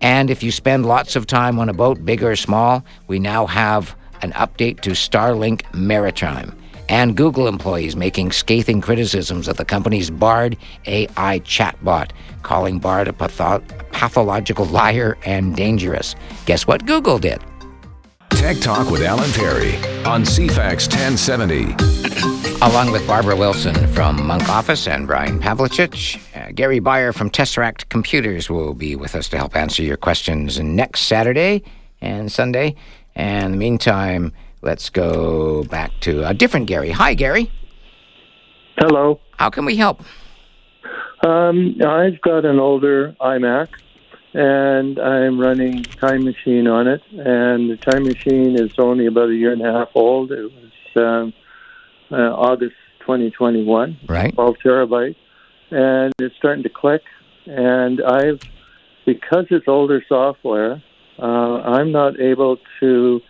And 0.01 0.31
if 0.31 0.45
you 0.45 0.53
spend 0.53 0.87
lots 0.87 1.17
of 1.17 1.27
time 1.27 1.59
on 1.59 1.69
a 1.69 1.73
boat, 1.73 2.05
big 2.05 2.23
or 2.23 2.37
small, 2.37 2.85
we 3.09 3.19
now 3.19 3.47
have 3.47 3.97
an 4.23 4.33
update 4.33 4.81
to 4.81 4.91
Starlink 4.91 5.63
Maritime. 5.75 6.57
and 6.89 7.17
Google 7.17 7.49
employees 7.49 7.97
making 7.97 8.31
scathing 8.31 8.81
criticisms 8.81 9.49
of 9.49 9.57
the 9.57 9.65
company's 9.65 10.09
Bard 10.09 10.57
AI 10.87 11.41
chatbot, 11.41 12.13
calling 12.45 12.79
Bard 12.79 13.09
a 13.09 13.13
patho- 13.13 13.61
pathological 13.91 14.67
liar 14.67 15.19
and 15.25 15.57
dangerous. 15.57 16.15
Guess 16.45 16.69
what 16.69 16.87
Google 16.87 17.19
did? 17.19 17.41
Tech 18.31 18.59
Talk 18.59 18.89
with 18.89 19.03
Alan 19.03 19.33
Perry 19.33 19.75
on 20.05 20.23
CFAX 20.23 20.87
1070. 20.89 21.75
Along 22.63 22.93
with 22.93 23.05
Barbara 23.09 23.35
Wilson 23.35 23.75
from 23.89 24.25
Monk 24.25 24.49
Office 24.49 24.87
and 24.87 25.09
Brian 25.09 25.41
Pavlicich, 25.41 26.21
uh, 26.37 26.53
Gary 26.53 26.79
Beyer 26.79 27.13
from 27.13 27.31
Tesseract 27.31 27.89
Computers 27.89 28.49
will 28.49 28.75
be 28.75 28.95
with 28.95 29.17
us 29.17 29.29
to 29.31 29.37
help 29.37 29.57
answer 29.57 29.83
your 29.83 29.97
questions 29.97 30.61
next 30.61 31.01
Saturday 31.01 31.65
and 32.01 32.31
Sunday. 32.31 32.77
And 33.17 33.47
in 33.47 33.51
the 33.53 33.57
meantime, 33.57 34.33
let's 34.61 34.91
go 34.91 35.65
back 35.65 35.91
to 36.01 36.29
a 36.29 36.35
different 36.35 36.67
Gary. 36.67 36.91
Hi, 36.91 37.15
Gary. 37.15 37.51
Hello. 38.77 39.21
How 39.39 39.49
can 39.49 39.65
we 39.65 39.77
help? 39.77 40.03
Um, 41.27 41.77
I've 41.85 42.21
got 42.21 42.45
an 42.45 42.59
older 42.61 43.17
iMac, 43.21 43.69
and 44.35 44.99
I'm 44.99 45.41
running 45.41 45.83
Time 45.83 46.25
Machine 46.25 46.67
on 46.69 46.87
it. 46.87 47.01
And 47.13 47.71
the 47.71 47.79
Time 47.79 48.03
Machine 48.05 48.55
is 48.55 48.73
only 48.79 49.07
about 49.07 49.31
a 49.31 49.35
year 49.35 49.53
and 49.53 49.63
a 49.63 49.73
half 49.73 49.89
old. 49.95 50.31
It 50.31 50.53
was 50.53 50.73
um, 50.97 51.33
uh, 52.13 52.17
August 52.35 52.77
2021, 53.01 53.99
Right. 54.07 54.35
12 54.35 54.57
terabyte, 54.63 55.17
and 55.71 56.13
it's 56.19 56.37
starting 56.37 56.65
to 56.65 56.69
click. 56.69 57.03
And 57.47 58.03
I've, 58.03 58.41
because 59.07 59.47
it's 59.51 59.69
older 59.69 60.05
software, 60.07 60.83
uh, 61.19 61.23
I'm 61.23 61.93
not 61.93 62.19
able 62.21 62.59
to 62.81 63.21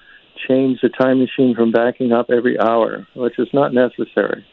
change 0.49 0.81
the 0.83 0.89
time 0.89 1.19
machine 1.19 1.55
from 1.55 1.73
backing 1.73 2.13
up 2.13 2.31
every 2.31 2.59
hour, 2.59 3.07
which 3.15 3.39
is 3.39 3.49
not 3.53 3.73
necessary. 3.73 4.45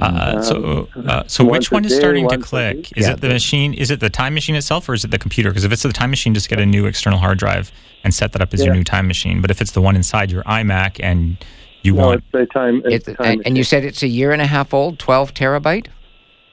Uh, 0.00 0.40
so, 0.40 0.88
Um, 0.94 1.08
uh, 1.08 1.22
so 1.26 1.44
once 1.44 1.70
which 1.70 1.72
one 1.72 1.84
is 1.84 1.92
day, 1.92 1.98
starting 1.98 2.28
to 2.28 2.38
click? 2.38 2.92
Is 2.96 3.06
Yeah. 3.06 3.14
it 3.14 3.20
the 3.20 3.28
machine? 3.28 3.74
Is 3.74 3.90
it 3.90 3.98
the 3.98 4.10
time 4.10 4.32
machine 4.34 4.54
itself, 4.54 4.88
or 4.88 4.94
is 4.94 5.04
it 5.04 5.10
the 5.10 5.18
computer? 5.18 5.50
Because 5.50 5.64
if 5.64 5.72
it's 5.72 5.82
the 5.82 5.92
time 5.92 6.10
machine, 6.10 6.34
just 6.34 6.48
get 6.48 6.60
a 6.60 6.66
new 6.66 6.86
external 6.86 7.18
hard 7.18 7.38
drive 7.38 7.72
and 8.04 8.14
set 8.14 8.32
that 8.32 8.40
up 8.40 8.54
as 8.54 8.64
your 8.64 8.74
new 8.74 8.84
time 8.84 9.08
machine. 9.08 9.40
But 9.40 9.50
if 9.50 9.60
it's 9.60 9.72
the 9.72 9.80
one 9.80 9.96
inside 9.96 10.30
your 10.30 10.44
iMac 10.44 11.00
and 11.02 11.36
you 11.82 11.94
No, 11.94 12.06
want, 12.06 12.18
it's 12.18 12.26
the 12.32 12.46
time. 12.46 12.82
It's 12.84 12.94
It, 12.94 13.04
the 13.06 13.14
time 13.14 13.32
and, 13.32 13.42
and 13.46 13.58
you 13.58 13.64
said 13.64 13.84
it's 13.84 14.02
a 14.04 14.08
year 14.08 14.30
and 14.30 14.40
a 14.40 14.46
half 14.46 14.72
old, 14.72 15.00
12 15.00 15.34
terabyte? 15.34 15.88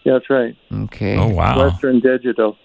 Yeah, 0.06 0.14
that's 0.14 0.30
right. 0.30 0.56
Okay. 0.72 1.16
oh 1.18 1.28
wow, 1.28 1.60
Western 1.70 2.00
Digital. 2.00 2.58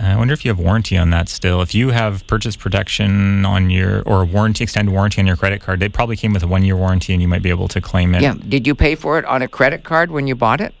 I 0.00 0.16
wonder 0.16 0.32
if 0.32 0.44
you 0.44 0.50
have 0.50 0.58
warranty 0.58 0.96
on 0.96 1.10
that 1.10 1.28
still. 1.28 1.60
If 1.60 1.74
you 1.74 1.90
have 1.90 2.26
purchase 2.26 2.56
protection 2.56 3.44
on 3.44 3.70
your 3.70 4.02
or 4.02 4.24
warranty 4.24 4.64
extended 4.64 4.92
warranty 4.92 5.20
on 5.20 5.26
your 5.26 5.36
credit 5.36 5.60
card, 5.60 5.80
they 5.80 5.88
probably 5.88 6.16
came 6.16 6.32
with 6.32 6.42
a 6.42 6.46
one 6.46 6.64
year 6.64 6.76
warranty, 6.76 7.12
and 7.12 7.20
you 7.20 7.28
might 7.28 7.42
be 7.42 7.50
able 7.50 7.68
to 7.68 7.80
claim 7.80 8.14
it. 8.14 8.22
Yeah. 8.22 8.34
Did 8.48 8.66
you 8.66 8.74
pay 8.74 8.94
for 8.94 9.18
it 9.18 9.24
on 9.24 9.42
a 9.42 9.48
credit 9.48 9.84
card 9.84 10.10
when 10.10 10.26
you 10.26 10.34
bought 10.34 10.60
it? 10.60 10.74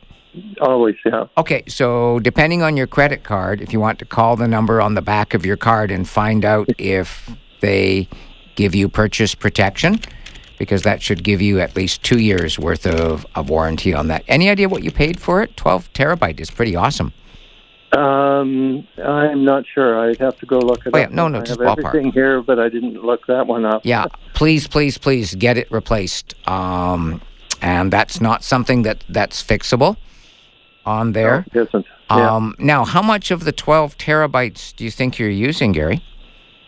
Always, 0.60 0.96
yeah. 1.04 1.26
Okay, 1.36 1.64
so 1.66 2.20
depending 2.20 2.62
on 2.62 2.76
your 2.76 2.86
credit 2.86 3.24
card, 3.24 3.60
if 3.60 3.72
you 3.72 3.80
want 3.80 3.98
to 3.98 4.04
call 4.04 4.36
the 4.36 4.46
number 4.46 4.80
on 4.80 4.94
the 4.94 5.02
back 5.02 5.34
of 5.34 5.44
your 5.44 5.56
card 5.56 5.90
and 5.90 6.08
find 6.08 6.44
out 6.44 6.68
if 6.78 7.30
they 7.60 8.08
give 8.54 8.74
you 8.74 8.88
purchase 8.88 9.34
protection, 9.34 10.00
because 10.58 10.82
that 10.82 11.02
should 11.02 11.24
give 11.24 11.40
you 11.40 11.60
at 11.60 11.74
least 11.76 12.02
two 12.02 12.18
years 12.18 12.58
worth 12.58 12.86
of, 12.86 13.26
of 13.34 13.48
warranty 13.48 13.94
on 13.94 14.08
that. 14.08 14.24
Any 14.28 14.50
idea 14.50 14.68
what 14.68 14.82
you 14.82 14.90
paid 14.90 15.20
for 15.20 15.42
it? 15.42 15.56
12 15.56 15.92
terabyte 15.92 16.40
is 16.40 16.50
pretty 16.50 16.76
awesome. 16.76 17.12
Um, 17.92 18.86
I'm 19.02 19.44
not 19.44 19.64
sure. 19.72 19.98
I'd 20.10 20.18
have 20.18 20.38
to 20.40 20.46
go 20.46 20.58
look 20.58 20.80
at 20.80 20.88
it 20.88 20.94
Oh, 20.94 20.98
yeah. 20.98 21.04
up. 21.06 21.12
No, 21.12 21.28
no, 21.28 21.38
I 21.38 21.42
just 21.42 21.58
have 21.60 21.68
ballpark. 21.78 21.86
everything 21.86 22.12
here, 22.12 22.42
but 22.42 22.58
I 22.58 22.68
didn't 22.68 23.02
look 23.02 23.26
that 23.28 23.46
one 23.46 23.64
up. 23.64 23.82
Yeah, 23.84 24.06
please, 24.34 24.66
please, 24.68 24.98
please 24.98 25.34
get 25.34 25.56
it 25.56 25.70
replaced. 25.70 26.34
Um, 26.48 27.22
and 27.62 27.90
that's 27.92 28.20
not 28.20 28.44
something 28.44 28.82
that, 28.82 29.04
that's 29.08 29.42
fixable 29.42 29.96
on 30.84 31.12
there. 31.12 31.44
No, 31.54 31.62
it 31.62 31.68
isn't. 31.68 31.86
Yeah. 32.10 32.34
Um, 32.36 32.54
now, 32.58 32.84
how 32.84 33.02
much 33.02 33.30
of 33.30 33.44
the 33.44 33.52
12 33.52 33.96
terabytes 33.98 34.74
do 34.76 34.84
you 34.84 34.90
think 34.90 35.18
you're 35.18 35.28
using, 35.30 35.72
Gary? 35.72 36.02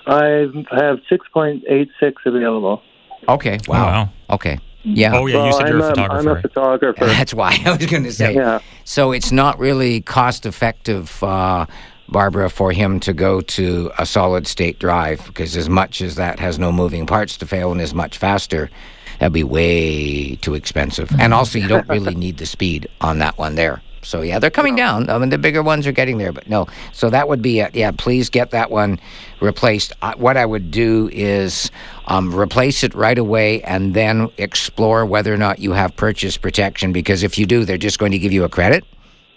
I 0.06 0.46
have 0.72 1.00
6.86 1.10 2.12
available. 2.26 2.82
Okay. 3.28 3.58
Oh, 3.68 3.72
Wow. 3.72 3.86
wow. 3.86 4.08
Okay. 4.30 4.58
Yeah. 4.83 5.14
Oh 5.14 5.26
yeah, 5.26 5.37
you 5.37 5.43
well, 5.43 5.53
said 5.53 5.68
you're 5.68 5.76
I'm 5.76 5.83
a 5.83 5.91
photographer. 5.91 6.31
I'm 6.31 6.37
a 6.37 6.43
photographer. 6.43 7.05
That's 7.07 7.35
why 7.35 7.59
I 7.64 7.76
was 7.76 7.87
going 7.87 8.05
to 8.05 8.12
say. 8.12 8.35
Yeah. 8.35 8.61
So 8.85 9.12
it's 9.12 9.31
not 9.33 9.59
really 9.59 10.01
cost 10.01 10.47
effective, 10.47 11.22
uh, 11.22 11.66
Barbara, 12.09 12.51
for 12.51 12.72
him 12.72 12.99
to 13.01 13.12
go 13.12 13.41
to 13.41 13.93
a 13.99 14.07
solid 14.07 14.47
state 14.47 14.78
drive 14.78 15.24
because 15.26 15.57
as 15.57 15.68
much 15.68 16.01
as 16.01 16.16
that 16.16 16.39
has 16.41 16.59
no 16.59 16.72
moving 16.72 17.07
parts 17.07 17.37
to 17.39 17.47
fail 17.47 17.72
and 17.72 17.81
is 17.81 17.95
much 17.95 18.18
faster, 18.18 18.70
that'd 19.18 19.33
be 19.33 19.45
way 19.45 20.37
too 20.37 20.55
expensive. 20.55 21.11
And 21.18 21.35
also, 21.35 21.59
you 21.59 21.68
don't 21.68 21.89
really 21.89 22.14
need 22.26 22.39
the 22.39 22.47
speed 22.47 22.89
on 23.01 23.18
that 23.18 23.39
one 23.39 23.55
there. 23.55 23.83
So 24.03 24.22
yeah, 24.22 24.38
they're 24.38 24.51
coming 24.51 24.76
down. 24.76 25.11
I 25.11 25.18
mean, 25.18 25.28
the 25.28 25.38
bigger 25.38 25.62
ones 25.62 25.86
are 25.86 25.92
getting 25.92 26.18
there, 26.18 26.32
but 26.32 26.48
no. 26.48 26.66
So 26.92 27.11
that 27.11 27.28
would 27.28 27.42
be 27.42 27.61
a, 27.61 27.70
yeah. 27.74 27.90
Please 27.90 28.30
get 28.30 28.51
that 28.53 28.70
one 28.70 28.98
replaced. 29.40 29.92
Uh, 30.01 30.14
what 30.16 30.36
I 30.36 30.46
would 30.46 30.70
do 30.70 31.11
is 31.12 31.70
um, 32.07 32.34
replace 32.34 32.82
it 32.82 32.94
right 32.94 33.18
away, 33.18 33.62
and 33.62 33.94
then 33.94 34.30
explore 34.38 35.05
whether 35.05 35.32
or 35.32 35.36
not 35.36 35.59
you 35.59 35.72
have 35.72 35.94
purchase 35.96 36.36
protection. 36.36 36.92
Because 36.92 37.22
if 37.22 37.38
you 37.38 37.46
do, 37.46 37.64
they're 37.64 37.78
just 37.78 37.98
going 37.98 38.12
to 38.12 38.18
give 38.18 38.32
you 38.32 38.44
a 38.44 38.48
credit 38.48 38.84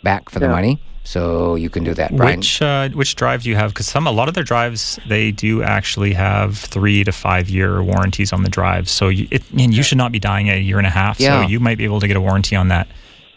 back 0.02 0.30
for 0.30 0.40
the 0.40 0.48
money. 0.48 0.80
So 1.06 1.56
you 1.56 1.70
can 1.70 1.84
do 1.84 1.94
that, 1.96 2.16
Brian. 2.16 2.40
Which 2.40 2.62
uh, 2.62 2.90
which 2.90 3.16
drive 3.16 3.44
do 3.44 3.50
you 3.50 3.58
have? 3.58 3.72
Because 3.72 3.88
some 3.88 4.08
a 4.08 4.12
lot 4.12 4.30
of 4.30 4.36
their 4.36 4.44
drives 4.44 4.98
they 5.06 5.32
do 5.32 5.62
actually 5.62 6.14
have 6.14 6.58
three 6.58 7.04
to 7.04 7.12
five 7.12 7.50
year 7.50 7.84
warranties 7.84 8.32
on 8.32 8.44
the 8.44 8.50
drives. 8.50 8.90
So 8.90 9.10
you, 9.10 9.28
it, 9.30 9.44
and 9.52 9.74
you 9.74 9.84
should 9.84 9.98
not 9.98 10.14
be 10.14 10.20
dying 10.20 10.50
at 10.50 10.58
a 10.58 10.62
year 10.62 10.78
and 10.78 10.88
a 10.88 10.92
half. 10.92 11.20
Yeah. 11.20 11.44
So 11.44 11.50
you 11.50 11.60
might 11.60 11.78
be 11.78 11.84
able 11.84 12.00
to 12.00 12.08
get 12.08 12.16
a 12.16 12.22
warranty 12.22 12.56
on 12.56 12.70
that. 12.70 12.88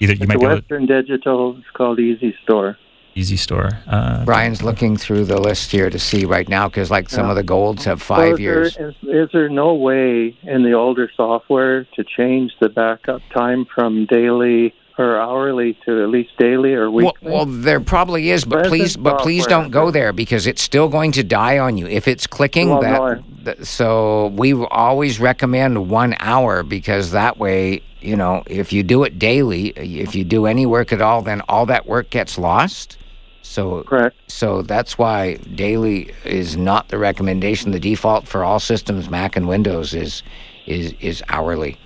Either 0.01 0.13
you 0.13 0.19
It's 0.21 0.29
might 0.29 0.37
a 0.37 0.39
be 0.39 0.45
able 0.45 0.55
to 0.57 0.61
Western 0.61 0.87
Digital. 0.87 1.57
It's 1.59 1.71
called 1.75 1.99
easystore. 1.99 2.77
Easy 3.15 3.37
Store. 3.39 3.71
Uh, 3.87 4.27
Brian's 4.27 4.63
looking 4.63 4.99
through 4.99 5.25
the 5.25 5.41
list 5.41 5.73
here 5.73 5.89
to 5.89 5.99
see 5.99 6.27
right 6.27 6.47
now 6.51 6.69
because, 6.69 6.91
like, 6.91 7.09
some 7.09 7.25
Yeah. 7.25 7.31
of 7.31 7.37
the 7.37 7.43
golds 7.43 7.85
have 7.87 8.03
So 8.03 8.15
five 8.15 8.35
is 8.35 8.41
years. 8.41 8.77
There, 8.77 8.89
is, 8.91 8.95
is 9.03 9.29
there 9.33 9.49
no 9.49 9.73
way 9.73 10.37
in 10.43 10.63
the 10.65 10.75
older 10.75 11.11
software 11.17 11.85
to 11.95 12.05
change 12.05 12.53
the 12.61 12.69
backup 12.69 13.23
time 13.33 13.65
from 13.75 14.05
daily 14.05 14.75
or 14.99 15.21
hourly 15.21 15.77
to 15.85 16.03
at 16.03 16.09
least 16.09 16.31
daily 16.39 16.73
or 16.73 16.91
weekly? 16.91 17.31
well, 17.31 17.45
there 17.47 17.81
probably 17.81 18.31
is, 18.31 18.45
but 18.45 18.67
please, 18.67 18.97
but 18.97 19.19
please 19.19 19.47
don't 19.47 19.71
go 19.71 19.91
there 19.91 20.13
because 20.13 20.47
it's 20.47 20.63
still 20.63 20.89
going 20.89 21.13
to 21.13 21.23
die 21.23 21.59
on 21.59 21.77
you 21.77 21.87
if 21.87 22.09
it's 22.09 22.27
clicking. 22.27 22.71
Well, 22.71 22.81
that, 22.81 22.99
no, 22.99 23.05
I- 23.05 23.23
th- 23.45 23.65
so 23.65 24.29
we 24.29 24.55
always 24.55 25.21
recommend 25.21 25.91
one 25.91 26.15
hour 26.19 26.63
because 26.63 27.11
that 27.11 27.39
way, 27.39 27.83
you 28.01 28.17
know, 28.17 28.43
if 28.47 28.73
you 28.73 28.83
do 28.83 29.05
it 29.05 29.19
daily, 29.19 29.69
if 29.69 30.15
you 30.15 30.25
do 30.25 30.47
any 30.47 30.67
work 30.67 30.93
at 30.93 31.01
all, 31.01 31.23
then 31.23 31.43
all 31.49 31.67
that 31.67 31.87
work 31.87 32.11
gets 32.11 32.39
lost. 32.39 32.97
So 33.43 33.85
Correct. 33.85 34.17
So 34.27 34.63
that's 34.63 34.99
why 34.99 35.35
daily 35.55 36.13
is 36.25 36.57
not 36.57 36.89
the 36.89 36.99
recommendation. 36.99 37.71
The 37.71 37.81
default 37.81 38.27
for 38.27 38.43
all 38.45 38.59
systems, 38.59 39.09
Mac 39.09 39.37
and 39.37 39.47
Windows, 39.47 39.95
is 39.95 40.23
is 40.67 40.93
is 41.01 41.23
hourly. 41.29 41.79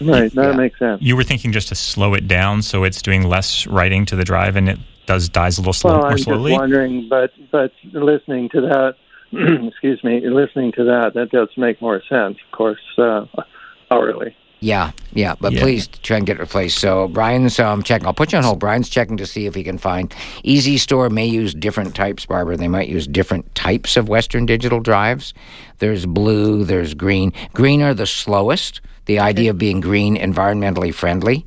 Right. 0.00 0.32
That 0.34 0.50
Yeah. 0.50 0.56
makes 0.56 0.78
sense. 0.78 1.00
you 1.02 1.16
were 1.16 1.22
thinking 1.24 1.52
just 1.52 1.68
to 1.68 1.74
slow 1.74 2.14
it 2.14 2.28
down 2.28 2.62
so 2.62 2.84
it's 2.84 3.00
doing 3.02 3.22
less 3.28 3.66
writing 3.66 4.04
to 4.06 4.16
the 4.16 4.24
drive 4.24 4.56
and 4.56 4.68
it 4.68 4.78
does 5.06 5.28
dies 5.28 5.56
a 5.56 5.60
little 5.60 5.72
slow, 5.72 5.92
Well, 5.92 6.00
more 6.00 6.10
I'm 6.12 6.18
slowly. 6.18 6.50
just 6.52 6.60
wondering, 6.60 7.08
but 7.08 7.30
but 7.52 7.72
listening 7.92 8.48
to 8.50 8.60
that, 8.62 8.96
excuse 9.68 10.02
me, 10.02 10.20
listening 10.28 10.72
to 10.72 10.84
that, 10.84 11.14
that 11.14 11.30
does 11.30 11.48
make 11.56 11.80
more 11.80 12.02
sense. 12.08 12.38
Of 12.44 12.50
course, 12.56 12.80
uh, 12.98 13.26
hourly. 13.90 14.34
Yeah, 14.60 14.92
yeah, 15.12 15.34
but 15.38 15.52
Yeah. 15.52 15.60
please 15.60 15.86
try 16.02 16.16
and 16.16 16.26
get 16.26 16.38
replaced. 16.38 16.78
So 16.78 17.08
Brian's 17.08 17.58
um, 17.60 17.82
checking. 17.82 18.06
I'll 18.06 18.14
put 18.14 18.32
you 18.32 18.38
on 18.38 18.44
hold. 18.44 18.58
Brian's 18.58 18.88
checking 18.88 19.16
to 19.18 19.26
see 19.26 19.46
if 19.46 19.54
he 19.54 19.62
can 19.62 19.76
find. 19.78 20.14
easystore 20.44 21.10
may 21.10 21.26
use 21.26 21.52
different 21.54 21.94
types, 21.94 22.24
Barbara. 22.26 22.56
They 22.56 22.68
might 22.68 22.88
use 22.88 23.06
different 23.06 23.54
types 23.54 23.96
of 23.96 24.08
Western 24.08 24.46
Digital 24.46 24.80
drives. 24.80 25.34
There's 25.78 26.06
blue. 26.06 26.64
There's 26.64 26.94
green. 26.94 27.32
Green 27.52 27.82
are 27.82 27.94
the 27.94 28.06
slowest. 28.06 28.80
The 29.04 29.18
idea 29.20 29.50
of 29.50 29.58
being 29.58 29.80
green, 29.80 30.16
environmentally 30.16 30.92
friendly. 30.92 31.46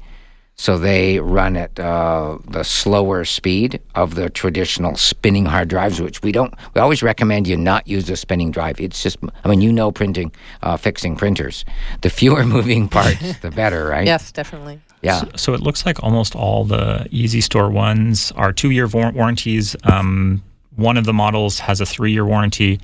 So 0.60 0.78
they 0.78 1.22
run 1.22 1.56
at 1.56 1.80
uh, 1.80 2.38
the 2.50 2.64
slower 2.64 3.24
speed 3.24 3.80
of 3.96 4.16
the 4.16 4.30
traditional 4.30 4.98
spinning 4.98 5.46
hard 5.46 5.70
drives, 5.70 6.02
which 6.02 6.22
we 6.22 6.34
don't. 6.34 6.54
We 6.74 6.82
always 6.82 7.02
recommend 7.02 7.48
you 7.48 7.56
not 7.56 7.88
use 7.88 8.10
a 8.10 8.18
spinning 8.18 8.52
drive. 8.52 8.82
It's 8.82 9.02
just, 9.02 9.20
I 9.46 9.48
mean, 9.48 9.62
you 9.62 9.72
know, 9.72 9.90
printing, 9.90 10.34
uh, 10.62 10.76
fixing 10.76 11.16
printers. 11.16 11.64
The 12.02 12.10
fewer 12.10 12.46
moving 12.56 12.90
parts, 12.90 13.38
the 13.40 13.52
better, 13.52 13.86
right? 13.86 14.06
Yes, 14.06 14.34
definitely. 14.34 14.82
Yeah. 15.02 15.22
So, 15.22 15.30
so 15.38 15.54
it 15.54 15.62
looks 15.62 15.86
like 15.86 16.04
almost 16.04 16.36
all 16.36 16.66
the 16.66 17.08
easystore 17.10 17.72
ones 17.72 18.34
are 18.34 18.52
two 18.52 18.72
year 18.72 18.88
war- 18.88 19.14
warranties. 19.14 19.78
Um, 19.86 20.44
one 20.76 20.98
of 20.98 21.06
the 21.06 21.14
models 21.14 21.60
has 21.60 21.80
a 21.80 21.86
three 21.86 22.12
year 22.12 22.26
warranty. 22.26 22.82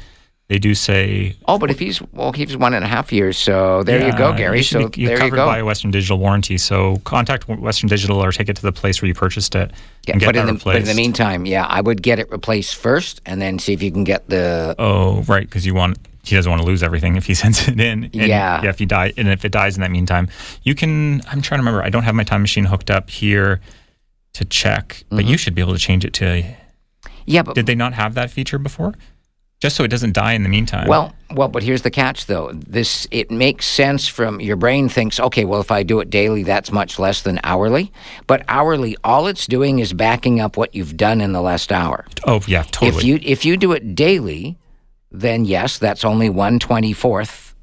They 0.47 0.59
do 0.59 0.75
say 0.75 1.35
Oh, 1.47 1.57
but 1.57 1.71
if 1.71 1.79
he's 1.79 1.99
well, 2.13 2.31
he's 2.31 2.55
one 2.55 2.75
and 2.75 2.85
a 2.85 2.87
half 2.87 3.11
years. 3.11 3.35
So 3.37 3.81
there 3.83 4.05
you 4.05 4.15
go, 4.15 4.31
Gary. 4.35 4.61
should 4.61 4.81
So 4.83 4.89
be, 4.89 5.01
you're 5.01 5.13
you 5.13 5.17
covered 5.17 5.35
go. 5.37 5.45
by 5.47 5.57
a 5.57 5.65
Western 5.65 5.89
Digital 5.89 6.19
warranty. 6.19 6.59
So 6.59 6.97
contact 6.97 7.47
Western 7.47 7.89
Digital 7.89 8.23
or 8.23 8.31
take 8.31 8.47
it 8.49 8.55
to 8.57 8.61
the 8.61 8.71
place 8.71 9.01
where 9.01 9.07
you 9.07 9.15
purchased 9.15 9.55
it 9.55 9.71
Yeah, 10.05 10.11
and 10.13 10.19
get 10.19 10.27
but 10.27 10.35
that 10.35 10.41
in 10.41 10.45
the 10.47 10.53
replaced. 10.53 10.75
but 10.75 10.81
in 10.81 10.95
the 10.95 11.01
meantime, 11.01 11.47
yeah, 11.47 11.65
I 11.65 11.81
would 11.81 12.03
get 12.03 12.19
it 12.19 12.29
replaced 12.29 12.75
first, 12.75 13.21
and 13.25 13.41
then 13.41 13.57
see 13.57 13.73
if 13.73 13.81
you 13.81 13.91
can 13.91 14.03
get 14.03 14.29
the 14.29 14.75
oh, 14.77 15.21
right, 15.23 15.45
because 15.47 15.65
you 15.65 15.73
want 15.73 15.97
he 16.23 16.35
doesn't 16.35 16.49
want 16.49 16.61
to 16.61 16.67
lose 16.67 16.83
everything 16.83 17.15
if 17.15 17.25
he 17.25 17.33
sends 17.43 17.67
it 17.67 17.79
in. 17.79 18.03
And 18.05 18.13
Yeah. 18.15 18.61
Yeah. 18.61 18.69
If 18.69 18.77
he 18.77 18.85
die, 18.85 19.13
and 19.17 19.27
if 19.29 19.45
it 19.45 19.51
dies 19.51 19.75
in 19.77 19.81
that 19.81 19.91
meantime, 19.91 20.27
you 20.61 20.75
can. 20.75 21.21
I'm 21.27 21.41
trying 21.41 21.57
to 21.59 21.61
remember. 21.65 21.81
I 21.81 21.89
don't 21.89 22.03
have 22.03 22.13
my 22.13 22.23
time 22.23 22.41
machine 22.41 22.65
hooked 22.65 22.91
up 22.91 23.09
here 23.09 23.61
to 24.33 24.45
check, 24.45 25.03
but 25.09 25.19
Mm-hmm. 25.21 25.27
you 25.29 25.37
should 25.37 25.55
be 25.55 25.61
able 25.61 25.73
to 25.73 25.79
change 25.79 26.05
it 26.05 26.13
to. 26.15 26.43
Yeah, 27.25 27.41
but 27.41 27.55
Did 27.55 27.65
they 27.65 27.73
not 27.73 27.93
have 27.93 28.13
that 28.13 28.29
feature 28.29 28.59
before? 28.59 28.93
Just 29.61 29.77
so 29.77 29.83
it 29.83 29.87
doesn't 29.87 30.13
die 30.13 30.33
in 30.33 30.43
the 30.43 30.49
meantime. 30.49 30.87
Well, 30.87 31.13
well, 31.31 31.47
but 31.47 31.63
here's 31.63 31.81
the 31.81 31.89
catch, 31.89 32.25
though. 32.25 32.51
This 32.53 33.07
it 33.09 33.31
makes 33.31 33.65
sense 33.65 34.07
from 34.07 34.39
your 34.41 34.57
brain 34.57 34.89
thinks, 34.89 35.19
okay, 35.19 35.45
well, 35.45 35.61
if 35.61 35.71
I 35.71 35.81
do 35.81 35.99
it 36.01 36.09
daily, 36.09 36.43
that's 36.43 36.71
much 36.71 36.99
less 36.99 37.21
than 37.21 37.39
hourly. 37.43 37.91
But 38.27 38.43
hourly, 38.47 38.95
all 39.03 39.27
it's 39.27 39.47
doing 39.47 39.79
is 39.79 39.93
backing 39.93 40.39
up 40.39 40.57
what 40.57 40.75
you've 40.75 40.97
done 40.97 41.21
in 41.21 41.31
the 41.31 41.41
last 41.41 41.71
hour. 41.71 42.05
oh 42.25 42.41
yeah, 42.47 42.63
totally. 42.63 42.97
If 42.97 43.03
you 43.03 43.19
if 43.23 43.45
you 43.45 43.57
do 43.57 43.71
it 43.71 43.95
daily, 43.95 44.57
then 45.09 45.45
yes, 45.45 45.77
that's 45.77 46.03
only 46.03 46.29
one 46.29 46.59
twenty 46.59 46.91
fourth 46.93 47.55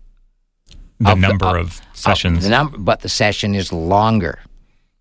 the 0.99 1.11
of 1.13 1.21
the- 1.21 1.29
number 1.29 1.57
of- 1.59 1.67
of 1.67 1.81
sessions. 1.93 2.45
The 2.45 2.51
number, 2.51 2.79
but 2.79 3.01
the 3.01 3.09
session 3.11 3.55
is 3.55 3.71
longer 3.73 4.39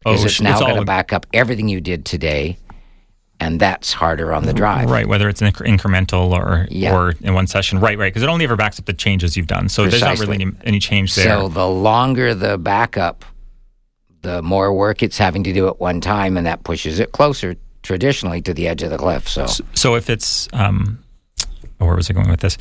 oh, 0.05 0.11
because 0.11 0.25
it's 0.25 0.41
now 0.41 0.59
going 0.59 0.75
to 0.75 0.85
back 0.85 1.13
up 1.13 1.25
everything 1.33 1.67
you 1.69 1.81
did 1.81 2.05
today, 2.05 2.57
and 3.41 3.59
that's 3.59 3.91
harder 3.91 4.31
on 4.33 4.45
the 4.45 4.53
drive. 4.53 4.89
Right, 4.89 5.07
whether 5.07 5.27
it's 5.27 5.41
inc- 5.41 5.65
incremental 5.67 6.31
or 6.31 6.67
Yeah. 6.69 6.95
or 6.95 7.15
in 7.21 7.33
one 7.33 7.47
session. 7.47 7.79
Right, 7.79 7.97
right, 7.97 8.13
because 8.13 8.21
it 8.23 8.29
only 8.29 8.45
ever 8.45 8.55
backs 8.55 8.77
up 8.79 8.85
the 8.85 8.93
changes 8.93 9.35
you've 9.35 9.47
done. 9.47 9.67
So 9.67 9.85
there's 9.87 9.99
not 10.01 10.19
really 10.19 10.35
any, 10.41 10.51
any 10.63 10.79
change 10.79 11.15
there. 11.15 11.25
So 11.25 11.47
the 11.49 11.67
longer 11.67 12.35
the 12.35 12.59
backup, 12.59 13.25
the 14.21 14.43
more 14.43 14.71
work 14.71 15.01
it's 15.01 15.17
having 15.17 15.43
to 15.45 15.53
do 15.53 15.67
at 15.67 15.79
one 15.81 15.99
time, 16.01 16.37
and 16.37 16.45
that 16.45 16.63
pushes 16.63 16.99
it 16.99 17.11
closer 17.13 17.55
traditionally 17.81 18.41
to 18.43 18.53
the 18.53 18.67
edge 18.67 18.83
of 18.83 18.91
the 18.91 18.97
cliff. 18.99 19.27
So 19.27 19.47
So 19.73 19.95
if 19.95 20.07
it's, 20.07 20.47
um, 20.53 21.03
where 21.79 21.95
was 21.95 22.11
I 22.11 22.13
going 22.13 22.29
with 22.29 22.41
this? 22.41 22.59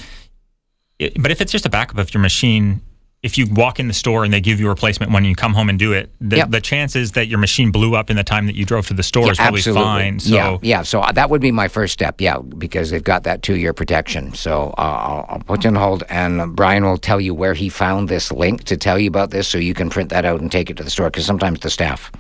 It, 0.99 1.21
but 1.23 1.31
if 1.31 1.43
it's 1.43 1.53
just 1.53 1.67
a 1.67 1.71
backup 1.71 1.99
of 1.99 2.13
your 2.15 2.23
machine, 2.23 2.81
if 3.23 3.37
you 3.37 3.47
walk 3.53 3.79
in 3.79 3.87
the 3.87 3.93
store 3.93 4.25
and 4.25 4.33
they 4.33 4.41
give 4.41 4.59
you 4.61 4.67
a 4.67 4.69
replacement 4.71 5.13
when 5.13 5.27
you 5.27 5.35
come 5.37 5.53
home 5.53 5.69
and 5.69 5.79
do 5.79 5.93
it, 5.93 6.11
the, 6.23 6.37
Yep. 6.39 6.51
the 6.53 6.61
chances 6.63 7.13
that 7.13 7.27
your 7.29 7.39
machine 7.39 7.71
blew 7.71 7.95
up 7.95 8.09
in 8.09 8.17
the 8.17 8.25
time 8.25 8.47
that 8.47 8.55
you 8.57 8.65
drove 8.65 8.87
to 8.87 8.95
the 8.95 9.03
store 9.03 9.27
Yeah, 9.27 9.33
is 9.33 9.37
probably 9.37 9.59
absolutely. 9.59 9.83
fine. 9.85 10.21
So 10.21 10.35
yeah, 10.35 10.59
yeah. 10.63 10.83
So 10.83 11.01
uh, 11.03 11.13
that 11.13 11.29
would 11.29 11.43
be 11.43 11.53
my 11.53 11.69
first 11.69 11.93
step. 11.93 12.19
Yeah, 12.21 12.39
because 12.39 12.89
they've 12.91 13.05
got 13.05 13.25
that 13.25 13.43
two-year 13.43 13.75
protection. 13.75 14.33
So 14.33 14.73
uh, 14.79 14.81
I'll, 14.81 15.27
I'll 15.29 15.41
put 15.41 15.65
you 15.65 15.69
on 15.69 15.75
hold, 15.77 16.03
and 16.09 16.57
Brian 16.57 16.83
will 16.83 16.97
tell 16.97 17.21
you 17.21 17.35
where 17.35 17.53
he 17.53 17.69
found 17.69 18.09
this 18.09 18.33
link 18.33 18.65
to 18.65 18.77
tell 18.79 18.99
you 18.99 19.09
about 19.09 19.31
this, 19.33 19.47
so 19.49 19.59
you 19.59 19.75
can 19.75 19.91
print 19.91 20.09
that 20.09 20.25
out 20.25 20.41
and 20.41 20.51
take 20.51 20.71
it 20.71 20.79
to 20.79 20.83
the 20.83 20.91
store. 20.91 21.11
Because 21.11 21.27
sometimes 21.27 21.61
the 21.61 21.69
staff, 21.69 22.11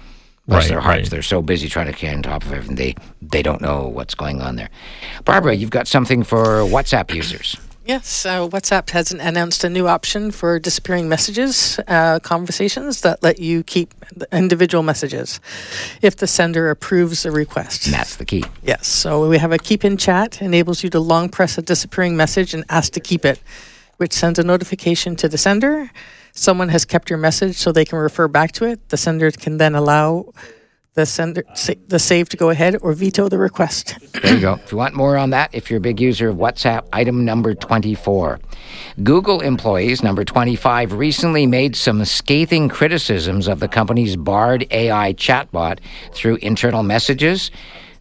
bless 0.47 0.65
Right, 0.65 0.69
their 0.69 0.81
hearts, 0.81 0.99
right. 1.05 1.11
they're 1.11 1.23
so 1.23 1.41
busy 1.41 1.69
trying 1.71 1.91
to 1.91 1.97
stay 1.97 2.13
on 2.13 2.23
top 2.23 2.43
of 2.45 2.53
everything, 2.53 2.77
they 2.77 2.95
they 3.23 3.43
don't 3.43 3.63
know 3.63 3.89
what's 3.89 4.15
going 4.15 4.43
on 4.43 4.57
there. 4.57 4.69
Barbara, 5.25 5.55
you've 5.55 5.71
got 5.71 5.89
something 5.89 6.25
for 6.25 6.45
WhatsApp 6.67 7.15
users. 7.15 7.57
Yes, 7.91 8.25
uh, 8.25 8.47
WhatsApp 8.47 8.91
has 8.91 9.11
announced 9.11 9.65
a 9.65 9.69
new 9.69 9.89
option 9.89 10.31
for 10.31 10.61
disappearing 10.61 11.09
messages, 11.09 11.81
uh, 11.89 12.21
conversations 12.21 13.01
that 13.01 13.21
let 13.21 13.41
you 13.41 13.65
keep 13.65 13.93
the 14.15 14.29
individual 14.31 14.85
messages 14.85 15.41
if 16.01 16.15
the 16.15 16.29
sender 16.29 16.71
approves 16.71 17.25
the 17.25 17.33
request. 17.33 17.87
And 17.87 17.95
that's 17.95 18.15
the 18.15 18.25
key. 18.25 18.45
Yes, 18.63 18.87
so 18.87 19.29
we 19.29 19.39
have 19.39 19.51
a 19.51 19.59
keep 19.59 19.85
in 19.85 19.97
chat, 19.97 20.41
enables 20.41 20.85
you 20.85 20.91
to 20.91 21.01
long 21.01 21.31
press 21.31 21.59
a 21.59 21.63
disappearing 21.63 22.17
message 22.17 22.55
and 22.55 22.65
ask 22.69 22.93
to 22.93 23.01
keep 23.01 23.25
it, 23.25 23.41
which 23.97 24.13
sends 24.13 24.39
a 24.39 24.45
notification 24.45 25.17
to 25.17 25.29
the 25.29 25.37
sender. 25.37 25.91
Someone 26.31 26.69
has 26.69 26.85
kept 26.85 27.11
your 27.11 27.19
message 27.19 27.57
so 27.57 27.73
they 27.73 27.85
can 27.85 27.99
refer 27.99 28.29
back 28.29 28.53
to 28.53 28.67
it. 28.67 28.89
The 28.91 28.97
sender 28.97 29.33
can 29.33 29.57
then 29.57 29.75
allow 29.75 30.33
the 30.95 31.07
sender 31.07 31.45
the 31.87 31.99
save 31.99 32.29
to 32.29 32.37
go 32.37 32.51
ahead 32.51 32.77
or 32.83 32.93
veto 32.93 33.29
the 33.29 33.39
request. 33.39 33.97
There 34.23 34.35
you 34.35 34.41
go. 34.41 34.55
If 34.55 34.73
you 34.73 34.79
want 34.79 34.95
more 34.95 35.17
on 35.17 35.31
that, 35.31 35.51
if 35.55 35.71
you're 35.71 35.79
a 35.79 35.81
big 35.81 36.01
user 36.01 36.29
of 36.29 36.37
WhatsApp, 36.37 36.87
item 36.93 37.25
number 37.25 37.55
24. 37.55 38.41
Google 39.03 39.41
employees, 39.41 40.03
number 40.03 40.25
25, 40.25 40.93
recently 40.93 41.47
made 41.47 41.77
some 41.77 42.05
scathing 42.05 42.69
criticisms 42.69 43.47
of 43.47 43.61
the 43.61 43.69
company's 43.69 44.17
Bard 44.17 44.67
AI 44.73 45.13
chatbot 45.13 45.79
through 46.13 46.37
internal 46.37 46.83
messages. 46.83 47.51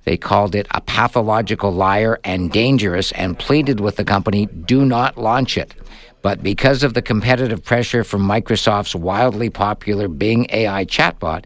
They 0.06 0.18
called 0.18 0.56
it 0.56 0.66
a 0.72 0.82
pathological 0.82 1.72
liar 1.72 2.20
and 2.24 2.52
dangerous 2.52 3.11
and 3.11 3.38
pleaded 3.38 3.80
with 3.80 3.98
the 3.98 4.03
company 4.06 4.48
do 4.48 4.84
not 4.84 5.18
launch 5.18 5.57
it. 5.57 5.76
But 6.22 6.44
because 6.44 6.84
of 6.84 6.94
the 6.94 7.02
competitive 7.02 7.64
pressure 7.64 8.04
from 8.04 8.22
Microsoft's 8.28 8.96
wildly 8.96 9.50
popular 9.50 10.08
Bing 10.08 10.48
AI 10.50 10.86
chatbot, 10.86 11.46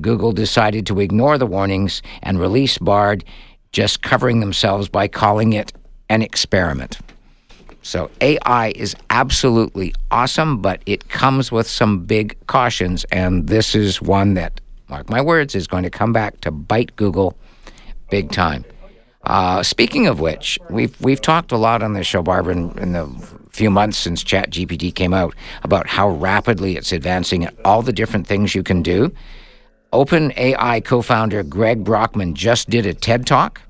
Google 0.00 0.32
decided 0.32 0.86
to 0.86 1.00
ignore 1.00 1.36
the 1.36 1.46
warnings 1.46 2.00
and 2.22 2.40
release 2.40 2.78
Bard, 2.78 3.24
just 3.72 4.02
covering 4.02 4.40
themselves 4.40 4.88
by 4.88 5.08
calling 5.08 5.52
it 5.52 5.72
an 6.08 6.22
experiment. 6.22 6.98
So 7.82 8.10
AI 8.22 8.72
is 8.74 8.96
absolutely 9.10 9.94
awesome, 10.10 10.62
but 10.62 10.80
it 10.86 11.10
comes 11.10 11.52
with 11.52 11.68
some 11.68 12.06
big 12.06 12.34
cautions, 12.46 13.04
and 13.12 13.46
this 13.46 13.74
is 13.74 14.00
one 14.00 14.34
that, 14.34 14.58
mark 14.88 15.10
my 15.10 15.20
words, 15.20 15.54
is 15.54 15.66
going 15.66 15.82
to 15.82 15.90
come 15.90 16.12
back 16.12 16.40
to 16.40 16.50
bite 16.50 16.96
Google 16.96 17.36
big 18.08 18.30
time. 18.30 18.64
Uh, 19.24 19.62
speaking 19.62 20.06
of 20.06 20.20
which, 20.20 20.58
we've 20.70 20.98
we've 21.00 21.20
talked 21.20 21.52
a 21.52 21.56
lot 21.56 21.82
on 21.82 21.92
this 21.92 22.06
show, 22.06 22.22
Barbara, 22.22 22.54
in, 22.54 22.78
in 22.78 22.92
the 22.92 23.06
few 23.54 23.70
months 23.70 23.96
since 23.96 24.24
ChatGPT 24.24 24.92
came 24.94 25.14
out 25.14 25.34
about 25.62 25.86
how 25.86 26.08
rapidly 26.08 26.76
it's 26.76 26.90
advancing 26.92 27.46
and 27.46 27.56
all 27.64 27.82
the 27.82 27.92
different 27.92 28.26
things 28.26 28.54
you 28.54 28.64
can 28.64 28.82
do. 28.82 29.12
OpenAI 29.92 30.84
co-founder 30.84 31.44
Greg 31.44 31.84
Brockman 31.84 32.34
just 32.34 32.68
did 32.68 32.84
a 32.84 32.92
TED 32.92 33.26
talk 33.26 33.60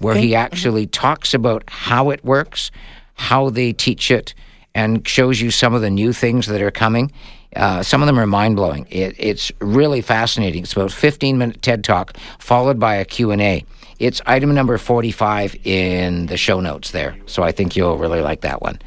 where 0.00 0.14
he 0.14 0.34
actually 0.34 0.86
talks 0.86 1.32
about 1.32 1.64
how 1.68 2.10
it 2.10 2.22
works, 2.22 2.70
how 3.14 3.48
they 3.48 3.72
teach 3.72 4.10
it, 4.10 4.34
and 4.74 5.08
shows 5.08 5.40
you 5.40 5.50
some 5.50 5.72
of 5.72 5.80
the 5.80 5.88
new 5.88 6.12
things 6.12 6.46
that 6.48 6.60
are 6.60 6.70
coming. 6.70 7.10
Uh, 7.56 7.82
some 7.82 8.02
of 8.02 8.06
them 8.06 8.18
are 8.18 8.26
mind 8.26 8.56
blowing. 8.56 8.86
It, 8.90 9.14
it's 9.18 9.50
really 9.60 10.02
fascinating. 10.02 10.64
It's 10.64 10.74
about 10.74 10.92
a 10.92 10.94
15 10.94 11.38
minute 11.38 11.62
TED 11.62 11.82
talk 11.82 12.16
followed 12.38 12.78
by 12.78 12.96
a 12.96 13.04
Q&A. 13.04 13.64
It's 13.98 14.20
item 14.26 14.52
number 14.54 14.76
45 14.76 15.56
in 15.64 16.26
the 16.26 16.36
show 16.36 16.60
notes 16.60 16.90
there. 16.90 17.16
So 17.26 17.42
I 17.42 17.52
think 17.52 17.76
you'll 17.76 17.96
really 17.96 18.20
like 18.20 18.42
that 18.42 18.60
one. 18.60 18.80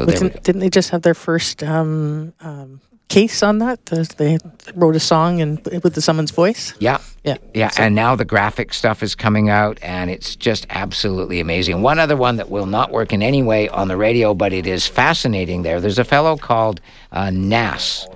So 0.00 0.06
Didn't, 0.06 0.42
didn't 0.42 0.60
they 0.60 0.70
just 0.70 0.90
have 0.90 1.02
their 1.02 1.14
first 1.14 1.62
um, 1.62 2.32
um, 2.40 2.80
case 3.08 3.42
on 3.42 3.58
that? 3.58 3.84
The, 3.86 4.08
they 4.16 4.38
wrote 4.74 4.96
a 4.96 5.00
song 5.00 5.40
and 5.40 5.64
with 5.82 5.94
the 5.94 6.00
someone's 6.00 6.30
voice. 6.30 6.74
Yeah. 6.78 6.98
Yeah. 7.24 7.36
Yeah, 7.52 7.70
and 7.76 7.94
now 7.94 8.16
the 8.16 8.24
graphic 8.24 8.72
stuff 8.72 9.02
is 9.02 9.14
coming 9.14 9.50
out, 9.50 9.78
and 9.82 10.10
it's 10.10 10.36
just 10.36 10.66
absolutely 10.70 11.38
amazing. 11.38 11.82
One 11.82 11.98
other 11.98 12.16
one 12.16 12.36
that 12.36 12.48
will 12.48 12.64
not 12.64 12.92
work 12.92 13.12
in 13.12 13.22
any 13.22 13.42
way 13.42 13.68
on 13.68 13.88
the 13.88 13.96
radio, 13.96 14.32
but 14.32 14.54
it 14.54 14.66
is 14.66 14.86
fascinating 14.86 15.62
there. 15.62 15.80
There's 15.82 15.98
a 15.98 16.04
fellow 16.04 16.38
called 16.38 16.80
uh, 17.12 17.28
Nas, 17.30 18.08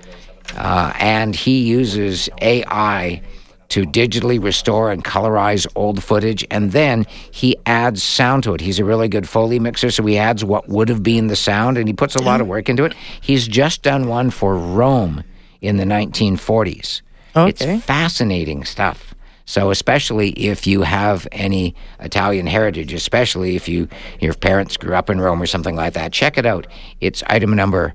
uh, 0.56 0.92
and 0.98 1.36
he 1.36 1.60
uses 1.60 2.30
AI 2.40 3.20
to 3.68 3.84
digitally 3.84 4.42
restore 4.42 4.90
and 4.90 5.04
colorize 5.04 5.66
old 5.74 6.02
footage, 6.02 6.46
and 6.50 6.72
then 6.72 7.06
he 7.30 7.56
adds 7.66 8.02
sound 8.02 8.42
to 8.44 8.54
it. 8.54 8.60
He's 8.60 8.78
a 8.78 8.84
really 8.84 9.08
good 9.08 9.28
Foley 9.28 9.58
mixer, 9.58 9.90
so 9.90 10.04
he 10.04 10.18
adds 10.18 10.44
what 10.44 10.68
would 10.68 10.88
have 10.88 11.02
been 11.02 11.28
the 11.28 11.36
sound, 11.36 11.78
and 11.78 11.88
he 11.88 11.94
puts 11.94 12.14
a 12.14 12.22
lot 12.22 12.40
of 12.40 12.46
work 12.46 12.68
into 12.68 12.84
it. 12.84 12.94
He's 13.20 13.46
just 13.48 13.82
done 13.82 14.08
one 14.08 14.30
for 14.30 14.56
Rome 14.56 15.24
in 15.60 15.76
the 15.76 15.84
1940s. 15.84 17.02
Okay. 17.36 17.50
It's 17.50 17.84
fascinating 17.84 18.64
stuff. 18.64 19.14
So, 19.46 19.70
especially 19.70 20.30
if 20.30 20.66
you 20.66 20.82
have 20.82 21.28
any 21.30 21.74
Italian 22.00 22.46
heritage, 22.46 22.94
especially 22.94 23.56
if 23.56 23.68
you 23.68 23.88
your 24.18 24.32
parents 24.32 24.78
grew 24.78 24.94
up 24.94 25.10
in 25.10 25.20
Rome 25.20 25.42
or 25.42 25.46
something 25.46 25.76
like 25.76 25.92
that, 25.94 26.12
check 26.12 26.38
it 26.38 26.46
out. 26.46 26.66
It's 27.00 27.22
item 27.26 27.54
number 27.54 27.92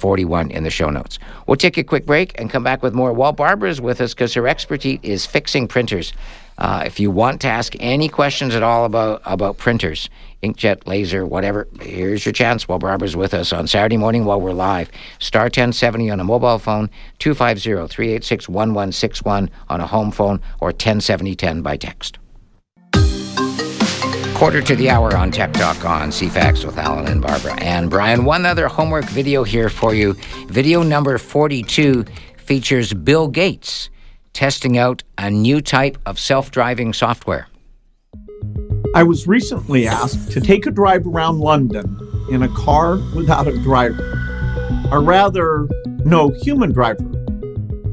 41 0.00 0.50
in 0.50 0.64
the 0.64 0.70
show 0.70 0.90
notes. 0.90 1.18
We'll 1.46 1.56
take 1.56 1.76
a 1.76 1.84
quick 1.84 2.06
break 2.06 2.38
and 2.40 2.50
come 2.50 2.64
back 2.64 2.82
with 2.82 2.94
more 2.94 3.12
while 3.12 3.32
Barbara 3.32 3.70
is 3.70 3.80
with 3.80 4.00
us 4.00 4.14
because 4.14 4.34
her 4.34 4.48
expertise 4.48 4.98
is 5.02 5.26
fixing 5.26 5.68
printers. 5.68 6.12
Uh, 6.60 6.82
if 6.84 7.00
you 7.00 7.10
want 7.10 7.40
to 7.40 7.48
ask 7.48 7.74
any 7.80 8.08
questions 8.08 8.54
at 8.54 8.62
all 8.62 8.84
about, 8.84 9.22
about 9.24 9.56
printers, 9.56 10.10
inkjet, 10.42 10.86
laser, 10.86 11.24
whatever, 11.24 11.66
here's 11.80 12.26
your 12.26 12.34
chance 12.34 12.68
while 12.68 12.78
Barbara's 12.78 13.16
with 13.16 13.32
us 13.32 13.52
on 13.52 13.66
Saturday 13.66 13.96
morning 13.96 14.26
while 14.26 14.40
we're 14.40 14.52
live. 14.52 14.90
Star 15.18 15.44
1070 15.44 16.10
on 16.10 16.20
a 16.20 16.24
mobile 16.24 16.58
phone, 16.58 16.90
250 17.18 17.88
386 17.88 18.48
1161 18.48 19.50
on 19.70 19.80
a 19.80 19.86
home 19.86 20.10
phone, 20.10 20.40
or 20.60 20.68
107010 20.68 21.62
by 21.62 21.76
text. 21.78 22.19
Quarter 24.40 24.62
to 24.62 24.74
the 24.76 24.88
hour 24.88 25.14
on 25.14 25.30
Tech 25.30 25.52
Talk 25.52 25.84
on 25.84 26.08
CFAX 26.08 26.64
with 26.64 26.78
Alan 26.78 27.06
and 27.08 27.20
Barbara. 27.20 27.62
And 27.62 27.90
Brian, 27.90 28.24
one 28.24 28.46
other 28.46 28.68
homework 28.68 29.04
video 29.04 29.44
here 29.44 29.68
for 29.68 29.92
you. 29.92 30.14
Video 30.46 30.82
number 30.82 31.18
42 31.18 32.06
features 32.38 32.94
Bill 32.94 33.28
Gates 33.28 33.90
testing 34.32 34.78
out 34.78 35.02
a 35.18 35.30
new 35.30 35.60
type 35.60 35.98
of 36.06 36.18
self 36.18 36.50
driving 36.50 36.94
software. 36.94 37.48
I 38.94 39.02
was 39.02 39.26
recently 39.26 39.86
asked 39.86 40.32
to 40.32 40.40
take 40.40 40.64
a 40.64 40.70
drive 40.70 41.06
around 41.06 41.40
London 41.40 41.98
in 42.30 42.42
a 42.42 42.48
car 42.48 42.96
without 43.14 43.46
a 43.46 43.58
driver, 43.58 44.88
or 44.90 45.02
rather, 45.02 45.68
no 46.06 46.30
human 46.30 46.72
driver. 46.72 47.04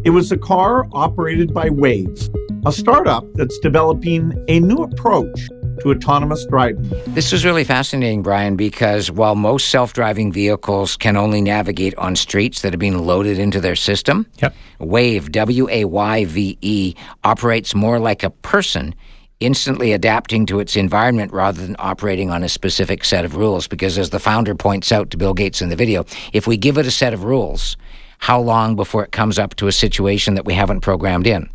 It 0.06 0.12
was 0.12 0.32
a 0.32 0.38
car 0.38 0.88
operated 0.94 1.54
by 1.54 1.72
Waves, 1.72 2.30
a 2.66 2.72
startup 2.72 3.26
that's 3.34 3.60
developing 3.60 4.46
a 4.48 4.62
new 4.62 4.78
approach 4.78 5.50
to 5.82 5.92
autonomous 5.92 6.46
driving. 6.46 6.90
This 7.08 7.34
is 7.34 7.46
really 7.46 7.64
fascinating, 7.64 8.22
Brian, 8.24 8.56
because 8.56 9.12
while 9.12 9.36
most 9.36 9.70
self 9.70 9.94
driving 9.94 10.32
vehicles 10.32 10.98
can 10.98 11.18
only 11.18 11.42
navigate 11.42 11.96
on 11.98 12.16
streets 12.16 12.62
that 12.62 12.74
have 12.74 12.80
been 12.80 13.06
loaded 13.06 13.40
into 13.40 13.60
their 13.60 13.76
system, 13.76 14.26
Yep. 14.42 14.56
Wayve, 14.80 15.32
W 15.32 15.68
A 15.70 15.86
Y 15.86 16.26
V 16.26 16.58
E, 16.62 16.96
operates 17.24 17.74
more 17.74 18.00
like 18.00 18.24
a 18.24 18.30
person, 18.30 18.94
instantly 19.40 19.94
adapting 19.94 20.46
to 20.48 20.60
its 20.60 20.76
environment 20.76 21.32
rather 21.32 21.62
than 21.62 21.76
operating 21.80 22.30
on 22.32 22.44
a 22.44 22.50
specific 22.50 23.04
set 23.06 23.26
of 23.26 23.36
rules. 23.36 23.68
Because 23.68 23.98
as 23.98 24.10
the 24.10 24.20
founder 24.20 24.56
points 24.56 24.92
out 24.92 25.10
to 25.12 25.18
Bill 25.18 25.34
Gates 25.34 25.62
in 25.62 25.70
the 25.70 25.76
video, 25.76 26.06
if 26.34 26.48
we 26.48 26.58
give 26.58 26.78
it 26.78 26.86
a 26.86 26.92
set 26.92 27.14
of 27.14 27.24
rules, 27.24 27.78
how 28.20 28.40
long 28.40 28.76
before 28.76 29.04
it 29.04 29.12
comes 29.12 29.38
up 29.38 29.56
to 29.58 29.68
a 29.68 29.72
situation 29.72 30.36
that 30.36 30.46
we 30.46 30.54
haven't 30.54 30.82
programmed 30.82 31.28
in? 31.28 31.50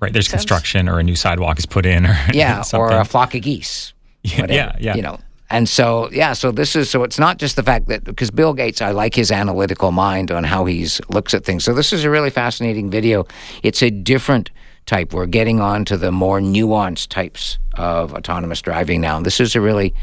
Right. 0.00 0.12
There's 0.12 0.28
construction 0.28 0.88
or 0.88 0.98
a 0.98 1.02
new 1.02 1.16
sidewalk 1.16 1.58
is 1.58 1.66
put 1.66 1.86
in 1.86 2.06
or 2.06 2.16
Yeah, 2.32 2.62
or 2.74 2.90
a 2.92 3.04
flock 3.04 3.34
of 3.34 3.42
geese. 3.42 3.92
Yeah, 4.22 4.42
whatever, 4.42 4.52
yeah, 4.52 4.76
yeah. 4.80 4.96
You 4.96 5.02
know, 5.02 5.18
and 5.50 5.68
so 5.68 6.10
yeah, 6.12 6.34
so 6.34 6.50
this 6.50 6.76
is 6.76 6.90
so 6.90 7.02
it's 7.04 7.18
not 7.18 7.38
just 7.38 7.56
the 7.56 7.62
fact 7.62 7.88
that 7.88 8.04
because 8.04 8.30
Bill 8.30 8.52
Gates, 8.52 8.82
I 8.82 8.90
like 8.90 9.14
his 9.14 9.32
analytical 9.32 9.92
mind 9.92 10.30
on 10.30 10.44
how 10.44 10.66
he 10.66 10.86
looks 11.08 11.32
at 11.32 11.44
things. 11.44 11.64
So 11.64 11.72
this 11.72 11.92
is 11.92 12.04
a 12.04 12.10
really 12.10 12.30
fascinating 12.30 12.90
video. 12.90 13.26
It's 13.62 13.82
a 13.82 13.90
different 13.90 14.50
type. 14.84 15.12
We're 15.12 15.26
getting 15.26 15.60
on 15.60 15.84
to 15.86 15.96
the 15.96 16.12
more 16.12 16.40
nuanced 16.40 17.08
types 17.08 17.58
of 17.74 18.12
autonomous 18.12 18.60
driving 18.60 19.00
now. 19.00 19.20
This 19.20 19.40
is 19.40 19.54
a 19.54 19.60
really, 19.60 19.94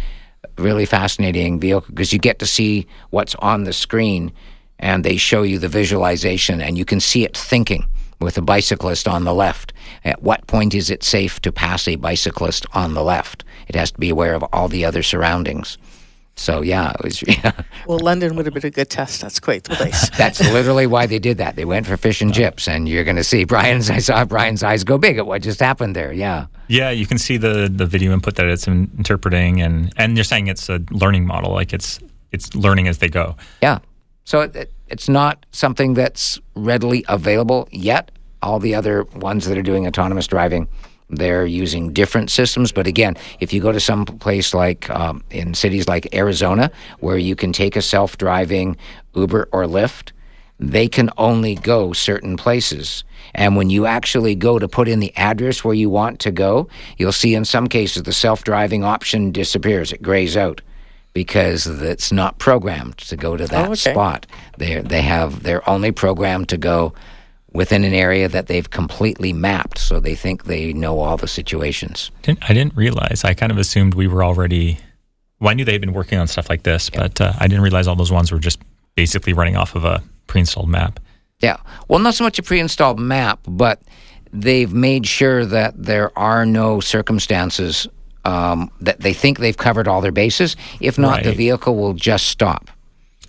really 0.57 0.85
fascinating 0.85 1.59
vehicle 1.59 1.85
because 1.89 2.11
you 2.11 2.19
get 2.19 2.39
to 2.39 2.45
see 2.45 2.87
what's 3.11 3.35
on 3.35 3.65
the 3.65 3.73
screen, 3.73 4.31
and 4.79 5.03
they 5.03 5.17
show 5.17 5.43
you 5.43 5.59
the 5.59 5.67
visualization, 5.67 6.61
and 6.61 6.77
you 6.77 6.85
can 6.85 6.99
see 6.99 7.23
it 7.23 7.37
thinking 7.37 7.85
with 8.19 8.37
a 8.37 8.41
bicyclist 8.41 9.07
on 9.07 9.25
the 9.25 9.33
left. 9.33 9.73
At 10.05 10.21
what 10.23 10.47
point 10.47 10.73
is 10.73 10.89
it 10.89 11.03
safe 11.03 11.41
to 11.41 11.51
pass 11.51 11.87
a 11.87 11.95
bicyclist 11.97 12.65
on 12.73 12.93
the 12.93 13.03
left? 13.03 13.43
It 13.67 13.75
has 13.75 13.91
to 13.91 13.99
be 13.99 14.09
aware 14.09 14.35
of 14.35 14.43
all 14.53 14.67
the 14.69 14.85
other 14.85 15.03
surroundings. 15.03 15.77
So 16.37 16.61
yeah, 16.61 16.91
it 16.91 17.03
was. 17.03 17.23
Yeah, 17.27 17.51
Well, 17.87 17.99
London 17.99 18.35
would 18.35 18.45
have 18.45 18.53
been 18.53 18.65
a 18.65 18.69
good 18.69 18.89
test. 18.89 19.21
That's 19.21 19.39
quite 19.39 19.63
the 19.63 19.75
place. 19.75 20.09
that's 20.17 20.39
literally 20.51 20.85
why 20.85 21.05
they 21.07 21.17
did 21.19 21.37
that. 21.39 21.55
They 21.55 21.65
went 21.65 21.87
for 21.87 21.97
fish 21.97 22.21
and 22.21 22.33
chips, 22.33 22.67
and 22.67 22.87
you're 22.87 23.03
going 23.03 23.15
to 23.15 23.23
see 23.23 23.43
Brian's. 23.53 23.89
I 23.89 23.99
saw 23.99 24.25
Brian's 24.25 24.61
eyes 24.61 24.83
go 24.83 24.97
big 24.97 25.17
at 25.17 25.25
what 25.25 25.41
just 25.41 25.59
happened 25.59 25.95
there. 25.95 26.13
Yeah, 26.13 26.47
Yeah, 26.67 26.91
you 26.91 27.05
can 27.07 27.17
see 27.17 27.37
the 27.37 27.69
the 27.73 27.85
video 27.85 28.13
input 28.13 28.35
that 28.35 28.47
it's 28.47 28.67
interpreting, 28.67 29.61
and 29.61 29.91
and 29.97 30.15
you're 30.17 30.23
saying 30.25 30.47
it's 30.47 30.69
a 30.69 30.81
learning 30.91 31.25
model, 31.25 31.51
like 31.53 31.73
it's 31.73 31.99
it's 32.31 32.53
learning 32.53 32.87
as 32.87 32.97
they 32.99 33.07
go. 33.09 33.35
yeah. 33.61 33.79
So 34.27 34.41
it, 34.41 34.55
it, 34.55 34.73
it's 34.87 35.07
not 35.07 35.45
something 35.51 35.93
that's 35.93 36.39
readily 36.55 37.05
available 37.07 37.67
yet. 37.71 38.09
All 38.45 38.59
the 38.59 38.75
other 38.75 39.03
ones 39.15 39.45
that 39.47 39.57
are 39.57 39.63
doing 39.63 39.87
autonomous 39.87 40.27
driving, 40.27 40.67
they're 41.09 41.45
using 41.47 41.91
different 41.93 42.29
systems. 42.29 42.71
But 42.71 42.85
again, 42.87 43.15
if 43.39 43.51
you 43.53 43.59
go 43.61 43.71
to 43.71 43.79
some 43.79 44.05
place 44.05 44.53
like 44.53 44.89
um, 44.89 45.23
in 45.31 45.53
cities 45.55 45.87
like 45.87 46.13
Arizona, 46.15 46.69
where 46.99 47.17
you 47.17 47.35
can 47.35 47.51
take 47.51 47.75
a 47.75 47.81
self 47.81 48.17
driving 48.17 48.77
Uber 49.15 49.49
or 49.51 49.63
Lyft, 49.65 50.11
they 50.59 50.87
can 50.87 51.09
only 51.17 51.55
go 51.55 51.91
certain 51.91 52.37
places. 52.37 53.03
And 53.33 53.55
when 53.57 53.69
you 53.69 53.85
actually 53.87 54.35
go 54.35 54.59
to 54.59 54.67
put 54.67 54.87
in 54.87 54.99
the 54.99 55.13
address 55.17 55.63
where 55.63 55.73
you 55.73 55.89
want 55.89 56.19
to 56.21 56.31
go, 56.31 56.69
you'll 56.97 57.11
see 57.11 57.35
in 57.35 57.45
some 57.45 57.67
cases 57.67 58.03
the 58.03 58.13
self 58.13 58.43
driving 58.43 58.83
option 58.83 59.31
disappears, 59.31 59.91
it 59.91 60.01
grays 60.03 60.37
out 60.37 60.61
because 61.13 61.65
it's 61.65 62.11
not 62.11 62.37
programmed 62.39 62.97
to 62.99 63.15
go 63.15 63.35
to 63.37 63.47
that 63.47 63.67
Oh, 63.69 63.71
okay. 63.71 63.91
spot. 63.91 64.27
They 64.57 64.81
they 64.81 65.01
have 65.01 65.43
they're 65.43 65.67
only 65.69 65.91
programmed 65.91 66.49
to 66.49 66.57
go 66.57 66.93
within 67.55 67.83
an 67.83 67.93
area 67.93 68.27
that 68.27 68.47
they've 68.47 68.69
completely 68.69 69.33
mapped, 69.33 69.79
so 69.79 69.99
they 69.99 70.13
think 70.13 70.43
they 70.43 70.73
know 70.73 70.99
all 70.99 71.17
the 71.17 71.27
situations. 71.27 72.11
Didn't, 72.21 72.47
I 72.49 72.53
didn't 72.53 72.75
realize. 72.75 73.23
I 73.23 73.33
kind 73.33 73.51
of 73.51 73.57
assumed 73.57 73.93
we 73.93 74.07
were 74.07 74.23
already. 74.23 74.77
Well, 75.39 75.49
I 75.49 75.53
knew 75.53 75.65
they'd 75.65 75.81
been 75.81 75.93
working 75.93 76.19
on 76.19 76.27
stuff 76.27 76.49
like 76.49 76.63
this, 76.63 76.89
but 76.89 77.19
uh, 77.19 77.33
I 77.39 77.47
didn't 77.47 77.63
realize 77.63 77.87
all 77.87 77.95
those 77.95 78.11
ones 78.11 78.31
were 78.31 78.39
just 78.39 78.59
basically 78.95 79.33
running 79.33 79.55
off 79.55 79.75
of 79.75 79.85
a 79.85 80.03
pre-installed 80.27 80.69
map. 80.69 80.99
Yeah. 81.39 81.57
Well, 81.87 81.99
not 81.99 82.13
so 82.13 82.23
much 82.23 82.39
a 82.39 82.43
pre-installed 82.43 82.99
map, 82.99 83.39
but 83.47 83.81
they've 84.31 84.73
made 84.73 85.05
sure 85.05 85.45
that 85.45 85.73
there 85.81 86.17
are 86.17 86.45
no 86.45 86.79
circumstances 86.79 87.87
um, 88.23 88.71
that 88.81 88.99
they 88.99 89.13
think 89.13 89.39
they've 89.39 89.57
covered 89.57 89.87
all 89.87 90.01
their 90.01 90.11
bases. 90.11 90.55
If 90.79 90.97
not, 90.97 91.23
the 91.23 91.33
vehicle 91.33 91.75
will 91.75 91.93
just 91.93 92.27
stop. 92.27 92.69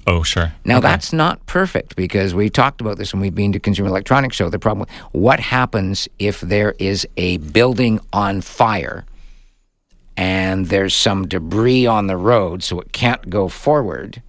Oh, 0.08 0.22
sure. 0.22 0.52
Now 0.64 0.78
Okay. 0.78 0.86
that's 0.88 1.12
not 1.12 1.44
perfect 1.46 1.96
because 1.96 2.32
we 2.34 2.48
talked 2.48 2.80
about 2.80 2.96
this 2.96 3.12
when 3.12 3.20
we've 3.20 3.34
been 3.34 3.52
to 3.52 3.58
Consumer 3.60 3.88
Electronics 3.88 4.36
Show. 4.36 4.48
The 4.48 4.58
problem: 4.58 4.88
what 5.12 5.40
happens 5.40 6.08
if 6.18 6.40
there 6.40 6.74
is 6.78 7.06
a 7.16 7.38
building 7.38 7.98
on 8.12 8.40
fire 8.40 9.04
and 10.16 10.66
there's 10.66 10.94
some 10.94 11.26
debris 11.26 11.86
on 11.86 12.06
the 12.06 12.16
road, 12.16 12.62
so 12.62 12.80
it 12.80 12.92
can't 12.92 13.28
go 13.28 13.48
forward? 13.48 14.22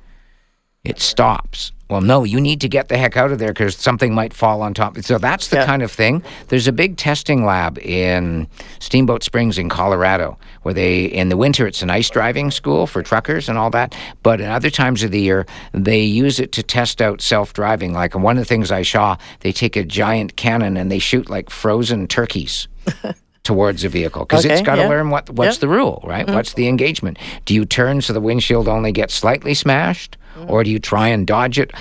It 0.88 1.00
stops. 1.02 1.72
Well, 1.90 2.02
no, 2.02 2.24
you 2.26 2.42
need 2.42 2.60
to 2.62 2.68
get 2.70 2.90
the 2.90 2.98
heck 2.98 3.16
out 3.16 3.32
of 3.32 3.40
there 3.40 3.50
because 3.54 3.76
something 3.78 4.14
might 4.14 4.34
fall 4.34 4.62
on 4.62 4.74
top. 4.74 4.98
So 5.00 5.18
that's 5.18 5.48
the 5.48 5.58
Yeah. 5.58 5.66
kind 5.66 5.82
of 5.82 5.92
thing. 5.92 6.22
There's 6.50 6.68
a 6.68 6.74
big 6.74 6.98
testing 6.98 7.46
lab 7.46 7.78
in 7.80 8.48
Steamboat 8.80 9.24
Springs 9.24 9.58
in 9.58 9.70
Colorado 9.70 10.38
where 10.64 10.74
they, 10.74 11.06
in 11.06 11.30
the 11.30 11.38
winter, 11.38 11.66
it's 11.66 11.82
an 11.82 11.90
ice 11.90 12.10
driving 12.10 12.52
school 12.52 12.88
for 12.88 13.02
truckers 13.04 13.48
and 13.48 13.58
all 13.58 13.70
that. 13.70 13.96
But 14.22 14.42
in 14.42 14.48
other 14.50 14.70
times 14.70 15.02
of 15.04 15.12
the 15.12 15.20
year, 15.22 15.46
they 15.74 16.02
use 16.02 16.40
it 16.42 16.52
to 16.54 16.64
test 16.64 17.02
out 17.02 17.22
self 17.22 17.54
driving. 17.54 17.94
Like 17.94 18.16
one 18.16 18.38
of 18.38 18.42
the 18.42 18.48
things 18.50 18.70
I 18.72 18.82
saw, 18.84 19.16
they 19.42 19.54
take 19.54 19.78
a 19.78 19.84
giant 19.86 20.36
cannon 20.36 20.76
and 20.76 20.92
they 20.92 21.00
shoot 21.00 21.30
like 21.30 21.50
frozen 21.50 22.08
turkeys. 22.08 22.68
towards 23.44 23.86
a 23.86 23.90
vehicle 23.90 24.26
because 24.26 24.44
it's 24.44 24.62
got 24.62 24.76
to 24.76 24.82
yeah. 24.82 24.90
learn 24.90 25.10
what 25.10 25.30
what's 25.30 25.56
Yeah. 25.56 25.62
the 25.62 25.68
rule, 25.70 26.04
right? 26.06 26.26
Mm-hmm. 26.26 26.36
What's 26.36 26.54
the 26.54 26.68
engagement? 26.68 27.18
Do 27.46 27.54
you 27.54 27.64
turn 27.64 28.02
so 28.02 28.12
the 28.12 28.20
windshield 28.20 28.68
only 28.68 28.92
gets 28.92 29.14
slightly 29.14 29.54
smashed, 29.54 30.18
or 30.48 30.64
do 30.64 30.70
you 30.70 30.80
try 30.80 31.08
and 31.08 31.26
dodge 31.26 31.60
it? 31.60 31.72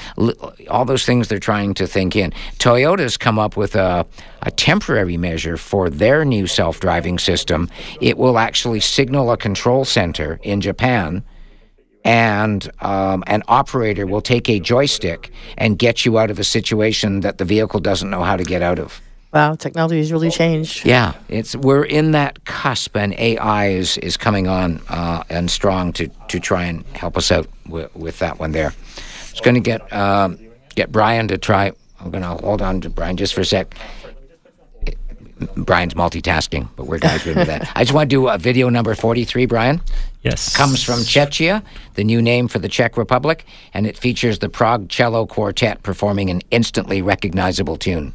All 0.71 0.85
those 0.85 1.05
things 1.05 1.29
they're 1.29 1.39
trying 1.39 1.75
to 1.75 1.87
think 1.87 2.17
in. 2.17 2.33
Toyota's 2.59 3.17
come 3.17 3.39
up 3.39 3.57
with 3.57 3.75
a 3.75 4.07
a 4.43 4.51
temporary 4.53 5.17
measure 5.17 5.57
for 5.57 5.91
their 5.91 6.25
new 6.25 6.47
self-driving 6.47 7.19
system. 7.19 7.69
It 8.01 8.17
will 8.17 8.39
actually 8.39 8.79
signal 8.81 9.33
a 9.33 9.37
control 9.37 9.85
center 9.85 10.39
in 10.43 10.61
Japan. 10.61 11.25
And 12.05 12.71
um, 12.81 13.25
an 13.27 13.43
operator 13.49 14.07
will 14.07 14.21
take 14.21 14.49
a 14.49 14.61
joystick 14.61 15.33
and 15.59 15.77
get 15.77 16.05
you 16.05 16.19
out 16.19 16.31
of 16.31 16.39
a 16.39 16.45
situation 16.45 17.21
that 17.21 17.39
the 17.39 17.45
vehicle 17.45 17.81
doesn't 17.81 18.09
know 18.09 18.23
how 18.23 18.37
to 18.37 18.45
get 18.45 18.63
out 18.63 18.79
of. 18.79 19.01
Wow, 19.33 19.55
technology 19.55 19.99
has 19.99 20.13
really 20.13 20.31
changed. 20.31 20.87
Yeah, 20.87 21.15
it's 21.29 21.55
we're 21.57 21.85
in 21.85 22.13
that 22.13 22.45
cusp, 22.45 22.97
and 22.97 23.13
AI 23.19 23.69
is 23.69 23.99
is 23.99 24.17
coming 24.17 24.47
on 24.49 24.81
uh, 24.89 25.25
and 25.29 25.51
strong 25.51 25.93
to 25.95 26.09
to 26.29 26.41
try 26.41 26.65
and 26.65 26.85
help 26.89 27.17
us 27.17 27.31
out 27.31 27.47
with, 27.69 27.95
with 27.95 28.19
that 28.21 28.39
one 28.39 28.53
there. 28.53 28.73
It's 29.31 29.41
going 29.41 29.55
to 29.55 29.61
get 29.61 29.93
um, 29.93 30.39
get 30.75 30.93
Brian 30.93 31.29
to 31.29 31.39
try. 31.39 31.73
I'm 32.01 32.11
going 32.11 32.23
to 32.23 32.43
hold 32.45 32.63
on 32.63 32.81
to 32.83 32.91
Brian 32.91 33.17
just 33.17 33.35
for 33.35 33.41
a 33.41 33.45
sec. 33.45 33.75
Brian's 35.55 35.93
multitasking, 35.93 36.69
but 36.77 36.87
we're 36.87 36.99
guys 36.99 37.23
good 37.23 37.37
with 37.37 37.47
that. 37.49 37.71
I 37.75 37.85
just 37.85 37.93
want 37.93 38.09
to 38.09 38.15
do 38.17 38.29
a 38.29 38.39
video 38.39 38.71
number 38.71 38.95
43, 38.95 39.45
Brian. 39.45 39.83
Yes. 40.23 40.57
Comes 40.57 40.83
from 40.83 41.01
Czechia, 41.01 41.63
the 41.95 42.05
new 42.05 42.23
name 42.23 42.49
for 42.49 42.59
the 42.59 42.69
Czech 42.71 42.97
Republic, 42.97 43.45
and 43.75 43.87
it 43.87 43.99
features 43.99 44.39
the 44.39 44.49
Prague 44.49 44.89
Cello 44.89 45.27
Quartet 45.27 45.83
performing 45.83 46.31
an 46.31 46.41
instantly 46.51 47.03
recognizable 47.03 47.77
tune. 47.77 48.15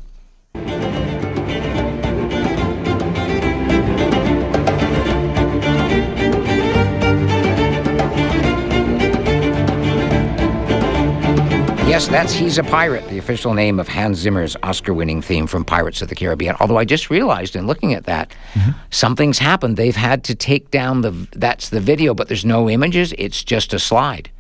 Yes, 11.92 12.08
that's 12.08 12.32
He's 12.32 12.58
a 12.58 12.64
Pirate, 12.64 13.06
the 13.10 13.18
official 13.18 13.54
name 13.54 13.78
of 13.78 13.90
Hans 13.90 14.18
Zimmer's 14.18 14.56
Oscar 14.64 14.94
winning 14.94 15.22
theme 15.22 15.46
from 15.46 15.66
Pirates 15.66 16.02
of 16.02 16.08
the 16.08 16.16
Caribbean. 16.16 16.56
Although 16.62 16.78
I 16.78 16.86
just 16.86 17.10
realized 17.10 17.54
in 17.54 17.68
looking 17.68 17.94
at 17.94 18.06
that, 18.06 18.34
mm-hmm. 18.54 18.72
something's 18.92 19.40
happened. 19.40 19.76
They've 19.76 19.94
had 19.94 20.24
to 20.24 20.34
take 20.34 20.72
down 20.72 21.02
the 21.02 21.12
that's 21.34 21.68
the 21.68 21.82
video, 21.82 22.14
but 22.14 22.30
there's 22.30 22.46
no 22.46 22.70
images, 22.70 23.14
it's 23.18 23.44
just 23.44 23.74
a 23.74 23.78
slide. 23.78 24.32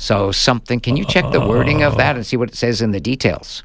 So 0.00 0.32
something 0.32 0.80
can 0.80 0.96
you 0.96 1.04
check 1.04 1.30
the 1.30 1.40
wording 1.40 1.84
of 1.84 1.96
that 1.98 2.16
and 2.16 2.26
see 2.26 2.36
what 2.36 2.48
it 2.48 2.56
says 2.56 2.82
in 2.82 2.90
the 2.90 3.00
details 3.00 3.62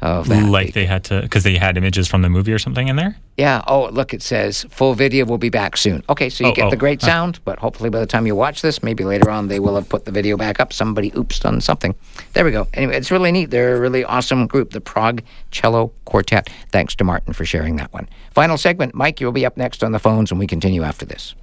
of 0.00 0.28
that? 0.28 0.48
Like 0.48 0.74
they 0.74 0.86
had 0.86 1.04
to, 1.04 1.22
because 1.22 1.44
they 1.44 1.56
had 1.56 1.76
images 1.76 2.08
from 2.08 2.22
the 2.22 2.28
movie 2.28 2.52
or 2.52 2.58
something 2.58 2.88
in 2.88 2.96
there? 2.96 3.16
Yeah. 3.36 3.62
Oh, 3.66 3.88
look, 3.88 4.12
it 4.12 4.22
says 4.22 4.66
full 4.70 4.94
video 4.94 5.24
will 5.24 5.38
be 5.38 5.48
back 5.48 5.76
soon. 5.76 6.02
Okay, 6.08 6.28
so 6.28 6.44
you 6.44 6.50
Oh, 6.50 6.54
get 6.54 6.66
oh, 6.66 6.70
the 6.70 6.76
great 6.76 7.00
sound, 7.00 7.40
but 7.44 7.58
hopefully 7.58 7.90
by 7.90 8.00
the 8.00 8.06
time 8.06 8.26
you 8.26 8.34
watch 8.36 8.62
this, 8.62 8.82
maybe 8.82 9.04
later 9.04 9.30
on 9.30 9.48
they 9.48 9.60
will 9.60 9.74
have 9.76 9.88
put 9.88 10.04
the 10.04 10.10
video 10.10 10.36
back 10.36 10.60
up. 10.60 10.72
Somebody 10.72 11.12
oops 11.16 11.44
on 11.44 11.60
something. 11.60 11.94
There 12.32 12.44
we 12.44 12.50
go. 12.50 12.66
Anyway, 12.74 12.96
it's 12.96 13.10
really 13.10 13.32
neat. 13.32 13.50
They're 13.50 13.76
a 13.76 13.80
really 13.80 14.04
awesome 14.04 14.46
group, 14.46 14.70
the 14.70 14.80
Prague 14.80 15.22
Cello 15.50 15.92
Quartet. 16.04 16.50
Thanks 16.70 16.94
to 16.96 17.04
Martin 17.04 17.32
for 17.32 17.44
sharing 17.44 17.76
that 17.76 17.92
one. 17.92 18.08
Final 18.32 18.58
segment. 18.58 18.94
Mike, 18.94 19.20
you'll 19.20 19.32
be 19.32 19.46
up 19.46 19.56
next 19.56 19.82
on 19.82 19.92
the 19.92 19.98
phones, 19.98 20.30
and 20.30 20.38
we 20.38 20.46
continue 20.46 20.82
after 20.82 21.06
this. 21.06 21.34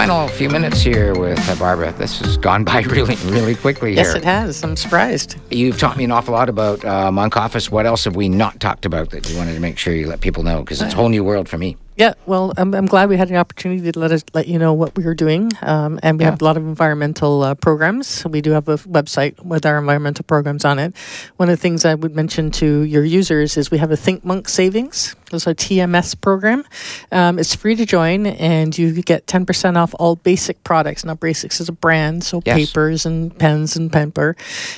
Final 0.00 0.28
few 0.28 0.48
minutes 0.48 0.80
here 0.80 1.14
with 1.14 1.38
uh, 1.50 1.54
Barbara. 1.56 1.92
This 1.92 2.20
has 2.20 2.38
gone 2.38 2.64
by 2.64 2.80
really, 2.86 3.16
really 3.26 3.54
quickly 3.54 3.92
Yes, 3.94 4.14
it 4.14 4.24
has. 4.24 4.64
I'm 4.64 4.74
surprised. 4.74 5.36
You've 5.50 5.78
taught 5.78 5.98
me 5.98 6.04
an 6.04 6.10
awful 6.10 6.32
lot 6.32 6.48
about 6.48 6.82
uh, 6.86 7.12
Monk 7.12 7.36
Office. 7.36 7.70
What 7.70 7.84
else 7.84 8.04
have 8.04 8.16
we 8.16 8.26
not 8.26 8.60
talked 8.60 8.86
about 8.86 9.10
that 9.10 9.28
you 9.28 9.36
wanted 9.36 9.52
to 9.52 9.60
make 9.60 9.76
sure 9.76 9.92
you 9.92 10.06
let 10.06 10.22
people 10.22 10.42
know? 10.42 10.60
Because 10.60 10.80
it's 10.80 10.94
a 10.94 10.96
whole 10.96 11.10
new 11.10 11.22
world 11.22 11.50
for 11.50 11.58
me. 11.58 11.76
Yeah, 12.00 12.14
well, 12.24 12.54
I'm, 12.56 12.72
I'm 12.74 12.86
glad 12.86 13.10
we 13.10 13.18
had 13.18 13.28
an 13.28 13.36
opportunity 13.36 13.92
to 13.92 13.98
let 13.98 14.10
us 14.10 14.24
let 14.32 14.48
you 14.48 14.58
know 14.58 14.72
what 14.72 14.96
we 14.96 15.04
were 15.04 15.14
doing, 15.14 15.52
um, 15.60 16.00
and 16.02 16.18
we 16.18 16.24
Yeah. 16.24 16.30
have 16.30 16.40
a 16.40 16.44
lot 16.46 16.56
of 16.56 16.62
environmental 16.62 17.42
uh, 17.42 17.54
programs. 17.54 18.24
We 18.24 18.40
do 18.40 18.52
have 18.52 18.68
a 18.70 18.78
website 18.78 19.38
with 19.44 19.66
our 19.66 19.76
environmental 19.76 20.24
programs 20.24 20.64
on 20.64 20.78
it. 20.78 20.96
One 21.36 21.50
of 21.50 21.58
the 21.58 21.60
things 21.60 21.84
I 21.84 21.94
would 21.94 22.16
mention 22.16 22.50
to 22.52 22.66
your 22.84 23.04
users 23.04 23.58
is 23.58 23.70
we 23.70 23.76
have 23.76 23.90
a 23.90 23.98
Think 23.98 24.24
Monk 24.24 24.48
Savings. 24.48 25.14
It's 25.30 25.46
a 25.46 25.54
TMS 25.54 26.18
program. 26.18 26.64
Um, 27.12 27.38
it's 27.38 27.54
free 27.54 27.76
to 27.76 27.84
join, 27.84 28.24
and 28.26 28.76
you 28.78 29.02
get 29.02 29.26
10% 29.26 29.76
off 29.76 29.94
all 29.98 30.16
basic 30.16 30.64
products. 30.64 31.04
Now, 31.04 31.16
Basics 31.16 31.60
is 31.60 31.68
a 31.68 31.72
brand, 31.72 32.24
so 32.24 32.40
Yes. 32.46 32.56
papers 32.56 33.04
and 33.04 33.36
pens 33.38 33.76
and 33.76 33.92
paper. 33.92 34.36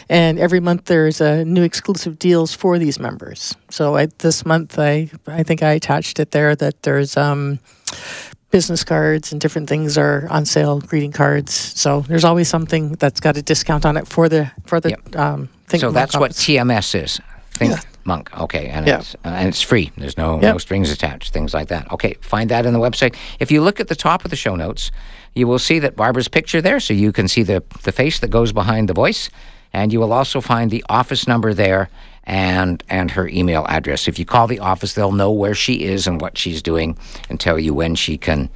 And 0.08 0.40
every 0.40 0.58
month 0.58 0.86
there's 0.86 1.20
uh, 1.20 1.44
new 1.46 1.62
exclusive 1.62 2.18
deals 2.18 2.52
for 2.52 2.80
these 2.80 2.98
members. 2.98 3.54
So 3.72 3.96
I, 3.96 4.06
this 4.18 4.44
month, 4.44 4.78
I 4.78 5.08
I 5.26 5.42
think 5.44 5.62
I 5.62 5.72
attached 5.72 6.20
it 6.20 6.30
there 6.32 6.54
that 6.56 6.82
there's 6.82 7.16
um, 7.16 7.58
business 8.50 8.84
cards 8.84 9.32
and 9.32 9.40
different 9.40 9.66
things 9.68 9.96
are 9.96 10.26
on 10.30 10.44
sale, 10.44 10.80
greeting 10.80 11.10
cards. 11.12 11.54
So 11.54 12.00
there's 12.00 12.24
always 12.24 12.48
something 12.48 12.92
that's 12.98 13.18
got 13.20 13.36
a 13.38 13.42
discount 13.42 13.86
on 13.86 13.96
it 13.96 14.06
for 14.06 14.28
the 14.28 14.50
for 14.66 14.78
the 14.78 14.94
um, 15.16 15.48
Think 15.68 15.80
so 15.80 15.86
Monk 15.86 15.94
that's 15.94 16.16
what. 16.18 16.32
TMS 16.32 16.94
is. 17.02 17.20
Think 17.52 17.78
Monk. 18.04 18.28
Okay, 18.38 18.66
and 18.68 18.86
Yeah. 18.86 18.98
it's 18.98 19.14
uh, 19.24 19.28
and 19.28 19.48
it's 19.48 19.62
free. 19.62 19.90
There's 19.96 20.18
no 20.18 20.38
Yeah. 20.42 20.52
no 20.52 20.58
strings 20.58 20.90
attached. 20.90 21.32
Things 21.32 21.54
like 21.54 21.68
that. 21.68 21.90
Okay, 21.92 22.14
find 22.20 22.50
that 22.50 22.66
in 22.66 22.74
the 22.74 22.80
website. 22.80 23.14
If 23.40 23.50
you 23.50 23.62
look 23.64 23.80
at 23.80 23.88
the 23.88 23.96
top 23.96 24.24
of 24.24 24.30
the 24.30 24.36
show 24.36 24.54
notes, 24.56 24.90
you 25.34 25.46
will 25.48 25.58
see 25.58 25.78
that 25.80 25.96
Barbara's 25.96 26.28
picture 26.28 26.60
there, 26.60 26.78
so 26.80 26.92
you 26.92 27.10
can 27.12 27.26
see 27.26 27.42
the 27.44 27.62
the 27.84 27.92
face 27.92 28.18
that 28.20 28.28
goes 28.30 28.52
behind 28.52 28.88
the 28.88 28.94
voice, 28.94 29.30
and 29.72 29.92
you 29.92 30.00
will 30.00 30.12
also 30.12 30.40
find 30.42 30.70
the 30.70 30.84
office 30.90 31.26
number 31.26 31.54
there 31.54 31.88
and 32.24 32.82
and 32.88 33.10
her 33.10 33.28
email 33.28 33.66
address. 33.68 34.08
If 34.08 34.18
you 34.18 34.24
call 34.24 34.46
the 34.46 34.60
office, 34.60 34.94
they'll 34.94 35.12
know 35.12 35.30
where 35.30 35.54
she 35.54 35.84
is 35.84 36.06
and 36.06 36.20
what 36.20 36.38
she's 36.38 36.62
doing, 36.62 36.96
and 37.28 37.38
tell 37.40 37.58
you 37.58 37.74
when 37.74 37.94
she 37.94 38.16
can 38.18 38.48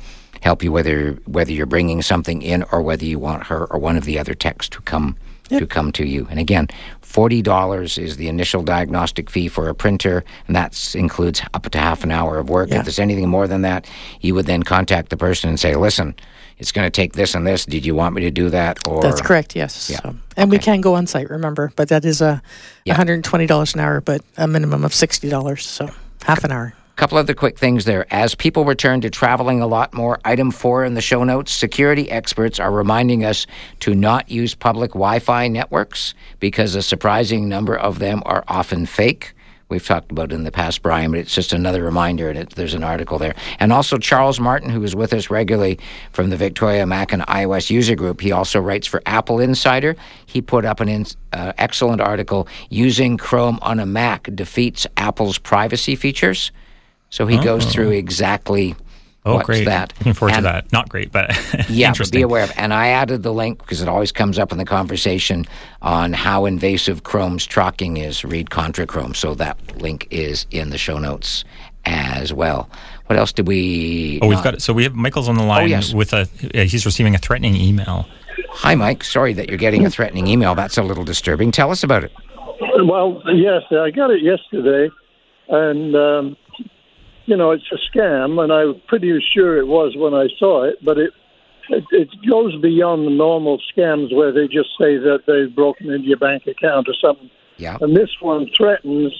help 0.42 0.62
you 0.62 0.70
whether 0.70 1.12
whether 1.26 1.52
you're 1.52 1.66
bringing 1.66 2.02
something 2.02 2.42
in 2.42 2.62
or 2.72 2.82
whether 2.82 3.04
you 3.04 3.18
want 3.18 3.44
her 3.44 3.64
or 3.66 3.78
one 3.78 3.96
of 3.96 4.04
the 4.04 4.18
other 4.18 4.34
techs 4.34 4.68
to 4.68 4.80
come 4.82 5.16
to 5.48 5.66
come 5.66 5.92
to 5.92 6.04
you. 6.04 6.26
And 6.28 6.40
again, 6.40 6.68
forty 7.00 7.40
dollars 7.40 7.98
is 7.98 8.16
the 8.16 8.28
initial 8.28 8.62
diagnostic 8.62 9.30
fee 9.30 9.48
for 9.48 9.68
a 9.68 9.74
printer, 9.74 10.24
and 10.46 10.56
that 10.56 10.94
includes 10.94 11.40
up 11.54 11.68
to 11.70 11.78
half 11.78 12.02
an 12.02 12.10
hour 12.10 12.38
of 12.38 12.50
work. 12.50 12.68
Yeah. 12.68 12.80
If 12.80 12.84
there's 12.84 12.98
anything 12.98 13.28
more 13.28 13.46
than 13.46 13.62
that, 13.62 13.88
you 14.20 14.34
would 14.34 14.46
then 14.46 14.62
contact 14.64 15.10
the 15.10 15.16
person 15.16 15.48
and 15.48 15.58
say, 15.58 15.76
"Listen, 15.76 16.14
it's 16.58 16.72
going 16.72 16.86
to 16.86 16.90
take 16.90 17.12
this 17.14 17.34
and 17.34 17.46
this. 17.46 17.64
Did 17.64 17.84
you 17.86 17.94
want 17.94 18.14
me 18.14 18.22
to 18.22 18.30
do 18.30 18.50
that?" 18.50 18.78
Or 18.86 19.02
That's 19.02 19.20
correct. 19.20 19.54
Yes. 19.56 19.90
Yeah. 19.90 20.00
So, 20.00 20.14
and 20.36 20.50
we 20.50 20.58
can 20.58 20.80
go 20.80 20.94
on 20.94 21.06
site. 21.06 21.30
Remember, 21.30 21.72
but 21.76 21.88
that 21.88 22.04
is 22.04 22.20
a 22.20 22.42
Yeah. 22.84 22.94
$120 22.96 23.74
an 23.74 23.80
hour, 23.80 24.00
but 24.00 24.22
a 24.36 24.46
minimum 24.46 24.84
of 24.84 24.92
$60. 24.92 25.60
So 25.60 25.90
half 26.24 26.44
an 26.44 26.52
hour. 26.52 26.74
couple 26.96 27.18
other 27.18 27.34
quick 27.34 27.58
things 27.58 27.84
there. 27.84 28.06
As 28.10 28.34
people 28.34 28.64
return 28.64 29.02
to 29.02 29.10
traveling 29.10 29.60
a 29.60 29.66
lot 29.66 29.92
more, 29.92 30.18
item 30.24 30.50
four 30.50 30.82
in 30.82 30.94
the 30.94 31.02
show 31.02 31.24
notes 31.24 31.52
security 31.52 32.10
experts 32.10 32.58
are 32.58 32.70
reminding 32.72 33.22
us 33.22 33.46
to 33.80 33.94
not 33.94 34.30
use 34.30 34.54
public 34.54 34.92
Wi 34.92 35.18
Fi 35.18 35.46
networks 35.48 36.14
because 36.40 36.74
a 36.74 36.80
surprising 36.80 37.50
number 37.50 37.76
of 37.76 37.98
them 37.98 38.22
are 38.24 38.44
often 38.48 38.86
fake. 38.86 39.34
We've 39.68 39.84
talked 39.84 40.12
about 40.12 40.30
it 40.30 40.34
in 40.36 40.44
the 40.44 40.52
past, 40.52 40.80
Brian, 40.80 41.10
but 41.10 41.18
it's 41.18 41.34
just 41.34 41.52
another 41.52 41.82
reminder, 41.82 42.30
and 42.30 42.38
it, 42.38 42.50
there's 42.50 42.74
an 42.74 42.84
article 42.84 43.18
there. 43.18 43.34
And 43.58 43.72
also, 43.72 43.98
Charles 43.98 44.38
Martin, 44.38 44.70
who 44.70 44.80
is 44.84 44.94
with 44.94 45.12
us 45.12 45.28
regularly 45.28 45.80
from 46.12 46.30
the 46.30 46.36
Victoria 46.36 46.86
Mac 46.86 47.12
and 47.12 47.22
iOS 47.22 47.68
user 47.68 47.96
group, 47.96 48.20
he 48.20 48.30
also 48.30 48.60
writes 48.60 48.86
for 48.86 49.02
Apple 49.06 49.40
Insider. 49.40 49.96
He 50.24 50.40
put 50.40 50.64
up 50.64 50.78
an 50.78 50.88
in, 50.88 51.06
uh, 51.32 51.52
excellent 51.58 52.00
article 52.00 52.46
using 52.70 53.16
Chrome 53.16 53.58
on 53.60 53.80
a 53.80 53.86
Mac 53.86 54.28
defeats 54.36 54.86
Apple's 54.96 55.36
privacy 55.36 55.96
features. 55.96 56.52
So 57.10 57.26
he 57.26 57.36
goes 57.38 57.66
Oh. 57.66 57.70
through 57.70 57.90
exactly 57.90 58.76
Oh, 59.26 59.34
what's 59.34 59.46
great. 59.46 59.64
that. 59.66 59.92
Looking 59.98 60.14
forward 60.14 60.34
And- 60.34 60.44
to 60.44 60.52
that. 60.52 60.72
Not 60.72 60.88
great, 60.88 61.10
but 61.12 61.30
Yeah, 61.68 61.88
but 61.88 61.94
interesting. 61.94 62.18
be 62.18 62.22
aware 62.22 62.44
of. 62.44 62.52
And 62.56 62.72
I 62.72 62.88
added 62.88 63.22
the 63.22 63.32
link 63.32 63.58
because 63.58 63.82
it 63.82 63.88
always 63.88 64.12
comes 64.12 64.38
up 64.38 64.52
in 64.52 64.58
the 64.58 64.64
conversation 64.64 65.44
on 65.82 66.12
how 66.12 66.46
invasive 66.46 67.02
Chrome's 67.02 67.44
tracking 67.44 67.96
is. 67.96 68.24
Read 68.24 68.50
Contra 68.50 68.86
Chrome. 68.86 69.14
So 69.14 69.34
that 69.34 69.58
link 69.80 70.06
is 70.10 70.46
in 70.50 70.70
the 70.70 70.78
show 70.78 70.98
notes 70.98 71.44
as 71.84 72.32
well. 72.32 72.70
What 73.06 73.18
else 73.18 73.32
did 73.32 73.46
we? 73.46 74.18
Oh, 74.22 74.28
we've 74.28 74.36
not- 74.36 74.44
got 74.44 74.62
so 74.62 74.72
we 74.72 74.84
have 74.84 74.94
Michael's 74.94 75.28
on 75.28 75.36
the 75.36 75.44
line 75.44 75.64
oh, 75.64 75.66
yes. 75.66 75.92
with 75.94 76.12
a. 76.12 76.28
Uh, 76.54 76.64
he's 76.64 76.86
receiving 76.86 77.14
a 77.14 77.18
threatening 77.18 77.56
email. 77.56 78.06
Hi, 78.50 78.74
Mike. 78.74 79.04
Sorry 79.04 79.32
that 79.34 79.48
you're 79.48 79.58
getting 79.58 79.86
a 79.86 79.90
threatening 79.90 80.26
email. 80.26 80.54
That's 80.54 80.76
a 80.78 80.82
little 80.82 81.04
disturbing. 81.04 81.52
Tell 81.52 81.70
us 81.70 81.82
about 81.82 82.04
it. 82.04 82.12
Well, 82.84 83.22
yes, 83.34 83.62
I 83.70 83.90
got 83.90 84.10
it 84.10 84.22
yesterday, 84.22 84.90
and 85.48 85.94
um, 85.96 86.36
you 87.26 87.36
know 87.36 87.50
it's 87.52 87.70
a 87.72 87.78
scam, 87.96 88.42
and 88.42 88.52
I'm 88.52 88.80
pretty 88.88 89.20
sure 89.32 89.58
it 89.58 89.66
was 89.66 89.94
when 89.96 90.14
I 90.14 90.28
saw 90.38 90.64
it. 90.64 90.76
But 90.84 90.98
it, 90.98 91.12
it 91.68 91.84
it 91.90 92.08
goes 92.28 92.56
beyond 92.60 93.06
the 93.06 93.10
normal 93.10 93.60
scams 93.76 94.14
where 94.14 94.32
they 94.32 94.46
just 94.48 94.70
say 94.78 94.96
that 94.96 95.20
they've 95.26 95.54
broken 95.54 95.90
into 95.90 96.06
your 96.08 96.18
bank 96.18 96.46
account 96.46 96.88
or 96.88 96.94
something. 97.00 97.30
Yeah. 97.58 97.76
And 97.80 97.96
this 97.96 98.10
one 98.20 98.48
threatens 98.56 99.12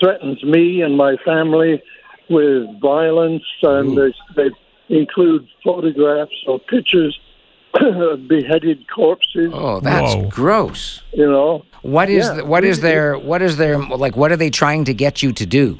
threatens 0.00 0.42
me 0.42 0.80
and 0.82 0.96
my 0.96 1.16
family 1.24 1.82
with 2.30 2.66
violence, 2.80 3.42
and 3.62 3.96
they, 3.96 4.12
they 4.36 4.50
include 4.88 5.46
photographs 5.62 6.32
or 6.46 6.58
pictures 6.58 7.18
of 7.74 8.26
beheaded 8.28 8.86
corpses. 8.90 9.50
Oh, 9.52 9.80
that's 9.80 10.14
Whoa. 10.14 10.28
gross. 10.28 11.02
You 11.12 11.26
know, 11.30 11.64
What 11.82 12.08
is 12.08 12.26
Yeah. 12.26 12.34
the, 12.34 12.44
what 12.44 12.64
is 12.64 12.80
their 12.80 13.18
what 13.18 13.42
is 13.42 13.56
their 13.56 13.78
like? 13.78 14.16
What 14.16 14.32
are 14.32 14.36
they 14.36 14.50
trying 14.50 14.84
to 14.84 14.94
get 14.94 15.22
you 15.22 15.32
to 15.32 15.44
do? 15.46 15.78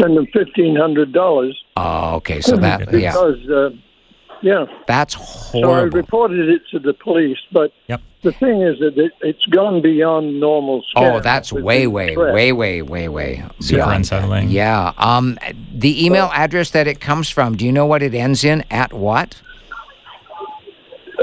Send 0.00 0.16
them 0.16 0.26
fifteen 0.32 0.76
hundred 0.76 1.12
dollars. 1.12 1.56
Oh, 1.76 2.16
okay. 2.16 2.40
So 2.40 2.56
that 2.56 2.92
yeah, 2.92 3.10
because 3.12 3.48
uh, 3.50 3.70
yeah. 4.42 4.66
that's 4.86 5.14
horrible. 5.14 5.62
So 5.62 5.72
I 5.72 5.82
reported 5.82 6.48
it 6.48 6.62
to 6.72 6.78
the 6.78 6.94
police, 6.94 7.38
but 7.52 7.72
Yep. 7.88 8.00
the 8.22 8.32
thing 8.32 8.62
is 8.62 8.78
that 8.80 8.96
it, 8.98 9.12
it's 9.20 9.44
gone 9.46 9.82
beyond 9.82 10.40
normal. 10.40 10.82
Oh, 10.96 11.20
that's 11.20 11.52
With 11.52 11.64
way, 11.64 11.82
the 11.82 11.86
way, 11.88 12.14
threat. 12.14 12.34
way, 12.34 12.52
way, 12.52 12.82
way, 12.82 13.08
way. 13.08 13.44
Super 13.60 13.78
beyond 13.78 13.96
unsettling. 13.96 14.48
Yeah. 14.50 14.92
Um, 14.96 15.38
the 15.74 16.04
email 16.04 16.30
address 16.32 16.70
that 16.70 16.86
it 16.86 17.00
comes 17.00 17.28
from. 17.30 17.56
Do 17.56 17.64
you 17.66 17.72
know 17.72 17.86
what 17.86 18.02
it 18.02 18.14
ends 18.14 18.44
in? 18.44 18.64
At 18.70 18.92
what? 18.92 19.40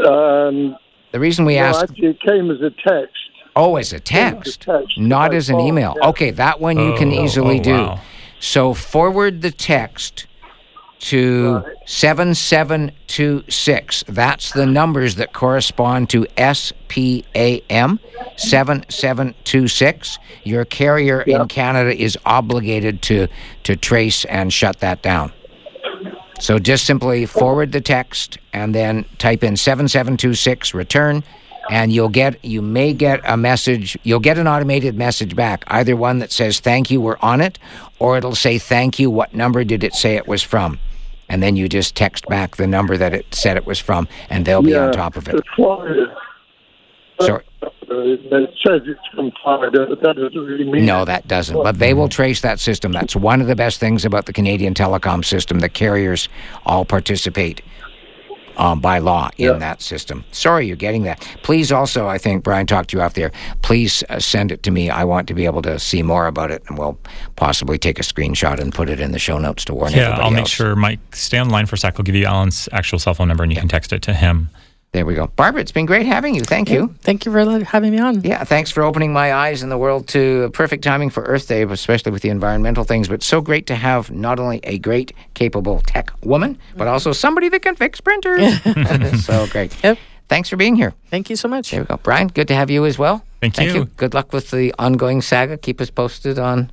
Um, 0.06 0.78
The 1.12 1.20
reason 1.20 1.46
we 1.46 1.56
well, 1.56 1.66
asked. 1.66 1.84
actually, 1.92 2.08
it 2.10 2.22
came 2.22 2.52
as 2.52 2.62
a 2.62 2.70
text. 2.88 3.16
Oh, 3.56 3.76
as 3.76 3.92
a 3.92 3.96
as 3.96 4.02
a 4.02 4.04
text, 4.04 4.62
text 4.62 4.98
not 4.98 5.32
by 5.32 5.38
as 5.38 5.50
an 5.50 5.56
phone, 5.58 5.68
email. 5.68 5.96
yeah. 6.02 6.10
Okay, 6.10 6.32
that 6.32 6.62
one 6.62 6.78
you 6.80 6.94
can 6.96 7.10
Oh, 7.12 7.24
easily 7.24 7.60
oh, 7.60 7.64
do. 7.64 7.74
wow. 7.74 8.00
So 8.40 8.74
forward 8.74 9.42
the 9.42 9.52
text 9.52 10.26
to 11.00 11.64
7726. 11.86 14.04
That's 14.08 14.52
the 14.52 14.66
numbers 14.66 15.16
that 15.16 15.32
correspond 15.34 16.10
to 16.10 16.26
SPAM 16.38 18.00
7726. 18.38 20.20
Your 20.44 20.66
carrier 20.66 21.22
in 21.22 21.48
Canada 21.48 21.96
is 21.96 22.18
obligated 22.26 23.02
to 23.04 23.28
to 23.64 23.76
trace 23.76 24.26
and 24.26 24.52
shut 24.52 24.80
that 24.80 25.02
down. 25.02 25.32
So 26.40 26.60
just 26.60 26.86
simply 26.86 27.26
forward 27.26 27.72
the 27.72 27.82
text 27.82 28.38
and 28.54 28.74
then 28.76 29.06
type 29.18 29.44
in 29.44 29.56
7726 29.58 30.74
return 30.74 31.24
and 31.70 31.92
you'll 31.94 32.08
get 32.10 32.44
you 32.44 32.62
may 32.62 32.94
get 32.94 33.20
a 33.26 33.36
message 33.38 33.98
you'll 34.04 34.20
get 34.22 34.38
an 34.38 34.48
automated 34.48 34.96
message 34.96 35.36
back 35.36 35.64
either 35.68 35.94
one 35.96 36.20
that 36.20 36.32
says 36.32 36.60
thank 36.62 36.90
you 36.90 37.00
we're 37.02 37.18
on 37.22 37.42
it 37.42 37.60
or 38.00 38.18
it'll 38.18 38.36
say 38.36 38.58
thank 38.58 39.00
you 39.00 39.10
what 39.12 39.34
number 39.34 39.64
did 39.64 39.84
it 39.84 39.94
say 39.94 40.16
it 40.16 40.28
was 40.28 40.42
from 40.42 40.80
and 41.30 41.44
then 41.44 41.56
you 41.56 41.70
just 41.70 41.96
text 41.96 42.26
back 42.28 42.56
the 42.56 42.68
number 42.68 42.98
that 42.98 43.14
it 43.14 43.26
said 43.34 43.56
it 43.58 43.66
was 43.66 43.80
from 43.80 44.08
and 44.30 44.46
they'll 44.46 44.62
be 44.62 44.76
on 44.76 44.92
top 44.92 45.16
of 45.16 45.28
it 45.28 45.36
It's 45.36 45.48
Florida. 45.56 46.16
so 47.22 47.42
Uh, 47.62 47.68
it 48.06 48.54
says 48.66 48.82
it's 48.86 49.00
from 49.16 49.32
Florida, 49.42 49.86
but 49.90 50.00
that 50.02 50.16
doesn't 50.16 50.46
really 50.46 50.64
mean. 50.64 50.86
No, 50.86 51.04
that 51.06 51.28
doesn't. 51.28 51.56
But 51.64 51.80
they 51.80 51.96
will 51.96 52.08
trace 52.08 52.40
that 52.42 52.60
system. 52.60 52.92
That's 52.92 53.16
one 53.16 53.42
of 53.42 53.48
the 53.48 53.56
best 53.56 53.80
things 53.80 54.06
about 54.06 54.28
the 54.28 54.32
Canadian 54.34 54.76
telecom 54.76 55.26
system. 55.26 55.60
The 55.60 55.70
carriers 55.70 56.30
all 56.68 56.86
participate 56.86 57.62
um, 58.58 58.80
by 58.82 59.00
law 59.00 59.30
in 59.38 59.46
Yeah. 59.46 59.54
that 59.54 59.82
system. 59.82 60.24
Sorry, 60.32 60.68
you're 60.68 60.76
getting 60.76 61.04
that. 61.04 61.20
Please 61.44 61.72
also, 61.72 62.08
I 62.08 62.18
think 62.18 62.44
Brian 62.44 62.66
talked 62.68 62.90
to 62.92 62.98
you 62.98 63.02
out 63.04 63.14
there. 63.14 63.32
Please 63.62 64.04
uh, 64.10 64.20
send 64.20 64.52
it 64.52 64.64
to 64.64 64.72
me. 64.72 64.90
I 64.90 65.04
want 65.04 65.28
to 65.30 65.34
be 65.34 65.46
able 65.46 65.62
to 65.64 65.80
see 65.80 66.04
more 66.04 66.28
about 66.28 66.52
it, 66.52 66.64
and 66.68 66.78
we'll 66.78 66.98
possibly 67.36 67.78
take 67.78 68.00
a 68.00 68.04
screenshot 68.04 68.60
and 68.60 68.74
put 68.74 68.90
it 68.90 69.00
in 69.00 69.12
the 69.12 69.20
show 69.20 69.38
notes 69.38 69.64
to 69.66 69.74
warn 69.74 69.92
Yeah, 69.92 70.00
everybody 70.08 70.24
I'll 70.24 70.32
make 70.32 70.48
sure 70.48 70.76
Mike 70.76 71.16
stay 71.16 71.38
on 71.38 71.48
the 71.48 71.54
line 71.54 71.66
for 71.66 71.76
a 71.76 71.78
sec. 71.80 71.96
I'll 71.98 72.04
give 72.04 72.16
you 72.16 72.26
Alan's 72.26 72.68
actual 72.72 73.00
cell 73.00 73.14
phone 73.14 73.28
number, 73.28 73.44
and 73.44 73.52
you 73.52 73.60
can 73.60 73.70
text 73.70 73.94
it 73.94 74.02
to 74.04 74.14
him. 74.14 74.50
There 74.92 75.06
we 75.06 75.14
go, 75.14 75.28
Barbara. 75.28 75.62
It's 75.62 75.72
been 75.72 75.86
great 75.86 76.08
having 76.08 76.34
you. 76.34 76.42
Thank 76.42 76.72
you. 76.72 76.96
Thank 77.02 77.24
you 77.24 77.32
for 77.32 77.64
having 77.64 77.92
me 77.92 78.00
on. 78.00 78.22
Yeah, 78.22 78.44
thanks 78.44 78.72
for 78.72 78.82
opening 78.82 79.14
my 79.14 79.34
eyes 79.34 79.62
in 79.62 79.70
the 79.70 79.78
world 79.78 80.08
to 80.10 80.50
perfect 80.54 80.84
timing 80.84 81.12
for 81.12 81.22
Earth 81.24 81.48
Day, 81.48 81.62
especially 81.62 82.12
with 82.12 82.24
the 82.24 82.30
environmental 82.30 82.84
things. 82.84 83.08
But 83.08 83.22
so 83.22 83.40
great 83.40 83.68
to 83.68 83.76
have 83.76 84.10
not 84.10 84.40
only 84.40 84.62
a 84.64 84.80
great, 84.80 85.14
capable 85.36 85.82
tech 85.82 86.12
woman, 86.24 86.58
but 86.76 86.86
mm-hmm. 86.86 86.94
also 86.94 87.12
somebody 87.12 87.50
that 87.50 87.62
can 87.62 87.76
fix 87.76 88.02
printers. 88.02 88.62
so 89.26 89.46
great. 89.48 89.76
Yep. 89.84 90.00
Thanks 90.28 90.50
for 90.50 90.58
being 90.58 90.76
here. 90.76 90.94
Thank 91.12 91.30
you 91.30 91.36
so 91.36 91.48
much. 91.48 91.70
There 91.70 91.82
we 91.82 91.86
go. 91.86 91.98
Brian, 91.98 92.28
good 92.28 92.48
to 92.48 92.56
have 92.56 92.72
you 92.72 92.86
as 92.86 92.98
well. 92.98 93.24
Thank 93.42 93.60
you. 93.60 93.72
you. 93.72 93.86
Good 93.86 94.16
luck 94.16 94.34
with 94.34 94.50
the 94.50 94.74
ongoing 94.80 95.22
saga. 95.22 95.58
Keep 95.58 95.82
us 95.82 95.92
posted 95.92 96.40
on 96.40 96.72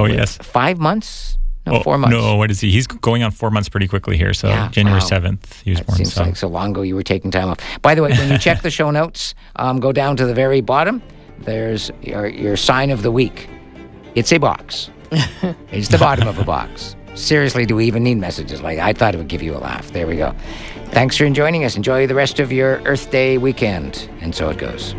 Oh 0.00 0.06
yes, 0.06 0.38
five 0.38 0.78
months 0.78 1.36
No, 1.66 1.74
Oh, 1.74 1.82
four 1.82 1.98
months. 1.98 2.16
No, 2.16 2.36
what 2.36 2.50
is 2.50 2.60
he? 2.60 2.70
He's 2.70 2.86
going 2.86 3.22
on 3.22 3.30
four 3.30 3.50
months 3.50 3.68
pretty 3.68 3.86
quickly 3.86 4.16
here. 4.16 4.32
So 4.32 4.48
Yeah, 4.48 4.68
January 4.70 5.00
wow. 5.00 5.06
7th, 5.06 5.62
he 5.62 5.70
was 5.70 5.78
That 5.80 5.86
born. 5.86 5.96
seems 5.98 6.14
So. 6.14 6.22
like 6.22 6.36
so 6.36 6.48
long 6.48 6.70
ago 6.70 6.82
you 6.82 6.94
were 6.94 7.02
taking 7.02 7.30
time 7.30 7.48
off. 7.48 7.58
By 7.82 7.94
the 7.94 8.02
way, 8.02 8.10
when 8.12 8.30
you 8.30 8.38
check 8.38 8.62
the 8.62 8.70
show 8.70 8.90
notes, 8.90 9.34
um, 9.56 9.78
go 9.80 9.92
down 9.92 10.16
to 10.16 10.26
the 10.26 10.34
very 10.34 10.60
bottom. 10.62 11.02
There's 11.40 11.90
your, 12.02 12.26
your 12.26 12.56
sign 12.56 12.90
of 12.90 13.02
the 13.02 13.10
week. 13.10 13.48
It's 14.14 14.32
a 14.32 14.38
box. 14.38 14.90
it's 15.72 15.88
the 15.88 15.98
bottom 15.98 16.28
of 16.28 16.38
a 16.38 16.44
box. 16.44 16.96
Seriously, 17.14 17.66
do 17.66 17.76
we 17.76 17.84
even 17.86 18.02
need 18.04 18.16
messages 18.18 18.62
like 18.62 18.78
I 18.78 18.92
thought 18.92 19.14
it 19.14 19.18
would 19.18 19.28
give 19.28 19.42
you 19.42 19.54
a 19.54 19.58
laugh. 19.58 19.90
There 19.92 20.06
we 20.06 20.16
go. 20.16 20.34
Thanks 20.92 21.16
for 21.16 21.28
joining 21.30 21.64
us. 21.64 21.76
Enjoy 21.76 22.06
the 22.06 22.14
rest 22.14 22.40
of 22.40 22.50
your 22.52 22.80
Earth 22.84 23.10
Day 23.10 23.36
weekend. 23.38 24.08
And 24.20 24.34
so 24.34 24.48
it 24.48 24.58
goes. 24.58 24.94